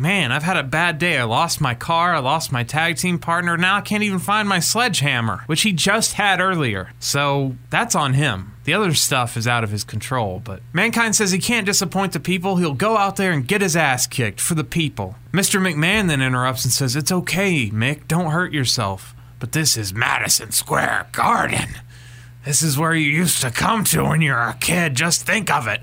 Man, 0.00 0.32
I've 0.32 0.44
had 0.44 0.56
a 0.56 0.62
bad 0.62 0.98
day. 0.98 1.18
I 1.18 1.24
lost 1.24 1.60
my 1.60 1.74
car, 1.74 2.14
I 2.14 2.20
lost 2.20 2.50
my 2.50 2.64
tag 2.64 2.96
team 2.96 3.18
partner, 3.18 3.58
now 3.58 3.76
I 3.76 3.82
can't 3.82 4.02
even 4.02 4.18
find 4.18 4.48
my 4.48 4.58
sledgehammer, 4.58 5.42
which 5.44 5.60
he 5.60 5.74
just 5.74 6.14
had 6.14 6.40
earlier. 6.40 6.90
So 7.00 7.56
that's 7.68 7.94
on 7.94 8.14
him. 8.14 8.54
The 8.64 8.72
other 8.72 8.94
stuff 8.94 9.36
is 9.36 9.46
out 9.46 9.62
of 9.62 9.68
his 9.68 9.84
control, 9.84 10.40
but 10.42 10.62
Mankind 10.72 11.14
says 11.16 11.32
he 11.32 11.38
can't 11.38 11.66
disappoint 11.66 12.14
the 12.14 12.18
people. 12.20 12.56
He'll 12.56 12.72
go 12.72 12.96
out 12.96 13.16
there 13.16 13.30
and 13.30 13.46
get 13.46 13.60
his 13.60 13.76
ass 13.76 14.06
kicked 14.06 14.40
for 14.40 14.54
the 14.54 14.64
people. 14.64 15.16
Mr. 15.34 15.60
McMahon 15.60 16.08
then 16.08 16.22
interrupts 16.22 16.64
and 16.64 16.72
says, 16.72 16.96
It's 16.96 17.12
okay, 17.12 17.68
Mick, 17.68 18.08
don't 18.08 18.30
hurt 18.30 18.54
yourself. 18.54 19.14
But 19.38 19.52
this 19.52 19.76
is 19.76 19.92
Madison 19.92 20.50
Square 20.50 21.08
Garden. 21.12 21.74
This 22.46 22.62
is 22.62 22.78
where 22.78 22.94
you 22.94 23.10
used 23.10 23.42
to 23.42 23.50
come 23.50 23.84
to 23.84 24.04
when 24.04 24.22
you 24.22 24.32
were 24.32 24.38
a 24.38 24.54
kid. 24.54 24.94
Just 24.94 25.26
think 25.26 25.50
of 25.50 25.66
it. 25.66 25.82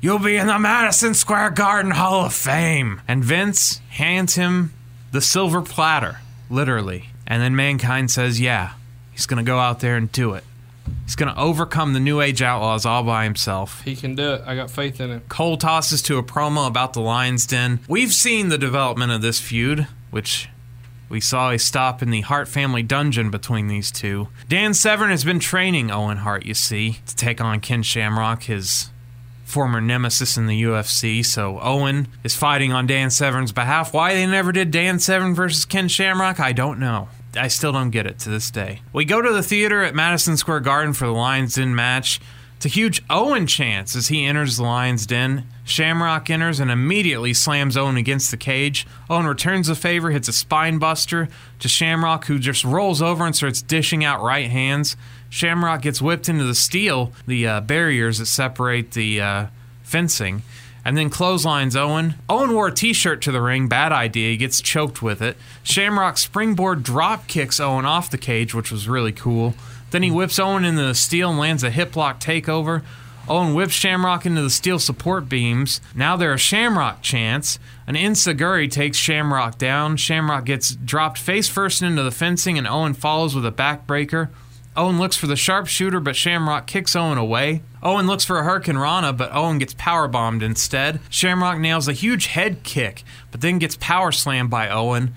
You'll 0.00 0.20
be 0.20 0.36
in 0.36 0.46
the 0.46 0.58
Madison 0.60 1.12
Square 1.14 1.50
Garden 1.50 1.90
Hall 1.90 2.24
of 2.24 2.32
Fame. 2.32 3.02
And 3.08 3.24
Vince 3.24 3.80
hands 3.90 4.36
him 4.36 4.72
the 5.10 5.20
silver 5.20 5.60
platter, 5.60 6.18
literally. 6.48 7.06
And 7.26 7.42
then 7.42 7.56
Mankind 7.56 8.10
says, 8.10 8.40
Yeah, 8.40 8.74
he's 9.10 9.26
going 9.26 9.44
to 9.44 9.48
go 9.48 9.58
out 9.58 9.80
there 9.80 9.96
and 9.96 10.10
do 10.12 10.34
it. 10.34 10.44
He's 11.04 11.16
going 11.16 11.34
to 11.34 11.40
overcome 11.40 11.94
the 11.94 12.00
New 12.00 12.20
Age 12.20 12.42
Outlaws 12.42 12.86
all 12.86 13.02
by 13.02 13.24
himself. 13.24 13.82
He 13.82 13.96
can 13.96 14.14
do 14.14 14.34
it. 14.34 14.42
I 14.46 14.54
got 14.54 14.70
faith 14.70 15.00
in 15.00 15.10
him. 15.10 15.22
Cole 15.28 15.56
tosses 15.56 16.00
to 16.02 16.16
a 16.18 16.22
promo 16.22 16.68
about 16.68 16.92
the 16.92 17.00
Lion's 17.00 17.46
Den. 17.46 17.80
We've 17.88 18.12
seen 18.12 18.50
the 18.50 18.58
development 18.58 19.10
of 19.10 19.20
this 19.20 19.40
feud, 19.40 19.88
which 20.10 20.48
we 21.08 21.20
saw 21.20 21.50
a 21.50 21.58
stop 21.58 22.02
in 22.02 22.10
the 22.10 22.20
Hart 22.20 22.46
family 22.46 22.82
dungeon 22.82 23.30
between 23.30 23.66
these 23.66 23.90
two. 23.90 24.28
Dan 24.48 24.74
Severn 24.74 25.10
has 25.10 25.24
been 25.24 25.40
training 25.40 25.90
Owen 25.90 26.18
Hart, 26.18 26.46
you 26.46 26.54
see, 26.54 26.98
to 27.06 27.16
take 27.16 27.40
on 27.40 27.60
Ken 27.60 27.82
Shamrock, 27.82 28.44
his 28.44 28.90
former 29.48 29.80
nemesis 29.80 30.36
in 30.36 30.46
the 30.46 30.62
UFC. 30.62 31.24
So 31.24 31.58
Owen 31.60 32.08
is 32.22 32.36
fighting 32.36 32.72
on 32.72 32.86
Dan 32.86 33.10
Severn's 33.10 33.52
behalf. 33.52 33.92
Why 33.94 34.14
they 34.14 34.26
never 34.26 34.52
did 34.52 34.70
Dan 34.70 34.98
Severn 34.98 35.34
versus 35.34 35.64
Ken 35.64 35.88
Shamrock, 35.88 36.38
I 36.38 36.52
don't 36.52 36.78
know. 36.78 37.08
I 37.36 37.48
still 37.48 37.72
don't 37.72 37.90
get 37.90 38.06
it 38.06 38.18
to 38.20 38.30
this 38.30 38.50
day. 38.50 38.80
We 38.92 39.04
go 39.04 39.20
to 39.20 39.32
the 39.32 39.42
theater 39.42 39.82
at 39.82 39.94
Madison 39.94 40.36
Square 40.36 40.60
Garden 40.60 40.92
for 40.92 41.06
the 41.06 41.12
Lions 41.12 41.54
Den 41.54 41.74
match. 41.74 42.20
It's 42.56 42.66
a 42.66 42.70
huge 42.70 43.02
Owen 43.08 43.46
chance 43.46 43.94
as 43.94 44.08
he 44.08 44.24
enters 44.26 44.56
the 44.56 44.64
Lions 44.64 45.06
Den. 45.06 45.46
Shamrock 45.62 46.28
enters 46.28 46.58
and 46.58 46.72
immediately 46.72 47.32
slams 47.32 47.76
Owen 47.76 47.96
against 47.96 48.32
the 48.32 48.36
cage. 48.36 48.84
Owen 49.08 49.26
returns 49.26 49.68
the 49.68 49.76
favor, 49.76 50.10
hits 50.10 50.26
a 50.26 50.32
spine 50.32 50.78
buster 50.78 51.28
to 51.60 51.68
Shamrock, 51.68 52.24
who 52.26 52.40
just 52.40 52.64
rolls 52.64 53.00
over 53.00 53.24
and 53.24 53.36
starts 53.36 53.62
dishing 53.62 54.04
out 54.04 54.22
right 54.22 54.50
hands. 54.50 54.96
Shamrock 55.30 55.82
gets 55.82 56.00
whipped 56.00 56.28
into 56.28 56.44
the 56.44 56.54
steel, 56.54 57.12
the 57.26 57.46
uh, 57.46 57.60
barriers 57.60 58.18
that 58.18 58.26
separate 58.26 58.92
the 58.92 59.20
uh, 59.20 59.46
fencing, 59.82 60.42
and 60.84 60.96
then 60.96 61.10
clotheslines 61.10 61.76
Owen. 61.76 62.14
Owen 62.28 62.52
wore 62.52 62.68
a 62.68 62.74
t 62.74 62.92
shirt 62.92 63.20
to 63.22 63.32
the 63.32 63.40
ring, 63.40 63.68
bad 63.68 63.92
idea. 63.92 64.30
He 64.30 64.36
gets 64.36 64.60
choked 64.60 65.02
with 65.02 65.20
it. 65.20 65.36
Shamrock 65.62 66.16
springboard 66.16 66.82
drop 66.82 67.26
kicks 67.26 67.60
Owen 67.60 67.84
off 67.84 68.10
the 68.10 68.18
cage, 68.18 68.54
which 68.54 68.72
was 68.72 68.88
really 68.88 69.12
cool. 69.12 69.54
Then 69.90 70.02
he 70.02 70.10
whips 70.10 70.38
Owen 70.38 70.64
into 70.64 70.82
the 70.82 70.94
steel 70.94 71.30
and 71.30 71.38
lands 71.38 71.62
a 71.62 71.70
hip 71.70 71.96
lock 71.96 72.20
takeover. 72.20 72.82
Owen 73.28 73.52
whips 73.52 73.74
Shamrock 73.74 74.24
into 74.24 74.40
the 74.40 74.48
steel 74.48 74.78
support 74.78 75.28
beams. 75.28 75.82
Now 75.94 76.16
there 76.16 76.32
are 76.32 76.38
Shamrock 76.38 77.02
chance. 77.02 77.58
An 77.86 77.94
Enzuigiri 77.94 78.70
takes 78.70 78.96
Shamrock 78.96 79.58
down. 79.58 79.98
Shamrock 79.98 80.46
gets 80.46 80.74
dropped 80.74 81.18
face 81.18 81.48
first 81.48 81.82
into 81.82 82.02
the 82.02 82.10
fencing, 82.10 82.56
and 82.56 82.66
Owen 82.66 82.94
follows 82.94 83.34
with 83.34 83.44
a 83.44 83.52
backbreaker. 83.52 84.30
Owen 84.78 85.00
looks 85.00 85.16
for 85.16 85.26
the 85.26 85.34
sharpshooter, 85.34 85.98
but 85.98 86.14
Shamrock 86.14 86.68
kicks 86.68 86.94
Owen 86.94 87.18
away. 87.18 87.62
Owen 87.82 88.06
looks 88.06 88.24
for 88.24 88.38
a 88.38 88.44
Hurricane 88.44 88.78
Rana, 88.78 89.12
but 89.12 89.34
Owen 89.34 89.58
gets 89.58 89.74
powerbombed 89.74 90.40
instead. 90.40 91.00
Shamrock 91.10 91.58
nails 91.58 91.88
a 91.88 91.92
huge 91.92 92.26
head 92.26 92.62
kick, 92.62 93.02
but 93.32 93.40
then 93.40 93.58
gets 93.58 93.76
power 93.80 94.12
slammed 94.12 94.50
by 94.50 94.68
Owen. 94.68 95.16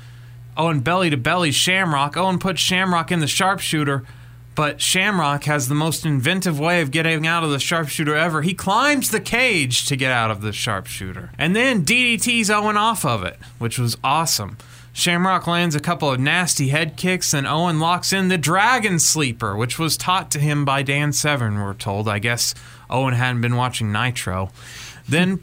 Owen 0.57 0.79
belly 0.79 1.11
to 1.11 1.17
belly 1.17 1.51
Shamrock. 1.51 2.17
Owen 2.17 2.39
puts 2.39 2.59
Shamrock 2.59 3.11
in 3.11 3.19
the 3.19 3.27
sharpshooter, 3.27 4.03
but 4.55 4.81
Shamrock 4.81 5.43
has 5.43 5.67
the 5.67 5.75
most 5.75 6.07
inventive 6.07 6.59
way 6.59 6.81
of 6.81 6.89
getting 6.89 7.27
out 7.27 7.43
of 7.43 7.51
the 7.51 7.59
sharpshooter 7.59 8.15
ever. 8.15 8.41
He 8.41 8.55
climbs 8.55 9.11
the 9.11 9.21
cage 9.21 9.85
to 9.85 9.95
get 9.95 10.11
out 10.11 10.31
of 10.31 10.41
the 10.41 10.53
sharpshooter. 10.53 11.33
And 11.37 11.55
then 11.55 11.85
DDT's 11.85 12.49
Owen 12.49 12.77
off 12.77 13.05
of 13.05 13.23
it, 13.23 13.37
which 13.59 13.77
was 13.77 13.95
awesome. 14.03 14.57
Shamrock 14.93 15.47
lands 15.47 15.73
a 15.73 15.79
couple 15.79 16.11
of 16.11 16.19
nasty 16.19 16.67
head 16.67 16.97
kicks, 16.97 17.33
and 17.33 17.47
Owen 17.47 17.79
locks 17.79 18.11
in 18.11 18.27
the 18.27 18.37
Dragon 18.37 18.99
Sleeper, 18.99 19.55
which 19.55 19.79
was 19.79 19.95
taught 19.95 20.29
to 20.31 20.39
him 20.39 20.65
by 20.65 20.83
Dan 20.83 21.13
Severn, 21.13 21.59
we're 21.59 21.73
told. 21.73 22.09
I 22.09 22.19
guess 22.19 22.53
Owen 22.89 23.13
hadn't 23.13 23.41
been 23.41 23.55
watching 23.55 23.91
Nitro. 23.91 24.49
Then 25.07 25.39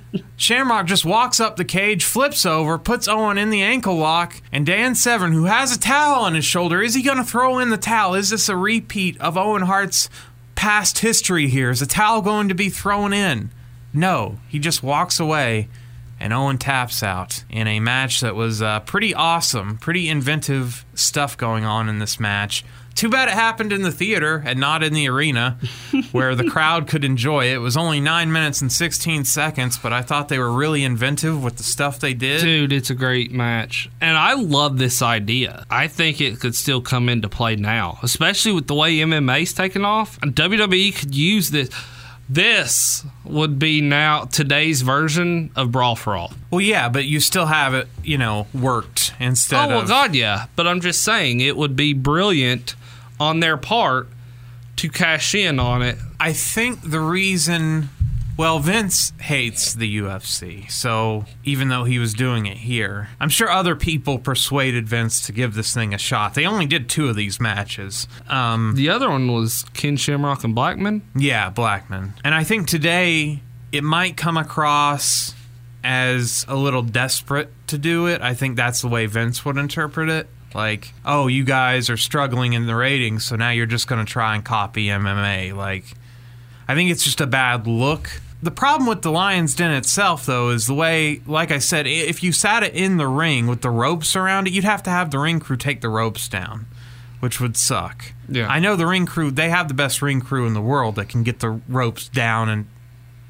Shamrock 0.36 0.86
just 0.86 1.04
walks 1.04 1.40
up 1.40 1.56
the 1.56 1.64
cage, 1.64 2.04
flips 2.04 2.46
over, 2.46 2.78
puts 2.78 3.08
Owen 3.08 3.38
in 3.38 3.50
the 3.50 3.62
ankle 3.62 3.96
lock, 3.96 4.40
and 4.52 4.64
Dan 4.64 4.94
Severn, 4.94 5.32
who 5.32 5.44
has 5.44 5.74
a 5.74 5.80
towel 5.80 6.22
on 6.22 6.34
his 6.34 6.44
shoulder, 6.44 6.80
is 6.80 6.94
he 6.94 7.02
going 7.02 7.18
to 7.18 7.24
throw 7.24 7.58
in 7.58 7.70
the 7.70 7.76
towel? 7.76 8.14
Is 8.14 8.30
this 8.30 8.48
a 8.48 8.56
repeat 8.56 9.20
of 9.20 9.36
Owen 9.36 9.62
Hart's 9.62 10.08
past 10.54 11.00
history 11.00 11.48
here? 11.48 11.70
Is 11.70 11.80
the 11.80 11.86
towel 11.86 12.22
going 12.22 12.48
to 12.48 12.54
be 12.54 12.68
thrown 12.68 13.12
in? 13.12 13.50
No, 13.92 14.38
he 14.48 14.58
just 14.58 14.82
walks 14.82 15.18
away 15.20 15.68
and 16.22 16.32
Owen 16.32 16.56
taps 16.56 17.02
out 17.02 17.42
in 17.50 17.66
a 17.66 17.80
match 17.80 18.20
that 18.20 18.36
was 18.36 18.62
uh, 18.62 18.78
pretty 18.80 19.12
awesome, 19.12 19.76
pretty 19.76 20.08
inventive 20.08 20.84
stuff 20.94 21.36
going 21.36 21.64
on 21.64 21.88
in 21.88 21.98
this 21.98 22.20
match. 22.20 22.64
Too 22.94 23.08
bad 23.08 23.28
it 23.28 23.34
happened 23.34 23.72
in 23.72 23.82
the 23.82 23.90
theater 23.90 24.40
and 24.46 24.60
not 24.60 24.84
in 24.84 24.92
the 24.92 25.08
arena 25.08 25.58
where 26.12 26.36
the 26.36 26.48
crowd 26.48 26.86
could 26.86 27.04
enjoy 27.04 27.46
it. 27.46 27.54
It 27.54 27.58
was 27.58 27.76
only 27.76 28.00
9 28.00 28.30
minutes 28.30 28.60
and 28.60 28.70
16 28.70 29.24
seconds, 29.24 29.78
but 29.78 29.92
I 29.92 30.02
thought 30.02 30.28
they 30.28 30.38
were 30.38 30.52
really 30.52 30.84
inventive 30.84 31.42
with 31.42 31.56
the 31.56 31.64
stuff 31.64 31.98
they 31.98 32.14
did. 32.14 32.42
Dude, 32.42 32.72
it's 32.72 32.90
a 32.90 32.94
great 32.94 33.32
match. 33.32 33.90
And 34.00 34.16
I 34.16 34.34
love 34.34 34.78
this 34.78 35.02
idea. 35.02 35.66
I 35.70 35.88
think 35.88 36.20
it 36.20 36.38
could 36.38 36.54
still 36.54 36.82
come 36.82 37.08
into 37.08 37.28
play 37.28 37.56
now, 37.56 37.98
especially 38.02 38.52
with 38.52 38.68
the 38.68 38.74
way 38.74 38.96
MMA's 38.98 39.54
taken 39.54 39.84
off. 39.84 40.20
And 40.22 40.36
WWE 40.36 40.94
could 40.94 41.16
use 41.16 41.50
this. 41.50 41.68
This 42.32 43.04
would 43.24 43.58
be 43.58 43.82
now 43.82 44.24
today's 44.24 44.80
version 44.80 45.50
of 45.54 45.70
Brawl 45.70 45.96
for 45.96 46.16
All. 46.16 46.32
Well, 46.50 46.62
yeah, 46.62 46.88
but 46.88 47.04
you 47.04 47.20
still 47.20 47.44
have 47.44 47.74
it, 47.74 47.88
you 48.02 48.16
know, 48.16 48.46
worked 48.54 49.12
instead 49.20 49.66
Oh, 49.66 49.68
well, 49.68 49.80
of. 49.82 49.88
God, 49.88 50.14
yeah. 50.14 50.46
But 50.56 50.66
I'm 50.66 50.80
just 50.80 51.02
saying 51.04 51.40
it 51.40 51.58
would 51.58 51.76
be 51.76 51.92
brilliant 51.92 52.74
on 53.20 53.40
their 53.40 53.58
part 53.58 54.08
to 54.76 54.88
cash 54.88 55.34
in 55.34 55.60
on 55.60 55.82
it. 55.82 55.98
I 56.18 56.32
think 56.32 56.80
the 56.90 57.00
reason, 57.00 57.90
well, 58.36 58.58
Vince 58.58 59.12
hates 59.20 59.74
the 59.74 59.98
UFC, 59.98 60.70
so 60.70 61.24
even 61.44 61.68
though 61.68 61.84
he 61.84 61.98
was 61.98 62.14
doing 62.14 62.46
it 62.46 62.56
here, 62.58 63.08
I'm 63.20 63.28
sure 63.28 63.50
other 63.50 63.76
people 63.76 64.18
persuaded 64.18 64.88
Vince 64.88 65.20
to 65.26 65.32
give 65.32 65.54
this 65.54 65.72
thing 65.74 65.92
a 65.94 65.98
shot. 65.98 66.34
They 66.34 66.46
only 66.46 66.66
did 66.66 66.88
two 66.88 67.08
of 67.08 67.16
these 67.16 67.40
matches. 67.40 68.08
Um, 68.28 68.74
The 68.76 68.88
other 68.88 69.10
one 69.10 69.30
was 69.30 69.64
Ken 69.74 69.96
Shamrock 69.96 70.44
and 70.44 70.54
Blackman. 70.54 71.02
yeah, 71.14 71.50
Blackman. 71.50 72.14
And 72.24 72.34
I 72.34 72.44
think 72.44 72.66
today 72.68 73.40
it 73.70 73.84
might 73.84 74.16
come 74.16 74.36
across 74.36 75.34
as 75.84 76.44
a 76.48 76.54
little 76.56 76.82
desperate 76.82 77.50
to 77.66 77.76
do 77.78 78.06
it. 78.06 78.20
I 78.22 78.34
think 78.34 78.56
that's 78.56 78.80
the 78.82 78.88
way 78.88 79.06
Vince 79.06 79.44
would 79.44 79.56
interpret 79.56 80.08
it. 80.08 80.28
Like, 80.54 80.92
oh, 81.04 81.28
you 81.28 81.44
guys 81.44 81.88
are 81.88 81.96
struggling 81.96 82.52
in 82.52 82.66
the 82.66 82.74
ratings, 82.76 83.24
so 83.24 83.36
now 83.36 83.50
you're 83.50 83.64
just 83.66 83.88
going 83.88 84.04
to 84.04 84.10
try 84.10 84.34
and 84.34 84.44
copy 84.44 84.86
MMA. 84.86 85.54
Like, 85.56 85.84
I 86.68 86.74
think 86.74 86.90
it's 86.90 87.04
just 87.04 87.20
a 87.20 87.26
bad 87.26 87.66
look. 87.66 88.20
The 88.42 88.50
problem 88.50 88.88
with 88.88 89.02
the 89.02 89.10
Lions 89.12 89.54
Den 89.54 89.70
itself, 89.70 90.26
though, 90.26 90.50
is 90.50 90.66
the 90.66 90.74
way, 90.74 91.20
like 91.26 91.52
I 91.52 91.58
said, 91.58 91.86
if 91.86 92.24
you 92.24 92.32
sat 92.32 92.64
it 92.64 92.74
in 92.74 92.96
the 92.96 93.06
ring 93.06 93.46
with 93.46 93.62
the 93.62 93.70
ropes 93.70 94.16
around 94.16 94.48
it, 94.48 94.52
you'd 94.52 94.64
have 94.64 94.82
to 94.82 94.90
have 94.90 95.12
the 95.12 95.18
ring 95.20 95.38
crew 95.38 95.56
take 95.56 95.80
the 95.80 95.88
ropes 95.88 96.28
down, 96.28 96.66
which 97.20 97.40
would 97.40 97.56
suck. 97.56 98.12
Yeah. 98.28 98.48
I 98.48 98.58
know 98.58 98.74
the 98.74 98.86
ring 98.86 99.06
crew, 99.06 99.30
they 99.30 99.48
have 99.50 99.68
the 99.68 99.74
best 99.74 100.02
ring 100.02 100.20
crew 100.20 100.44
in 100.46 100.54
the 100.54 100.60
world 100.60 100.96
that 100.96 101.08
can 101.08 101.22
get 101.22 101.38
the 101.38 101.60
ropes 101.68 102.08
down 102.08 102.48
and 102.48 102.66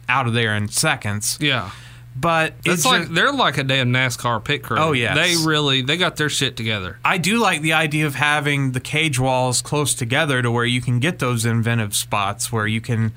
out 0.08 0.26
of 0.26 0.32
there 0.32 0.56
in 0.56 0.68
seconds. 0.68 1.36
Yeah. 1.40 1.70
But 2.14 2.52
It's 2.64 2.74
it's 2.74 2.84
like 2.84 3.02
just- 3.02 3.14
they're 3.14 3.32
like 3.32 3.56
a 3.58 3.64
damn 3.64 3.90
NASCAR 3.92 4.44
pit 4.44 4.62
crew. 4.62 4.76
Oh, 4.78 4.92
yeah, 4.92 5.14
They 5.14 5.34
really 5.44 5.80
they 5.82 5.96
got 5.96 6.16
their 6.16 6.28
shit 6.28 6.56
together. 6.56 6.98
I 7.04 7.18
do 7.18 7.38
like 7.38 7.62
the 7.62 7.72
idea 7.72 8.06
of 8.06 8.14
having 8.16 8.72
the 8.72 8.80
cage 8.80 9.18
walls 9.18 9.62
close 9.62 9.94
together 9.94 10.42
to 10.42 10.50
where 10.50 10.64
you 10.66 10.80
can 10.82 10.98
get 11.00 11.18
those 11.20 11.46
inventive 11.46 11.94
spots 11.94 12.52
where 12.52 12.66
you 12.66 12.80
can 12.82 13.12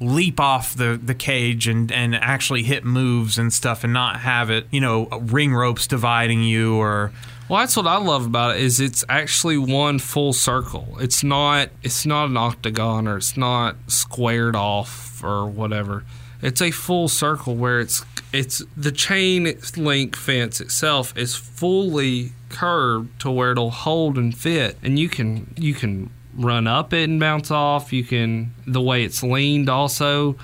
leap 0.00 0.38
off 0.38 0.74
the, 0.74 1.00
the 1.02 1.14
cage 1.14 1.66
and, 1.66 1.90
and 1.90 2.14
actually 2.14 2.62
hit 2.62 2.84
moves 2.84 3.36
and 3.38 3.52
stuff 3.52 3.82
and 3.82 3.92
not 3.92 4.20
have 4.20 4.48
it, 4.50 4.68
you 4.70 4.80
know, 4.80 5.06
ring 5.06 5.52
ropes 5.52 5.88
dividing 5.88 6.44
you 6.44 6.76
or 6.76 7.10
Well, 7.48 7.58
that's 7.58 7.76
what 7.76 7.88
I 7.88 7.96
love 7.96 8.24
about 8.24 8.54
it 8.56 8.62
is 8.62 8.78
it's 8.78 9.04
actually 9.08 9.58
one 9.58 9.98
full 9.98 10.32
circle. 10.32 10.96
It's 11.00 11.24
not 11.24 11.70
it's 11.82 12.06
not 12.06 12.28
an 12.28 12.36
octagon 12.36 13.08
or 13.08 13.16
it's 13.16 13.36
not 13.36 13.74
squared 13.88 14.54
off 14.54 15.20
or 15.24 15.46
whatever. 15.46 16.04
It's 16.40 16.62
a 16.62 16.70
full 16.70 17.08
circle 17.08 17.56
where 17.56 17.80
it's 17.80 18.04
it's 18.32 18.62
the 18.76 18.92
chain 18.92 19.52
link 19.76 20.16
fence 20.16 20.60
itself 20.60 21.16
is 21.16 21.34
fully 21.34 22.32
curved 22.48 23.20
to 23.20 23.30
where 23.30 23.52
it'll 23.52 23.70
hold 23.70 24.16
and 24.18 24.36
fit, 24.36 24.76
and 24.82 24.98
you 24.98 25.08
can 25.08 25.52
you 25.56 25.74
can 25.74 26.10
run 26.34 26.66
up 26.66 26.92
it 26.92 27.08
and 27.08 27.18
bounce 27.18 27.50
off. 27.50 27.92
You 27.92 28.04
can 28.04 28.52
the 28.66 28.80
way 28.80 29.04
it's 29.04 29.22
leaned 29.22 29.68
also 29.68 30.36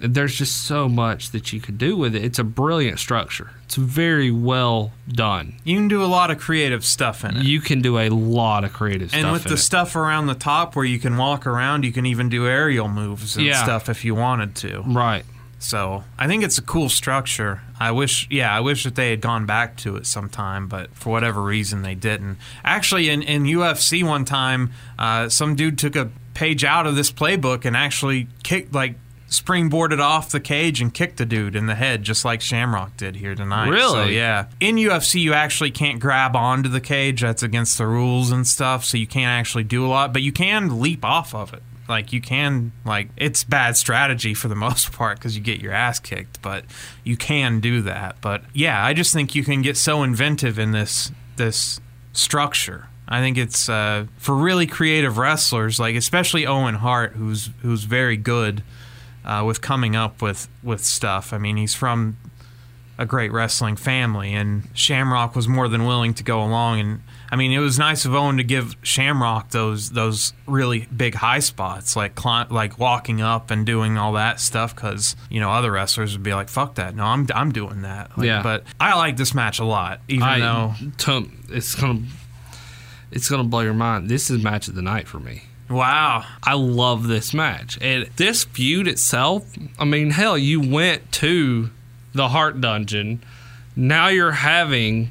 there's 0.00 0.36
just 0.36 0.62
so 0.64 0.88
much 0.88 1.32
that 1.32 1.52
you 1.52 1.60
could 1.60 1.76
do 1.76 1.96
with 1.96 2.14
it. 2.14 2.24
It's 2.24 2.38
a 2.38 2.44
brilliant 2.44 3.00
structure. 3.00 3.50
It's 3.64 3.74
very 3.74 4.30
well 4.30 4.92
done. 5.08 5.56
you 5.64 5.76
can 5.76 5.88
do 5.88 6.04
a 6.04 6.06
lot 6.06 6.30
of 6.30 6.38
creative 6.38 6.84
stuff 6.84 7.24
in 7.24 7.36
it. 7.38 7.42
You 7.44 7.60
can 7.60 7.82
do 7.82 7.98
a 7.98 8.08
lot 8.08 8.62
of 8.64 8.72
creative 8.72 9.10
stuff. 9.10 9.20
and 9.20 9.32
with 9.32 9.42
the 9.42 9.54
it. 9.54 9.58
stuff 9.58 9.96
around 9.96 10.28
the 10.28 10.36
top 10.36 10.76
where 10.76 10.84
you 10.84 11.00
can 11.00 11.16
walk 11.16 11.48
around, 11.48 11.84
you 11.84 11.90
can 11.90 12.06
even 12.06 12.28
do 12.28 12.46
aerial 12.46 12.86
moves 12.86 13.36
and 13.36 13.44
Yeah. 13.44 13.60
stuff 13.64 13.88
if 13.88 14.04
you 14.04 14.14
wanted 14.14 14.54
to. 14.56 14.82
right. 14.86 15.24
So 15.58 16.04
I 16.18 16.26
think 16.26 16.44
it's 16.44 16.58
a 16.58 16.62
cool 16.62 16.88
structure. 16.88 17.62
I 17.80 17.90
wish, 17.90 18.28
yeah, 18.30 18.54
I 18.54 18.60
wish 18.60 18.84
that 18.84 18.94
they 18.94 19.10
had 19.10 19.20
gone 19.20 19.44
back 19.44 19.76
to 19.78 19.96
it 19.96 20.06
sometime, 20.06 20.68
but 20.68 20.94
for 20.94 21.10
whatever 21.10 21.42
reason 21.42 21.82
they 21.82 21.94
didn't. 21.94 22.38
Actually, 22.64 23.08
in, 23.08 23.22
in 23.22 23.44
UFC 23.44 24.04
one 24.04 24.24
time, 24.24 24.70
uh, 24.98 25.28
some 25.28 25.56
dude 25.56 25.78
took 25.78 25.96
a 25.96 26.10
page 26.34 26.64
out 26.64 26.86
of 26.86 26.94
this 26.94 27.10
playbook 27.10 27.64
and 27.64 27.76
actually 27.76 28.28
kicked, 28.44 28.72
like, 28.72 28.94
springboarded 29.28 30.00
off 30.00 30.30
the 30.30 30.40
cage 30.40 30.80
and 30.80 30.94
kicked 30.94 31.18
the 31.18 31.26
dude 31.26 31.54
in 31.54 31.66
the 31.66 31.74
head, 31.74 32.02
just 32.02 32.24
like 32.24 32.40
Shamrock 32.40 32.96
did 32.96 33.16
here 33.16 33.34
tonight. 33.34 33.68
Really? 33.68 33.92
So, 33.92 34.04
yeah. 34.04 34.46
In 34.60 34.76
UFC, 34.76 35.20
you 35.20 35.34
actually 35.34 35.70
can't 35.70 36.00
grab 36.00 36.34
onto 36.34 36.68
the 36.68 36.80
cage. 36.80 37.20
That's 37.20 37.42
against 37.42 37.76
the 37.78 37.86
rules 37.86 38.30
and 38.30 38.46
stuff, 38.46 38.84
so 38.84 38.96
you 38.96 39.06
can't 39.06 39.28
actually 39.28 39.64
do 39.64 39.84
a 39.84 39.88
lot, 39.88 40.12
but 40.12 40.22
you 40.22 40.32
can 40.32 40.80
leap 40.80 41.04
off 41.04 41.34
of 41.34 41.52
it 41.52 41.62
like 41.88 42.12
you 42.12 42.20
can 42.20 42.72
like 42.84 43.08
it's 43.16 43.44
bad 43.44 43.76
strategy 43.76 44.34
for 44.34 44.48
the 44.48 44.54
most 44.66 44.92
part 44.92 45.18
because 45.18 45.36
you 45.36 45.42
get 45.42 45.60
your 45.60 45.72
ass 45.72 45.98
kicked 45.98 46.40
but 46.42 46.64
you 47.04 47.16
can 47.16 47.60
do 47.60 47.82
that 47.82 48.16
but 48.20 48.42
yeah 48.52 48.84
i 48.84 48.92
just 48.92 49.12
think 49.12 49.34
you 49.34 49.44
can 49.44 49.62
get 49.62 49.76
so 49.76 50.02
inventive 50.02 50.58
in 50.58 50.72
this 50.72 51.10
this 51.36 51.80
structure 52.12 52.88
i 53.08 53.20
think 53.20 53.38
it's 53.38 53.68
uh, 53.68 54.06
for 54.16 54.34
really 54.34 54.66
creative 54.66 55.18
wrestlers 55.18 55.78
like 55.78 55.96
especially 55.96 56.46
owen 56.46 56.76
hart 56.76 57.12
who's 57.12 57.50
who's 57.62 57.84
very 57.84 58.16
good 58.16 58.62
uh, 59.24 59.42
with 59.44 59.60
coming 59.60 59.94
up 59.94 60.20
with 60.20 60.48
with 60.62 60.84
stuff 60.84 61.32
i 61.32 61.38
mean 61.38 61.56
he's 61.56 61.74
from 61.74 62.16
a 62.98 63.06
great 63.06 63.32
wrestling 63.32 63.76
family, 63.76 64.34
and 64.34 64.68
Shamrock 64.74 65.36
was 65.36 65.46
more 65.46 65.68
than 65.68 65.86
willing 65.86 66.12
to 66.14 66.24
go 66.24 66.42
along. 66.42 66.80
And 66.80 67.00
I 67.30 67.36
mean, 67.36 67.52
it 67.52 67.58
was 67.58 67.78
nice 67.78 68.04
of 68.04 68.14
Owen 68.14 68.38
to 68.38 68.44
give 68.44 68.76
Shamrock 68.82 69.50
those 69.50 69.90
those 69.90 70.32
really 70.46 70.86
big 70.94 71.14
high 71.14 71.40
spots, 71.40 71.94
like 71.94 72.24
like 72.24 72.78
walking 72.78 73.20
up 73.20 73.50
and 73.50 73.66
doing 73.66 73.98
all 73.98 74.12
that 74.14 74.40
stuff, 74.40 74.74
because 74.74 75.14
you 75.30 75.40
know 75.40 75.50
other 75.50 75.70
wrestlers 75.70 76.14
would 76.14 76.22
be 76.22 76.32
like, 76.32 76.48
"Fuck 76.48 76.76
that! 76.76 76.94
No, 76.94 77.04
I'm 77.04 77.26
I'm 77.34 77.52
doing 77.52 77.82
that." 77.82 78.16
Like, 78.16 78.26
Yeah. 78.26 78.42
But 78.42 78.64
I 78.80 78.96
like 78.96 79.16
this 79.16 79.34
match 79.34 79.58
a 79.58 79.64
lot, 79.64 80.00
even 80.08 80.22
I 80.22 80.38
though 80.40 80.74
it's 81.50 81.74
gonna 81.74 82.00
it's 83.10 83.28
gonna 83.28 83.44
blow 83.44 83.60
your 83.60 83.74
mind. 83.74 84.08
This 84.08 84.30
is 84.30 84.42
match 84.42 84.68
of 84.68 84.74
the 84.74 84.82
night 84.82 85.06
for 85.06 85.18
me. 85.20 85.42
wow, 85.68 86.24
I 86.42 86.54
love 86.54 87.08
this 87.08 87.34
match. 87.34 87.78
And 87.82 88.04
this 88.16 88.44
feud 88.44 88.88
itself, 88.88 89.44
I 89.78 89.84
mean, 89.84 90.10
hell, 90.10 90.38
you 90.38 90.60
went 90.60 91.12
to 91.12 91.70
the 92.14 92.28
Hart 92.28 92.60
Dungeon. 92.60 93.22
Now 93.76 94.08
you're 94.08 94.32
having 94.32 95.10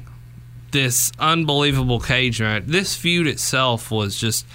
this 0.70 1.12
unbelievable 1.18 2.00
cage 2.00 2.40
match. 2.40 2.64
This 2.66 2.94
feud 2.96 3.26
itself 3.26 3.90
was 3.90 4.16
just 4.16 4.46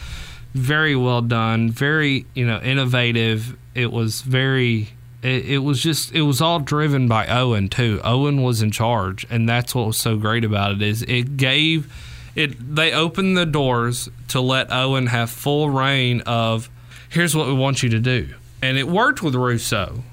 very 0.53 0.95
well 0.95 1.21
done, 1.21 1.71
very, 1.71 2.25
you 2.33 2.45
know, 2.45 2.59
innovative. 2.59 3.57
It 3.73 3.91
was 3.91 4.21
very 4.21 4.89
it, 5.23 5.45
it 5.45 5.57
was 5.59 5.81
just 5.81 6.11
it 6.13 6.21
was 6.21 6.41
all 6.41 6.59
driven 6.59 7.07
by 7.07 7.27
Owen 7.27 7.69
too. 7.69 7.99
Owen 8.03 8.43
was 8.43 8.61
in 8.61 8.71
charge, 8.71 9.25
and 9.29 9.47
that's 9.47 9.73
what 9.73 9.87
was 9.87 9.97
so 9.97 10.17
great 10.17 10.43
about 10.43 10.73
it 10.73 10.81
is 10.81 11.01
it 11.03 11.37
gave 11.37 11.91
it 12.35 12.75
they 12.75 12.91
opened 12.91 13.37
the 13.37 13.45
doors 13.45 14.09
to 14.29 14.41
let 14.41 14.71
Owen 14.71 15.07
have 15.07 15.29
full 15.29 15.69
reign 15.69 16.21
of 16.21 16.69
here's 17.09 17.35
what 17.35 17.47
we 17.47 17.53
want 17.53 17.81
you 17.81 17.89
to 17.89 17.99
do. 17.99 18.29
And 18.61 18.77
it 18.77 18.87
worked 18.87 19.21
with 19.21 19.35
Russo. 19.35 20.03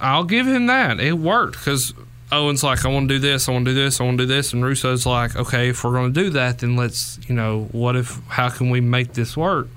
I'll 0.00 0.24
give 0.24 0.46
him 0.46 0.66
that. 0.66 0.98
It 0.98 1.18
worked 1.18 1.54
because 1.58 1.92
Owen's 2.32 2.62
like, 2.62 2.84
I 2.84 2.88
want 2.88 3.08
to 3.08 3.14
do 3.16 3.18
this, 3.18 3.48
I 3.48 3.52
want 3.52 3.64
to 3.66 3.72
do 3.72 3.74
this, 3.74 4.00
I 4.00 4.04
want 4.04 4.18
to 4.18 4.24
do 4.24 4.28
this. 4.28 4.52
And 4.52 4.62
Russo's 4.62 5.04
like, 5.06 5.36
okay, 5.36 5.70
if 5.70 5.82
we're 5.82 5.92
going 5.92 6.12
to 6.12 6.22
do 6.22 6.30
that, 6.30 6.58
then 6.58 6.76
let's, 6.76 7.18
you 7.28 7.34
know, 7.34 7.68
what 7.72 7.96
if, 7.96 8.20
how 8.28 8.48
can 8.48 8.70
we 8.70 8.80
make 8.80 9.14
this 9.14 9.36
work? 9.36 9.68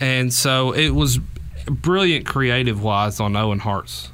And 0.00 0.32
so 0.32 0.72
it 0.72 0.90
was 0.90 1.20
brilliant 1.66 2.26
creative 2.26 2.82
wise 2.82 3.20
on 3.20 3.36
Owen 3.36 3.60
Hart's 3.60 4.10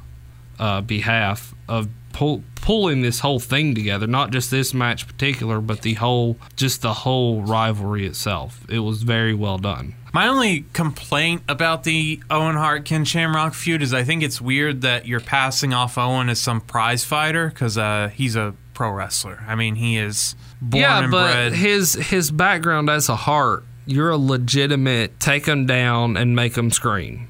uh, 0.59 0.81
behalf 0.81 1.55
of 1.67 1.89
pull, 2.13 2.43
pulling 2.55 3.01
this 3.01 3.21
whole 3.21 3.39
thing 3.39 3.73
together, 3.73 4.05
not 4.05 4.31
just 4.31 4.51
this 4.51 4.73
match 4.73 5.07
particular, 5.07 5.59
but 5.59 5.81
the 5.81 5.95
whole, 5.95 6.37
just 6.55 6.81
the 6.81 6.93
whole 6.93 7.41
rivalry 7.41 8.05
itself. 8.05 8.63
It 8.69 8.79
was 8.79 9.01
very 9.03 9.33
well 9.33 9.57
done. 9.57 9.95
My 10.11 10.27
only 10.27 10.65
complaint 10.73 11.43
about 11.47 11.83
the 11.83 12.21
Owen 12.31 12.55
Hart 12.55 12.85
Ken 12.85 13.05
Shamrock 13.05 13.53
feud 13.53 13.81
is 13.81 13.93
I 13.93 14.03
think 14.03 14.23
it's 14.23 14.41
weird 14.41 14.81
that 14.81 15.05
you're 15.05 15.19
passing 15.19 15.73
off 15.73 15.97
Owen 15.97 16.29
as 16.29 16.39
some 16.39 16.61
prize 16.61 17.03
fighter 17.03 17.49
because 17.49 17.77
uh, 17.77 18.09
he's 18.13 18.35
a 18.35 18.55
pro 18.73 18.91
wrestler. 18.91 19.43
I 19.47 19.55
mean, 19.55 19.75
he 19.75 19.97
is 19.97 20.35
born 20.61 20.81
yeah, 20.81 21.03
and 21.03 21.11
but 21.11 21.31
bred. 21.31 21.53
his 21.53 21.93
his 21.93 22.31
background 22.31 22.89
as 22.89 23.07
a 23.07 23.15
Hart, 23.15 23.63
you're 23.85 24.09
a 24.09 24.17
legitimate 24.17 25.19
take 25.19 25.45
him 25.45 25.67
down 25.67 26.17
and 26.17 26.35
make 26.35 26.57
him 26.57 26.71
scream. 26.71 27.27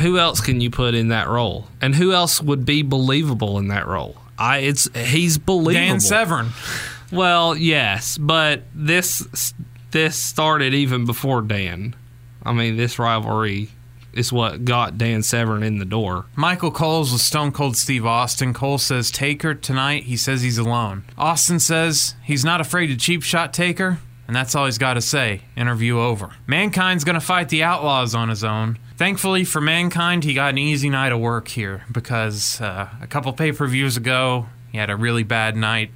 Who 0.00 0.18
else 0.18 0.40
can 0.40 0.60
you 0.60 0.70
put 0.70 0.94
in 0.94 1.08
that 1.08 1.28
role? 1.28 1.66
And 1.80 1.94
who 1.94 2.12
else 2.12 2.40
would 2.40 2.64
be 2.64 2.82
believable 2.82 3.58
in 3.58 3.68
that 3.68 3.86
role? 3.86 4.16
I 4.38 4.58
it's 4.58 4.88
he's 4.96 5.36
believable. 5.36 5.72
Dan 5.72 6.00
Severn. 6.00 6.50
Well, 7.10 7.56
yes, 7.56 8.18
but 8.18 8.62
this 8.74 9.54
this 9.90 10.16
started 10.16 10.74
even 10.74 11.04
before 11.04 11.42
Dan. 11.42 11.94
I 12.44 12.52
mean, 12.52 12.76
this 12.76 12.98
rivalry 12.98 13.70
is 14.12 14.32
what 14.32 14.64
got 14.64 14.98
Dan 14.98 15.22
Severn 15.22 15.62
in 15.62 15.78
the 15.78 15.84
door. 15.84 16.26
Michael 16.34 16.70
Cole's 16.70 17.12
with 17.12 17.20
Stone 17.20 17.52
Cold 17.52 17.76
Steve 17.76 18.06
Austin. 18.06 18.52
Cole 18.52 18.78
says 18.78 19.10
Taker 19.10 19.54
tonight. 19.54 20.04
He 20.04 20.16
says 20.16 20.42
he's 20.42 20.58
alone. 20.58 21.04
Austin 21.16 21.60
says 21.60 22.14
he's 22.24 22.44
not 22.44 22.60
afraid 22.60 22.88
to 22.88 22.96
cheap 22.96 23.22
shot 23.22 23.52
Taker, 23.52 23.98
and 24.26 24.34
that's 24.34 24.54
all 24.54 24.66
he's 24.66 24.78
got 24.78 24.94
to 24.94 25.00
say. 25.00 25.42
Interview 25.56 25.98
over. 25.98 26.32
Mankind's 26.46 27.04
gonna 27.04 27.20
fight 27.20 27.48
the 27.48 27.62
Outlaws 27.62 28.14
on 28.14 28.28
his 28.28 28.42
own. 28.42 28.78
Thankfully 28.96 29.44
for 29.44 29.60
Mankind, 29.60 30.24
he 30.24 30.34
got 30.34 30.50
an 30.50 30.58
easy 30.58 30.90
night 30.90 31.12
of 31.12 31.20
work 31.20 31.48
here 31.48 31.84
because 31.92 32.60
uh, 32.60 32.88
a 33.00 33.06
couple 33.06 33.32
pay 33.32 33.52
per 33.52 33.66
views 33.66 33.96
ago, 33.96 34.46
he 34.72 34.78
had 34.78 34.90
a 34.90 34.96
really 34.96 35.22
bad 35.22 35.56
night 35.56 35.90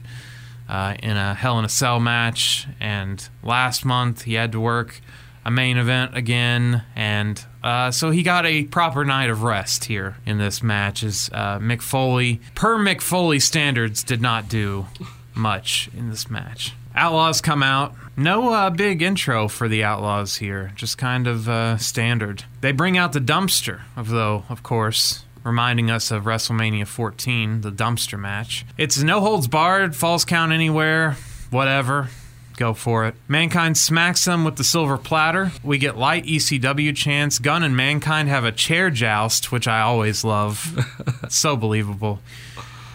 uh, 0.72 0.94
in 1.02 1.18
a 1.18 1.34
Hell 1.34 1.58
in 1.58 1.66
a 1.66 1.68
Cell 1.68 2.00
match, 2.00 2.66
and 2.80 3.28
last 3.42 3.84
month 3.84 4.22
he 4.22 4.34
had 4.34 4.52
to 4.52 4.60
work 4.60 5.02
a 5.44 5.50
main 5.50 5.76
event 5.76 6.16
again, 6.16 6.82
and 6.96 7.44
uh, 7.62 7.90
so 7.90 8.10
he 8.10 8.22
got 8.22 8.46
a 8.46 8.64
proper 8.64 9.04
night 9.04 9.28
of 9.28 9.42
rest 9.42 9.84
here 9.84 10.16
in 10.24 10.38
this 10.38 10.62
match. 10.62 11.02
As 11.02 11.28
uh, 11.34 11.58
Mick 11.58 11.82
Foley, 11.82 12.40
per 12.54 12.78
Mick 12.78 13.02
Foley 13.02 13.38
standards, 13.38 14.02
did 14.02 14.22
not 14.22 14.48
do 14.48 14.86
much 15.34 15.90
in 15.94 16.08
this 16.08 16.30
match. 16.30 16.72
Outlaws 16.94 17.42
come 17.42 17.62
out. 17.62 17.94
No 18.16 18.52
uh, 18.52 18.70
big 18.70 19.02
intro 19.02 19.48
for 19.48 19.68
the 19.68 19.84
Outlaws 19.84 20.36
here, 20.36 20.72
just 20.74 20.96
kind 20.96 21.26
of 21.26 21.50
uh, 21.50 21.76
standard. 21.76 22.44
They 22.62 22.72
bring 22.72 22.96
out 22.96 23.12
the 23.12 23.20
dumpster, 23.20 23.80
of 23.94 24.08
though, 24.08 24.44
of 24.48 24.62
course, 24.62 25.24
reminding 25.44 25.90
us 25.90 26.10
of 26.10 26.24
WrestleMania 26.24 26.86
14, 26.86 27.62
the 27.62 27.72
dumpster 27.72 28.18
match. 28.18 28.64
It's 28.78 29.02
no 29.02 29.20
holds 29.20 29.48
barred, 29.48 29.96
falls 29.96 30.24
count 30.24 30.52
anywhere, 30.52 31.16
whatever. 31.50 32.08
Go 32.56 32.74
for 32.74 33.06
it. 33.06 33.14
Mankind 33.28 33.78
smacks 33.78 34.24
them 34.24 34.44
with 34.44 34.56
the 34.56 34.64
silver 34.64 34.98
platter. 34.98 35.52
We 35.64 35.78
get 35.78 35.96
light 35.96 36.24
ECW 36.24 36.94
chants. 36.94 37.38
Gunn 37.38 37.62
and 37.62 37.76
Mankind 37.76 38.28
have 38.28 38.44
a 38.44 38.52
chair 38.52 38.90
joust, 38.90 39.50
which 39.50 39.66
I 39.66 39.80
always 39.80 40.22
love. 40.22 40.86
so 41.28 41.56
believable. 41.56 42.20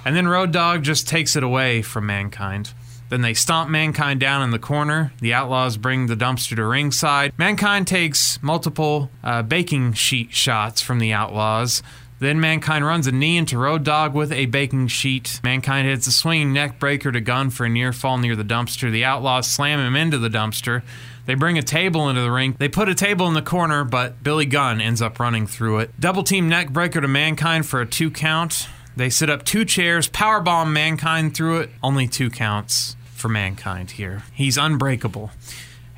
And 0.06 0.16
then 0.16 0.28
Road 0.28 0.52
Dog 0.52 0.84
just 0.84 1.08
takes 1.08 1.36
it 1.36 1.44
away 1.44 1.82
from 1.82 2.06
Mankind. 2.06 2.72
Then 3.10 3.22
they 3.22 3.34
stomp 3.34 3.70
Mankind 3.70 4.20
down 4.20 4.44
in 4.44 4.52
the 4.52 4.60
corner. 4.60 5.14
The 5.22 5.34
Outlaws 5.34 5.78
bring 5.78 6.08
the 6.08 6.16
dumpster 6.16 6.56
to 6.56 6.66
ringside. 6.66 7.34
Mankind 7.38 7.88
takes 7.88 8.42
multiple 8.44 9.10
uh, 9.24 9.44
baking 9.44 9.94
sheet 9.94 10.34
shots 10.34 10.82
from 10.82 11.00
the 11.00 11.14
Outlaws. 11.14 11.82
Then 12.20 12.40
Mankind 12.40 12.84
runs 12.84 13.06
a 13.06 13.12
knee 13.12 13.38
into 13.38 13.60
Road 13.60 13.84
Dog 13.84 14.16
with 14.16 14.32
a 14.32 14.48
baking 14.48 14.88
sheet. 14.88 15.40
Mankind 15.44 15.88
hits 15.88 16.08
a 16.08 16.12
swinging 16.12 16.52
neck 16.52 16.80
breaker 16.80 17.12
to 17.12 17.22
Gunn 17.22 17.52
for 17.52 17.66
a 17.66 17.70
near 17.70 17.94
fall 17.94 18.18
near 18.18 18.36
the 18.36 18.44
dumpster. 18.44 18.92
The 18.92 19.06
Outlaws 19.06 19.48
slam 19.48 19.80
him 19.80 19.96
into 19.96 20.18
the 20.18 20.30
dumpster. 20.30 20.82
They 21.28 21.36
bring 21.36 21.58
a 21.58 21.62
table 21.62 22.10
into 22.10 22.22
the 22.22 22.32
ring. 22.32 22.56
They 22.58 22.70
put 22.70 22.90
a 22.90 22.96
table 22.96 23.28
in 23.28 23.34
the 23.34 23.42
corner, 23.42 23.84
but 23.84 24.24
Billy 24.24 24.46
Gunn 24.46 24.82
ends 24.82 25.02
up 25.02 25.20
running 25.20 25.46
through 25.46 25.80
it. 25.80 26.00
Double 26.00 26.24
team 26.24 26.50
neck 26.50 26.70
breaker 26.70 27.02
to 27.02 27.08
Mankind 27.08 27.66
for 27.68 27.82
a 27.82 27.86
two 27.86 28.10
count. 28.10 28.68
They 28.96 29.12
sit 29.12 29.30
up 29.30 29.44
two 29.44 29.64
chairs, 29.64 30.10
powerbomb 30.10 30.72
Mankind 30.72 31.36
through 31.36 31.60
it. 31.60 31.70
Only 31.84 32.08
two 32.08 32.32
counts 32.32 32.96
for 33.14 33.30
Mankind 33.30 33.92
here. 33.92 34.24
He's 34.34 34.58
unbreakable. 34.58 35.30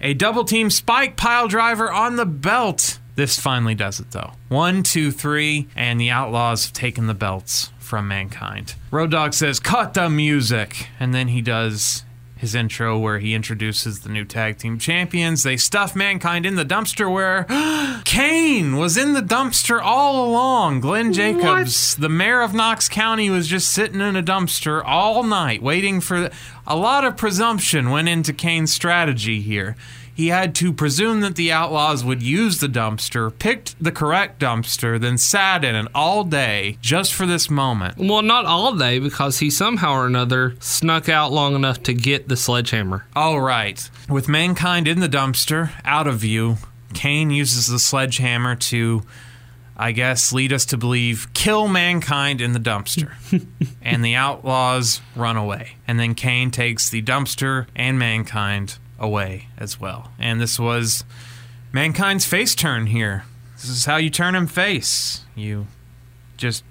A 0.02 0.14
double 0.14 0.44
team 0.44 0.70
spike 0.70 1.16
pile 1.16 1.48
driver 1.48 1.90
on 1.90 2.18
the 2.18 2.26
belt. 2.26 3.00
This 3.20 3.38
finally 3.38 3.76
does 3.76 4.00
it 4.00 4.12
though. 4.12 4.32
One, 4.48 4.82
two, 4.82 5.12
three, 5.12 5.68
and 5.76 6.00
the 6.00 6.10
Outlaws 6.10 6.64
have 6.64 6.74
taken 6.74 7.08
the 7.08 7.14
belts 7.14 7.70
from 7.78 8.08
Mankind. 8.08 8.76
Road 8.92 9.12
Dog 9.12 9.34
says, 9.34 9.60
Cut 9.60 9.94
the 9.94 10.10
music. 10.10 10.88
And 11.02 11.14
then 11.14 11.28
he 11.28 11.42
does 11.42 12.06
his 12.38 12.56
intro 12.56 12.98
where 12.98 13.20
he 13.20 13.34
introduces 13.34 14.00
the 14.00 14.10
new 14.10 14.24
tag 14.24 14.58
team 14.58 14.80
champions. 14.80 15.44
They 15.44 15.58
stuff 15.58 15.98
Mankind 15.98 16.46
in 16.46 16.56
the 16.56 16.64
dumpster 16.64 17.12
where 17.12 17.44
Kane 18.06 18.78
was 18.78 18.96
in 18.96 19.12
the 19.12 19.22
dumpster 19.22 19.82
all 19.84 20.26
along. 20.26 20.80
Glenn 20.80 21.12
Jacobs, 21.12 21.98
the 21.98 22.08
mayor 22.08 22.40
of 22.40 22.54
Knox 22.54 22.88
County, 22.88 23.30
was 23.30 23.50
just 23.50 23.68
sitting 23.68 24.00
in 24.00 24.16
a 24.16 24.24
dumpster 24.24 24.82
all 24.86 25.24
night 25.24 25.62
waiting 25.62 26.00
for. 26.00 26.30
A 26.66 26.76
lot 26.78 27.04
of 27.04 27.18
presumption 27.18 27.90
went 27.90 28.08
into 28.08 28.32
Kane's 28.32 28.72
strategy 28.72 29.42
here. 29.42 29.76
He 30.20 30.28
had 30.28 30.54
to 30.56 30.74
presume 30.74 31.22
that 31.22 31.38
the 31.38 31.54
Outlaws 31.54 32.04
would 32.04 32.22
use 32.22 32.58
the 32.58 32.68
dumpster, 32.68 33.32
picked 33.40 33.82
the 33.82 33.90
correct 33.90 34.38
dumpster, 34.38 35.00
then 35.00 35.18
sat 35.18 35.64
in 35.64 35.76
it 35.76 35.88
all 35.96 36.26
day 36.26 36.78
just 36.82 37.14
for 37.14 37.26
this 37.26 37.50
moment. 37.50 37.98
Well, 37.98 38.22
not 38.22 38.44
all 38.44 38.76
day 38.76 39.00
because 39.00 39.40
he 39.40 39.50
somehow 39.50 39.94
or 39.94 40.08
another 40.08 40.58
snuck 40.60 41.08
out 41.08 41.32
long 41.32 41.56
enough 41.56 41.82
to 41.84 41.94
get 41.94 42.28
the 42.28 42.36
sledgehammer. 42.36 43.06
All 43.16 43.40
right. 43.40 43.90
With 44.10 44.28
Mankind 44.28 44.90
in 44.90 45.00
the 45.00 45.08
dumpster, 45.08 45.72
out 45.86 46.06
of 46.06 46.18
view, 46.18 46.58
Kane 46.94 47.32
uses 47.32 47.68
the 47.68 47.80
sledgehammer 47.80 48.58
to, 48.58 49.04
I 49.78 49.94
guess, 49.94 50.34
lead 50.34 50.52
us 50.52 50.66
to 50.66 50.76
believe 50.76 51.34
kill 51.34 51.70
Mankind 51.70 52.42
in 52.42 52.52
the 52.52 52.60
dumpster. 52.60 53.14
and 53.82 54.04
the 54.04 54.16
Outlaws 54.16 55.00
run 55.16 55.38
away. 55.38 55.78
And 55.88 55.98
then 55.98 56.14
Kane 56.14 56.52
takes 56.52 56.90
the 56.90 57.02
dumpster 57.02 57.68
and 57.74 57.98
Mankind 57.98 58.80
away 59.00 59.48
as 59.58 59.80
well. 59.80 60.12
And 60.20 60.40
this 60.42 60.60
was 60.60 61.04
Mankind's 61.72 62.26
face 62.26 62.56
turn 62.56 62.88
here. 62.88 63.24
This 63.56 63.70
is 63.70 63.86
how 63.86 63.98
you 63.98 64.10
turn 64.10 64.36
him 64.36 64.48
face. 64.48 65.26
You 65.36 65.68
just 66.38 66.64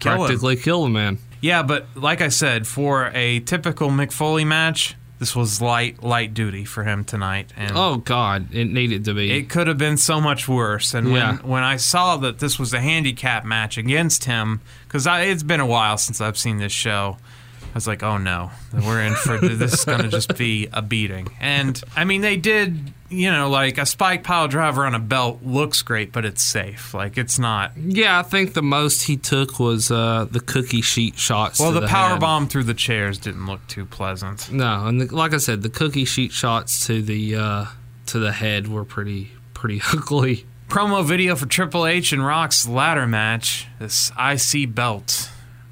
kill 0.00 0.12
him. 0.12 0.18
Practically 0.20 0.56
kill 0.56 0.84
a 0.84 0.90
man. 0.90 1.18
Yeah, 1.40 1.62
but 1.62 1.86
like 1.94 2.20
I 2.20 2.28
said, 2.28 2.66
for 2.66 3.10
a 3.14 3.40
typical 3.40 3.88
Mick 3.90 4.12
Foley 4.12 4.44
match, 4.44 4.96
this 5.18 5.36
was 5.36 5.60
light 5.60 6.02
light 6.02 6.34
duty 6.34 6.64
for 6.64 6.84
him 6.84 7.04
tonight. 7.04 7.52
And 7.56 7.72
Oh 7.74 7.98
God, 7.98 8.52
it 8.54 8.66
needed 8.66 9.04
to 9.04 9.14
be. 9.14 9.30
it 9.32 9.48
could 9.50 9.66
have 9.66 9.78
been 9.78 9.96
so 9.96 10.20
much 10.20 10.48
worse. 10.48 10.92
And 10.94 11.10
Yeah. 11.12 11.36
when 11.36 11.48
when 11.50 11.62
I 11.62 11.76
saw 11.76 12.16
that 12.18 12.38
this 12.40 12.58
was 12.58 12.72
a 12.74 12.80
handicap 12.80 13.44
match 13.44 13.78
against 13.78 14.24
him, 14.24 14.60
because 14.86 15.06
it's 15.06 15.42
been 15.42 15.60
a 15.60 15.66
while 15.66 15.96
since 15.98 16.20
I've 16.20 16.38
seen 16.38 16.56
this 16.58 16.72
show. 16.72 17.18
I 17.70 17.74
was 17.74 17.86
like, 17.86 18.02
oh 18.02 18.16
no, 18.18 18.50
we're 18.72 19.00
in 19.00 19.14
for 19.14 19.38
this 19.38 19.72
is 19.72 19.84
going 19.84 20.02
to 20.02 20.08
just 20.08 20.36
be 20.36 20.68
a 20.72 20.82
beating. 20.82 21.28
And 21.40 21.80
I 21.94 22.04
mean, 22.04 22.20
they 22.20 22.36
did, 22.36 22.92
you 23.08 23.30
know, 23.30 23.48
like 23.48 23.78
a 23.78 23.86
spike 23.86 24.24
pile 24.24 24.48
driver 24.48 24.84
on 24.84 24.94
a 24.94 24.98
belt 24.98 25.40
looks 25.44 25.80
great, 25.82 26.10
but 26.12 26.24
it's 26.24 26.42
safe. 26.42 26.92
Like 26.94 27.16
it's 27.16 27.38
not. 27.38 27.72
yeah, 27.76 28.18
I 28.18 28.22
think 28.22 28.54
the 28.54 28.62
most 28.62 29.04
he 29.04 29.16
took 29.16 29.60
was 29.60 29.90
uh, 29.90 30.26
the 30.28 30.40
cookie 30.40 30.82
sheet 30.82 31.16
shots. 31.16 31.60
Well, 31.60 31.70
the, 31.70 31.80
the 31.80 31.86
power 31.86 32.10
head. 32.10 32.20
bomb 32.20 32.48
through 32.48 32.64
the 32.64 32.74
chairs 32.74 33.18
didn't 33.18 33.46
look 33.46 33.64
too 33.68 33.86
pleasant. 33.86 34.50
No, 34.50 34.86
and 34.86 35.00
the, 35.00 35.14
like 35.14 35.32
I 35.32 35.38
said, 35.38 35.62
the 35.62 35.70
cookie 35.70 36.04
sheet 36.04 36.32
shots 36.32 36.86
to 36.88 37.02
the 37.02 37.36
uh, 37.36 37.64
to 38.06 38.18
the 38.18 38.32
head 38.32 38.66
were 38.66 38.84
pretty 38.84 39.30
pretty 39.54 39.80
ugly. 39.92 40.44
Promo 40.68 41.04
video 41.04 41.34
for 41.36 41.46
Triple 41.46 41.86
H 41.86 42.12
and 42.12 42.24
Rock's 42.24 42.66
ladder 42.66 43.06
match. 43.06 43.66
This 43.78 44.10
IC 44.18 44.74
belt. 44.74 45.30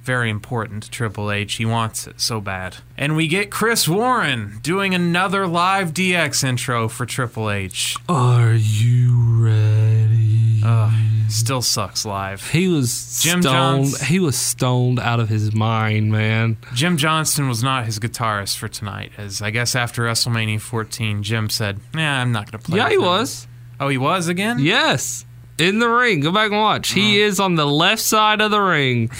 Very 0.08 0.30
important 0.30 0.84
to 0.84 0.90
Triple 0.90 1.30
H. 1.30 1.56
He 1.56 1.66
wants 1.66 2.06
it 2.06 2.18
so 2.18 2.40
bad. 2.40 2.78
And 2.96 3.14
we 3.14 3.28
get 3.28 3.50
Chris 3.50 3.86
Warren 3.86 4.58
doing 4.62 4.94
another 4.94 5.46
live 5.46 5.92
DX 5.92 6.42
intro 6.44 6.88
for 6.88 7.04
Triple 7.04 7.50
H. 7.50 7.94
Are 8.08 8.54
you 8.54 9.12
ready? 9.44 10.62
Ugh, 10.64 10.92
still 11.28 11.60
sucks 11.60 12.06
live. 12.06 12.50
He 12.52 12.68
was 12.68 13.20
Jim 13.22 13.42
stoned. 13.42 13.84
Johns- 13.84 14.00
He 14.06 14.18
was 14.18 14.34
stoned 14.38 14.98
out 14.98 15.20
of 15.20 15.28
his 15.28 15.54
mind, 15.54 16.10
man. 16.10 16.56
Jim 16.72 16.96
Johnston 16.96 17.46
was 17.46 17.62
not 17.62 17.84
his 17.84 17.98
guitarist 17.98 18.56
for 18.56 18.66
tonight, 18.68 19.12
as 19.18 19.42
I 19.42 19.50
guess 19.50 19.76
after 19.76 20.04
WrestleMania 20.04 20.58
14, 20.58 21.22
Jim 21.22 21.50
said, 21.50 21.80
"Nah, 21.92 22.22
I'm 22.22 22.32
not 22.32 22.50
going 22.50 22.62
to 22.62 22.66
play." 22.66 22.78
Yeah, 22.78 22.88
he 22.88 22.94
him." 22.94 23.02
was. 23.02 23.46
Oh, 23.78 23.88
he 23.88 23.98
was 23.98 24.26
again. 24.28 24.58
Yes, 24.58 25.26
in 25.58 25.80
the 25.80 25.88
ring. 25.90 26.20
Go 26.20 26.32
back 26.32 26.50
and 26.50 26.58
watch. 26.60 26.92
He 26.92 27.20
is 27.20 27.38
on 27.38 27.56
the 27.56 27.66
left 27.66 28.00
side 28.00 28.40
of 28.40 28.50
the 28.50 28.60
ring. 28.60 29.10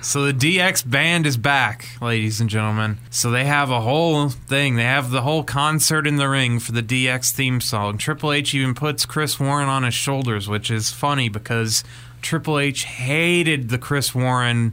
So 0.00 0.30
the 0.30 0.32
DX 0.32 0.88
band 0.88 1.26
is 1.26 1.36
back, 1.36 1.88
ladies 2.00 2.40
and 2.40 2.48
gentlemen. 2.48 2.98
So 3.10 3.30
they 3.32 3.44
have 3.44 3.70
a 3.70 3.80
whole 3.80 4.28
thing. 4.28 4.76
They 4.76 4.84
have 4.84 5.10
the 5.10 5.22
whole 5.22 5.42
concert 5.42 6.06
in 6.06 6.16
the 6.16 6.28
ring 6.28 6.60
for 6.60 6.70
the 6.72 6.82
DX 6.82 7.32
theme 7.32 7.60
song. 7.60 7.98
Triple 7.98 8.32
H 8.32 8.54
even 8.54 8.74
puts 8.74 9.04
Chris 9.04 9.40
Warren 9.40 9.68
on 9.68 9.82
his 9.82 9.94
shoulders, 9.94 10.48
which 10.48 10.70
is 10.70 10.92
funny 10.92 11.28
because 11.28 11.82
Triple 12.22 12.60
H 12.60 12.84
hated 12.84 13.70
the 13.70 13.78
Chris 13.78 14.14
Warren 14.14 14.72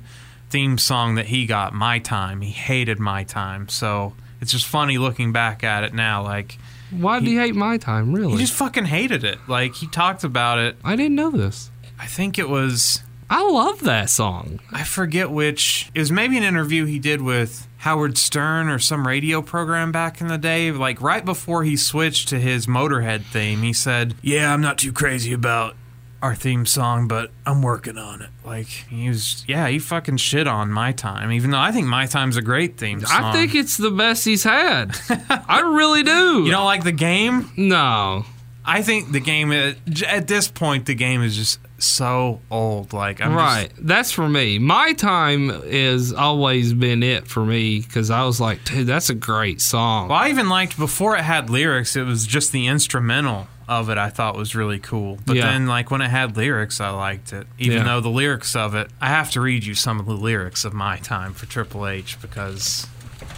theme 0.51 0.77
song 0.77 1.15
that 1.15 1.25
he 1.27 1.47
got, 1.47 1.73
My 1.73 1.97
Time. 1.97 2.41
He 2.41 2.51
hated 2.51 2.99
My 2.99 3.23
Time. 3.23 3.67
So 3.67 4.13
it's 4.41 4.51
just 4.51 4.67
funny 4.67 4.99
looking 4.99 5.31
back 5.31 5.63
at 5.63 5.83
it 5.83 5.93
now. 5.93 6.21
Like, 6.23 6.59
Why 6.91 7.19
did 7.19 7.27
he 7.27 7.35
hate 7.35 7.55
my 7.55 7.77
time? 7.77 8.13
Really? 8.13 8.33
he 8.33 8.37
just 8.37 8.53
fucking 8.53 8.85
hated 8.85 9.23
it. 9.23 9.39
Like, 9.47 9.73
he 9.73 9.87
talked 9.87 10.23
about 10.23 10.59
it. 10.59 10.77
I 10.83 10.95
didn't 10.95 11.15
know 11.15 11.31
this. 11.31 11.71
I 11.99 12.05
think 12.05 12.37
it 12.37 12.47
was 12.47 13.01
I 13.29 13.43
love 13.49 13.81
that 13.81 14.09
song. 14.09 14.59
I 14.71 14.83
forget 14.83 15.31
which. 15.31 15.89
It 15.93 15.99
was 15.99 16.11
maybe 16.11 16.37
an 16.37 16.43
interview 16.43 16.85
he 16.85 16.99
did 16.99 17.21
with 17.21 17.67
Howard 17.77 18.17
Stern 18.17 18.69
or 18.69 18.79
some 18.79 19.07
radio 19.07 19.41
program 19.41 19.91
back 19.91 20.21
in 20.21 20.27
the 20.27 20.37
day. 20.37 20.71
Like 20.71 21.01
right 21.01 21.25
before 21.25 21.63
he 21.63 21.75
switched 21.75 22.29
to 22.29 22.39
his 22.39 22.67
Motorhead 22.67 23.23
theme, 23.25 23.61
he 23.63 23.73
said, 23.73 24.15
"Yeah, 24.21 24.53
I'm 24.53 24.61
not 24.61 24.77
too 24.77 24.91
crazy 24.93 25.33
about 25.33 25.75
our 26.21 26.33
theme 26.35 26.65
song, 26.65 27.07
but 27.07 27.29
I'm 27.45 27.61
working 27.61 27.97
on 27.99 28.21
it. 28.23 28.29
Like 28.43 28.65
he 28.65 29.09
was, 29.09 29.43
yeah, 29.47 29.67
he 29.67 29.77
fucking 29.77 30.17
shit 30.17 30.47
on 30.47 30.71
my 30.71 30.91
time, 30.91 31.31
even 31.31 31.51
though 31.51 31.59
I 31.59 31.71
think 31.71 31.85
my 31.87 32.07
time's 32.07 32.35
a 32.37 32.41
great 32.41 32.77
theme 32.77 33.01
song. 33.01 33.23
I 33.25 33.31
think 33.31 33.53
it's 33.53 33.77
the 33.77 33.91
best 33.91 34.25
he's 34.25 34.43
had. 34.43 34.97
I 35.29 35.61
really 35.61 36.01
do. 36.01 36.43
you 36.43 36.51
don't 36.51 36.65
like 36.65 36.83
the 36.83 36.91
game. 36.91 37.51
no. 37.57 38.25
I 38.67 38.81
think 38.81 39.11
the 39.11 39.19
game 39.19 39.51
at 39.51 40.27
this 40.27 40.47
point, 40.47 40.87
the 40.87 40.95
game 40.95 41.21
is 41.21 41.35
just 41.35 41.59
so 41.85 42.41
old. 42.51 42.93
Like 42.93 43.21
I'm 43.21 43.33
right. 43.35 43.69
Just, 43.69 43.85
That's 43.87 44.11
for 44.11 44.27
me. 44.27 44.59
My 44.59 44.93
time 44.93 45.49
is 45.65 46.11
always 46.13 46.73
been 46.73 47.03
it 47.03 47.27
for 47.27 47.45
me 47.45 47.79
because 47.81 48.09
I 48.11 48.23
was 48.25 48.41
like, 48.41 48.63
dude, 48.65 48.87
that's 48.87 49.09
a 49.09 49.15
great 49.15 49.61
song. 49.61 50.09
well, 50.09 50.17
I 50.19 50.29
even 50.29 50.49
liked 50.49 50.77
before 50.77 51.15
it 51.15 51.21
had 51.23 51.49
lyrics. 51.49 51.95
It 51.95 52.03
was 52.03 52.25
just 52.27 52.51
the 52.51 52.67
instrumental 52.67 53.47
of 53.67 53.89
it. 53.89 53.97
I 53.97 54.09
thought 54.09 54.35
was 54.35 54.55
really 54.55 54.79
cool. 54.79 55.17
But 55.25 55.37
Yeah. 55.37 55.47
then, 55.51 55.65
like 55.67 55.89
when 55.91 56.01
it 56.01 56.09
had 56.09 56.37
lyrics, 56.37 56.79
I 56.79 56.89
liked 56.89 57.33
it. 57.33 57.47
Even 57.57 57.77
Yeah. 57.79 57.83
though 57.85 58.01
the 58.01 58.09
lyrics 58.09 58.55
of 58.55 58.75
it, 58.75 58.89
I 59.01 59.07
have 59.07 59.31
to 59.31 59.41
read 59.41 59.63
you 59.63 59.73
some 59.75 59.99
of 59.99 60.05
the 60.05 60.13
lyrics 60.13 60.65
of 60.65 60.73
my 60.73 60.97
time 60.97 61.33
for 61.33 61.45
Triple 61.47 61.87
H 61.87 62.17
because 62.21 62.85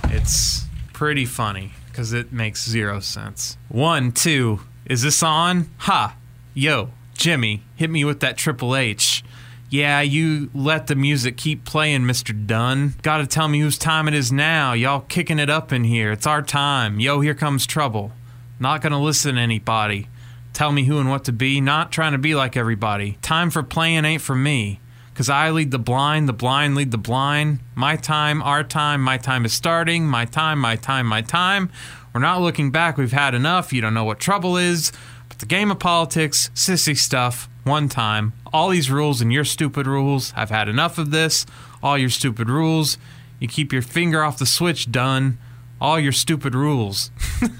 it's 0.09 0.65
pretty 0.93 1.25
funny 1.25 1.71
because 1.91 2.11
it 2.13 2.31
makes 2.33 2.67
zero 2.67 2.99
sense. 2.99 3.57
One, 3.69 4.11
two, 4.11 4.61
is 4.85 5.01
this 5.01 5.23
on? 5.23 5.69
Ha, 5.79 6.15
yo, 6.53 6.89
Jimmy, 7.17 7.63
hit 7.75 7.89
me 7.89 8.05
with 8.05 8.19
that 8.19 8.37
Triple 8.37 8.75
H. 8.75 9.23
Yeah, 9.69 10.01
you 10.01 10.49
let 10.53 10.87
the 10.87 10.95
music 10.95 11.35
keep 11.35 11.65
playing, 11.65 12.03
Mr. 12.03 12.45
Dunn. 12.45 12.93
Gotta 13.01 13.27
tell 13.27 13.47
me 13.47 13.59
whose 13.59 13.77
time 13.77 14.07
it 14.07 14.13
is 14.13 14.31
now. 14.31 14.73
Y'all 14.73 15.01
kicking 15.01 15.39
it 15.39 15.49
up 15.49 15.73
in 15.73 15.83
here. 15.83 16.11
It's 16.11 16.27
our 16.27 16.41
time. 16.41 16.99
Yo, 16.99 17.19
here 17.19 17.33
comes 17.33 17.65
trouble. 17.65 18.13
Not 18.59 18.81
gonna 18.81 19.01
listen 19.01 19.35
to 19.35 19.41
anybody. 19.41 20.07
Tell 20.53 20.71
me 20.71 20.85
who 20.85 20.99
and 20.99 21.09
what 21.09 21.25
to 21.25 21.33
be. 21.33 21.59
Not 21.59 21.91
trying 21.91 22.13
to 22.13 22.17
be 22.17 22.33
like 22.33 22.55
everybody. 22.55 23.17
Time 23.21 23.49
for 23.49 23.61
playing 23.61 24.05
ain't 24.05 24.21
for 24.21 24.35
me. 24.35 24.79
Cause 25.13 25.29
I 25.29 25.49
lead 25.49 25.71
the 25.71 25.79
blind, 25.79 26.29
the 26.29 26.33
blind 26.33 26.75
lead 26.75 26.91
the 26.91 26.97
blind. 26.99 27.59
My 27.73 27.95
time, 27.95 28.43
our 28.43 28.63
time, 28.63 29.01
my 29.01 29.17
time 29.17 29.43
is 29.43 29.53
starting. 29.53 30.05
My 30.05 30.25
time, 30.25 30.59
my 30.59 30.75
time, 30.75 31.07
my 31.07 31.23
time. 31.23 31.71
We're 32.13 32.21
not 32.21 32.41
looking 32.41 32.71
back. 32.71 32.97
We've 32.97 33.11
had 33.11 33.33
enough. 33.33 33.73
You 33.73 33.81
don't 33.81 33.95
know 33.95 34.05
what 34.05 34.19
trouble 34.19 34.57
is. 34.57 34.91
But 35.37 35.41
the 35.47 35.55
game 35.55 35.69
of 35.69 35.77
politics, 35.77 36.49
sissy 36.55 36.97
stuff, 36.97 37.47
one 37.63 37.89
time. 37.89 38.33
All 38.51 38.69
these 38.69 38.89
rules 38.89 39.21
and 39.21 39.31
your 39.31 39.45
stupid 39.45 39.85
rules. 39.85 40.33
I've 40.35 40.49
had 40.49 40.67
enough 40.67 40.97
of 40.97 41.11
this. 41.11 41.45
All 41.83 41.95
your 41.95 42.09
stupid 42.09 42.49
rules. 42.49 42.97
You 43.39 43.47
keep 43.47 43.71
your 43.71 43.83
finger 43.83 44.23
off 44.23 44.39
the 44.39 44.47
switch, 44.47 44.91
done. 44.91 45.37
All 45.79 45.99
your 45.99 46.11
stupid 46.11 46.55
rules. 46.55 47.11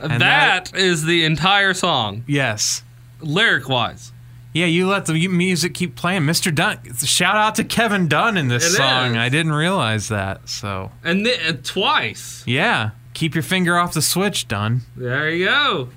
And 0.00 0.20
that 0.20 0.74
is 0.74 1.04
the 1.04 1.24
entire 1.24 1.72
song, 1.72 2.24
Yes. 2.26 2.82
lyric 3.20 3.68
wise. 3.68 4.10
Yeah, 4.52 4.66
you 4.66 4.88
let 4.88 5.06
the 5.06 5.28
music 5.28 5.74
keep 5.74 5.94
playing. 5.94 6.22
Mr. 6.22 6.52
Dunn. 6.52 6.78
Shout 6.96 7.36
out 7.36 7.54
to 7.56 7.64
Kevin 7.64 8.08
Dunn 8.08 8.36
in 8.36 8.48
this 8.48 8.66
It 8.66 8.70
song. 8.76 9.12
is. 9.12 9.16
I 9.18 9.28
didn't 9.28 9.52
realize 9.52 10.08
that. 10.08 10.48
So, 10.48 10.90
And 11.04 11.24
then 11.24 11.38
uh, 11.46 11.58
twice. 11.62 12.42
yeah. 12.44 12.90
Keep 13.18 13.34
your 13.34 13.42
finger 13.42 13.76
off 13.76 13.94
the 13.94 14.00
switch, 14.00 14.46
Dunn. 14.46 14.82
There 14.96 15.28
you 15.28 15.46
go. 15.46 15.88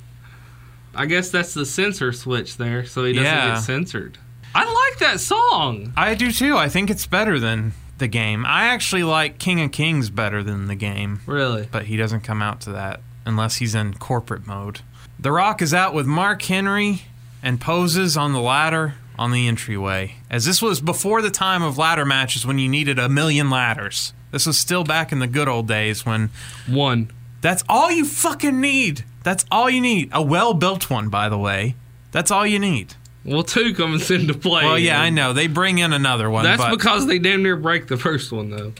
I 0.95 1.05
guess 1.05 1.29
that's 1.29 1.53
the 1.53 1.67
censor 1.67 2.11
switch 2.13 2.57
there, 2.57 2.83
so 2.83 3.05
he 3.05 3.13
doesn't 3.13 3.25
Yeah. 3.25 3.53
get 3.53 3.61
censored. 3.61 4.17
I 4.55 4.63
like 4.65 4.97
that 5.01 5.19
song. 5.19 5.93
I 5.95 6.15
do 6.15 6.31
too. 6.31 6.57
I 6.57 6.67
think 6.67 6.89
it's 6.89 7.05
better 7.05 7.39
than 7.39 7.73
the 7.99 8.07
game. 8.07 8.43
I 8.43 8.65
actually 8.69 9.03
like 9.03 9.37
King 9.37 9.61
of 9.61 9.71
Kings 9.71 10.09
better 10.09 10.41
than 10.41 10.65
the 10.65 10.73
game, 10.73 11.19
Really? 11.27 11.67
but 11.71 11.85
he 11.85 11.95
doesn't 11.95 12.21
come 12.21 12.41
out 12.41 12.59
to 12.61 12.71
that 12.71 13.01
unless 13.23 13.57
he's 13.57 13.75
in 13.75 13.93
corporate 13.93 14.47
mode. 14.47 14.79
The 15.19 15.31
Rock 15.31 15.61
is 15.61 15.75
out 15.75 15.93
with 15.93 16.07
Mark 16.07 16.41
Henry 16.41 17.03
and 17.43 17.61
poses 17.61 18.17
on 18.17 18.33
the 18.33 18.41
ladder 18.41 18.95
on 19.19 19.31
the 19.31 19.47
entryway. 19.47 20.15
As 20.27 20.45
this 20.45 20.59
was 20.59 20.81
before 20.81 21.21
the 21.21 21.29
time 21.29 21.61
of 21.61 21.77
ladder 21.77 22.03
matches 22.03 22.47
when 22.47 22.57
you 22.57 22.67
needed 22.67 22.97
a 22.97 23.07
million 23.07 23.51
ladders. 23.51 24.13
This 24.31 24.45
was 24.45 24.57
still 24.57 24.83
back 24.83 25.11
in 25.11 25.19
the 25.19 25.27
good 25.27 25.47
old 25.47 25.67
days 25.67 26.05
when 26.05 26.29
One. 26.67 27.11
That's 27.41 27.63
all 27.67 27.91
you 27.91 28.05
fucking 28.05 28.61
need. 28.61 29.03
That's 29.23 29.45
all 29.51 29.69
you 29.69 29.81
need. 29.81 30.09
A 30.13 30.21
well 30.21 30.53
built 30.53 30.89
one, 30.89 31.09
by 31.09 31.27
the 31.27 31.37
way. 31.37 31.75
That's 32.11 32.31
all 32.31 32.45
you 32.45 32.59
need. 32.59 32.95
Well, 33.23 33.43
two 33.43 33.73
comes 33.73 34.09
into 34.09 34.33
play. 34.33 34.63
Well, 34.63 34.79
yeah, 34.79 35.01
I 35.01 35.09
know. 35.09 35.33
They 35.33 35.47
bring 35.47 35.77
in 35.77 35.93
another 35.93 36.29
one. 36.29 36.43
That's 36.43 36.61
but, 36.61 36.71
because 36.71 37.07
they 37.07 37.19
damn 37.19 37.43
near 37.43 37.55
break 37.55 37.87
the 37.87 37.97
first 37.97 38.31
one, 38.31 38.49
though. 38.49 38.73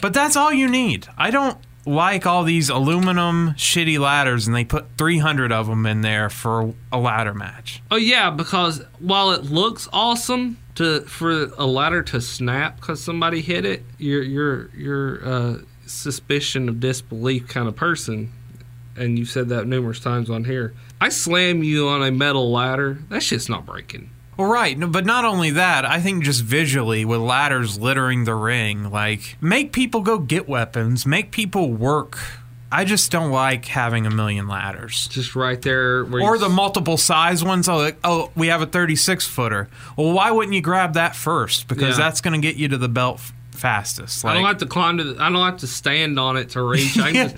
but 0.00 0.14
that's 0.14 0.36
all 0.36 0.52
you 0.52 0.68
need. 0.68 1.08
I 1.18 1.30
don't 1.30 1.58
like 1.86 2.26
all 2.26 2.42
these 2.42 2.68
aluminum 2.68 3.52
shitty 3.52 3.98
ladders 3.98 4.46
and 4.46 4.54
they 4.54 4.64
put 4.64 4.86
300 4.98 5.52
of 5.52 5.68
them 5.68 5.86
in 5.86 6.00
there 6.00 6.28
for 6.28 6.74
a 6.92 6.98
ladder 6.98 7.32
match. 7.32 7.80
Oh 7.90 7.96
yeah, 7.96 8.30
because 8.30 8.82
while 8.98 9.30
it 9.30 9.44
looks 9.44 9.88
awesome 9.92 10.58
to 10.74 11.02
for 11.02 11.44
a 11.56 11.66
ladder 11.66 12.02
to 12.02 12.20
snap 12.20 12.76
because 12.76 13.02
somebody 13.02 13.40
hit 13.40 13.64
it, 13.64 13.84
you're 13.98 14.22
you're 14.22 14.70
you're 14.74 15.24
uh, 15.26 15.58
suspicion 15.86 16.68
of 16.68 16.80
disbelief 16.80 17.46
kind 17.48 17.68
of 17.68 17.76
person, 17.76 18.32
and 18.96 19.18
you've 19.18 19.30
said 19.30 19.48
that 19.48 19.66
numerous 19.66 20.00
times 20.00 20.28
on 20.28 20.44
here. 20.44 20.74
I 21.00 21.08
slam 21.10 21.62
you 21.62 21.88
on 21.88 22.02
a 22.02 22.10
metal 22.10 22.50
ladder, 22.50 22.98
that 23.08 23.22
shit's 23.22 23.48
not 23.48 23.64
breaking. 23.64 24.10
Well, 24.36 24.48
right, 24.48 24.78
but 24.78 25.06
not 25.06 25.24
only 25.24 25.50
that, 25.52 25.84
I 25.86 26.00
think 26.00 26.22
just 26.24 26.42
visually 26.42 27.04
with 27.04 27.20
ladders 27.20 27.78
littering 27.78 28.24
the 28.24 28.34
ring, 28.34 28.90
like 28.90 29.36
make 29.40 29.72
people 29.72 30.02
go 30.02 30.18
get 30.18 30.48
weapons, 30.48 31.06
make 31.06 31.30
people 31.30 31.72
work. 31.72 32.18
I 32.70 32.84
just 32.84 33.10
don't 33.12 33.30
like 33.30 33.64
having 33.66 34.06
a 34.06 34.10
million 34.10 34.48
ladders. 34.48 35.06
Just 35.08 35.36
right 35.36 35.60
there, 35.62 36.04
where 36.04 36.20
Or 36.22 36.36
the 36.36 36.48
multiple 36.48 36.96
size 36.96 37.44
ones. 37.44 37.68
Oh, 37.68 37.76
like, 37.78 37.96
oh, 38.02 38.30
we 38.34 38.48
have 38.48 38.60
a 38.60 38.66
36 38.66 39.26
footer. 39.26 39.68
Well, 39.96 40.12
why 40.12 40.32
wouldn't 40.32 40.52
you 40.54 40.60
grab 40.60 40.94
that 40.94 41.14
first? 41.14 41.68
Because 41.68 41.96
Yeah. 41.96 42.04
that's 42.04 42.20
going 42.20 42.38
to 42.38 42.44
get 42.46 42.56
you 42.56 42.66
to 42.68 42.76
the 42.76 42.88
belt 42.88 43.20
fastest. 43.56 44.24
I 44.24 44.34
don't 44.34 44.44
have 44.44 44.58
to 44.58 44.66
climb 44.66 44.98
to. 44.98 45.04
The, 45.04 45.22
I 45.22 45.30
don't 45.30 45.44
have 45.44 45.58
to 45.58 45.66
stand 45.66 46.18
on 46.18 46.36
it 46.36 46.50
to 46.50 46.62
reach. 46.62 46.98
I 46.98 47.12
just 47.12 47.36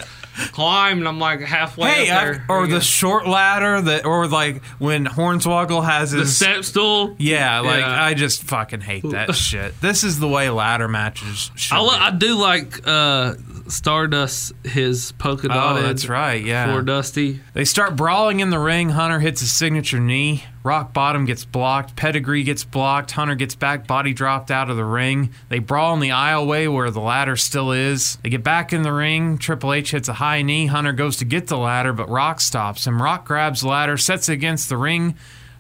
climb, 0.52 0.98
and 0.98 1.08
I'm 1.08 1.18
like 1.18 1.40
halfway 1.40 1.88
hey, 1.90 2.10
up 2.10 2.18
I- 2.18 2.24
there. 2.24 2.44
or 2.48 2.56
There 2.60 2.66
you 2.68 2.74
the 2.74 2.80
short 2.80 3.26
ladder 3.26 3.80
that, 3.80 4.04
or 4.04 4.26
like 4.28 4.62
when 4.78 5.06
Hornswoggle 5.06 5.84
has 5.84 6.12
the 6.12 6.18
his. 6.20 6.36
step 6.36 6.64
stool. 6.64 7.16
yeah, 7.18 7.60
like 7.60 7.80
Yeah. 7.80 8.04
I 8.04 8.14
just 8.14 8.42
fucking 8.44 8.82
hate 8.82 9.02
that 9.10 9.34
shit. 9.36 9.80
This 9.80 10.04
is 10.04 10.18
the 10.20 10.28
way 10.28 10.50
ladder 10.50 10.88
matches 10.88 11.50
should 11.56 11.74
I. 11.76 12.08
I 12.08 12.10
do 12.10 12.34
like 12.36 12.86
uh, 12.86 13.34
Stardust, 13.68 14.52
his 14.64 15.12
polka 15.12 15.46
Oh, 15.50 15.54
dotted. 15.54 15.84
that's 15.84 16.08
right. 16.08 16.42
Yeah. 16.44 16.72
For 16.74 16.82
Dusty. 16.82 17.40
They 17.52 17.64
start 17.64 17.96
brawling 17.96 18.40
in 18.40 18.50
the 18.50 18.58
ring. 18.58 18.90
Hunter 18.90 19.20
hits 19.20 19.40
his 19.40 19.52
signature 19.52 20.00
knee. 20.00 20.44
Rock 20.68 20.92
bottom 20.92 21.24
gets 21.24 21.46
blocked. 21.46 21.96
Pedigree 21.96 22.42
gets 22.42 22.62
blocked. 22.62 23.12
Hunter 23.12 23.34
gets 23.34 23.54
back 23.54 23.86
body 23.86 24.12
dropped 24.12 24.50
out 24.50 24.68
of 24.68 24.76
the 24.76 24.84
ring. 24.84 25.30
They 25.48 25.60
brawl 25.60 25.94
in 25.94 26.00
the 26.00 26.10
aisleway 26.10 26.70
where 26.70 26.90
the 26.90 27.00
ladder 27.00 27.36
still 27.36 27.72
is. 27.72 28.16
They 28.16 28.28
get 28.28 28.42
back 28.44 28.74
in 28.74 28.82
the 28.82 28.92
ring. 28.92 29.38
Triple 29.38 29.72
H 29.72 29.92
hits 29.92 30.10
a 30.10 30.12
high 30.12 30.42
knee. 30.42 30.66
Hunter 30.66 30.92
goes 30.92 31.16
to 31.16 31.24
get 31.24 31.46
the 31.46 31.56
ladder, 31.56 31.94
but 31.94 32.10
Rock 32.10 32.42
stops 32.42 32.86
him. 32.86 33.00
Rock 33.00 33.24
grabs 33.24 33.64
ladder, 33.64 33.96
sets 33.96 34.28
it 34.28 34.34
against 34.34 34.68
the 34.68 34.76
ring, 34.76 35.14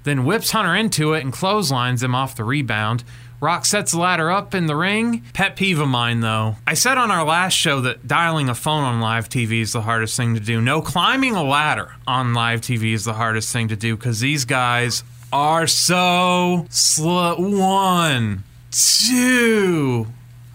then 0.04 0.26
whips 0.26 0.50
Hunter 0.50 0.74
into 0.74 1.14
it 1.14 1.24
and 1.24 1.32
clotheslines 1.32 2.02
him 2.02 2.14
off 2.14 2.36
the 2.36 2.44
rebound. 2.44 3.02
Rock 3.40 3.64
sets 3.66 3.92
the 3.92 3.98
ladder 4.00 4.30
up 4.32 4.54
in 4.54 4.66
the 4.66 4.74
ring. 4.74 5.22
Pet 5.32 5.54
peeve 5.54 5.78
of 5.78 5.86
mine, 5.88 6.20
though. 6.20 6.56
I 6.66 6.74
said 6.74 6.98
on 6.98 7.10
our 7.12 7.24
last 7.24 7.54
show 7.54 7.80
that 7.82 8.06
dialing 8.08 8.48
a 8.48 8.54
phone 8.54 8.82
on 8.82 9.00
live 9.00 9.28
TV 9.28 9.60
is 9.60 9.72
the 9.72 9.82
hardest 9.82 10.16
thing 10.16 10.34
to 10.34 10.40
do. 10.40 10.60
No, 10.60 10.82
climbing 10.82 11.34
a 11.36 11.44
ladder 11.44 11.94
on 12.06 12.34
live 12.34 12.60
TV 12.60 12.92
is 12.94 13.04
the 13.04 13.12
hardest 13.14 13.52
thing 13.52 13.68
to 13.68 13.76
do 13.76 13.96
because 13.96 14.18
these 14.20 14.44
guys 14.44 15.04
are 15.32 15.66
so 15.68 16.66
slow. 16.68 17.36
One, 17.38 18.42
two. 18.72 20.06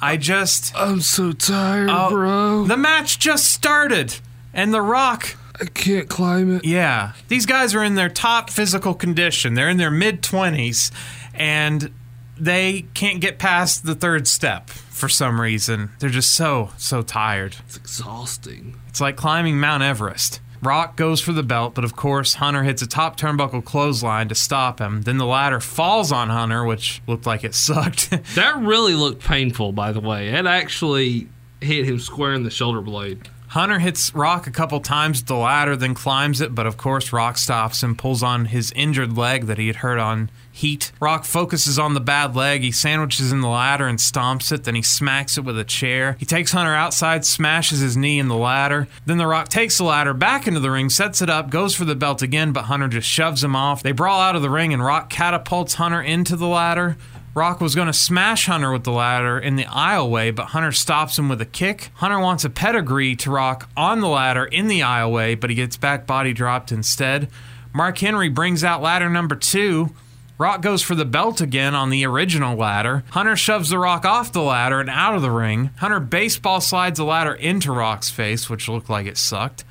I 0.01 0.18
just. 0.18 0.76
I'm 0.76 0.99
so 0.99 1.31
tired, 1.31 1.89
Oh, 1.89 2.10
bro. 2.10 2.65
The 2.65 2.76
match 2.77 3.18
just 3.19 3.49
started, 3.49 4.18
and 4.53 4.73
The 4.73 4.81
Rock 4.81 5.38
I 5.61 5.65
can't 5.65 6.10
climb 6.10 6.57
it. 6.57 6.65
yeah. 6.65 7.14
These 7.30 7.45
guys 7.45 7.73
are 7.76 7.84
in 7.84 7.95
their 7.95 8.10
top 8.10 8.49
physical 8.49 8.93
condition. 8.93 9.53
They're 9.53 9.69
in 9.69 9.77
their 9.77 9.91
mid 9.91 10.22
20s 10.22 10.91
and 11.34 11.93
they 12.38 12.85
can't 12.93 13.22
get 13.22 13.38
past 13.39 13.85
the 13.85 13.95
third 13.95 14.27
step 14.27 14.69
for 14.69 15.10
some 15.10 15.39
reason. 15.39 15.91
They're 15.99 16.10
just 16.10 16.31
so, 16.31 16.72
so 16.77 17.01
tired. 17.01 17.57
It's 17.65 17.77
exhausting. 17.77 18.80
It's 18.88 19.01
like 19.01 19.15
climbing 19.15 19.60
Mount 19.60 19.84
Everest. 19.84 20.39
Rock 20.61 20.95
goes 20.95 21.19
for 21.19 21.34
the 21.34 21.43
belt, 21.43 21.76
but 21.76 21.84
of 21.84 21.95
course, 21.95 22.35
Hunter 22.35 22.64
hits 22.64 22.81
a 22.81 22.88
top 22.88 23.18
turnbuckle 23.18 23.65
clothesline 23.65 24.30
to 24.30 24.35
stop 24.35 24.80
him. 24.80 25.01
Then 25.01 25.18
the 25.18 25.26
ladder 25.26 25.60
falls 25.60 26.11
on 26.11 26.30
Hunter, 26.30 26.64
which 26.64 27.01
looked 27.05 27.26
like 27.26 27.43
it 27.43 27.53
sucked. 27.55 28.11
That 28.35 28.57
really 28.57 28.93
looked 28.93 29.23
painful, 29.23 29.73
by 29.73 29.91
the 29.91 29.99
way. 29.99 30.30
It 30.30 30.45
actually 30.45 31.27
hit 31.60 31.85
him 31.85 31.99
square 31.99 32.34
in 32.34 32.43
the 32.43 32.49
shoulder 32.49 32.81
blade. 32.81 33.30
Hunter 33.47 33.77
hits 33.77 34.15
Rock 34.15 34.47
a 34.47 34.51
couple 34.51 34.80
times 34.80 35.19
with 35.19 35.27
the 35.27 35.35
ladder, 35.35 35.76
then 35.76 35.93
climbs 35.93 36.41
it, 36.41 36.55
but 36.55 36.65
of 36.65 36.76
course, 36.76 37.14
Rock 37.14 37.38
stops 37.38 37.84
and 37.84 37.95
pulls 37.97 38.23
on 38.23 38.45
his 38.45 38.72
injured 38.72 39.15
leg 39.15 39.45
that 39.45 39.60
he 39.60 39.68
had 39.68 39.76
hurt 39.77 39.99
on 39.99 40.31
Heat. 40.56 40.92
Rock 41.00 41.26
focuses 41.26 41.80
on 41.80 41.96
the 41.96 42.00
bad 42.00 42.36
leg. 42.36 42.62
He 42.62 42.72
sandwiches 42.72 43.32
in 43.32 43.42
the 43.42 43.48
ladder 43.48 43.88
and 43.88 43.98
stomps 43.98 44.52
it. 44.52 44.66
Then 44.66 44.76
he 44.76 44.84
smacks 44.84 45.36
it 45.36 45.44
with 45.44 45.58
a 45.58 45.64
chair. 45.64 46.16
He 46.20 46.28
takes 46.28 46.52
Hunter 46.52 46.76
outside, 46.76 47.26
smashes 47.26 47.80
his 47.80 47.98
knee 47.98 48.20
in 48.20 48.28
the 48.28 48.36
ladder. 48.36 48.88
Then 49.08 49.18
The 49.18 49.26
Rock 49.26 49.50
takes 49.50 49.80
the 49.80 49.84
ladder 49.84 50.14
back 50.14 50.48
into 50.48 50.60
the 50.60 50.70
ring, 50.70 50.92
sets 50.92 51.24
it 51.24 51.30
up, 51.30 51.50
goes 51.50 51.74
for 51.74 51.86
the 51.86 51.96
belt 51.96 52.22
again, 52.22 52.52
but 52.52 52.66
Hunter 52.66 52.88
just 52.88 53.10
shoves 53.10 53.44
him 53.44 53.56
off. 53.56 53.82
They 53.82 53.94
brawl 53.94 54.22
out 54.22 54.36
of 54.36 54.44
the 54.44 54.50
ring, 54.52 54.74
and 54.74 54.86
Rock 54.86 55.10
catapults 55.10 55.74
Hunter 55.74 56.04
into 56.04 56.36
the 56.36 56.48
ladder. 56.48 56.98
Rock 57.34 57.60
was 57.60 57.74
going 57.74 57.88
to 57.88 57.94
smash 57.94 58.46
Hunter 58.46 58.72
with 58.72 58.84
the 58.84 58.92
ladder 58.92 59.40
in 59.40 59.56
the 59.56 59.64
aisleway, 59.64 60.36
but 60.36 60.50
Hunter 60.50 60.72
stops 60.72 61.18
him 61.18 61.30
with 61.30 61.42
a 61.42 61.48
kick. 61.48 61.90
Hunter 61.96 62.20
wants 62.20 62.46
a 62.46 62.50
pedigree 62.52 63.16
to 63.16 63.32
Rock 63.32 63.70
on 63.76 64.02
the 64.02 64.08
ladder 64.08 64.46
in 64.46 64.68
the 64.68 64.82
aisleway, 64.82 65.40
but 65.40 65.50
he 65.50 65.56
gets 65.56 65.78
back 65.78 66.06
body 66.06 66.32
dropped 66.32 66.72
instead. 66.72 67.28
Mark 67.74 67.98
Henry 67.98 68.30
brings 68.30 68.64
out 68.64 68.84
ladder 68.84 69.10
number 69.10 69.36
two. 69.36 69.96
Rock 70.39 70.61
goes 70.61 70.81
for 70.81 70.95
the 70.95 71.05
belt 71.05 71.41
again 71.41 71.76
on 71.76 71.89
the 71.89 72.05
original 72.05 72.57
ladder. 72.57 73.03
Hunter 73.11 73.35
shoves 73.35 73.69
the 73.69 73.77
Rock 73.77 74.03
off 74.03 74.31
the 74.34 74.41
ladder 74.41 74.80
and 74.80 74.89
out 74.89 75.15
of 75.15 75.22
the 75.22 75.30
ring. 75.30 75.69
Hunter 75.77 75.99
baseball 75.99 76.60
slides 76.60 76.97
the 76.97 77.05
ladder 77.05 77.34
into 77.35 77.72
Rock's 77.72 78.10
face, 78.10 78.49
which 78.49 78.68
looked 78.68 78.89
like 78.89 79.05
it 79.05 79.18
sucked. 79.18 79.64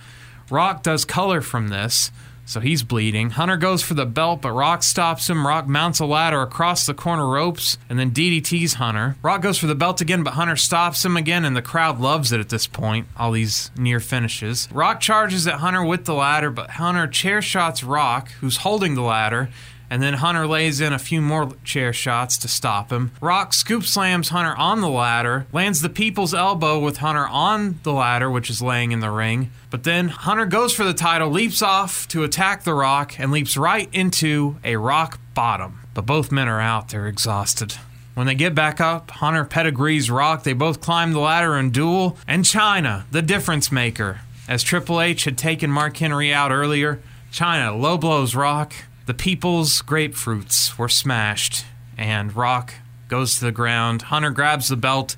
Rock 0.51 0.83
does 0.85 1.05
color 1.05 1.41
from 1.41 1.69
this, 1.69 2.13
so 2.45 2.61
he's 2.61 2.85
bleeding. 2.85 3.31
Hunter 3.31 3.57
goes 3.57 3.83
for 3.83 3.95
the 3.95 4.07
belt, 4.07 4.43
but 4.43 4.53
Rock 4.53 4.85
stops 4.85 5.29
him. 5.29 5.47
Rock 5.47 5.67
mounts 5.67 5.99
a 5.99 6.07
ladder 6.07 6.43
across 6.43 6.87
the 6.87 6.95
corner 6.95 7.27
ropes 7.27 7.77
and 7.89 7.99
then 7.99 8.13
DDTs 8.13 8.75
Hunter. 8.75 9.17
Rock 9.23 9.43
goes 9.43 9.59
for 9.59 9.67
the 9.67 9.75
belt 9.75 10.01
again, 10.01 10.23
but 10.23 10.35
Hunter 10.35 10.57
stops 10.57 11.05
him 11.05 11.17
again, 11.17 11.45
and 11.45 11.57
the 11.57 11.63
crowd 11.63 12.01
loves 12.01 12.31
it 12.31 12.41
at 12.41 12.51
this 12.51 12.67
point. 12.69 13.09
All 13.17 13.33
these 13.33 13.71
near 13.77 13.99
finishes. 13.99 14.69
Rock 14.73 15.01
charges 15.01 15.47
at 15.47 15.55
Hunter 15.55 15.85
with 15.85 16.05
the 16.05 16.15
ladder, 16.15 16.51
but 16.51 16.71
Hunter 16.71 17.09
chair 17.09 17.43
shots 17.43 17.83
Rock, 17.83 18.31
who's 18.41 18.59
holding 18.59 18.95
the 18.95 19.03
ladder. 19.03 19.49
And 19.93 20.03
then 20.03 20.15
Hunter 20.15 20.47
lays 20.47 20.81
in 20.81 20.95
a 20.95 20.99
few 20.99 21.21
more 21.21 21.53
chair 21.65 21.93
shots 21.93 22.39
to 22.39 22.49
stop 22.49 22.91
him. 22.91 23.11
Rock 23.21 23.53
scoop 23.53 23.85
slams 23.85 24.31
Hunter 24.31 24.57
on 24.57 24.81
the 24.81 24.89
ladder, 24.89 25.47
lands 25.53 25.83
the 25.83 25.91
people's 25.91 26.33
elbow 26.33 26.79
with 26.79 26.97
Hunter 26.97 27.29
on 27.29 27.79
the 27.83 27.93
ladder, 27.93 28.31
which 28.31 28.49
is 28.49 28.63
laying 28.63 28.93
in 28.93 29.01
the 29.01 29.11
ring. 29.11 29.51
But 29.69 29.85
then 29.85 30.09
Hunter 30.09 30.47
goes 30.47 30.73
for 30.73 30.85
the 30.85 30.95
title, 30.95 31.29
leaps 31.29 31.61
off 31.61 32.09
to 32.09 32.25
attack 32.25 32.65
the 32.65 32.73
Rock, 32.73 33.21
and 33.21 33.31
leaps 33.31 33.55
right 33.55 33.91
into 33.93 34.57
a 34.65 34.77
rock 34.77 35.21
bottom. 35.35 35.81
But 35.93 36.07
both 36.07 36.33
men 36.33 36.49
are 36.49 36.63
out, 36.63 36.89
they're 36.89 37.07
exhausted. 37.07 37.75
When 38.15 38.27
they 38.27 38.35
get 38.35 38.55
back 38.55 38.81
up, 38.81 39.11
Hunter 39.11 39.45
pedigrees 39.45 40.11
Rock. 40.11 40.43
They 40.43 40.55
both 40.55 40.81
climb 40.81 41.13
the 41.13 41.21
ladder 41.21 41.55
and 41.57 41.71
duel. 41.71 42.17
And 42.27 42.47
Chyna, 42.47 43.05
the 43.11 43.21
difference 43.21 43.71
maker. 43.71 44.23
As 44.49 44.63
Triple 44.63 45.03
H 45.03 45.25
had 45.25 45.37
taken 45.37 45.71
Mark 45.71 45.99
Henry 45.99 46.33
out 46.33 46.51
earlier, 46.51 47.03
Chyna 47.31 47.79
low 47.79 47.99
blows 47.99 48.35
Rock. 48.35 48.73
The 49.07 49.15
people's 49.15 49.83
grapefruits 49.83 50.79
were 50.79 50.89
smashed, 50.89 51.65
and 51.99 52.35
Rock 52.35 52.75
goes 53.09 53.37
to 53.37 53.45
the 53.45 53.53
ground. 53.53 54.03
Hunter 54.03 54.31
grabs 54.31 54.69
the 54.69 54.77
belt, 54.77 55.17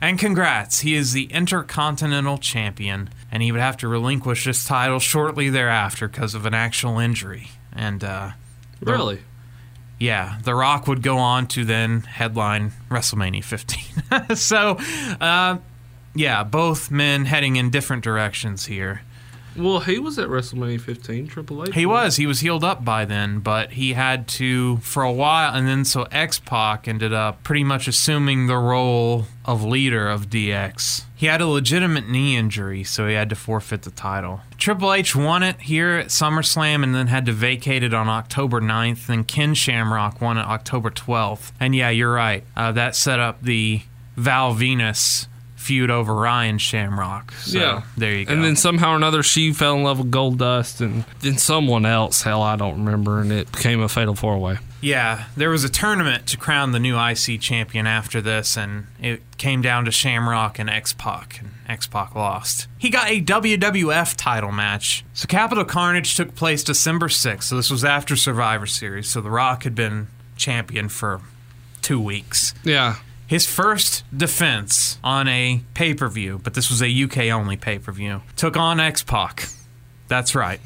and 0.00 0.18
congrats, 0.18 0.80
he 0.80 0.94
is 0.94 1.12
the 1.12 1.24
Intercontinental 1.24 2.38
Champion, 2.38 3.10
and 3.30 3.42
he 3.42 3.52
would 3.52 3.60
have 3.60 3.76
to 3.78 3.88
relinquish 3.88 4.44
this 4.44 4.64
title 4.64 4.98
shortly 4.98 5.48
thereafter 5.50 6.08
because 6.08 6.34
of 6.34 6.46
an 6.46 6.54
actual 6.54 6.98
injury. 6.98 7.48
And, 7.72 8.02
uh, 8.02 8.30
Really? 8.80 9.20
yeah, 9.98 10.38
The 10.44 10.54
Rock 10.54 10.86
would 10.86 11.02
go 11.02 11.18
on 11.18 11.46
to 11.48 11.64
then 11.64 12.02
headline 12.02 12.72
WrestleMania 12.90 13.44
15. 13.44 14.34
so, 14.36 14.78
uh, 15.20 15.58
yeah, 16.14 16.42
both 16.44 16.90
men 16.90 17.26
heading 17.26 17.56
in 17.56 17.70
different 17.70 18.02
directions 18.02 18.66
here. 18.66 19.02
Well, 19.58 19.80
he 19.80 19.98
was 19.98 20.18
at 20.18 20.28
WrestleMania 20.28 20.80
15, 20.80 21.28
Triple 21.28 21.64
H. 21.64 21.74
He 21.74 21.86
was. 21.86 22.16
He 22.16 22.26
was 22.26 22.40
healed 22.40 22.64
up 22.64 22.84
by 22.84 23.04
then, 23.04 23.40
but 23.40 23.72
he 23.72 23.94
had 23.94 24.28
to 24.28 24.78
for 24.78 25.02
a 25.02 25.12
while, 25.12 25.54
and 25.54 25.66
then 25.66 25.84
so 25.84 26.02
X 26.12 26.38
Pac 26.38 26.86
ended 26.88 27.12
up 27.12 27.42
pretty 27.42 27.64
much 27.64 27.88
assuming 27.88 28.46
the 28.46 28.56
role 28.56 29.26
of 29.44 29.64
leader 29.64 30.08
of 30.08 30.28
DX. 30.28 31.04
He 31.14 31.26
had 31.26 31.40
a 31.40 31.46
legitimate 31.46 32.08
knee 32.08 32.36
injury, 32.36 32.84
so 32.84 33.06
he 33.06 33.14
had 33.14 33.30
to 33.30 33.36
forfeit 33.36 33.82
the 33.82 33.90
title. 33.90 34.40
Triple 34.58 34.92
H 34.92 35.16
won 35.16 35.42
it 35.42 35.60
here 35.62 35.92
at 35.92 36.08
SummerSlam 36.08 36.82
and 36.82 36.94
then 36.94 37.06
had 37.06 37.24
to 37.26 37.32
vacate 37.32 37.82
it 37.82 37.94
on 37.94 38.08
October 38.08 38.60
9th. 38.60 39.06
Then 39.06 39.24
Ken 39.24 39.54
Shamrock 39.54 40.20
won 40.20 40.36
it 40.36 40.42
October 40.42 40.90
12th. 40.90 41.52
And 41.58 41.74
yeah, 41.74 41.88
you're 41.88 42.12
right. 42.12 42.44
Uh, 42.54 42.72
that 42.72 42.96
set 42.96 43.18
up 43.18 43.40
the 43.42 43.82
Val 44.16 44.54
Venis 44.54 45.26
feud 45.66 45.90
over 45.90 46.14
Ryan 46.14 46.58
Shamrock. 46.58 47.32
So, 47.32 47.58
yeah. 47.58 47.82
there 47.96 48.14
you 48.14 48.24
go. 48.24 48.32
And 48.32 48.44
then 48.44 48.54
somehow 48.54 48.92
or 48.92 48.96
another, 48.96 49.22
she 49.24 49.52
fell 49.52 49.74
in 49.74 49.82
love 49.82 49.98
with 49.98 50.12
Goldust, 50.12 50.80
and 50.80 51.04
then 51.20 51.38
someone 51.38 51.84
else, 51.84 52.22
hell, 52.22 52.40
I 52.42 52.54
don't 52.54 52.84
remember, 52.84 53.20
and 53.20 53.32
it 53.32 53.50
became 53.50 53.80
a 53.80 53.88
fatal 53.88 54.14
four 54.14 54.38
way. 54.38 54.58
Yeah, 54.80 55.24
there 55.36 55.50
was 55.50 55.64
a 55.64 55.68
tournament 55.68 56.28
to 56.28 56.36
crown 56.36 56.70
the 56.70 56.78
new 56.78 56.96
IC 56.96 57.40
champion 57.40 57.88
after 57.88 58.20
this, 58.20 58.56
and 58.56 58.86
it 59.00 59.22
came 59.38 59.60
down 59.60 59.84
to 59.86 59.90
Shamrock 59.90 60.60
and 60.60 60.70
X 60.70 60.92
Pac, 60.92 61.40
and 61.40 61.50
X 61.68 61.88
Pac 61.88 62.14
lost. 62.14 62.68
He 62.78 62.88
got 62.88 63.10
a 63.10 63.20
WWF 63.20 64.14
title 64.16 64.52
match. 64.52 65.04
So 65.14 65.26
Capital 65.26 65.64
Carnage 65.64 66.14
took 66.14 66.36
place 66.36 66.62
December 66.62 67.08
6th, 67.08 67.44
so 67.44 67.56
this 67.56 67.70
was 67.70 67.84
after 67.84 68.14
Survivor 68.14 68.66
Series, 68.66 69.10
so 69.10 69.20
The 69.20 69.30
Rock 69.30 69.64
had 69.64 69.74
been 69.74 70.06
champion 70.36 70.88
for 70.88 71.22
two 71.82 72.00
weeks. 72.00 72.54
Yeah. 72.62 72.96
His 73.26 73.46
first 73.46 74.04
defense 74.16 74.98
on 75.02 75.26
a 75.28 75.62
pay 75.74 75.94
per 75.94 76.08
view, 76.08 76.40
but 76.42 76.54
this 76.54 76.70
was 76.70 76.80
a 76.82 77.02
UK 77.04 77.32
only 77.32 77.56
pay 77.56 77.78
per 77.78 77.92
view, 77.92 78.22
took 78.36 78.56
on 78.56 78.78
X 78.80 79.02
Pac. 79.02 79.48
That's 80.08 80.34
right. 80.34 80.60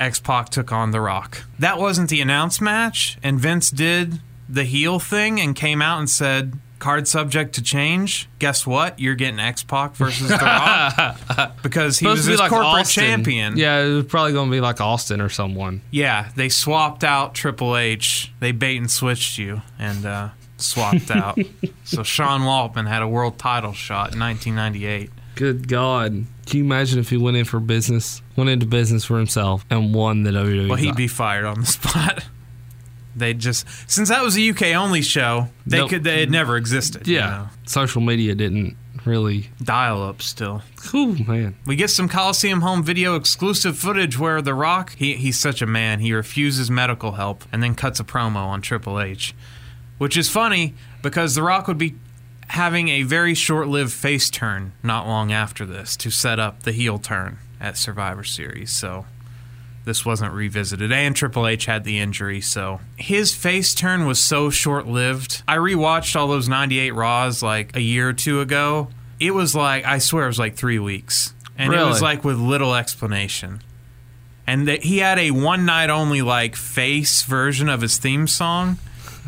X 0.00 0.20
Pac 0.20 0.50
took 0.50 0.70
on 0.70 0.92
The 0.92 1.00
Rock. 1.00 1.42
That 1.58 1.78
wasn't 1.78 2.08
the 2.10 2.20
announced 2.20 2.60
match, 2.60 3.18
and 3.22 3.40
Vince 3.40 3.70
did 3.70 4.20
the 4.48 4.64
heel 4.64 4.98
thing 5.00 5.40
and 5.40 5.56
came 5.56 5.82
out 5.82 5.98
and 5.98 6.08
said, 6.08 6.54
card 6.78 7.08
subject 7.08 7.56
to 7.56 7.62
change. 7.62 8.28
Guess 8.38 8.64
what? 8.64 9.00
You're 9.00 9.16
getting 9.16 9.40
X 9.40 9.64
Pac 9.64 9.96
versus 9.96 10.28
The 10.28 10.36
Rock 10.36 11.56
because 11.64 11.98
he 11.98 12.06
was 12.06 12.20
Supposed 12.20 12.26
be 12.26 12.30
his 12.32 12.40
like 12.40 12.50
corporate 12.50 12.82
Austin. 12.82 13.02
champion. 13.04 13.56
Yeah, 13.56 13.80
it 13.80 13.92
was 13.92 14.04
probably 14.04 14.32
going 14.32 14.48
to 14.48 14.52
be 14.52 14.60
like 14.60 14.80
Austin 14.80 15.20
or 15.20 15.28
someone. 15.28 15.82
Yeah, 15.90 16.28
they 16.36 16.48
swapped 16.48 17.02
out 17.02 17.34
Triple 17.34 17.76
H. 17.76 18.32
They 18.38 18.52
bait 18.52 18.76
and 18.76 18.88
switched 18.90 19.36
you 19.38 19.62
and 19.78 20.06
uh, 20.06 20.28
swapped 20.60 21.10
out. 21.10 21.38
so 21.84 22.02
Sean 22.02 22.42
Waltman 22.42 22.86
had 22.88 23.02
a 23.02 23.08
world 23.08 23.38
title 23.38 23.72
shot 23.72 24.12
in 24.14 24.20
1998. 24.20 25.10
Good 25.34 25.68
God. 25.68 26.26
Can 26.46 26.58
you 26.58 26.64
imagine 26.64 26.98
if 26.98 27.10
he 27.10 27.16
went 27.16 27.36
in 27.36 27.44
for 27.44 27.60
business, 27.60 28.22
went 28.36 28.50
into 28.50 28.66
business 28.66 29.04
for 29.04 29.18
himself, 29.18 29.64
and 29.70 29.94
won 29.94 30.22
the 30.24 30.30
WWE? 30.30 30.68
Well, 30.68 30.76
he'd 30.78 30.96
be 30.96 31.06
fired 31.08 31.44
on 31.44 31.60
the 31.60 31.66
spot. 31.78 32.24
They 33.14 33.34
just 33.34 33.66
since 33.90 34.08
that 34.10 34.22
was 34.22 34.36
a 34.38 34.50
UK 34.50 34.74
only 34.76 35.02
show, 35.02 35.48
they 35.66 35.78
Nope. 35.78 35.90
could 35.90 36.04
they 36.04 36.20
had 36.20 36.30
never 36.30 36.56
existed. 36.56 37.06
you 37.08 37.16
Yeah. 37.16 37.26
know. 37.30 37.48
Social 37.66 38.00
media 38.00 38.34
didn't 38.34 38.76
really. 39.04 39.50
dial 39.62 40.02
up 40.02 40.22
still. 40.22 40.62
Cool, 40.76 41.16
man. 41.26 41.56
We 41.66 41.74
get 41.76 41.90
some 41.90 42.08
Coliseum 42.08 42.60
home 42.60 42.82
video 42.84 43.14
exclusive 43.16 43.76
footage 43.76 44.18
where 44.18 44.40
The 44.42 44.54
Rock, 44.54 44.94
he, 44.96 45.14
he's 45.14 45.38
such 45.38 45.60
a 45.62 45.66
man, 45.66 45.98
he 46.00 46.12
refuses 46.12 46.70
medical 46.70 47.12
help 47.12 47.44
and 47.52 47.62
then 47.62 47.74
cuts 47.74 47.98
a 47.98 48.04
promo 48.04 48.36
on 48.46 48.60
Triple 48.60 49.00
H. 49.00 49.34
Which 49.98 50.16
is 50.16 50.28
funny 50.28 50.74
because 51.02 51.34
The 51.34 51.42
Rock 51.42 51.68
would 51.68 51.78
be 51.78 51.96
having 52.48 52.88
a 52.88 53.02
very 53.02 53.34
short 53.34 53.68
lived 53.68 53.92
face 53.92 54.30
turn 54.30 54.72
not 54.82 55.06
long 55.06 55.32
after 55.32 55.66
this 55.66 55.96
to 55.98 56.10
set 56.10 56.38
up 56.38 56.62
the 56.62 56.72
heel 56.72 56.98
turn 56.98 57.38
at 57.60 57.76
Survivor 57.76 58.24
Series. 58.24 58.72
So 58.72 59.06
this 59.84 60.04
wasn't 60.04 60.32
revisited. 60.32 60.92
And 60.92 61.16
Triple 61.16 61.46
H 61.46 61.66
had 61.66 61.84
the 61.84 61.98
injury, 61.98 62.40
so 62.40 62.80
his 62.96 63.34
face 63.34 63.74
turn 63.74 64.06
was 64.06 64.22
so 64.22 64.50
short 64.50 64.86
lived. 64.86 65.42
I 65.48 65.56
rewatched 65.56 66.14
all 66.14 66.28
those 66.28 66.48
98 66.48 66.94
Raws 66.94 67.42
like 67.42 67.74
a 67.76 67.80
year 67.80 68.10
or 68.10 68.12
two 68.12 68.40
ago. 68.40 68.88
It 69.18 69.32
was 69.32 69.54
like, 69.54 69.84
I 69.84 69.98
swear 69.98 70.24
it 70.24 70.28
was 70.28 70.38
like 70.38 70.56
three 70.56 70.78
weeks. 70.78 71.34
And 71.56 71.72
it 71.74 71.84
was 71.84 72.00
like 72.00 72.22
with 72.22 72.38
little 72.38 72.74
explanation. 72.74 73.62
And 74.46 74.68
that 74.68 74.84
he 74.84 74.98
had 74.98 75.18
a 75.18 75.32
one 75.32 75.66
night 75.66 75.90
only 75.90 76.22
like 76.22 76.54
face 76.54 77.22
version 77.22 77.68
of 77.68 77.80
his 77.80 77.98
theme 77.98 78.28
song. 78.28 78.78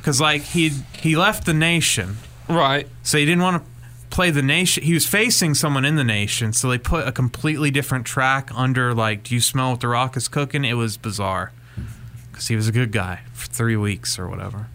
Because 0.00 0.20
like 0.20 0.42
he 0.42 0.70
he 0.98 1.16
left 1.16 1.44
the 1.46 1.54
nation 1.54 2.16
Right. 2.48 2.88
so 3.02 3.16
he 3.18 3.24
didn't 3.24 3.42
want 3.42 3.62
to 3.62 3.70
play 4.10 4.30
the 4.32 4.42
nation. 4.42 4.82
He 4.82 4.92
was 4.94 5.06
facing 5.06 5.54
someone 5.54 5.84
in 5.84 5.94
the 5.96 6.02
nation, 6.04 6.52
so 6.52 6.68
they 6.68 6.78
put 6.78 7.06
a 7.06 7.12
completely 7.12 7.70
different 7.70 8.06
track 8.06 8.50
under. 8.54 8.92
Like, 8.94 9.22
do 9.24 9.34
you 9.34 9.40
smell 9.40 9.70
what 9.72 9.80
the 9.80 9.88
Rock 9.88 10.16
is 10.16 10.26
cooking? 10.26 10.64
It 10.64 10.74
was 10.74 10.96
bizarre 10.96 11.52
because 12.32 12.48
he 12.48 12.56
was 12.56 12.66
a 12.66 12.72
good 12.72 12.90
guy 12.92 13.20
for 13.32 13.46
three 13.48 13.76
weeks 13.76 14.18
or 14.18 14.28
whatever. 14.28 14.66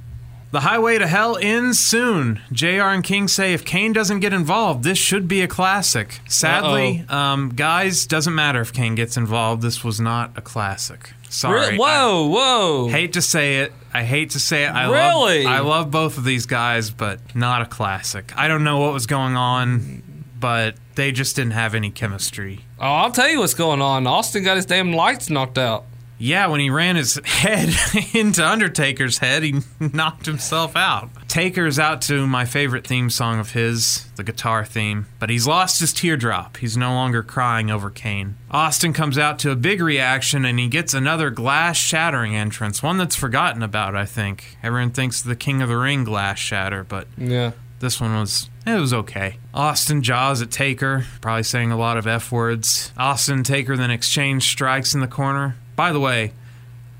The 0.51 0.61
highway 0.61 0.97
to 0.99 1.07
hell 1.07 1.37
ends 1.41 1.79
soon. 1.79 2.39
Jr. 2.49 2.67
and 2.93 3.03
King 3.03 3.27
say 3.27 3.53
if 3.53 3.65
Kane 3.65 3.91
doesn't 3.91 4.21
get 4.21 4.31
involved, 4.31 4.85
this 4.85 4.97
should 4.97 5.27
be 5.27 5.41
a 5.41 5.49
classic. 5.49 6.21
Sadly, 6.29 7.03
um, 7.09 7.49
guys, 7.49 8.05
doesn't 8.05 8.33
matter 8.33 8.61
if 8.61 8.71
Kane 8.71 8.95
gets 8.95 9.17
involved. 9.17 9.61
This 9.61 9.83
was 9.83 9.99
not 9.99 10.31
a 10.37 10.41
classic. 10.41 11.11
Sorry. 11.35 11.71
Re- 11.71 11.77
whoa, 11.77 12.27
whoa. 12.27 12.87
Hate 12.87 13.13
to 13.13 13.21
say 13.21 13.59
it. 13.59 13.73
I 13.93 14.03
hate 14.03 14.31
to 14.31 14.39
say 14.39 14.65
it. 14.65 14.69
I 14.69 14.89
Really? 14.89 15.43
love 15.43 15.53
I 15.53 15.59
love 15.59 15.91
both 15.91 16.17
of 16.17 16.23
these 16.23 16.45
guys, 16.45 16.89
but 16.89 17.19
not 17.35 17.61
a 17.61 17.65
classic. 17.65 18.33
I 18.35 18.47
don't 18.47 18.63
know 18.63 18.79
what 18.79 18.93
was 18.93 19.05
going 19.07 19.35
on 19.35 20.01
but 20.37 20.75
they 20.95 21.11
just 21.11 21.35
didn't 21.35 21.53
have 21.53 21.73
any 21.73 21.89
chemistry. 21.89 22.59
Oh, 22.79 22.83
I'll 22.85 23.11
tell 23.11 23.27
you 23.29 23.39
what's 23.39 23.53
going 23.55 23.81
on. 23.81 24.05
Austin 24.05 24.43
got 24.43 24.57
his 24.57 24.65
damn 24.65 24.93
lights 24.93 25.29
knocked 25.29 25.57
out. 25.57 25.85
Yeah, 26.17 26.47
when 26.47 26.59
he 26.61 26.69
ran 26.69 26.95
his 26.95 27.19
head 27.25 27.69
into 28.13 28.45
Undertaker's 28.45 29.17
head, 29.17 29.43
he 29.43 29.55
knocked 29.79 30.25
himself 30.25 30.75
out. 30.75 31.09
Taker's 31.27 31.77
out 31.77 32.01
to 32.03 32.25
my 32.25 32.45
favorite 32.45 32.87
theme 32.87 33.09
song 33.09 33.39
of 33.39 33.51
his, 33.51 34.05
the 34.15 34.23
guitar 34.23 34.63
theme, 34.63 35.07
but 35.19 35.29
he's 35.29 35.45
lost 35.45 35.79
his 35.81 35.91
teardrop. 35.91 36.57
He's 36.57 36.77
no 36.77 36.93
longer 36.93 37.21
crying 37.23 37.69
over 37.69 37.89
Kane. 37.89 38.37
Austin 38.49 38.93
comes 38.93 39.17
out 39.17 39.39
to 39.39 39.51
a 39.51 39.55
big 39.57 39.81
reaction 39.81 40.45
and 40.45 40.57
he 40.57 40.67
gets 40.69 40.93
another 40.93 41.29
glass 41.29 41.75
shattering 41.75 42.35
entrance, 42.35 42.81
one 42.81 42.97
that's 42.97 43.15
forgotten 43.15 43.61
about, 43.61 43.95
I 43.95 44.05
think. 44.05 44.57
Everyone 44.63 44.91
thinks 44.91 45.21
the 45.21 45.35
King 45.35 45.61
of 45.61 45.67
the 45.69 45.77
Ring 45.77 46.05
glass 46.05 46.39
shatter, 46.39 46.85
but 46.85 47.07
Yeah. 47.17 47.51
this 47.79 47.99
one 47.99 48.15
was 48.15 48.49
it 48.65 48.79
was 48.79 48.93
okay. 48.93 49.37
Austin 49.53 50.01
jaws 50.01 50.41
at 50.41 50.49
Taker, 50.49 51.05
probably 51.21 51.43
saying 51.43 51.71
a 51.71 51.77
lot 51.77 51.97
of 51.97 52.07
F 52.07 52.31
words. 52.31 52.91
Austin 52.97 53.35
and 53.35 53.45
Taker 53.45 53.75
then 53.77 53.91
exchange 53.91 54.49
strikes 54.49 54.95
in 54.95 55.01
the 55.01 55.07
corner. 55.07 55.55
By 55.75 55.91
the 55.91 55.99
way, 55.99 56.33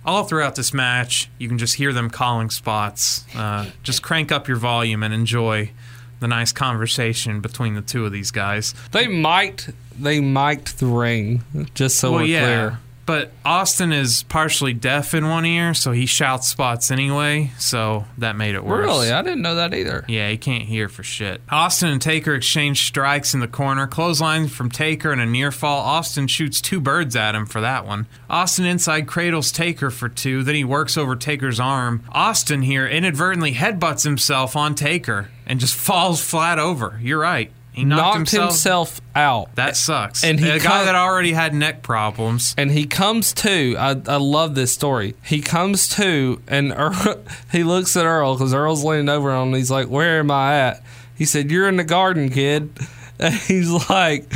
all 0.05 0.23
throughout 0.23 0.55
this 0.55 0.73
match, 0.73 1.29
you 1.37 1.47
can 1.47 1.57
just 1.57 1.75
hear 1.75 1.93
them 1.93 2.09
calling 2.09 2.49
spots. 2.49 3.25
Uh, 3.35 3.69
just 3.83 4.03
crank 4.03 4.31
up 4.31 4.47
your 4.47 4.57
volume 4.57 5.03
and 5.03 5.13
enjoy 5.13 5.71
the 6.19 6.27
nice 6.27 6.51
conversation 6.51 7.41
between 7.41 7.73
the 7.75 7.81
two 7.81 8.05
of 8.05 8.11
these 8.11 8.31
guys. 8.31 8.73
They 8.91 9.07
mic'd 9.07 9.73
they 9.99 10.19
mic'd 10.19 10.79
the 10.79 10.87
ring, 10.87 11.43
just 11.73 11.97
so 11.97 12.11
well, 12.11 12.21
we're 12.21 12.27
yeah, 12.27 12.39
clear. 12.41 12.79
But 13.05 13.31
Austin 13.43 13.91
is 13.91 14.23
partially 14.23 14.73
deaf 14.73 15.13
in 15.13 15.29
one 15.29 15.45
ear, 15.45 15.73
so 15.73 15.91
he 15.91 16.05
shouts 16.05 16.47
spots 16.47 16.89
anyway. 16.89 17.51
So 17.59 18.05
that 18.17 18.35
made 18.35 18.55
it 18.55 18.63
worse. 18.63 18.85
Really? 18.85 19.11
I 19.11 19.21
didn't 19.21 19.41
know 19.41 19.55
that 19.55 19.73
either. 19.73 20.05
Yeah, 20.07 20.29
he 20.29 20.37
can't 20.37 20.63
hear 20.63 20.89
for 20.89 21.03
shit. 21.03 21.41
Austin 21.49 21.89
and 21.89 22.01
Taker 22.01 22.33
exchange 22.33 22.85
strikes 22.85 23.33
in 23.33 23.39
the 23.39 23.47
corner. 23.47 23.87
Clothesline 23.87 24.47
from 24.47 24.71
Taker 24.71 25.11
and 25.11 25.21
a 25.21 25.25
near 25.25 25.51
fall. 25.51 25.81
Austin 25.81 26.27
shoots 26.27 26.61
two 26.61 26.81
birds 26.81 27.15
at 27.15 27.35
him 27.35 27.45
for 27.45 27.61
that 27.61 27.85
one. 27.85 28.07
Austin 28.29 28.65
inside 28.65 29.07
cradles 29.07 29.51
Taker 29.51 29.91
for 29.91 30.09
two. 30.09 30.43
Then 30.43 30.55
he 30.55 30.63
works 30.63 30.97
over 30.97 31.15
Taker's 31.15 31.59
arm. 31.59 32.03
Austin 32.11 32.63
here 32.63 32.87
inadvertently 32.87 33.53
headbutts 33.53 34.03
himself 34.03 34.55
on 34.55 34.73
Taker 34.75 35.29
and 35.45 35.59
just 35.59 35.75
falls 35.79 36.21
flat 36.21 36.57
over. 36.59 36.99
You're 37.01 37.19
right. 37.19 37.51
He 37.75 37.83
knocked, 37.83 38.19
Knocked 38.19 38.31
himself, 38.31 39.01
out. 39.15 39.53
That 39.55 39.75
sucks. 39.75 40.23
And 40.23 40.39
he 40.39 40.49
a 40.49 40.59
guy 40.59 40.85
that 40.85 40.95
already 40.95 41.33
had 41.33 41.53
neck 41.53 41.81
problems. 41.83 42.55
and 42.57 42.71
he 42.71 42.85
comes 42.85 43.33
to. 43.33 43.75
I, 43.77 43.89
I 44.07 44.15
love 44.15 44.55
this 44.55 44.73
story. 44.73 45.15
He 45.25 45.41
comes 45.41 45.87
to, 45.89 46.41
and 46.47 46.71
Earl, 46.77 47.21
he 47.51 47.63
looks 47.65 47.97
at 47.97 48.05
Earl 48.05 48.35
because 48.35 48.53
Earl's 48.53 48.83
leaning 48.85 49.09
over 49.09 49.29
on 49.31 49.49
him. 49.49 49.53
He's 49.55 49.69
like, 49.71 49.87
"Where 49.89 50.19
am 50.19 50.31
I 50.31 50.55
at?" 50.55 50.83
He 51.17 51.25
said, 51.25 51.51
"You're 51.51 51.67
in 51.67 51.75
the 51.75 51.83
garden, 51.83 52.29
kid." 52.29 52.77
And 53.17 53.33
he's 53.33 53.69
like, 53.89 54.31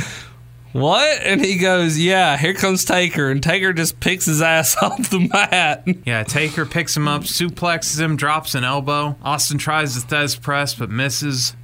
"What?" 0.72 1.20
And 1.22 1.44
he 1.44 1.58
goes, 1.58 1.98
"Yeah, 1.98 2.36
here 2.38 2.54
comes 2.54 2.84
Taker." 2.84 3.30
And 3.30 3.42
Taker 3.42 3.72
just 3.74 4.00
picks 4.00 4.24
his 4.24 4.40
ass 4.40 4.74
off 4.82 5.10
the 5.10 5.28
mat. 5.30 5.86
Yeah, 6.06 6.22
Taker 6.24 6.64
picks 6.64 6.96
him 6.96 7.06
up, 7.08 7.22
suplexes 7.22 8.00
him, 8.00 8.16
drops 8.16 8.54
an 8.54 8.64
elbow. 8.64 9.16
Austin 9.22 9.58
tries 9.58 10.02
the 10.02 10.14
Thesz 10.16 10.40
press 10.40 10.74
but 10.74 10.88
misses. 10.90 11.54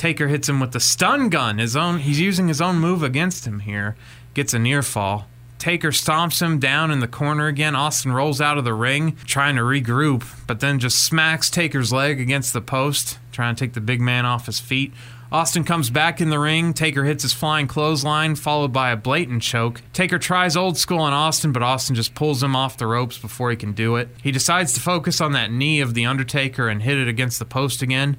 Taker 0.00 0.28
hits 0.28 0.48
him 0.48 0.60
with 0.60 0.72
the 0.72 0.80
stun 0.80 1.28
gun. 1.28 1.58
His 1.58 1.76
own 1.76 1.98
he's 1.98 2.18
using 2.18 2.48
his 2.48 2.62
own 2.62 2.78
move 2.78 3.02
against 3.02 3.46
him 3.46 3.60
here. 3.60 3.96
Gets 4.32 4.54
a 4.54 4.58
near 4.58 4.80
fall. 4.80 5.26
Taker 5.58 5.90
stomps 5.90 6.40
him 6.40 6.58
down 6.58 6.90
in 6.90 7.00
the 7.00 7.06
corner 7.06 7.48
again. 7.48 7.76
Austin 7.76 8.10
rolls 8.10 8.40
out 8.40 8.56
of 8.56 8.64
the 8.64 8.72
ring, 8.72 9.18
trying 9.26 9.56
to 9.56 9.60
regroup, 9.60 10.24
but 10.46 10.60
then 10.60 10.78
just 10.78 11.02
smacks 11.02 11.50
Taker's 11.50 11.92
leg 11.92 12.18
against 12.18 12.54
the 12.54 12.62
post, 12.62 13.18
trying 13.30 13.54
to 13.54 13.62
take 13.62 13.74
the 13.74 13.80
big 13.82 14.00
man 14.00 14.24
off 14.24 14.46
his 14.46 14.58
feet. 14.58 14.94
Austin 15.30 15.64
comes 15.64 15.90
back 15.90 16.18
in 16.18 16.30
the 16.30 16.38
ring. 16.38 16.72
Taker 16.72 17.04
hits 17.04 17.22
his 17.22 17.34
flying 17.34 17.66
clothesline, 17.66 18.36
followed 18.36 18.72
by 18.72 18.92
a 18.92 18.96
blatant 18.96 19.42
choke. 19.42 19.82
Taker 19.92 20.18
tries 20.18 20.56
old 20.56 20.78
school 20.78 21.00
on 21.00 21.12
Austin, 21.12 21.52
but 21.52 21.62
Austin 21.62 21.94
just 21.94 22.14
pulls 22.14 22.42
him 22.42 22.56
off 22.56 22.78
the 22.78 22.86
ropes 22.86 23.18
before 23.18 23.50
he 23.50 23.56
can 23.56 23.74
do 23.74 23.96
it. 23.96 24.08
He 24.22 24.32
decides 24.32 24.72
to 24.72 24.80
focus 24.80 25.20
on 25.20 25.32
that 25.32 25.52
knee 25.52 25.82
of 25.82 25.92
The 25.92 26.06
Undertaker 26.06 26.70
and 26.70 26.82
hit 26.82 26.96
it 26.96 27.06
against 27.06 27.38
the 27.38 27.44
post 27.44 27.82
again. 27.82 28.16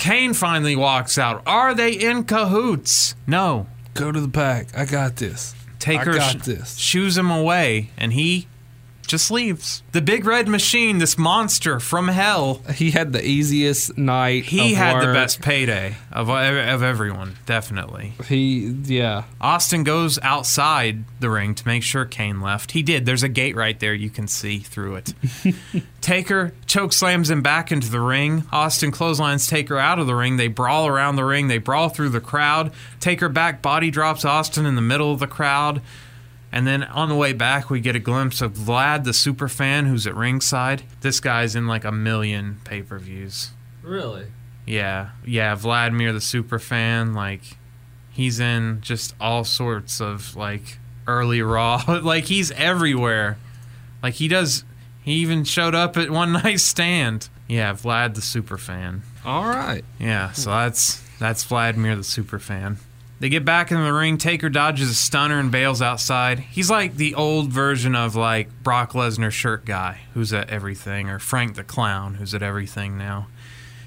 Kane 0.00 0.32
finally 0.32 0.74
walks 0.76 1.18
out. 1.18 1.42
Are 1.46 1.74
they 1.74 1.92
in 1.92 2.24
cahoots? 2.24 3.14
No. 3.26 3.66
Go 3.92 4.10
to 4.10 4.18
the 4.20 4.28
back. 4.28 4.68
I 4.76 4.86
got 4.86 5.16
this. 5.16 5.54
Taker 5.78 6.12
I 6.12 6.16
got 6.16 6.42
sh- 6.42 6.46
this. 6.46 6.76
shoos 6.78 7.18
him 7.18 7.30
away, 7.30 7.90
and 7.98 8.14
he 8.14 8.48
just 9.10 9.30
leaves. 9.30 9.82
The 9.92 10.00
big 10.00 10.24
red 10.24 10.48
machine, 10.48 10.98
this 10.98 11.18
monster 11.18 11.80
from 11.80 12.08
hell, 12.08 12.62
He 12.74 12.92
had 12.92 13.12
the 13.12 13.24
easiest 13.24 13.98
night. 13.98 14.44
he 14.44 14.74
had 14.74 15.00
the 15.02 15.12
best 15.12 15.40
payday 15.42 15.96
of, 16.12 16.28
of 16.28 16.82
everyone, 16.82 17.36
definitely. 17.46 18.14
He 18.26 18.68
yeah. 18.84 19.24
Austin 19.40 19.84
goes 19.84 20.18
outside 20.22 21.04
the 21.20 21.28
ring 21.28 21.54
to 21.56 21.66
make 21.66 21.82
sure 21.82 22.04
Kane 22.04 22.40
left. 22.40 22.72
He 22.72 22.82
did. 22.82 23.04
There's 23.04 23.22
a 23.22 23.28
gate 23.28 23.56
right 23.56 23.78
there. 23.78 23.94
You 23.94 24.10
can 24.10 24.28
see 24.28 24.58
through 24.58 24.96
it. 24.96 25.14
Taker 26.00 26.52
choke 26.66 26.92
slams 26.92 27.30
him 27.30 27.42
back 27.42 27.70
into 27.70 27.90
the 27.90 28.00
ring. 28.00 28.44
Austin 28.52 28.90
clotheslines 28.90 29.46
Taker 29.46 29.78
out 29.78 29.98
of 29.98 30.06
the 30.06 30.14
ring. 30.14 30.36
They 30.36 30.48
brawl 30.48 30.86
around 30.86 31.16
the 31.16 31.24
ring. 31.24 31.48
They 31.48 31.58
brawl 31.58 31.88
through 31.88 32.10
the 32.10 32.20
crowd. 32.20 32.72
Taker 33.00 33.28
back 33.28 33.60
body 33.60 33.90
drops 33.90 34.24
Austin 34.24 34.66
in 34.66 34.76
the 34.76 34.82
middle 34.82 35.12
of 35.12 35.18
the 35.20 35.26
crowd. 35.26 35.82
And 36.52 36.66
then 36.66 36.82
on 36.82 37.08
the 37.08 37.14
way 37.14 37.32
back, 37.32 37.70
we 37.70 37.80
get 37.80 37.94
a 37.94 38.00
glimpse 38.00 38.40
of 38.40 38.54
Vlad, 38.54 39.04
the 39.04 39.12
super 39.12 39.48
fan 39.48 39.86
who's 39.86 40.06
at 40.06 40.16
ringside. 40.16 40.82
This 41.00 41.20
guy's 41.20 41.54
in 41.54 41.66
like 41.66 41.84
a 41.84 41.92
million 41.92 42.60
pay 42.64 42.82
per 42.82 42.98
views. 42.98 43.50
Really? 43.82 44.26
Yeah, 44.66 45.10
yeah, 45.24 45.54
Vladimir 45.54 46.12
the 46.12 46.20
super 46.20 46.58
fan, 46.58 47.14
like 47.14 47.42
he's 48.10 48.40
in 48.40 48.80
just 48.80 49.14
all 49.20 49.44
sorts 49.44 50.00
of 50.00 50.36
like 50.36 50.78
early 51.06 51.42
raw, 51.42 51.82
like 52.02 52.24
he's 52.24 52.50
everywhere. 52.52 53.38
Like 54.02 54.14
he 54.14 54.28
does 54.28 54.64
he 55.02 55.12
even 55.14 55.44
showed 55.44 55.74
up 55.74 55.96
at 55.96 56.10
one 56.10 56.32
night 56.44 56.60
stand. 56.60 57.28
Yeah, 57.48 57.72
Vlad 57.72 58.14
the 58.14 58.22
super 58.22 58.58
fan. 58.58 59.02
All 59.24 59.44
right. 59.44 59.84
Yeah, 59.98 60.32
so 60.32 60.50
that's 60.50 61.02
that's 61.18 61.42
Vladimir 61.44 61.96
the 61.96 62.04
super 62.04 62.38
fan. 62.38 62.78
They 63.20 63.28
get 63.28 63.44
back 63.44 63.70
in 63.70 63.82
the 63.82 63.92
ring. 63.92 64.16
Taker 64.16 64.48
dodges 64.48 64.90
a 64.90 64.94
stunner 64.94 65.38
and 65.38 65.52
bails 65.52 65.82
outside. 65.82 66.38
He's 66.38 66.70
like 66.70 66.96
the 66.96 67.14
old 67.14 67.50
version 67.52 67.94
of 67.94 68.16
like 68.16 68.48
Brock 68.62 68.92
Lesnar 68.92 69.30
shirt 69.30 69.66
guy 69.66 70.00
who's 70.14 70.32
at 70.32 70.48
everything, 70.48 71.10
or 71.10 71.18
Frank 71.18 71.54
the 71.54 71.62
clown 71.62 72.14
who's 72.14 72.34
at 72.34 72.42
everything 72.42 72.96
now. 72.96 73.26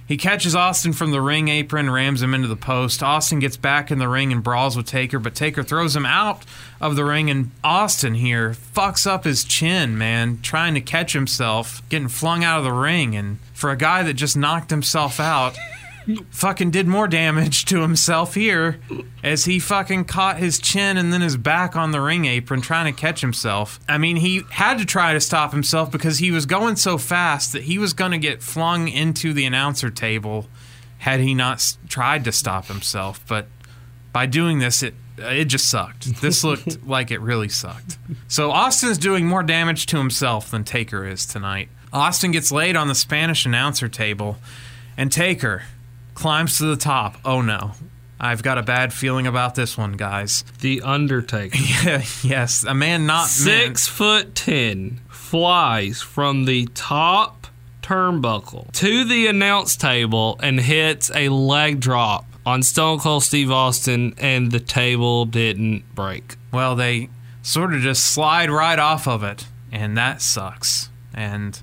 He 0.05 0.17
catches 0.17 0.53
Austin 0.53 0.93
from 0.93 1.11
the 1.11 1.21
ring 1.21 1.47
apron, 1.47 1.89
rams 1.89 2.21
him 2.21 2.35
into 2.35 2.47
the 2.47 2.55
post. 2.55 3.01
Austin 3.01 3.39
gets 3.39 3.57
back 3.57 3.89
in 3.89 3.97
the 3.99 4.07
ring 4.07 4.31
and 4.31 4.43
brawls 4.43 4.77
with 4.77 4.85
Taker, 4.85 5.17
but 5.17 5.33
Taker 5.33 5.63
throws 5.63 5.95
him 5.95 6.05
out 6.05 6.43
of 6.79 6.95
the 6.95 7.05
ring, 7.05 7.29
and 7.29 7.49
Austin 7.63 8.13
here 8.13 8.51
fucks 8.51 9.07
up 9.07 9.23
his 9.23 9.43
chin, 9.43 9.97
man, 9.97 10.39
trying 10.43 10.75
to 10.75 10.81
catch 10.81 11.13
himself, 11.13 11.81
getting 11.89 12.09
flung 12.09 12.43
out 12.43 12.59
of 12.59 12.65
the 12.65 12.73
ring. 12.73 13.15
And 13.15 13.39
for 13.53 13.71
a 13.71 13.77
guy 13.77 14.03
that 14.03 14.13
just 14.13 14.37
knocked 14.37 14.69
himself 14.69 15.19
out, 15.21 15.57
fucking 16.31 16.71
did 16.71 16.87
more 16.87 17.07
damage 17.07 17.65
to 17.65 17.81
himself 17.81 18.33
here 18.35 18.79
as 19.23 19.45
he 19.45 19.59
fucking 19.59 20.05
caught 20.05 20.37
his 20.37 20.59
chin 20.59 20.97
and 20.97 21.11
then 21.13 21.21
his 21.21 21.37
back 21.37 21.75
on 21.75 21.91
the 21.91 22.01
ring 22.01 22.25
apron 22.25 22.61
trying 22.61 22.93
to 22.93 22.99
catch 22.99 23.21
himself. 23.21 23.79
I 23.87 23.97
mean, 23.97 24.17
he 24.17 24.41
had 24.51 24.77
to 24.79 24.85
try 24.85 25.13
to 25.13 25.19
stop 25.21 25.51
himself 25.51 25.91
because 25.91 26.17
he 26.19 26.31
was 26.31 26.45
going 26.45 26.75
so 26.75 26.97
fast 26.97 27.53
that 27.53 27.63
he 27.63 27.77
was 27.77 27.93
going 27.93 28.11
to 28.11 28.17
get 28.17 28.41
flung 28.43 28.87
into 28.87 29.33
the 29.33 29.45
announcer 29.45 29.89
table 29.89 30.47
had 30.99 31.19
he 31.19 31.33
not 31.33 31.55
s- 31.57 31.77
tried 31.89 32.23
to 32.25 32.31
stop 32.31 32.67
himself. 32.67 33.19
But 33.27 33.47
by 34.11 34.25
doing 34.25 34.59
this, 34.59 34.83
it 34.83 34.93
uh, 35.21 35.27
it 35.27 35.45
just 35.45 35.69
sucked. 35.69 36.21
This 36.21 36.43
looked 36.43 36.83
like 36.87 37.11
it 37.11 37.19
really 37.21 37.49
sucked. 37.49 37.97
So 38.27 38.49
Austin's 38.51 38.97
doing 38.97 39.27
more 39.27 39.43
damage 39.43 39.85
to 39.87 39.97
himself 39.97 40.49
than 40.49 40.63
Taker 40.63 41.05
is 41.05 41.25
tonight. 41.25 41.69
Austin 41.91 42.31
gets 42.31 42.51
laid 42.51 42.75
on 42.75 42.87
the 42.87 42.95
Spanish 42.95 43.45
announcer 43.45 43.87
table, 43.87 44.37
and 44.97 45.11
Taker 45.11 45.63
climbs 46.13 46.57
to 46.57 46.65
the 46.65 46.77
top. 46.77 47.17
Oh 47.23 47.41
no. 47.41 47.71
I've 48.19 48.41
got 48.41 48.57
a 48.57 48.63
bad 48.63 48.93
feeling 48.93 49.27
about 49.27 49.55
this 49.55 49.77
one, 49.77 49.93
guys. 49.93 50.45
The 50.61 50.81
Undertaker. 50.81 51.57
yes, 52.23 52.63
a 52.63 52.73
man 52.73 53.05
not 53.05 53.27
Six 53.27 53.87
foot 53.87 54.33
ten 54.33 55.01
flies 55.09 56.01
from 56.01 56.45
the 56.45 56.67
top 56.73 57.47
turnbuckle 57.81 58.71
to 58.71 59.03
the 59.03 59.27
announce 59.27 59.75
table 59.75 60.39
and 60.41 60.59
hits 60.61 61.11
a 61.13 61.27
leg 61.27 61.81
drop 61.81 62.25
on 62.45 62.63
Stone 62.63 62.99
Cold 62.99 63.23
Steve 63.23 63.51
Austin, 63.51 64.13
and 64.17 64.51
the 64.51 64.59
table 64.59 65.25
didn't 65.25 65.93
break. 65.95 66.35
Well, 66.51 66.75
they 66.75 67.09
sort 67.41 67.73
of 67.73 67.81
just 67.81 68.05
slide 68.05 68.49
right 68.49 68.79
off 68.79 69.07
of 69.07 69.23
it, 69.23 69.47
and 69.71 69.97
that 69.97 70.21
sucks. 70.21 70.89
And 71.13 71.61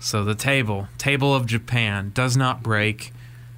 so 0.00 0.24
the 0.24 0.34
table, 0.34 0.88
table 0.98 1.34
of 1.34 1.46
Japan, 1.46 2.12
does 2.14 2.36
not 2.36 2.62
break. 2.62 3.12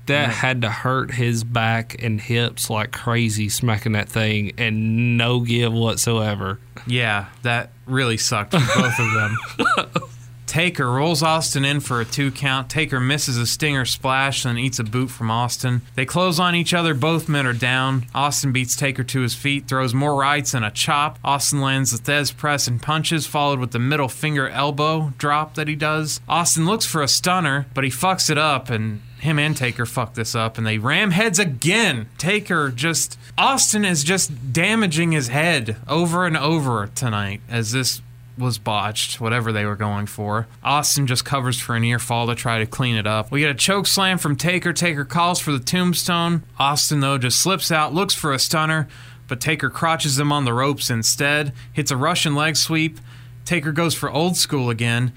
That 0.06 0.31
had 0.31 0.62
to 0.62 0.70
hurt 0.70 1.12
his 1.12 1.44
back 1.44 2.02
and 2.02 2.20
hips 2.20 2.68
like 2.68 2.93
crazy, 2.93 3.48
smacking 3.48 3.93
that 3.93 4.09
thing, 4.09 4.52
and 4.59 5.16
no 5.16 5.40
give 5.40 5.72
whatsoever. 5.72 6.59
Yeah, 6.86 7.26
that 7.43 7.70
really 7.86 8.16
sucked 8.16 8.52
for 8.52 8.81
both 8.81 8.98
of 8.98 9.12
them. 9.14 10.02
Taker 10.55 10.89
rolls 10.89 11.20
Austin 11.20 11.64
in 11.64 11.81
for 11.81 12.01
a 12.01 12.05
two 12.05 12.31
count. 12.31 12.70
Taker 12.70 13.01
misses 13.01 13.36
a 13.39 13.44
stinger 13.44 13.85
splash 13.85 14.44
and 14.44 14.56
then 14.56 14.64
eats 14.64 14.78
a 14.78 14.85
boot 14.85 15.09
from 15.10 15.28
Austin. 15.28 15.82
They 15.97 16.06
close 16.06 16.39
on 16.39 16.55
each 16.55 16.72
other. 16.72 16.94
Both 16.94 17.28
men 17.28 17.44
are 17.44 17.52
down. 17.52 18.06
Austin 18.14 18.52
beats 18.52 18.76
Taker 18.76 19.02
to 19.02 19.20
his 19.22 19.35
feet, 19.35 19.66
throws 19.66 19.94
more 19.94 20.14
rights 20.14 20.55
and 20.55 20.64
a 20.64 20.70
chop. 20.70 21.18
Austin 21.24 21.60
lands 21.60 21.90
the 21.90 21.98
Thesz 21.98 22.31
press 22.36 22.68
and 22.68 22.81
punches, 22.81 23.26
followed 23.26 23.59
with 23.59 23.72
the 23.72 23.81
middle 23.81 24.09
finger 24.09 24.48
elbow 24.48 25.12
drop 25.18 25.55
that 25.56 25.66
he 25.66 25.74
does. 25.74 26.20
Austin 26.28 26.66
looks 26.66 26.86
for 26.86 27.02
a 27.02 27.09
stunner, 27.09 27.66
but 27.74 27.82
he 27.82 27.90
fucks 27.90 28.31
it 28.31 28.39
up 28.39 28.70
and 28.70 29.01
him 29.25 29.39
and 29.39 29.57
Taker 29.57 29.87
fuck 29.87 30.15
this 30.15 30.35
up 30.35 30.59
and 30.59 30.67
they 30.67 30.79
ram 30.79 31.11
heads 31.11 31.39
again. 31.39 32.09
Taker 32.19 32.71
just 32.71 33.19
Austin 33.39 33.85
is 33.85 34.05
just 34.05 34.53
damaging 34.53 35.13
his 35.13 35.29
head 35.29 35.77
over 35.89 36.27
and 36.27 36.37
over 36.37 36.91
tonight 36.95 37.41
as 37.49 37.73
this 37.73 38.03
was 38.37 38.59
botched, 38.59 39.21
whatever 39.21 39.51
they 39.51 39.65
were 39.65 39.77
going 39.77 40.05
for. 40.07 40.47
Austin 40.63 41.07
just 41.07 41.25
covers 41.25 41.59
for 41.59 41.75
a 41.75 41.81
near 41.81 41.99
fall 41.99 42.27
to 42.27 42.35
try 42.35 42.59
to 42.59 42.67
clean 42.67 42.97
it 42.97 43.07
up. 43.07 43.31
We 43.31 43.41
get 43.41 43.51
a 43.51 43.55
choke 43.55 43.87
slam 43.87 44.19
from 44.19 44.37
Taker. 44.37 44.73
Taker 44.73 45.05
calls 45.05 45.41
for 45.41 45.53
the 45.53 45.59
tombstone. 45.59 46.43
Austin, 46.59 47.01
though, 47.01 47.17
just 47.17 47.39
slips 47.39 47.71
out, 47.71 47.95
looks 47.95 48.15
for 48.15 48.33
a 48.33 48.39
stunner, 48.39 48.89
but 49.29 49.41
Taker 49.41 49.71
crotches 49.71 50.19
him 50.19 50.33
on 50.33 50.45
the 50.45 50.53
ropes 50.53 50.91
instead, 50.91 51.53
hits 51.73 51.91
a 51.91 51.97
Russian 51.97 52.35
leg 52.35 52.57
sweep. 52.57 52.99
Taker 53.45 53.73
goes 53.73 53.95
for 53.95 54.11
old 54.11 54.37
school 54.37 54.69
again. 54.69 55.13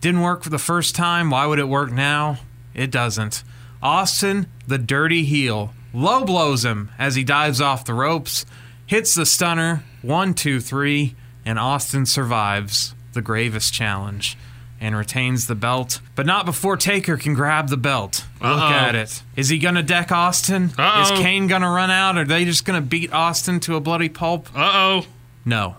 Didn't 0.00 0.22
work 0.22 0.42
for 0.42 0.50
the 0.50 0.58
first 0.58 0.94
time. 0.94 1.30
Why 1.30 1.46
would 1.46 1.58
it 1.58 1.68
work 1.68 1.92
now? 1.92 2.38
It 2.74 2.90
doesn't. 2.90 3.42
Austin, 3.82 4.46
the 4.66 4.78
dirty 4.78 5.24
heel, 5.24 5.72
low 5.94 6.24
blows 6.24 6.64
him 6.64 6.90
as 6.98 7.14
he 7.14 7.24
dives 7.24 7.60
off 7.60 7.84
the 7.84 7.94
ropes, 7.94 8.44
hits 8.86 9.14
the 9.14 9.26
stunner. 9.26 9.84
One, 10.02 10.34
two, 10.34 10.60
three 10.60 11.14
and 11.44 11.58
Austin 11.58 12.04
survives 12.06 12.94
the 13.12 13.22
gravest 13.22 13.72
challenge 13.72 14.36
and 14.80 14.96
retains 14.96 15.46
the 15.46 15.54
belt, 15.54 16.00
but 16.14 16.24
not 16.26 16.46
before 16.46 16.76
Taker 16.76 17.16
can 17.18 17.34
grab 17.34 17.68
the 17.68 17.76
belt. 17.76 18.24
Look 18.40 18.50
Uh-oh. 18.50 18.68
at 18.72 18.94
it. 18.94 19.22
Is 19.36 19.48
he 19.50 19.58
gonna 19.58 19.82
deck 19.82 20.10
Austin? 20.12 20.70
Uh-oh. 20.78 21.02
Is 21.02 21.10
Kane 21.20 21.46
gonna 21.48 21.70
run 21.70 21.90
out? 21.90 22.16
Are 22.16 22.24
they 22.24 22.44
just 22.44 22.64
gonna 22.64 22.80
beat 22.80 23.12
Austin 23.12 23.60
to 23.60 23.76
a 23.76 23.80
bloody 23.80 24.08
pulp? 24.08 24.48
Uh 24.54 24.70
oh. 24.72 25.06
No. 25.44 25.76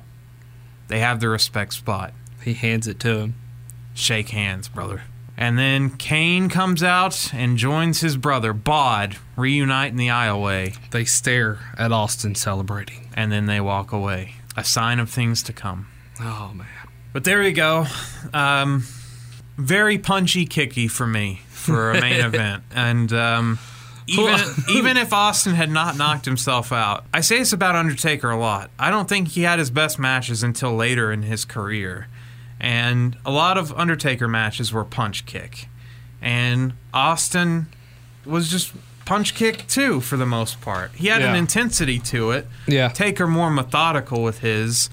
They 0.88 1.00
have 1.00 1.20
the 1.20 1.30
respect 1.30 1.74
spot. 1.74 2.14
He 2.44 2.54
hands 2.54 2.88
it 2.88 3.00
to 3.02 3.18
him. 3.20 3.36
Shake 3.94 4.30
hands, 4.30 4.68
brother. 4.68 5.04
And 5.42 5.58
then 5.58 5.90
Kane 5.98 6.50
comes 6.50 6.84
out 6.84 7.34
and 7.34 7.58
joins 7.58 8.02
his 8.02 8.16
brother, 8.16 8.54
Bod, 8.54 9.18
reunite 9.36 9.90
in 9.90 9.98
the 9.98 10.08
aisleway, 10.10 10.78
They 10.92 11.04
stare 11.04 11.58
at 11.80 11.92
Austin 11.92 12.36
celebrating. 12.36 13.10
and 13.16 13.32
then 13.32 13.48
they 13.48 13.60
walk 13.60 13.92
away. 13.92 14.36
A 14.56 14.64
sign 14.64 15.00
of 15.00 15.10
things 15.10 15.42
to 15.44 15.54
come. 15.54 15.88
Oh 16.20 16.52
man. 16.54 16.68
But 17.12 17.24
there 17.24 17.42
you 17.42 17.54
go. 17.54 17.88
Um, 18.34 18.86
very 19.58 19.98
punchy, 19.98 20.46
kicky 20.46 20.88
for 20.88 21.08
me 21.08 21.42
for 21.50 21.90
a 21.92 22.00
main 22.00 22.22
event, 22.32 22.64
and 22.76 23.12
um, 23.12 23.58
even 24.08 24.40
even 24.70 24.98
if 24.98 25.12
Austin 25.12 25.56
had 25.56 25.72
not 25.72 25.98
knocked 25.98 26.26
himself 26.26 26.72
out, 26.72 27.04
I 27.14 27.22
say 27.22 27.40
this 27.40 27.52
about 27.52 27.76
Undertaker 27.76 28.30
a 28.30 28.38
lot. 28.38 28.70
I 28.78 28.90
don't 28.92 29.10
think 29.10 29.30
he 29.30 29.42
had 29.42 29.58
his 29.60 29.72
best 29.72 29.98
matches 29.98 30.44
until 30.44 30.76
later 30.76 31.12
in 31.12 31.24
his 31.24 31.46
career, 31.46 32.08
and 32.62 33.18
a 33.26 33.32
lot 33.32 33.58
of 33.58 33.74
Undertaker 33.74 34.28
matches 34.28 34.72
were 34.72 34.86
punch 34.86 35.26
kick, 35.26 35.68
and 36.22 36.74
Austin 36.94 37.68
was 38.24 38.50
just 38.50 38.72
punch 39.04 39.34
kick 39.34 39.68
too 39.68 40.00
for 40.00 40.16
the 40.16 40.28
most 40.28 40.62
part. 40.62 40.92
He 40.92 41.08
had 41.08 41.24
an 41.24 41.36
intensity 41.36 42.00
to 42.00 42.32
it. 42.32 42.48
Yeah. 42.68 42.90
Taker 42.90 43.28
more 43.28 43.50
methodical 43.50 44.24
with 44.24 44.40
his. 44.40 44.90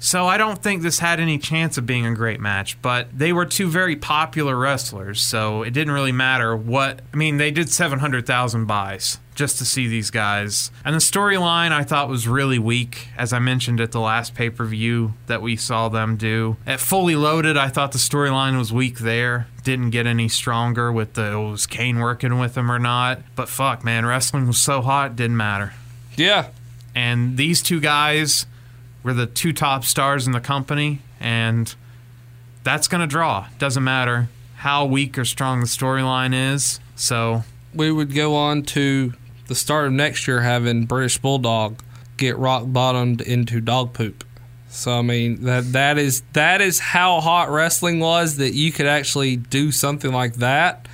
So 0.00 0.26
I 0.26 0.36
don't 0.36 0.62
think 0.62 0.82
this 0.82 0.98
had 0.98 1.20
any 1.20 1.38
chance 1.38 1.78
of 1.78 1.86
being 1.86 2.04
a 2.04 2.14
great 2.14 2.40
match, 2.40 2.80
but 2.82 3.16
they 3.16 3.32
were 3.32 3.46
two 3.46 3.68
very 3.68 3.96
popular 3.96 4.56
wrestlers, 4.56 5.22
so 5.22 5.62
it 5.62 5.70
didn't 5.70 5.94
really 5.94 6.12
matter 6.12 6.54
what. 6.56 7.00
I 7.12 7.16
mean, 7.16 7.36
they 7.36 7.50
did 7.50 7.70
700,000 7.70 8.66
buys 8.66 9.18
just 9.34 9.58
to 9.58 9.64
see 9.64 9.86
these 9.88 10.10
guys. 10.10 10.70
And 10.84 10.94
the 10.94 11.00
storyline 11.00 11.72
I 11.72 11.82
thought 11.82 12.08
was 12.08 12.28
really 12.28 12.58
weak, 12.58 13.08
as 13.16 13.32
I 13.32 13.38
mentioned 13.38 13.80
at 13.80 13.92
the 13.92 14.00
last 14.00 14.34
pay 14.34 14.50
per 14.50 14.64
view 14.64 15.14
that 15.26 15.42
we 15.42 15.56
saw 15.56 15.88
them 15.88 16.16
do. 16.16 16.56
At 16.66 16.80
Fully 16.80 17.16
Loaded, 17.16 17.56
I 17.56 17.68
thought 17.68 17.92
the 17.92 17.98
storyline 17.98 18.56
was 18.58 18.72
weak 18.72 18.98
there. 18.98 19.48
Didn't 19.62 19.90
get 19.90 20.06
any 20.06 20.28
stronger 20.28 20.92
with 20.92 21.14
the 21.14 21.32
oh, 21.32 21.50
was 21.50 21.66
Kane 21.66 21.98
working 21.98 22.38
with 22.38 22.56
him 22.56 22.70
or 22.70 22.78
not. 22.78 23.20
But 23.34 23.48
fuck, 23.48 23.84
man, 23.84 24.06
wrestling 24.06 24.46
was 24.46 24.60
so 24.60 24.82
hot, 24.82 25.16
didn't 25.16 25.36
matter. 25.36 25.72
Yeah. 26.16 26.48
And 26.94 27.36
these 27.36 27.60
two 27.62 27.80
guys 27.80 28.46
were 29.02 29.14
the 29.14 29.26
two 29.26 29.52
top 29.52 29.84
stars 29.84 30.26
in 30.26 30.32
the 30.32 30.40
company, 30.40 31.00
and 31.18 31.74
that's 32.62 32.88
going 32.88 33.00
to 33.00 33.06
draw. 33.06 33.48
Doesn't 33.58 33.84
matter 33.84 34.28
how 34.56 34.84
weak 34.86 35.18
or 35.18 35.24
strong 35.24 35.60
the 35.60 35.66
storyline 35.66 36.32
is. 36.54 36.80
So, 36.96 37.42
We 37.74 37.90
would 37.90 38.14
go 38.14 38.36
on 38.36 38.62
to 38.62 39.14
the 39.46 39.54
start 39.54 39.86
of 39.86 39.92
next 39.92 40.26
year 40.26 40.40
having 40.40 40.84
British 40.84 41.18
Bulldog 41.18 41.82
get 42.16 42.36
rock 42.38 42.64
bottomed 42.66 43.20
into 43.20 43.60
dog 43.60 43.92
poop. 43.92 44.24
So 44.68 44.98
I 44.98 45.02
mean 45.02 45.44
that 45.44 45.72
that 45.72 45.98
is 45.98 46.22
that 46.32 46.60
is 46.60 46.80
how 46.80 47.20
hot 47.20 47.50
wrestling 47.50 48.00
was 48.00 48.38
that 48.38 48.54
you 48.54 48.72
could 48.72 48.86
actually 48.86 49.36
do 49.36 49.70
something 49.70 50.12
like 50.12 50.34
that 50.34 50.88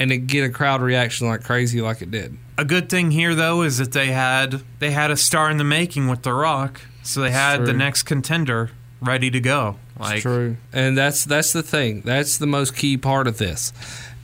and 0.00 0.10
it 0.10 0.26
get 0.26 0.44
a 0.44 0.48
crowd 0.50 0.82
reaction 0.82 1.28
like 1.28 1.44
crazy 1.44 1.80
like 1.80 2.02
it 2.02 2.10
did. 2.10 2.36
a 2.58 2.64
good 2.64 2.88
thing 2.88 3.12
here 3.12 3.34
though 3.34 3.62
is 3.62 3.78
that 3.78 3.92
they 3.92 4.08
had 4.08 4.62
they 4.80 4.90
had 4.90 5.10
a 5.10 5.16
star 5.16 5.50
in 5.50 5.58
the 5.58 5.64
making 5.64 6.08
with 6.08 6.22
The 6.22 6.32
Rock, 6.32 6.80
so 7.02 7.20
they 7.20 7.30
had 7.30 7.66
the 7.66 7.72
next 7.72 8.02
contender 8.04 8.70
ready 9.00 9.30
to 9.30 9.40
go. 9.40 9.76
Like 9.98 10.22
True. 10.22 10.56
And 10.72 10.96
that's 10.96 11.24
that's 11.24 11.52
the 11.52 11.62
thing. 11.62 12.00
That's 12.00 12.38
the 12.38 12.46
most 12.46 12.74
key 12.74 12.96
part 12.96 13.26
of 13.26 13.38
this 13.38 13.72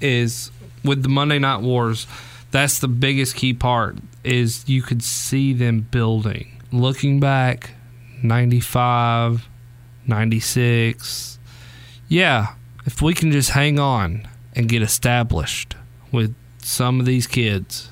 is 0.00 0.50
with 0.82 1.02
the 1.02 1.08
Monday 1.08 1.38
Night 1.38 1.60
Wars, 1.60 2.06
that's 2.50 2.78
the 2.78 2.88
biggest 2.88 3.36
key 3.36 3.54
part 3.54 3.96
is 4.24 4.68
you 4.68 4.82
could 4.82 5.02
see 5.02 5.52
them 5.52 5.80
building. 5.80 6.60
Looking 6.72 7.20
back 7.20 7.70
95, 8.22 9.48
96. 10.06 11.38
Yeah, 12.08 12.54
if 12.84 13.02
we 13.02 13.14
can 13.14 13.32
just 13.32 13.50
hang 13.50 13.78
on 13.78 14.28
and 14.54 14.68
get 14.68 14.82
established 14.82 15.76
with 16.12 16.34
some 16.58 17.00
of 17.00 17.06
these 17.06 17.26
kids 17.26 17.90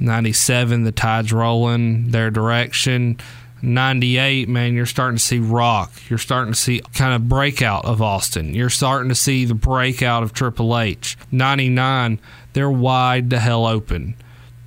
97, 0.00 0.84
the 0.84 0.92
tide's 0.92 1.32
rolling, 1.32 2.10
their 2.10 2.30
direction. 2.30 3.18
98, 3.64 4.48
man, 4.48 4.74
you're 4.74 4.86
starting 4.86 5.16
to 5.16 5.22
see 5.22 5.38
Rock. 5.38 5.92
You're 6.08 6.18
starting 6.18 6.52
to 6.52 6.58
see 6.58 6.80
kind 6.94 7.14
of 7.14 7.28
breakout 7.28 7.84
of 7.84 8.02
Austin. 8.02 8.54
You're 8.54 8.70
starting 8.70 9.08
to 9.08 9.14
see 9.14 9.44
the 9.44 9.54
breakout 9.54 10.22
of 10.22 10.32
Triple 10.32 10.78
H. 10.78 11.16
99, 11.32 12.20
they're 12.52 12.70
wide 12.70 13.30
the 13.30 13.40
hell 13.40 13.66
open. 13.66 14.14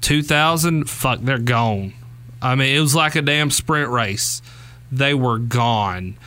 2000, 0.02 0.90
fuck, 0.90 1.20
they're 1.22 1.38
gone. 1.38 1.94
I 2.42 2.56
mean, 2.56 2.76
it 2.76 2.80
was 2.80 2.96
like 2.96 3.16
a 3.16 3.22
damn 3.22 3.52
sprint 3.52 3.90
race. 3.90 4.42
They 4.92 5.14
were 5.14 5.38
gone. 5.38 6.18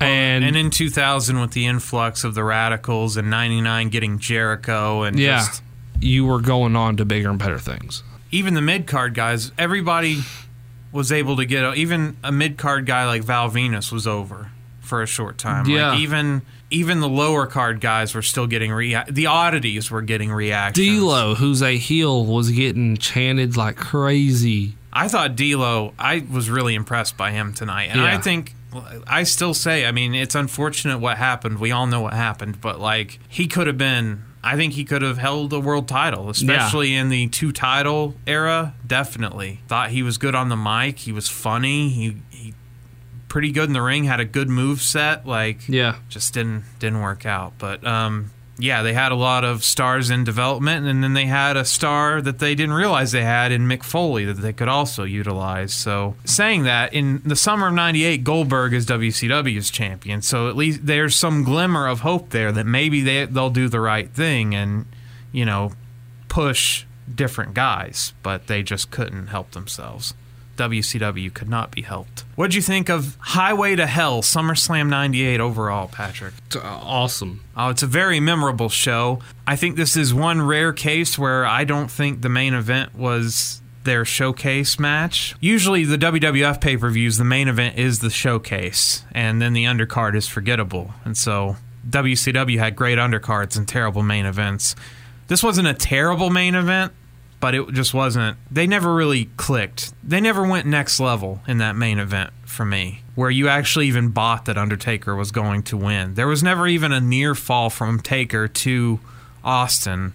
And, 0.00 0.44
and 0.44 0.56
in 0.56 0.70
2000 0.70 1.40
with 1.40 1.52
the 1.52 1.66
influx 1.66 2.24
of 2.24 2.34
the 2.34 2.44
Radicals 2.44 3.16
and 3.16 3.30
99 3.30 3.88
getting 3.88 4.18
Jericho 4.18 5.02
and 5.02 5.18
yeah, 5.18 5.38
just 5.38 5.62
you 6.00 6.26
were 6.26 6.40
going 6.40 6.76
on 6.76 6.96
to 6.98 7.04
bigger 7.04 7.30
and 7.30 7.38
better 7.38 7.58
things. 7.58 8.02
even 8.30 8.52
the 8.54 8.60
mid 8.60 8.86
card 8.86 9.14
guys, 9.14 9.52
everybody 9.56 10.20
was 10.96 11.12
able 11.12 11.36
to 11.36 11.44
get 11.44 11.76
even 11.76 12.16
a 12.24 12.32
mid 12.32 12.56
card 12.56 12.86
guy 12.86 13.06
like 13.06 13.22
Val 13.22 13.50
Venis 13.50 13.92
was 13.92 14.06
over 14.06 14.50
for 14.80 15.02
a 15.02 15.06
short 15.06 15.38
time. 15.38 15.66
Yeah. 15.66 15.90
Like 15.90 16.00
even 16.00 16.42
even 16.70 17.00
the 17.00 17.08
lower 17.08 17.46
card 17.46 17.80
guys 17.80 18.14
were 18.14 18.22
still 18.22 18.46
getting 18.46 18.72
rea- 18.72 19.04
the 19.08 19.26
oddities 19.26 19.90
were 19.90 20.02
getting 20.02 20.32
reactions. 20.32 20.86
D'Lo, 20.86 21.34
who's 21.34 21.62
a 21.62 21.76
heel, 21.76 22.24
was 22.24 22.50
getting 22.50 22.96
chanted 22.96 23.56
like 23.56 23.76
crazy. 23.76 24.74
I 24.92 25.08
thought 25.08 25.36
D'Lo, 25.36 25.92
I 25.98 26.24
was 26.30 26.48
really 26.48 26.74
impressed 26.74 27.16
by 27.16 27.30
him 27.30 27.52
tonight, 27.52 27.90
and 27.90 28.00
I 28.00 28.18
think 28.18 28.54
I 29.06 29.22
still 29.24 29.54
say, 29.54 29.86
I 29.86 29.92
mean, 29.92 30.14
it's 30.14 30.34
unfortunate 30.34 30.98
what 30.98 31.18
happened. 31.18 31.58
We 31.58 31.70
all 31.70 31.86
know 31.86 32.00
what 32.00 32.14
happened, 32.14 32.60
but 32.60 32.80
like 32.80 33.18
he 33.28 33.46
could 33.46 33.66
have 33.66 33.78
been. 33.78 34.22
I 34.46 34.56
think 34.56 34.74
he 34.74 34.84
could 34.84 35.02
have 35.02 35.18
held 35.18 35.52
a 35.52 35.58
world 35.60 35.88
title, 35.88 36.30
especially 36.30 36.94
in 36.94 37.08
the 37.08 37.26
two 37.28 37.50
title 37.52 38.14
era. 38.26 38.74
Definitely 38.86 39.60
thought 39.66 39.90
he 39.90 40.02
was 40.02 40.18
good 40.18 40.34
on 40.34 40.48
the 40.48 40.56
mic. 40.56 41.00
He 41.00 41.12
was 41.12 41.28
funny. 41.28 41.88
He 41.90 42.16
he 42.30 42.54
pretty 43.28 43.50
good 43.50 43.64
in 43.68 43.72
the 43.72 43.82
ring. 43.82 44.04
Had 44.04 44.20
a 44.20 44.24
good 44.24 44.48
move 44.48 44.80
set. 44.80 45.26
Like 45.26 45.68
Yeah. 45.68 45.96
just 46.08 46.32
didn't 46.34 46.64
didn't 46.78 47.00
work 47.00 47.26
out. 47.26 47.54
But 47.58 47.84
um, 47.86 48.30
yeah, 48.58 48.82
they 48.82 48.94
had 48.94 49.12
a 49.12 49.16
lot 49.16 49.44
of 49.44 49.62
stars 49.62 50.08
in 50.08 50.24
development, 50.24 50.86
and 50.86 51.02
then 51.04 51.12
they 51.12 51.26
had 51.26 51.56
a 51.56 51.64
star 51.64 52.22
that 52.22 52.38
they 52.38 52.54
didn't 52.54 52.74
realize 52.74 53.12
they 53.12 53.22
had 53.22 53.52
in 53.52 53.68
Mick 53.68 53.82
Foley 53.82 54.24
that 54.24 54.34
they 54.34 54.52
could 54.52 54.68
also 54.68 55.04
utilize. 55.04 55.74
So 55.74 56.14
saying 56.24 56.62
that 56.62 56.94
in 56.94 57.20
the 57.24 57.36
summer 57.36 57.68
of 57.68 57.74
'98, 57.74 58.24
Goldberg 58.24 58.72
is 58.72 58.86
WCW's 58.86 59.70
champion. 59.70 60.22
So 60.22 60.48
at 60.48 60.56
least 60.56 60.86
there's 60.86 61.14
some 61.14 61.44
glimmer 61.44 61.86
of 61.86 62.00
hope 62.00 62.30
there 62.30 62.50
that 62.52 62.64
maybe 62.66 63.02
they 63.02 63.26
they'll 63.26 63.50
do 63.50 63.68
the 63.68 63.80
right 63.80 64.10
thing 64.10 64.54
and 64.54 64.86
you 65.32 65.44
know 65.44 65.72
push 66.28 66.86
different 67.14 67.54
guys, 67.54 68.14
but 68.22 68.46
they 68.46 68.62
just 68.62 68.90
couldn't 68.90 69.28
help 69.28 69.50
themselves. 69.50 70.14
WCW 70.56 71.32
could 71.32 71.48
not 71.48 71.70
be 71.70 71.82
helped. 71.82 72.24
What'd 72.34 72.54
you 72.54 72.62
think 72.62 72.88
of 72.88 73.16
Highway 73.20 73.76
to 73.76 73.86
Hell 73.86 74.22
SummerSlam 74.22 74.88
98 74.88 75.40
overall, 75.40 75.88
Patrick? 75.88 76.34
It's, 76.46 76.56
uh, 76.56 76.60
awesome. 76.62 77.42
Oh, 77.56 77.68
it's 77.68 77.82
a 77.82 77.86
very 77.86 78.20
memorable 78.20 78.68
show. 78.68 79.20
I 79.46 79.56
think 79.56 79.76
this 79.76 79.96
is 79.96 80.12
one 80.12 80.42
rare 80.42 80.72
case 80.72 81.18
where 81.18 81.46
I 81.46 81.64
don't 81.64 81.90
think 81.90 82.22
the 82.22 82.28
main 82.28 82.54
event 82.54 82.94
was 82.94 83.60
their 83.84 84.04
showcase 84.04 84.78
match. 84.78 85.34
Usually, 85.40 85.84
the 85.84 85.96
WWF 85.96 86.60
pay 86.60 86.76
per 86.76 86.90
views, 86.90 87.16
the 87.16 87.24
main 87.24 87.48
event 87.48 87.78
is 87.78 88.00
the 88.00 88.10
showcase, 88.10 89.04
and 89.12 89.40
then 89.40 89.54
the 89.54 89.64
undercard 89.64 90.14
is 90.14 90.28
forgettable. 90.28 90.92
And 91.04 91.16
so, 91.16 91.56
WCW 91.88 92.58
had 92.58 92.76
great 92.76 92.98
undercards 92.98 93.56
and 93.56 93.66
terrible 93.66 94.02
main 94.02 94.26
events. 94.26 94.74
This 95.28 95.42
wasn't 95.42 95.68
a 95.68 95.74
terrible 95.74 96.30
main 96.30 96.54
event, 96.54 96.92
but 97.46 97.54
it 97.54 97.72
just 97.74 97.94
wasn't. 97.94 98.36
They 98.50 98.66
never 98.66 98.92
really 98.92 99.26
clicked. 99.36 99.92
They 100.02 100.20
never 100.20 100.44
went 100.44 100.66
next 100.66 100.98
level 100.98 101.42
in 101.46 101.58
that 101.58 101.76
main 101.76 102.00
event 102.00 102.30
for 102.44 102.64
me, 102.64 103.02
where 103.14 103.30
you 103.30 103.46
actually 103.46 103.86
even 103.86 104.08
bought 104.08 104.46
that 104.46 104.58
Undertaker 104.58 105.14
was 105.14 105.30
going 105.30 105.62
to 105.62 105.76
win. 105.76 106.14
There 106.14 106.26
was 106.26 106.42
never 106.42 106.66
even 106.66 106.90
a 106.90 107.00
near 107.00 107.36
fall 107.36 107.70
from 107.70 108.00
Taker 108.00 108.48
to 108.48 108.98
Austin, 109.44 110.12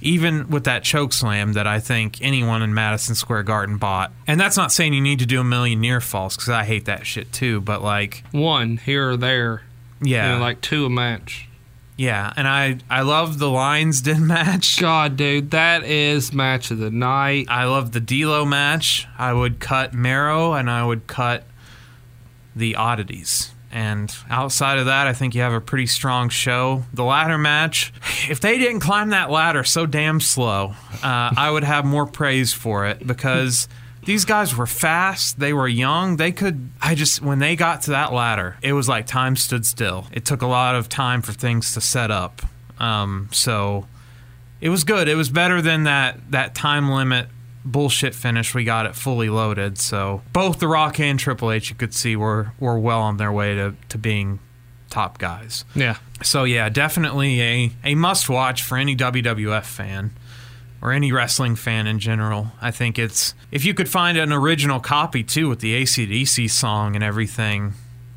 even 0.00 0.48
with 0.50 0.62
that 0.66 0.84
choke 0.84 1.12
slam 1.12 1.54
that 1.54 1.66
I 1.66 1.80
think 1.80 2.22
anyone 2.22 2.62
in 2.62 2.72
Madison 2.74 3.16
Square 3.16 3.42
Garden 3.42 3.76
bought. 3.76 4.12
And 4.28 4.38
that's 4.38 4.56
not 4.56 4.70
saying 4.70 4.94
you 4.94 5.00
need 5.00 5.18
to 5.18 5.26
do 5.26 5.40
a 5.40 5.44
million 5.44 5.80
near 5.80 6.00
falls 6.00 6.36
because 6.36 6.50
I 6.50 6.62
hate 6.62 6.84
that 6.84 7.06
shit 7.08 7.32
too. 7.32 7.60
But 7.60 7.82
like, 7.82 8.22
One 8.30 8.76
here 8.76 9.10
or 9.10 9.16
there. 9.16 9.62
yeah, 10.00 10.28
You 10.30 10.34
know, 10.36 10.40
like 10.40 10.60
two 10.60 10.86
a 10.86 10.90
match. 10.90 11.47
Yeah, 11.98 12.32
and 12.36 12.46
I 12.46 12.78
I 12.88 13.02
love 13.02 13.40
the 13.40 13.50
Lions 13.50 14.00
Den 14.02 14.26
match. 14.26 14.78
God, 14.80 15.16
dude, 15.16 15.50
that 15.50 15.82
is 15.84 16.32
match 16.32 16.70
of 16.70 16.78
the 16.78 16.92
night. 16.92 17.46
I 17.50 17.64
love 17.64 17.90
the 17.92 18.00
D'Lo 18.00 18.44
match. 18.44 19.06
I 19.18 19.32
would 19.32 19.58
cut 19.58 19.92
Mero 19.92 20.52
and 20.54 20.70
I 20.70 20.84
would 20.86 21.08
cut 21.08 21.44
the 22.54 22.76
oddities. 22.76 23.50
And 23.70 24.14
outside 24.30 24.78
of 24.78 24.86
that, 24.86 25.08
I 25.08 25.12
think 25.12 25.34
you 25.34 25.42
have 25.42 25.52
a 25.52 25.60
pretty 25.60 25.86
strong 25.86 26.28
show. 26.30 26.84
The 26.94 27.04
ladder 27.04 27.36
match, 27.36 27.92
if 28.30 28.40
they 28.40 28.58
didn't 28.58 28.80
climb 28.80 29.10
that 29.10 29.30
ladder 29.30 29.62
so 29.62 29.84
damn 29.84 30.20
slow, 30.20 30.74
uh, 31.02 31.34
I 31.36 31.50
would 31.50 31.64
have 31.64 31.84
more 31.84 32.06
praise 32.06 32.52
for 32.52 32.86
it 32.86 33.06
because 33.06 33.68
these 34.04 34.24
guys 34.24 34.56
were 34.56 34.66
fast. 34.66 35.38
They 35.38 35.52
were 35.52 35.68
young. 35.68 36.16
They 36.16 36.32
could. 36.32 36.70
I 36.80 36.94
just, 36.94 37.22
when 37.22 37.38
they 37.38 37.56
got 37.56 37.82
to 37.82 37.90
that 37.90 38.12
ladder, 38.12 38.56
it 38.62 38.72
was 38.72 38.88
like 38.88 39.06
time 39.06 39.36
stood 39.36 39.66
still. 39.66 40.06
It 40.12 40.24
took 40.24 40.42
a 40.42 40.46
lot 40.46 40.74
of 40.74 40.88
time 40.88 41.22
for 41.22 41.32
things 41.32 41.74
to 41.74 41.80
set 41.80 42.10
up. 42.10 42.42
Um, 42.78 43.28
so 43.32 43.86
it 44.60 44.68
was 44.68 44.84
good. 44.84 45.08
It 45.08 45.14
was 45.14 45.28
better 45.28 45.60
than 45.60 45.84
that 45.84 46.30
that 46.30 46.54
time 46.54 46.90
limit 46.90 47.28
bullshit 47.64 48.14
finish 48.14 48.54
we 48.54 48.64
got 48.64 48.86
it 48.86 48.94
fully 48.94 49.28
loaded. 49.28 49.78
So 49.78 50.22
both 50.32 50.58
The 50.58 50.68
Rock 50.68 50.98
and 51.00 51.18
Triple 51.18 51.52
H, 51.52 51.70
you 51.70 51.76
could 51.76 51.94
see, 51.94 52.16
were 52.16 52.52
were 52.58 52.78
well 52.78 53.00
on 53.00 53.16
their 53.16 53.32
way 53.32 53.54
to 53.54 53.74
to 53.90 53.98
being 53.98 54.38
top 54.90 55.18
guys. 55.18 55.64
Yeah. 55.74 55.96
So 56.22 56.44
yeah, 56.44 56.68
definitely 56.68 57.40
a 57.42 57.72
a 57.84 57.94
must 57.94 58.28
watch 58.28 58.62
for 58.62 58.78
any 58.78 58.96
WWF 58.96 59.64
fan 59.64 60.12
or 60.80 60.92
any 60.92 61.12
wrestling 61.12 61.56
fan 61.56 61.86
in 61.86 61.98
general. 61.98 62.52
I 62.60 62.70
think 62.70 62.98
it's 62.98 63.34
if 63.50 63.64
you 63.64 63.74
could 63.74 63.88
find 63.88 64.16
an 64.16 64.32
original 64.32 64.80
copy 64.80 65.22
too 65.22 65.48
with 65.48 65.60
the 65.60 65.82
ACDC 65.82 66.50
song 66.50 66.94
and 66.94 67.04
everything, 67.04 67.74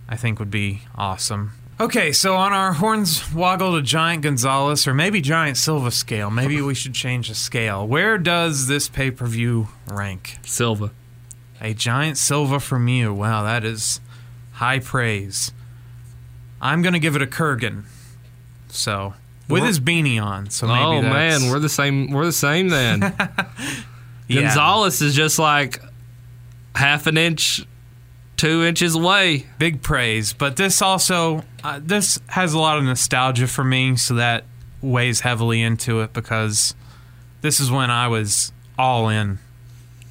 I 0.07 0.15
think 0.15 0.39
would 0.39 0.51
be 0.51 0.81
awesome. 0.95 1.53
Okay, 1.79 2.11
so 2.11 2.35
on 2.35 2.53
our 2.53 2.75
Hornswoggle 2.75 3.75
to 3.75 3.81
Giant 3.81 4.21
Gonzalez 4.21 4.87
or 4.87 4.93
maybe 4.93 5.19
Giant 5.19 5.57
Silva 5.57 5.89
scale, 5.89 6.29
maybe 6.29 6.61
we 6.61 6.75
should 6.75 6.93
change 6.93 7.27
the 7.29 7.33
scale. 7.33 7.87
Where 7.87 8.19
does 8.19 8.67
this 8.67 8.87
pay 8.87 9.09
per 9.09 9.25
view 9.25 9.69
rank? 9.87 10.37
Silva. 10.43 10.91
A 11.59 11.73
giant 11.73 12.17
Silva 12.17 12.59
from 12.59 12.87
you. 12.87 13.13
Wow, 13.13 13.43
that 13.43 13.63
is 13.63 13.99
high 14.53 14.79
praise. 14.79 15.51
I'm 16.61 16.83
gonna 16.83 16.99
give 16.99 17.15
it 17.15 17.21
a 17.23 17.27
Kurrgan. 17.27 17.85
So 18.67 19.15
with 19.49 19.63
his 19.63 19.79
beanie 19.79 20.21
on. 20.21 20.49
So 20.49 20.67
maybe 20.67 20.79
oh 20.79 21.01
man, 21.01 21.49
we're 21.49 21.59
the 21.59 21.69
same. 21.69 22.11
We're 22.11 22.25
the 22.25 22.31
same 22.31 22.69
then. 22.69 23.13
Yeah. 24.27 24.43
Gonzalez 24.43 25.01
is 25.01 25.13
just 25.13 25.39
like 25.39 25.81
half 26.73 27.05
an 27.05 27.17
inch, 27.17 27.65
two 28.37 28.63
inches 28.63 28.95
away. 28.95 29.45
big 29.59 29.81
praise. 29.81 30.31
But 30.31 30.55
this 30.55 30.81
also 30.81 31.43
uh, 31.65 31.81
this 31.83 32.17
has 32.27 32.53
a 32.53 32.59
lot 32.59 32.77
of 32.77 32.85
nostalgia 32.85 33.47
for 33.47 33.63
me, 33.63 33.97
so 33.97 34.15
that 34.15 34.45
weighs 34.81 35.19
heavily 35.19 35.61
into 35.61 35.99
it 36.01 36.13
because 36.13 36.75
this 37.41 37.59
is 37.59 37.69
when 37.69 37.91
I 37.91 38.07
was 38.07 38.53
all 38.77 39.09
in 39.09 39.39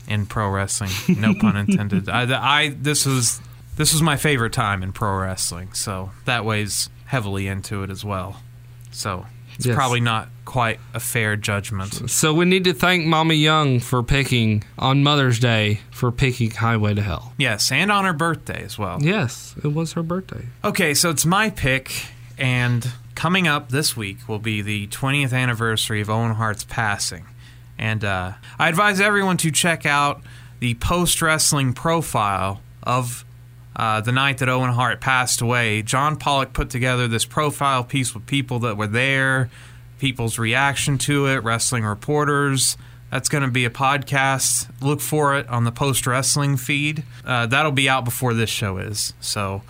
in 0.07 0.27
pro 0.27 0.51
wrestling. 0.51 0.91
No 1.09 1.35
pun 1.41 1.57
intended. 1.57 2.09
I, 2.09 2.25
I 2.25 2.69
this 2.71 3.07
was 3.07 3.41
this 3.77 3.93
was 3.93 4.03
my 4.03 4.17
favorite 4.17 4.53
time 4.53 4.83
in 4.83 4.93
pro 4.93 5.17
wrestling, 5.17 5.73
so 5.73 6.11
that 6.27 6.45
weighs 6.45 6.91
heavily 7.07 7.47
into 7.47 7.83
it 7.83 7.91
as 7.91 8.05
well. 8.05 8.43
So 9.01 9.27
it's 9.57 9.67
Yes. 9.67 9.75
probably 9.75 10.01
not 10.01 10.29
quite 10.45 10.79
a 10.95 11.01
fair 11.01 11.37
judgment. 11.37 12.11
So 12.11 12.35
we 12.35 12.45
need 12.45 12.65
to 12.65 12.73
thank 12.75 13.07
Mama 13.07 13.35
Young 13.35 13.81
for 13.81 14.03
picking 14.03 14.63
on 14.79 15.03
Mother's 15.03 15.39
Day 15.39 15.81
for 15.91 16.11
picking 16.13 16.51
Highway 16.51 16.95
to 16.95 17.03
Hell. 17.03 17.33
Yes, 17.39 17.73
and 17.73 17.91
on 17.91 18.05
her 18.05 18.13
birthday 18.13 18.63
as 18.65 18.79
well. 18.79 18.99
Yes, 19.01 19.55
it 19.65 19.69
was 19.73 19.93
her 19.95 20.03
birthday. 20.03 20.47
Okay, 20.65 20.93
so 20.95 21.09
it's 21.11 21.25
my 21.25 21.51
pick, 21.51 21.93
and 22.37 22.91
coming 23.15 23.47
up 23.49 23.71
this 23.71 23.97
week 23.97 24.19
will 24.29 24.39
be 24.39 24.61
the 24.63 24.87
20th 24.89 25.33
anniversary 25.33 26.01
of 26.01 26.11
Owen 26.11 26.35
Hart's 26.35 26.65
passing. 26.65 27.25
And 27.79 28.05
uh, 28.05 28.33
I 28.59 28.69
advise 28.69 29.01
everyone 29.01 29.37
to 29.39 29.51
check 29.51 29.87
out 29.87 30.21
the 30.59 30.75
post 30.75 31.23
wrestling 31.23 31.73
profile 31.73 32.61
of 32.83 33.25
uh, 33.77 34.01
the 34.01 34.13
night 34.13 34.39
that 34.39 34.49
Owen 34.49 34.73
Hart 34.73 35.01
passed 35.01 35.41
away. 35.41 35.83
John 35.83 36.17
Pollock 36.17 36.53
put 36.53 36.71
together 36.71 37.09
this 37.09 37.25
profile 37.25 37.85
piece 37.85 38.15
with 38.15 38.27
people 38.27 38.59
that 38.61 38.77
were 38.77 38.87
there, 38.87 39.51
people's 39.99 40.39
reaction 40.39 40.99
to 40.99 41.27
it, 41.27 41.39
wrestling 41.39 41.85
reporters. 41.85 42.77
That's 43.11 43.29
going 43.29 43.43
to 43.43 43.51
be 43.51 43.65
a 43.65 43.71
podcast. 43.71 44.71
Look 44.81 45.01
for 45.01 45.37
it 45.37 45.49
on 45.49 45.65
the 45.65 45.73
post 45.73 46.07
wrestling 46.07 46.57
feed. 46.57 47.03
Uh, 47.25 47.47
that'll 47.47 47.73
be 47.73 47.89
out 47.89 48.05
before 48.05 48.35
this 48.35 48.51
show 48.51 48.79
is. 48.79 49.15
So 49.21 49.63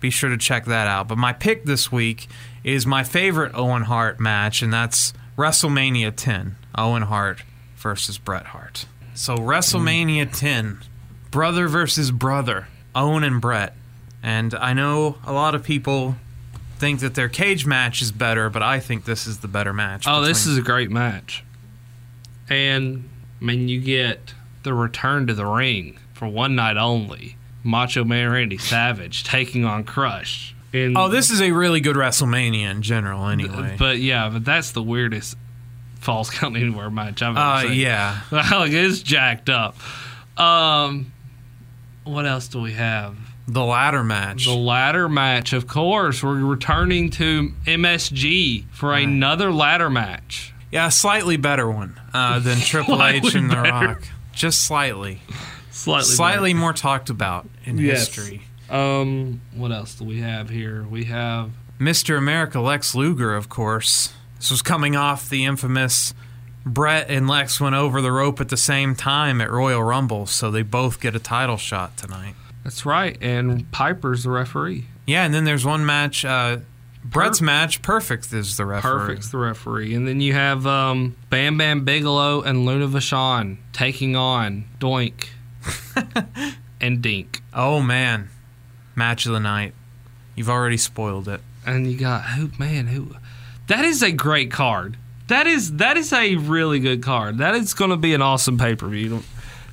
be 0.00 0.10
sure 0.10 0.30
to 0.30 0.38
check 0.38 0.64
that 0.66 0.86
out. 0.86 1.08
But 1.08 1.18
my 1.18 1.32
pick 1.32 1.64
this 1.64 1.92
week 1.92 2.28
is 2.64 2.86
my 2.86 3.04
favorite 3.04 3.52
Owen 3.54 3.84
Hart 3.84 4.20
match, 4.20 4.62
and 4.62 4.72
that's 4.72 5.12
WrestleMania 5.36 6.12
10 6.14 6.56
Owen 6.76 7.02
Hart 7.02 7.42
versus 7.76 8.18
Bret 8.18 8.46
Hart. 8.46 8.86
So, 9.14 9.36
WrestleMania 9.36 10.28
10, 10.32 10.80
brother 11.30 11.66
versus 11.66 12.12
brother, 12.12 12.68
Owen 12.98 13.24
and 13.24 13.40
Bret. 13.40 13.74
And 14.22 14.54
I 14.54 14.72
know 14.72 15.18
a 15.24 15.32
lot 15.32 15.54
of 15.54 15.62
people 15.62 16.16
think 16.78 17.00
that 17.00 17.14
their 17.14 17.28
cage 17.28 17.66
match 17.66 18.02
is 18.02 18.12
better, 18.12 18.50
but 18.50 18.62
I 18.62 18.80
think 18.80 19.04
this 19.04 19.26
is 19.26 19.38
the 19.38 19.48
better 19.48 19.72
match. 19.72 20.04
Oh, 20.06 20.20
this 20.22 20.46
is 20.46 20.58
a 20.58 20.62
great 20.62 20.90
match. 20.90 21.44
And 22.48 23.08
I 23.40 23.44
mean, 23.44 23.68
you 23.68 23.80
get 23.80 24.34
the 24.62 24.74
return 24.74 25.26
to 25.28 25.34
the 25.34 25.46
ring 25.46 25.98
for 26.14 26.26
one 26.26 26.54
night 26.54 26.76
only. 26.76 27.36
Macho 27.64 28.04
Man 28.04 28.30
Randy 28.30 28.58
Savage 28.58 29.24
taking 29.24 29.64
on 29.64 29.84
Crush. 29.84 30.54
In, 30.72 30.96
Oh, 30.96 31.08
this 31.08 31.30
is 31.30 31.40
a 31.40 31.50
really 31.52 31.80
good 31.80 31.96
WrestleMania 31.96 32.70
in 32.70 32.82
general, 32.82 33.28
anyway. 33.28 33.76
But 33.78 33.98
yeah, 33.98 34.28
but 34.28 34.44
that's 34.44 34.72
the 34.72 34.82
weirdest 34.82 35.36
Falls 35.96 36.30
Count 36.30 36.56
Anywhere 36.56 36.90
match 36.90 37.22
I've 37.22 37.36
ever 37.36 37.38
uh, 37.38 37.62
seen. 37.62 37.80
yeah. 37.80 38.20
like 38.30 38.72
it's 38.72 39.00
jacked 39.00 39.48
up. 39.48 39.76
Um, 40.38 41.12
what 42.08 42.26
else 42.26 42.48
do 42.48 42.60
we 42.60 42.72
have? 42.72 43.16
The 43.46 43.64
ladder 43.64 44.04
match. 44.04 44.44
The 44.44 44.54
ladder 44.54 45.08
match, 45.08 45.52
of 45.52 45.66
course. 45.66 46.22
We're 46.22 46.44
returning 46.44 47.10
to 47.12 47.52
MSG 47.66 48.64
for 48.72 48.94
another 48.94 49.50
ladder 49.52 49.88
match. 49.88 50.52
Yeah, 50.70 50.88
a 50.88 50.90
slightly 50.90 51.36
better 51.38 51.70
one 51.70 51.98
uh, 52.12 52.40
than 52.40 52.58
Triple 52.60 53.02
H 53.02 53.34
and 53.34 53.50
The. 53.50 53.56
Rock. 53.56 54.02
Just 54.32 54.64
slightly. 54.64 55.20
Slightly, 55.70 56.04
Slightly 56.04 56.54
more 56.54 56.72
talked 56.72 57.08
about 57.08 57.48
in 57.64 57.78
Yes. 57.78 58.06
history. 58.14 58.42
Um, 58.68 59.40
what 59.54 59.72
else 59.72 59.94
do 59.94 60.04
we 60.04 60.20
have 60.20 60.50
here? 60.50 60.82
We 60.84 61.04
have 61.04 61.50
Mr. 61.80 62.18
America 62.18 62.60
Lex 62.60 62.94
Luger, 62.94 63.34
of 63.34 63.48
course. 63.48 64.12
This 64.36 64.50
was 64.50 64.60
coming 64.60 64.94
off 64.94 65.28
the 65.30 65.44
infamous 65.46 66.12
Bret 66.72 67.08
and 67.10 67.28
Lex 67.28 67.60
went 67.60 67.74
over 67.74 68.00
the 68.00 68.12
rope 68.12 68.40
at 68.40 68.48
the 68.48 68.56
same 68.56 68.94
time 68.94 69.40
at 69.40 69.50
Royal 69.50 69.82
Rumble, 69.82 70.26
so 70.26 70.50
they 70.50 70.62
both 70.62 71.00
get 71.00 71.14
a 71.14 71.18
title 71.18 71.56
shot 71.56 71.96
tonight. 71.96 72.34
that's 72.64 72.84
right, 72.86 73.16
and 73.20 73.70
Piper's 73.72 74.24
the 74.24 74.30
referee. 74.30 74.86
Yeah, 75.06 75.24
and 75.24 75.32
then 75.32 75.44
there's 75.44 75.64
one 75.64 75.84
match. 75.86 76.24
Uh, 76.24 76.58
Bret's 77.04 77.40
match, 77.40 77.80
Perfect 77.80 78.32
is 78.32 78.56
the 78.56 78.66
referee. 78.66 78.90
Perfect's 78.90 79.30
the 79.30 79.38
referee, 79.38 79.94
and 79.94 80.06
then 80.06 80.20
you 80.20 80.34
have 80.34 80.66
um, 80.66 81.16
Bam 81.30 81.56
Bam 81.56 81.84
Bigelow 81.84 82.42
and 82.42 82.66
Luna 82.66 82.88
Vachon 82.88 83.56
taking 83.72 84.14
on 84.16 84.64
Doink 84.78 85.28
and 86.80 87.00
Dink, 87.02 87.40
Oh 87.54 87.80
man, 87.80 88.28
match 88.94 89.26
of 89.26 89.32
the 89.32 89.40
night. 89.40 89.74
You've 90.34 90.50
already 90.50 90.76
spoiled 90.76 91.28
it. 91.28 91.40
and 91.66 91.90
you 91.90 91.98
got 91.98 92.24
who? 92.26 92.50
Man, 92.58 92.88
who? 92.88 93.16
That 93.68 93.84
is 93.84 94.02
a 94.02 94.12
great 94.12 94.50
card. 94.50 94.96
That 95.28 95.46
is 95.46 95.76
that 95.76 95.96
is 95.96 96.12
a 96.12 96.36
really 96.36 96.80
good 96.80 97.02
card. 97.02 97.38
That 97.38 97.54
is 97.54 97.74
going 97.74 97.90
to 97.90 97.96
be 97.96 98.14
an 98.14 98.22
awesome 98.22 98.58
pay 98.58 98.74
per 98.74 98.88
view. 98.88 99.22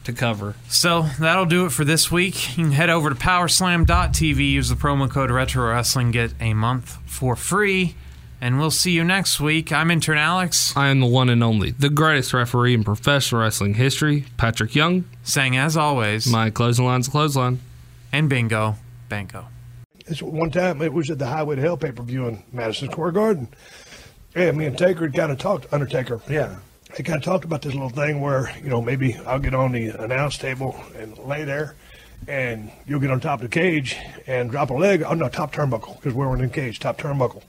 to 0.04 0.14
cover. 0.14 0.54
So 0.70 1.02
that'll 1.20 1.46
do 1.48 1.66
it 1.66 1.72
for 1.72 1.84
this 1.84 2.12
week. 2.12 2.56
You 2.58 2.66
can 2.66 2.72
head 2.74 2.92
over 2.92 3.10
to 3.10 3.16
powerslam.tv, 3.16 4.38
use 4.52 4.70
the 4.70 4.76
promo 4.76 5.10
code 5.10 5.32
Retro 5.32 5.68
Wrestling, 5.70 6.12
get 6.12 6.32
a 6.40 6.54
month 6.54 7.00
for 7.08 7.36
free, 7.36 7.96
and 8.40 8.60
we'll 8.60 8.70
see 8.70 8.92
you 8.92 9.04
next 9.04 9.40
week. 9.40 9.72
I'm 9.72 9.90
intern 9.90 10.20
Alex, 10.20 10.78
I 10.78 10.90
am 10.90 11.00
the 11.00 11.08
one 11.08 11.30
and 11.30 11.44
only, 11.44 11.72
the 11.72 11.90
greatest 11.90 12.34
referee 12.34 12.76
in 12.76 12.84
professional 12.84 13.42
wrestling 13.42 13.74
history, 13.74 14.26
Patrick 14.38 14.76
Young. 14.76 15.06
saying 15.24 15.58
as 15.58 15.76
always, 15.76 16.28
My 16.28 16.52
closing 16.52 16.86
line's 16.86 17.08
a 17.08 17.12
clothesline. 17.12 17.60
and 18.12 18.30
bingo, 18.30 18.76
bango. 19.10 19.48
It's 20.08 20.22
one 20.22 20.52
time 20.52 20.84
it 20.84 20.94
was 20.94 21.10
at 21.10 21.18
the 21.18 21.26
Highway 21.26 21.56
to 21.56 21.62
Hell 21.64 21.78
pay 21.78 21.92
per 21.92 22.04
view 22.04 22.28
in 22.28 22.44
Madison 22.52 22.92
Square 22.92 23.14
Garden. 23.14 23.48
And 24.36 24.58
me 24.58 24.66
and 24.66 24.78
Taker 24.78 25.10
kind 25.10 25.32
of 25.32 25.38
talked, 25.38 25.72
Undertaker. 25.74 26.20
Yeah. 26.30 26.56
They 26.98 27.04
kind 27.04 27.18
of 27.18 27.24
talked 27.24 27.46
about 27.46 27.62
this 27.62 27.74
little 27.74 27.90
thing 27.90 28.22
where, 28.22 28.54
you 28.62 28.70
know, 28.70 28.82
maybe 28.82 29.16
I'll 29.26 29.40
get 29.40 29.54
on 29.56 29.72
the 29.72 29.88
announce 29.90 30.38
table 30.38 30.76
and 30.98 31.18
lay 31.20 31.44
there 31.44 31.76
and 32.28 32.72
you'll 32.88 33.00
get 33.00 33.12
on 33.12 33.20
top 33.20 33.42
of 33.42 33.50
the 33.50 33.54
cage 33.54 33.98
and 34.28 34.50
drop 34.52 34.70
a 34.70 34.74
leg. 34.74 35.04
Oh, 35.04 35.14
no, 35.14 35.28
top 35.30 35.54
turnbuckle 35.54 35.96
because 35.96 36.14
we 36.14 36.26
weren't 36.26 36.42
in 36.42 36.48
the 36.50 36.54
cage, 36.54 36.80
top 36.80 36.98
turnbuckle. 36.98 37.44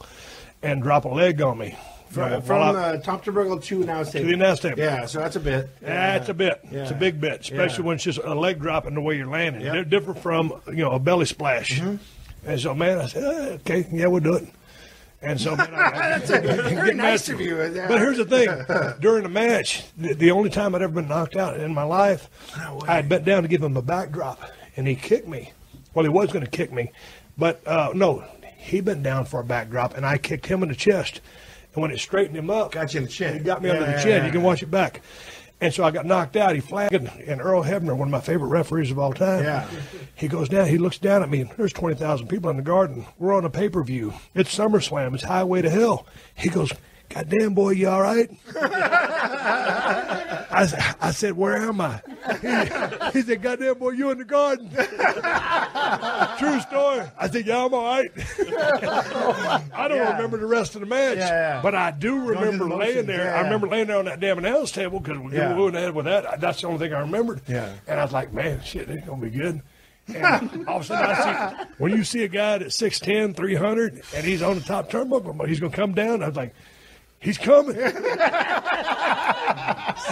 And 0.62 0.82
drop 0.82 1.04
a 1.04 1.08
leg 1.08 1.40
on 1.42 1.58
me. 1.58 1.76
From, 2.08 2.30
While 2.30 2.40
from 2.40 2.62
I- 2.76 2.80
uh, 2.80 2.96
top 2.98 3.24
to 3.24 3.32
Brooklyn 3.32 3.60
to 3.60 3.82
announce 3.82 4.10
table. 4.12 4.24
To 4.24 4.28
the 4.28 4.34
announce 4.34 4.60
table. 4.60 4.78
Yeah, 4.78 5.06
so 5.06 5.18
that's 5.18 5.36
a 5.36 5.40
bit. 5.40 5.68
Yeah. 5.82 6.18
That's 6.18 6.28
a 6.28 6.34
bit. 6.34 6.60
Yeah. 6.70 6.82
It's 6.82 6.90
a 6.92 6.94
big 6.94 7.20
bit, 7.20 7.40
especially 7.40 7.82
Yeah. 7.82 7.86
when 7.88 7.94
it's 7.96 8.04
just 8.04 8.18
a 8.22 8.34
leg 8.34 8.60
drop 8.60 8.86
and 8.86 8.96
the 8.96 9.00
way 9.00 9.16
you're 9.16 9.26
landing. 9.26 9.62
Yep. 9.62 9.72
They're 9.72 9.84
different 9.84 10.20
from 10.20 10.52
you 10.68 10.76
know 10.84 10.92
a 10.92 10.98
belly 11.00 11.26
splash. 11.26 11.80
And 11.80 11.98
so, 12.60 12.74
man, 12.74 12.98
I 12.98 13.06
said, 13.08 13.24
"Uh, 13.24 13.52
okay, 13.54 13.86
yeah, 13.92 14.06
we'll 14.06 14.22
do 14.22 14.34
it. 14.34 14.48
And 15.22 15.40
so, 15.40 15.56
man, 15.56 15.68
I, 15.74 16.18
That's 16.18 16.30
a, 16.30 16.40
very 16.40 16.94
nice 16.94 17.28
of 17.28 17.40
you. 17.40 17.56
But 17.56 17.98
here's 17.98 18.18
the 18.18 18.24
thing: 18.24 18.48
during 19.00 19.22
the 19.22 19.28
match, 19.28 19.84
the, 19.96 20.14
the 20.14 20.30
only 20.30 20.50
time 20.50 20.74
I'd 20.74 20.82
ever 20.82 20.92
been 20.92 21.08
knocked 21.08 21.36
out 21.36 21.58
in 21.58 21.72
my 21.74 21.82
life, 21.84 22.28
I 22.86 22.96
had 22.96 23.08
bent 23.08 23.24
down 23.24 23.42
to 23.42 23.48
give 23.48 23.62
him 23.62 23.76
a 23.76 23.82
backdrop, 23.82 24.40
and 24.76 24.86
he 24.86 24.94
kicked 24.94 25.26
me. 25.28 25.52
Well, 25.94 26.04
he 26.04 26.10
was 26.10 26.30
going 26.30 26.44
to 26.44 26.50
kick 26.50 26.70
me, 26.72 26.92
but 27.38 27.66
uh, 27.66 27.92
no, 27.94 28.24
he 28.58 28.80
bent 28.82 29.02
down 29.02 29.24
for 29.24 29.40
a 29.40 29.44
backdrop, 29.44 29.96
and 29.96 30.04
I 30.04 30.18
kicked 30.18 30.46
him 30.46 30.62
in 30.62 30.68
the 30.68 30.74
chest. 30.74 31.20
And 31.74 31.82
when 31.82 31.90
it 31.90 31.98
straightened 31.98 32.36
him 32.36 32.48
up, 32.50 32.72
Got 32.72 32.94
you 32.94 32.98
in 33.00 33.04
the 33.06 33.10
chin. 33.12 33.34
He 33.34 33.40
got 33.40 33.62
me 33.62 33.68
Yeah, 33.68 33.74
under 33.76 33.86
the 33.86 33.92
yeah, 33.92 34.02
chin. 34.02 34.10
yeah. 34.18 34.26
You 34.26 34.32
can 34.32 34.42
watch 34.42 34.62
it 34.62 34.70
back. 34.70 35.02
And 35.60 35.72
so 35.72 35.84
I 35.84 35.90
got 35.90 36.04
knocked 36.04 36.36
out. 36.36 36.54
He 36.54 36.60
flagged, 36.60 36.94
and 36.94 37.40
Earl 37.40 37.64
Hebner, 37.64 37.96
one 37.96 38.08
of 38.08 38.12
my 38.12 38.20
favorite 38.20 38.48
referees 38.48 38.90
of 38.90 38.98
all 38.98 39.14
time. 39.14 39.42
Yeah. 39.42 39.66
He 40.14 40.28
goes 40.28 40.50
down. 40.50 40.68
He 40.68 40.76
looks 40.76 40.98
down 40.98 41.22
at 41.22 41.30
me. 41.30 41.44
There's 41.56 41.72
twenty 41.72 41.94
thousand 41.94 42.28
people 42.28 42.50
in 42.50 42.56
the 42.56 42.62
garden. 42.62 43.06
We're 43.18 43.34
on 43.34 43.44
a 43.44 43.50
pay 43.50 43.70
per 43.70 43.82
view. 43.82 44.12
It's 44.34 44.54
SummerSlam. 44.54 45.14
It's 45.14 45.24
Highway 45.24 45.62
to 45.62 45.70
Hell. 45.70 46.06
He 46.34 46.50
goes, 46.50 46.72
"God 47.08 47.28
damn, 47.28 47.54
boy, 47.54 47.70
you 47.70 47.88
all 47.88 48.02
right? 48.02 48.30
I 50.98 51.10
said, 51.12 51.36
"Where 51.36 51.56
am 51.56 51.80
I?" 51.80 52.00
He, 52.40 52.48
he 53.18 53.22
said, 53.26 53.42
"God 53.42 53.58
damn, 53.60 53.78
boy, 53.78 53.90
you 53.90 54.10
in 54.10 54.18
the 54.18 54.24
garden." 54.24 54.68
True 56.38 56.60
story. 56.60 57.02
I 57.18 57.28
said, 57.30 57.46
"Yeah, 57.46 57.64
I'm 57.64 57.74
all 57.74 57.84
right." 57.84 58.10
I 58.16 59.86
don't 59.88 59.96
Yeah. 59.98 60.12
remember 60.16 60.38
the 60.38 60.46
rest 60.46 60.74
of 60.74 60.80
the 60.80 60.86
match, 60.86 61.18
Yeah, 61.18 61.28
yeah. 61.28 61.60
but 61.62 61.74
I 61.74 61.90
do 61.90 62.20
the 62.26 62.32
remember 62.32 62.68
laying 62.68 63.06
there. 63.06 63.34
I 63.34 63.40
remember 63.42 63.68
laying 63.68 63.86
there 63.86 63.98
on 63.98 64.04
that 64.06 64.20
damn 64.20 64.38
announce 64.38 64.70
table 64.72 65.00
because 65.00 65.18
we 65.18 65.32
Yeah. 65.36 65.50
were 65.50 65.54
going 65.56 65.74
ahead 65.76 65.94
with 65.94 66.06
that. 66.06 66.40
That's 66.40 66.60
the 66.60 66.66
only 66.68 66.78
thing 66.78 66.94
I 66.94 67.00
remembered. 67.00 67.40
Yeah. 67.46 67.70
And 67.86 68.00
I 68.00 68.02
was 68.04 68.12
like, 68.12 68.32
man, 68.32 68.60
shit, 68.62 68.88
it's 68.90 69.06
going 69.06 69.20
to 69.20 69.26
be 69.26 69.36
good. 69.36 69.60
And 70.14 70.68
all 70.68 70.76
of 70.76 70.82
a 70.82 70.84
sudden, 70.84 71.10
I 71.10 71.50
see, 71.52 71.64
when 71.78 71.90
you 71.92 72.04
see 72.04 72.22
a 72.22 72.28
guy 72.28 72.58
that's 72.58 72.76
6'10, 72.76 73.34
300, 73.34 74.02
and 74.14 74.24
he's 74.24 74.40
on 74.40 74.54
the 74.54 74.60
top 74.60 74.88
turnbuckle, 74.88 75.36
but 75.36 75.48
he's 75.48 75.58
going 75.58 75.72
to 75.72 75.76
come 75.76 75.94
down, 75.94 76.22
I 76.22 76.28
was 76.28 76.36
like, 76.36 76.54
he's 77.20 77.38
coming. 77.38 77.74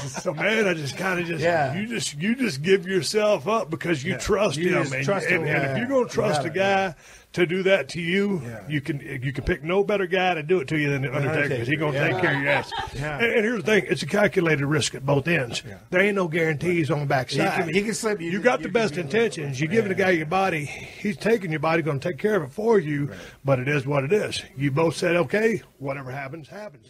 so, 0.08 0.34
man, 0.34 0.66
I 0.66 0.74
just 0.74 0.96
kind 0.96 1.20
of 1.20 1.26
just, 1.26 1.42
Yeah. 1.42 1.74
you 1.74 1.86
just 1.86 2.14
you 2.20 2.34
just 2.34 2.62
give 2.62 2.86
yourself 2.86 3.46
up 3.48 3.70
because 3.70 4.02
you 4.04 4.16
trust 4.16 4.56
You 4.56 4.76
him. 4.78 4.92
And, 4.92 5.04
trust 5.04 5.26
and, 5.26 5.36
him, 5.36 5.42
and 5.42 5.62
yeah. 5.62 5.72
if 5.72 5.78
you're 5.78 5.88
going 5.88 6.08
to 6.08 6.10
You 6.10 6.14
trust 6.14 6.44
a 6.44 6.50
guy 6.50 6.94
to 7.34 7.46
do 7.46 7.62
that 7.64 7.88
to 7.90 8.00
you, 8.00 8.40
Yeah. 8.44 8.60
you 8.68 8.80
can 8.80 9.00
you 9.22 9.32
can 9.32 9.44
pick 9.44 9.62
no 9.62 9.84
better 9.84 10.06
guy 10.06 10.34
to 10.34 10.42
do 10.42 10.60
it 10.60 10.68
to 10.68 10.78
you 10.78 10.90
than 10.90 11.02
the 11.02 11.14
Undertaker 11.14 11.48
because 11.50 11.68
he's 11.68 11.78
going 11.78 11.92
to 11.92 11.98
Undertaker, 11.98 12.20
take 12.20 12.22
care 12.30 12.36
of 12.36 12.42
your 12.42 12.50
ass. 12.50 12.72
Yeah. 12.94 13.16
And, 13.18 13.26
and 13.26 13.44
here's 13.44 13.62
the 13.62 13.66
thing: 13.66 13.84
it's 13.88 14.02
a 14.02 14.06
calculated 14.06 14.64
risk 14.66 14.94
at 14.94 15.04
both 15.04 15.28
ends. 15.28 15.62
There 15.90 16.00
ain't 16.00 16.14
no 16.16 16.26
guarantees 16.28 16.90
on 16.90 17.00
the 17.00 17.06
backside. 17.06 17.50
He 17.52 17.62
can- 17.64 17.74
he 17.74 17.82
can 17.82 17.94
slip 17.94 18.20
you- 18.20 18.30
You 18.30 18.40
got 18.40 18.60
you 18.60 18.66
the 18.66 18.72
best 18.72 18.94
be- 18.94 19.00
intentions. 19.02 19.60
You're 19.60 19.70
giving 19.70 19.88
the 19.90 19.94
guy 19.94 20.10
your 20.10 20.26
body. 20.26 20.64
He's 20.64 21.16
taking 21.16 21.50
your 21.50 21.60
body, 21.60 21.82
going 21.82 22.00
to 22.00 22.08
take 22.08 22.18
care 22.18 22.36
of 22.36 22.42
it 22.44 22.52
for 22.52 22.78
you. 22.78 23.10
But 23.44 23.58
it 23.58 23.68
is 23.68 23.86
what 23.86 24.04
it 24.04 24.12
is. 24.12 24.42
You 24.56 24.70
both 24.70 24.96
said, 24.96 25.16
okay, 25.16 25.62
whatever 25.78 26.10
happens, 26.10 26.48
happens. 26.48 26.86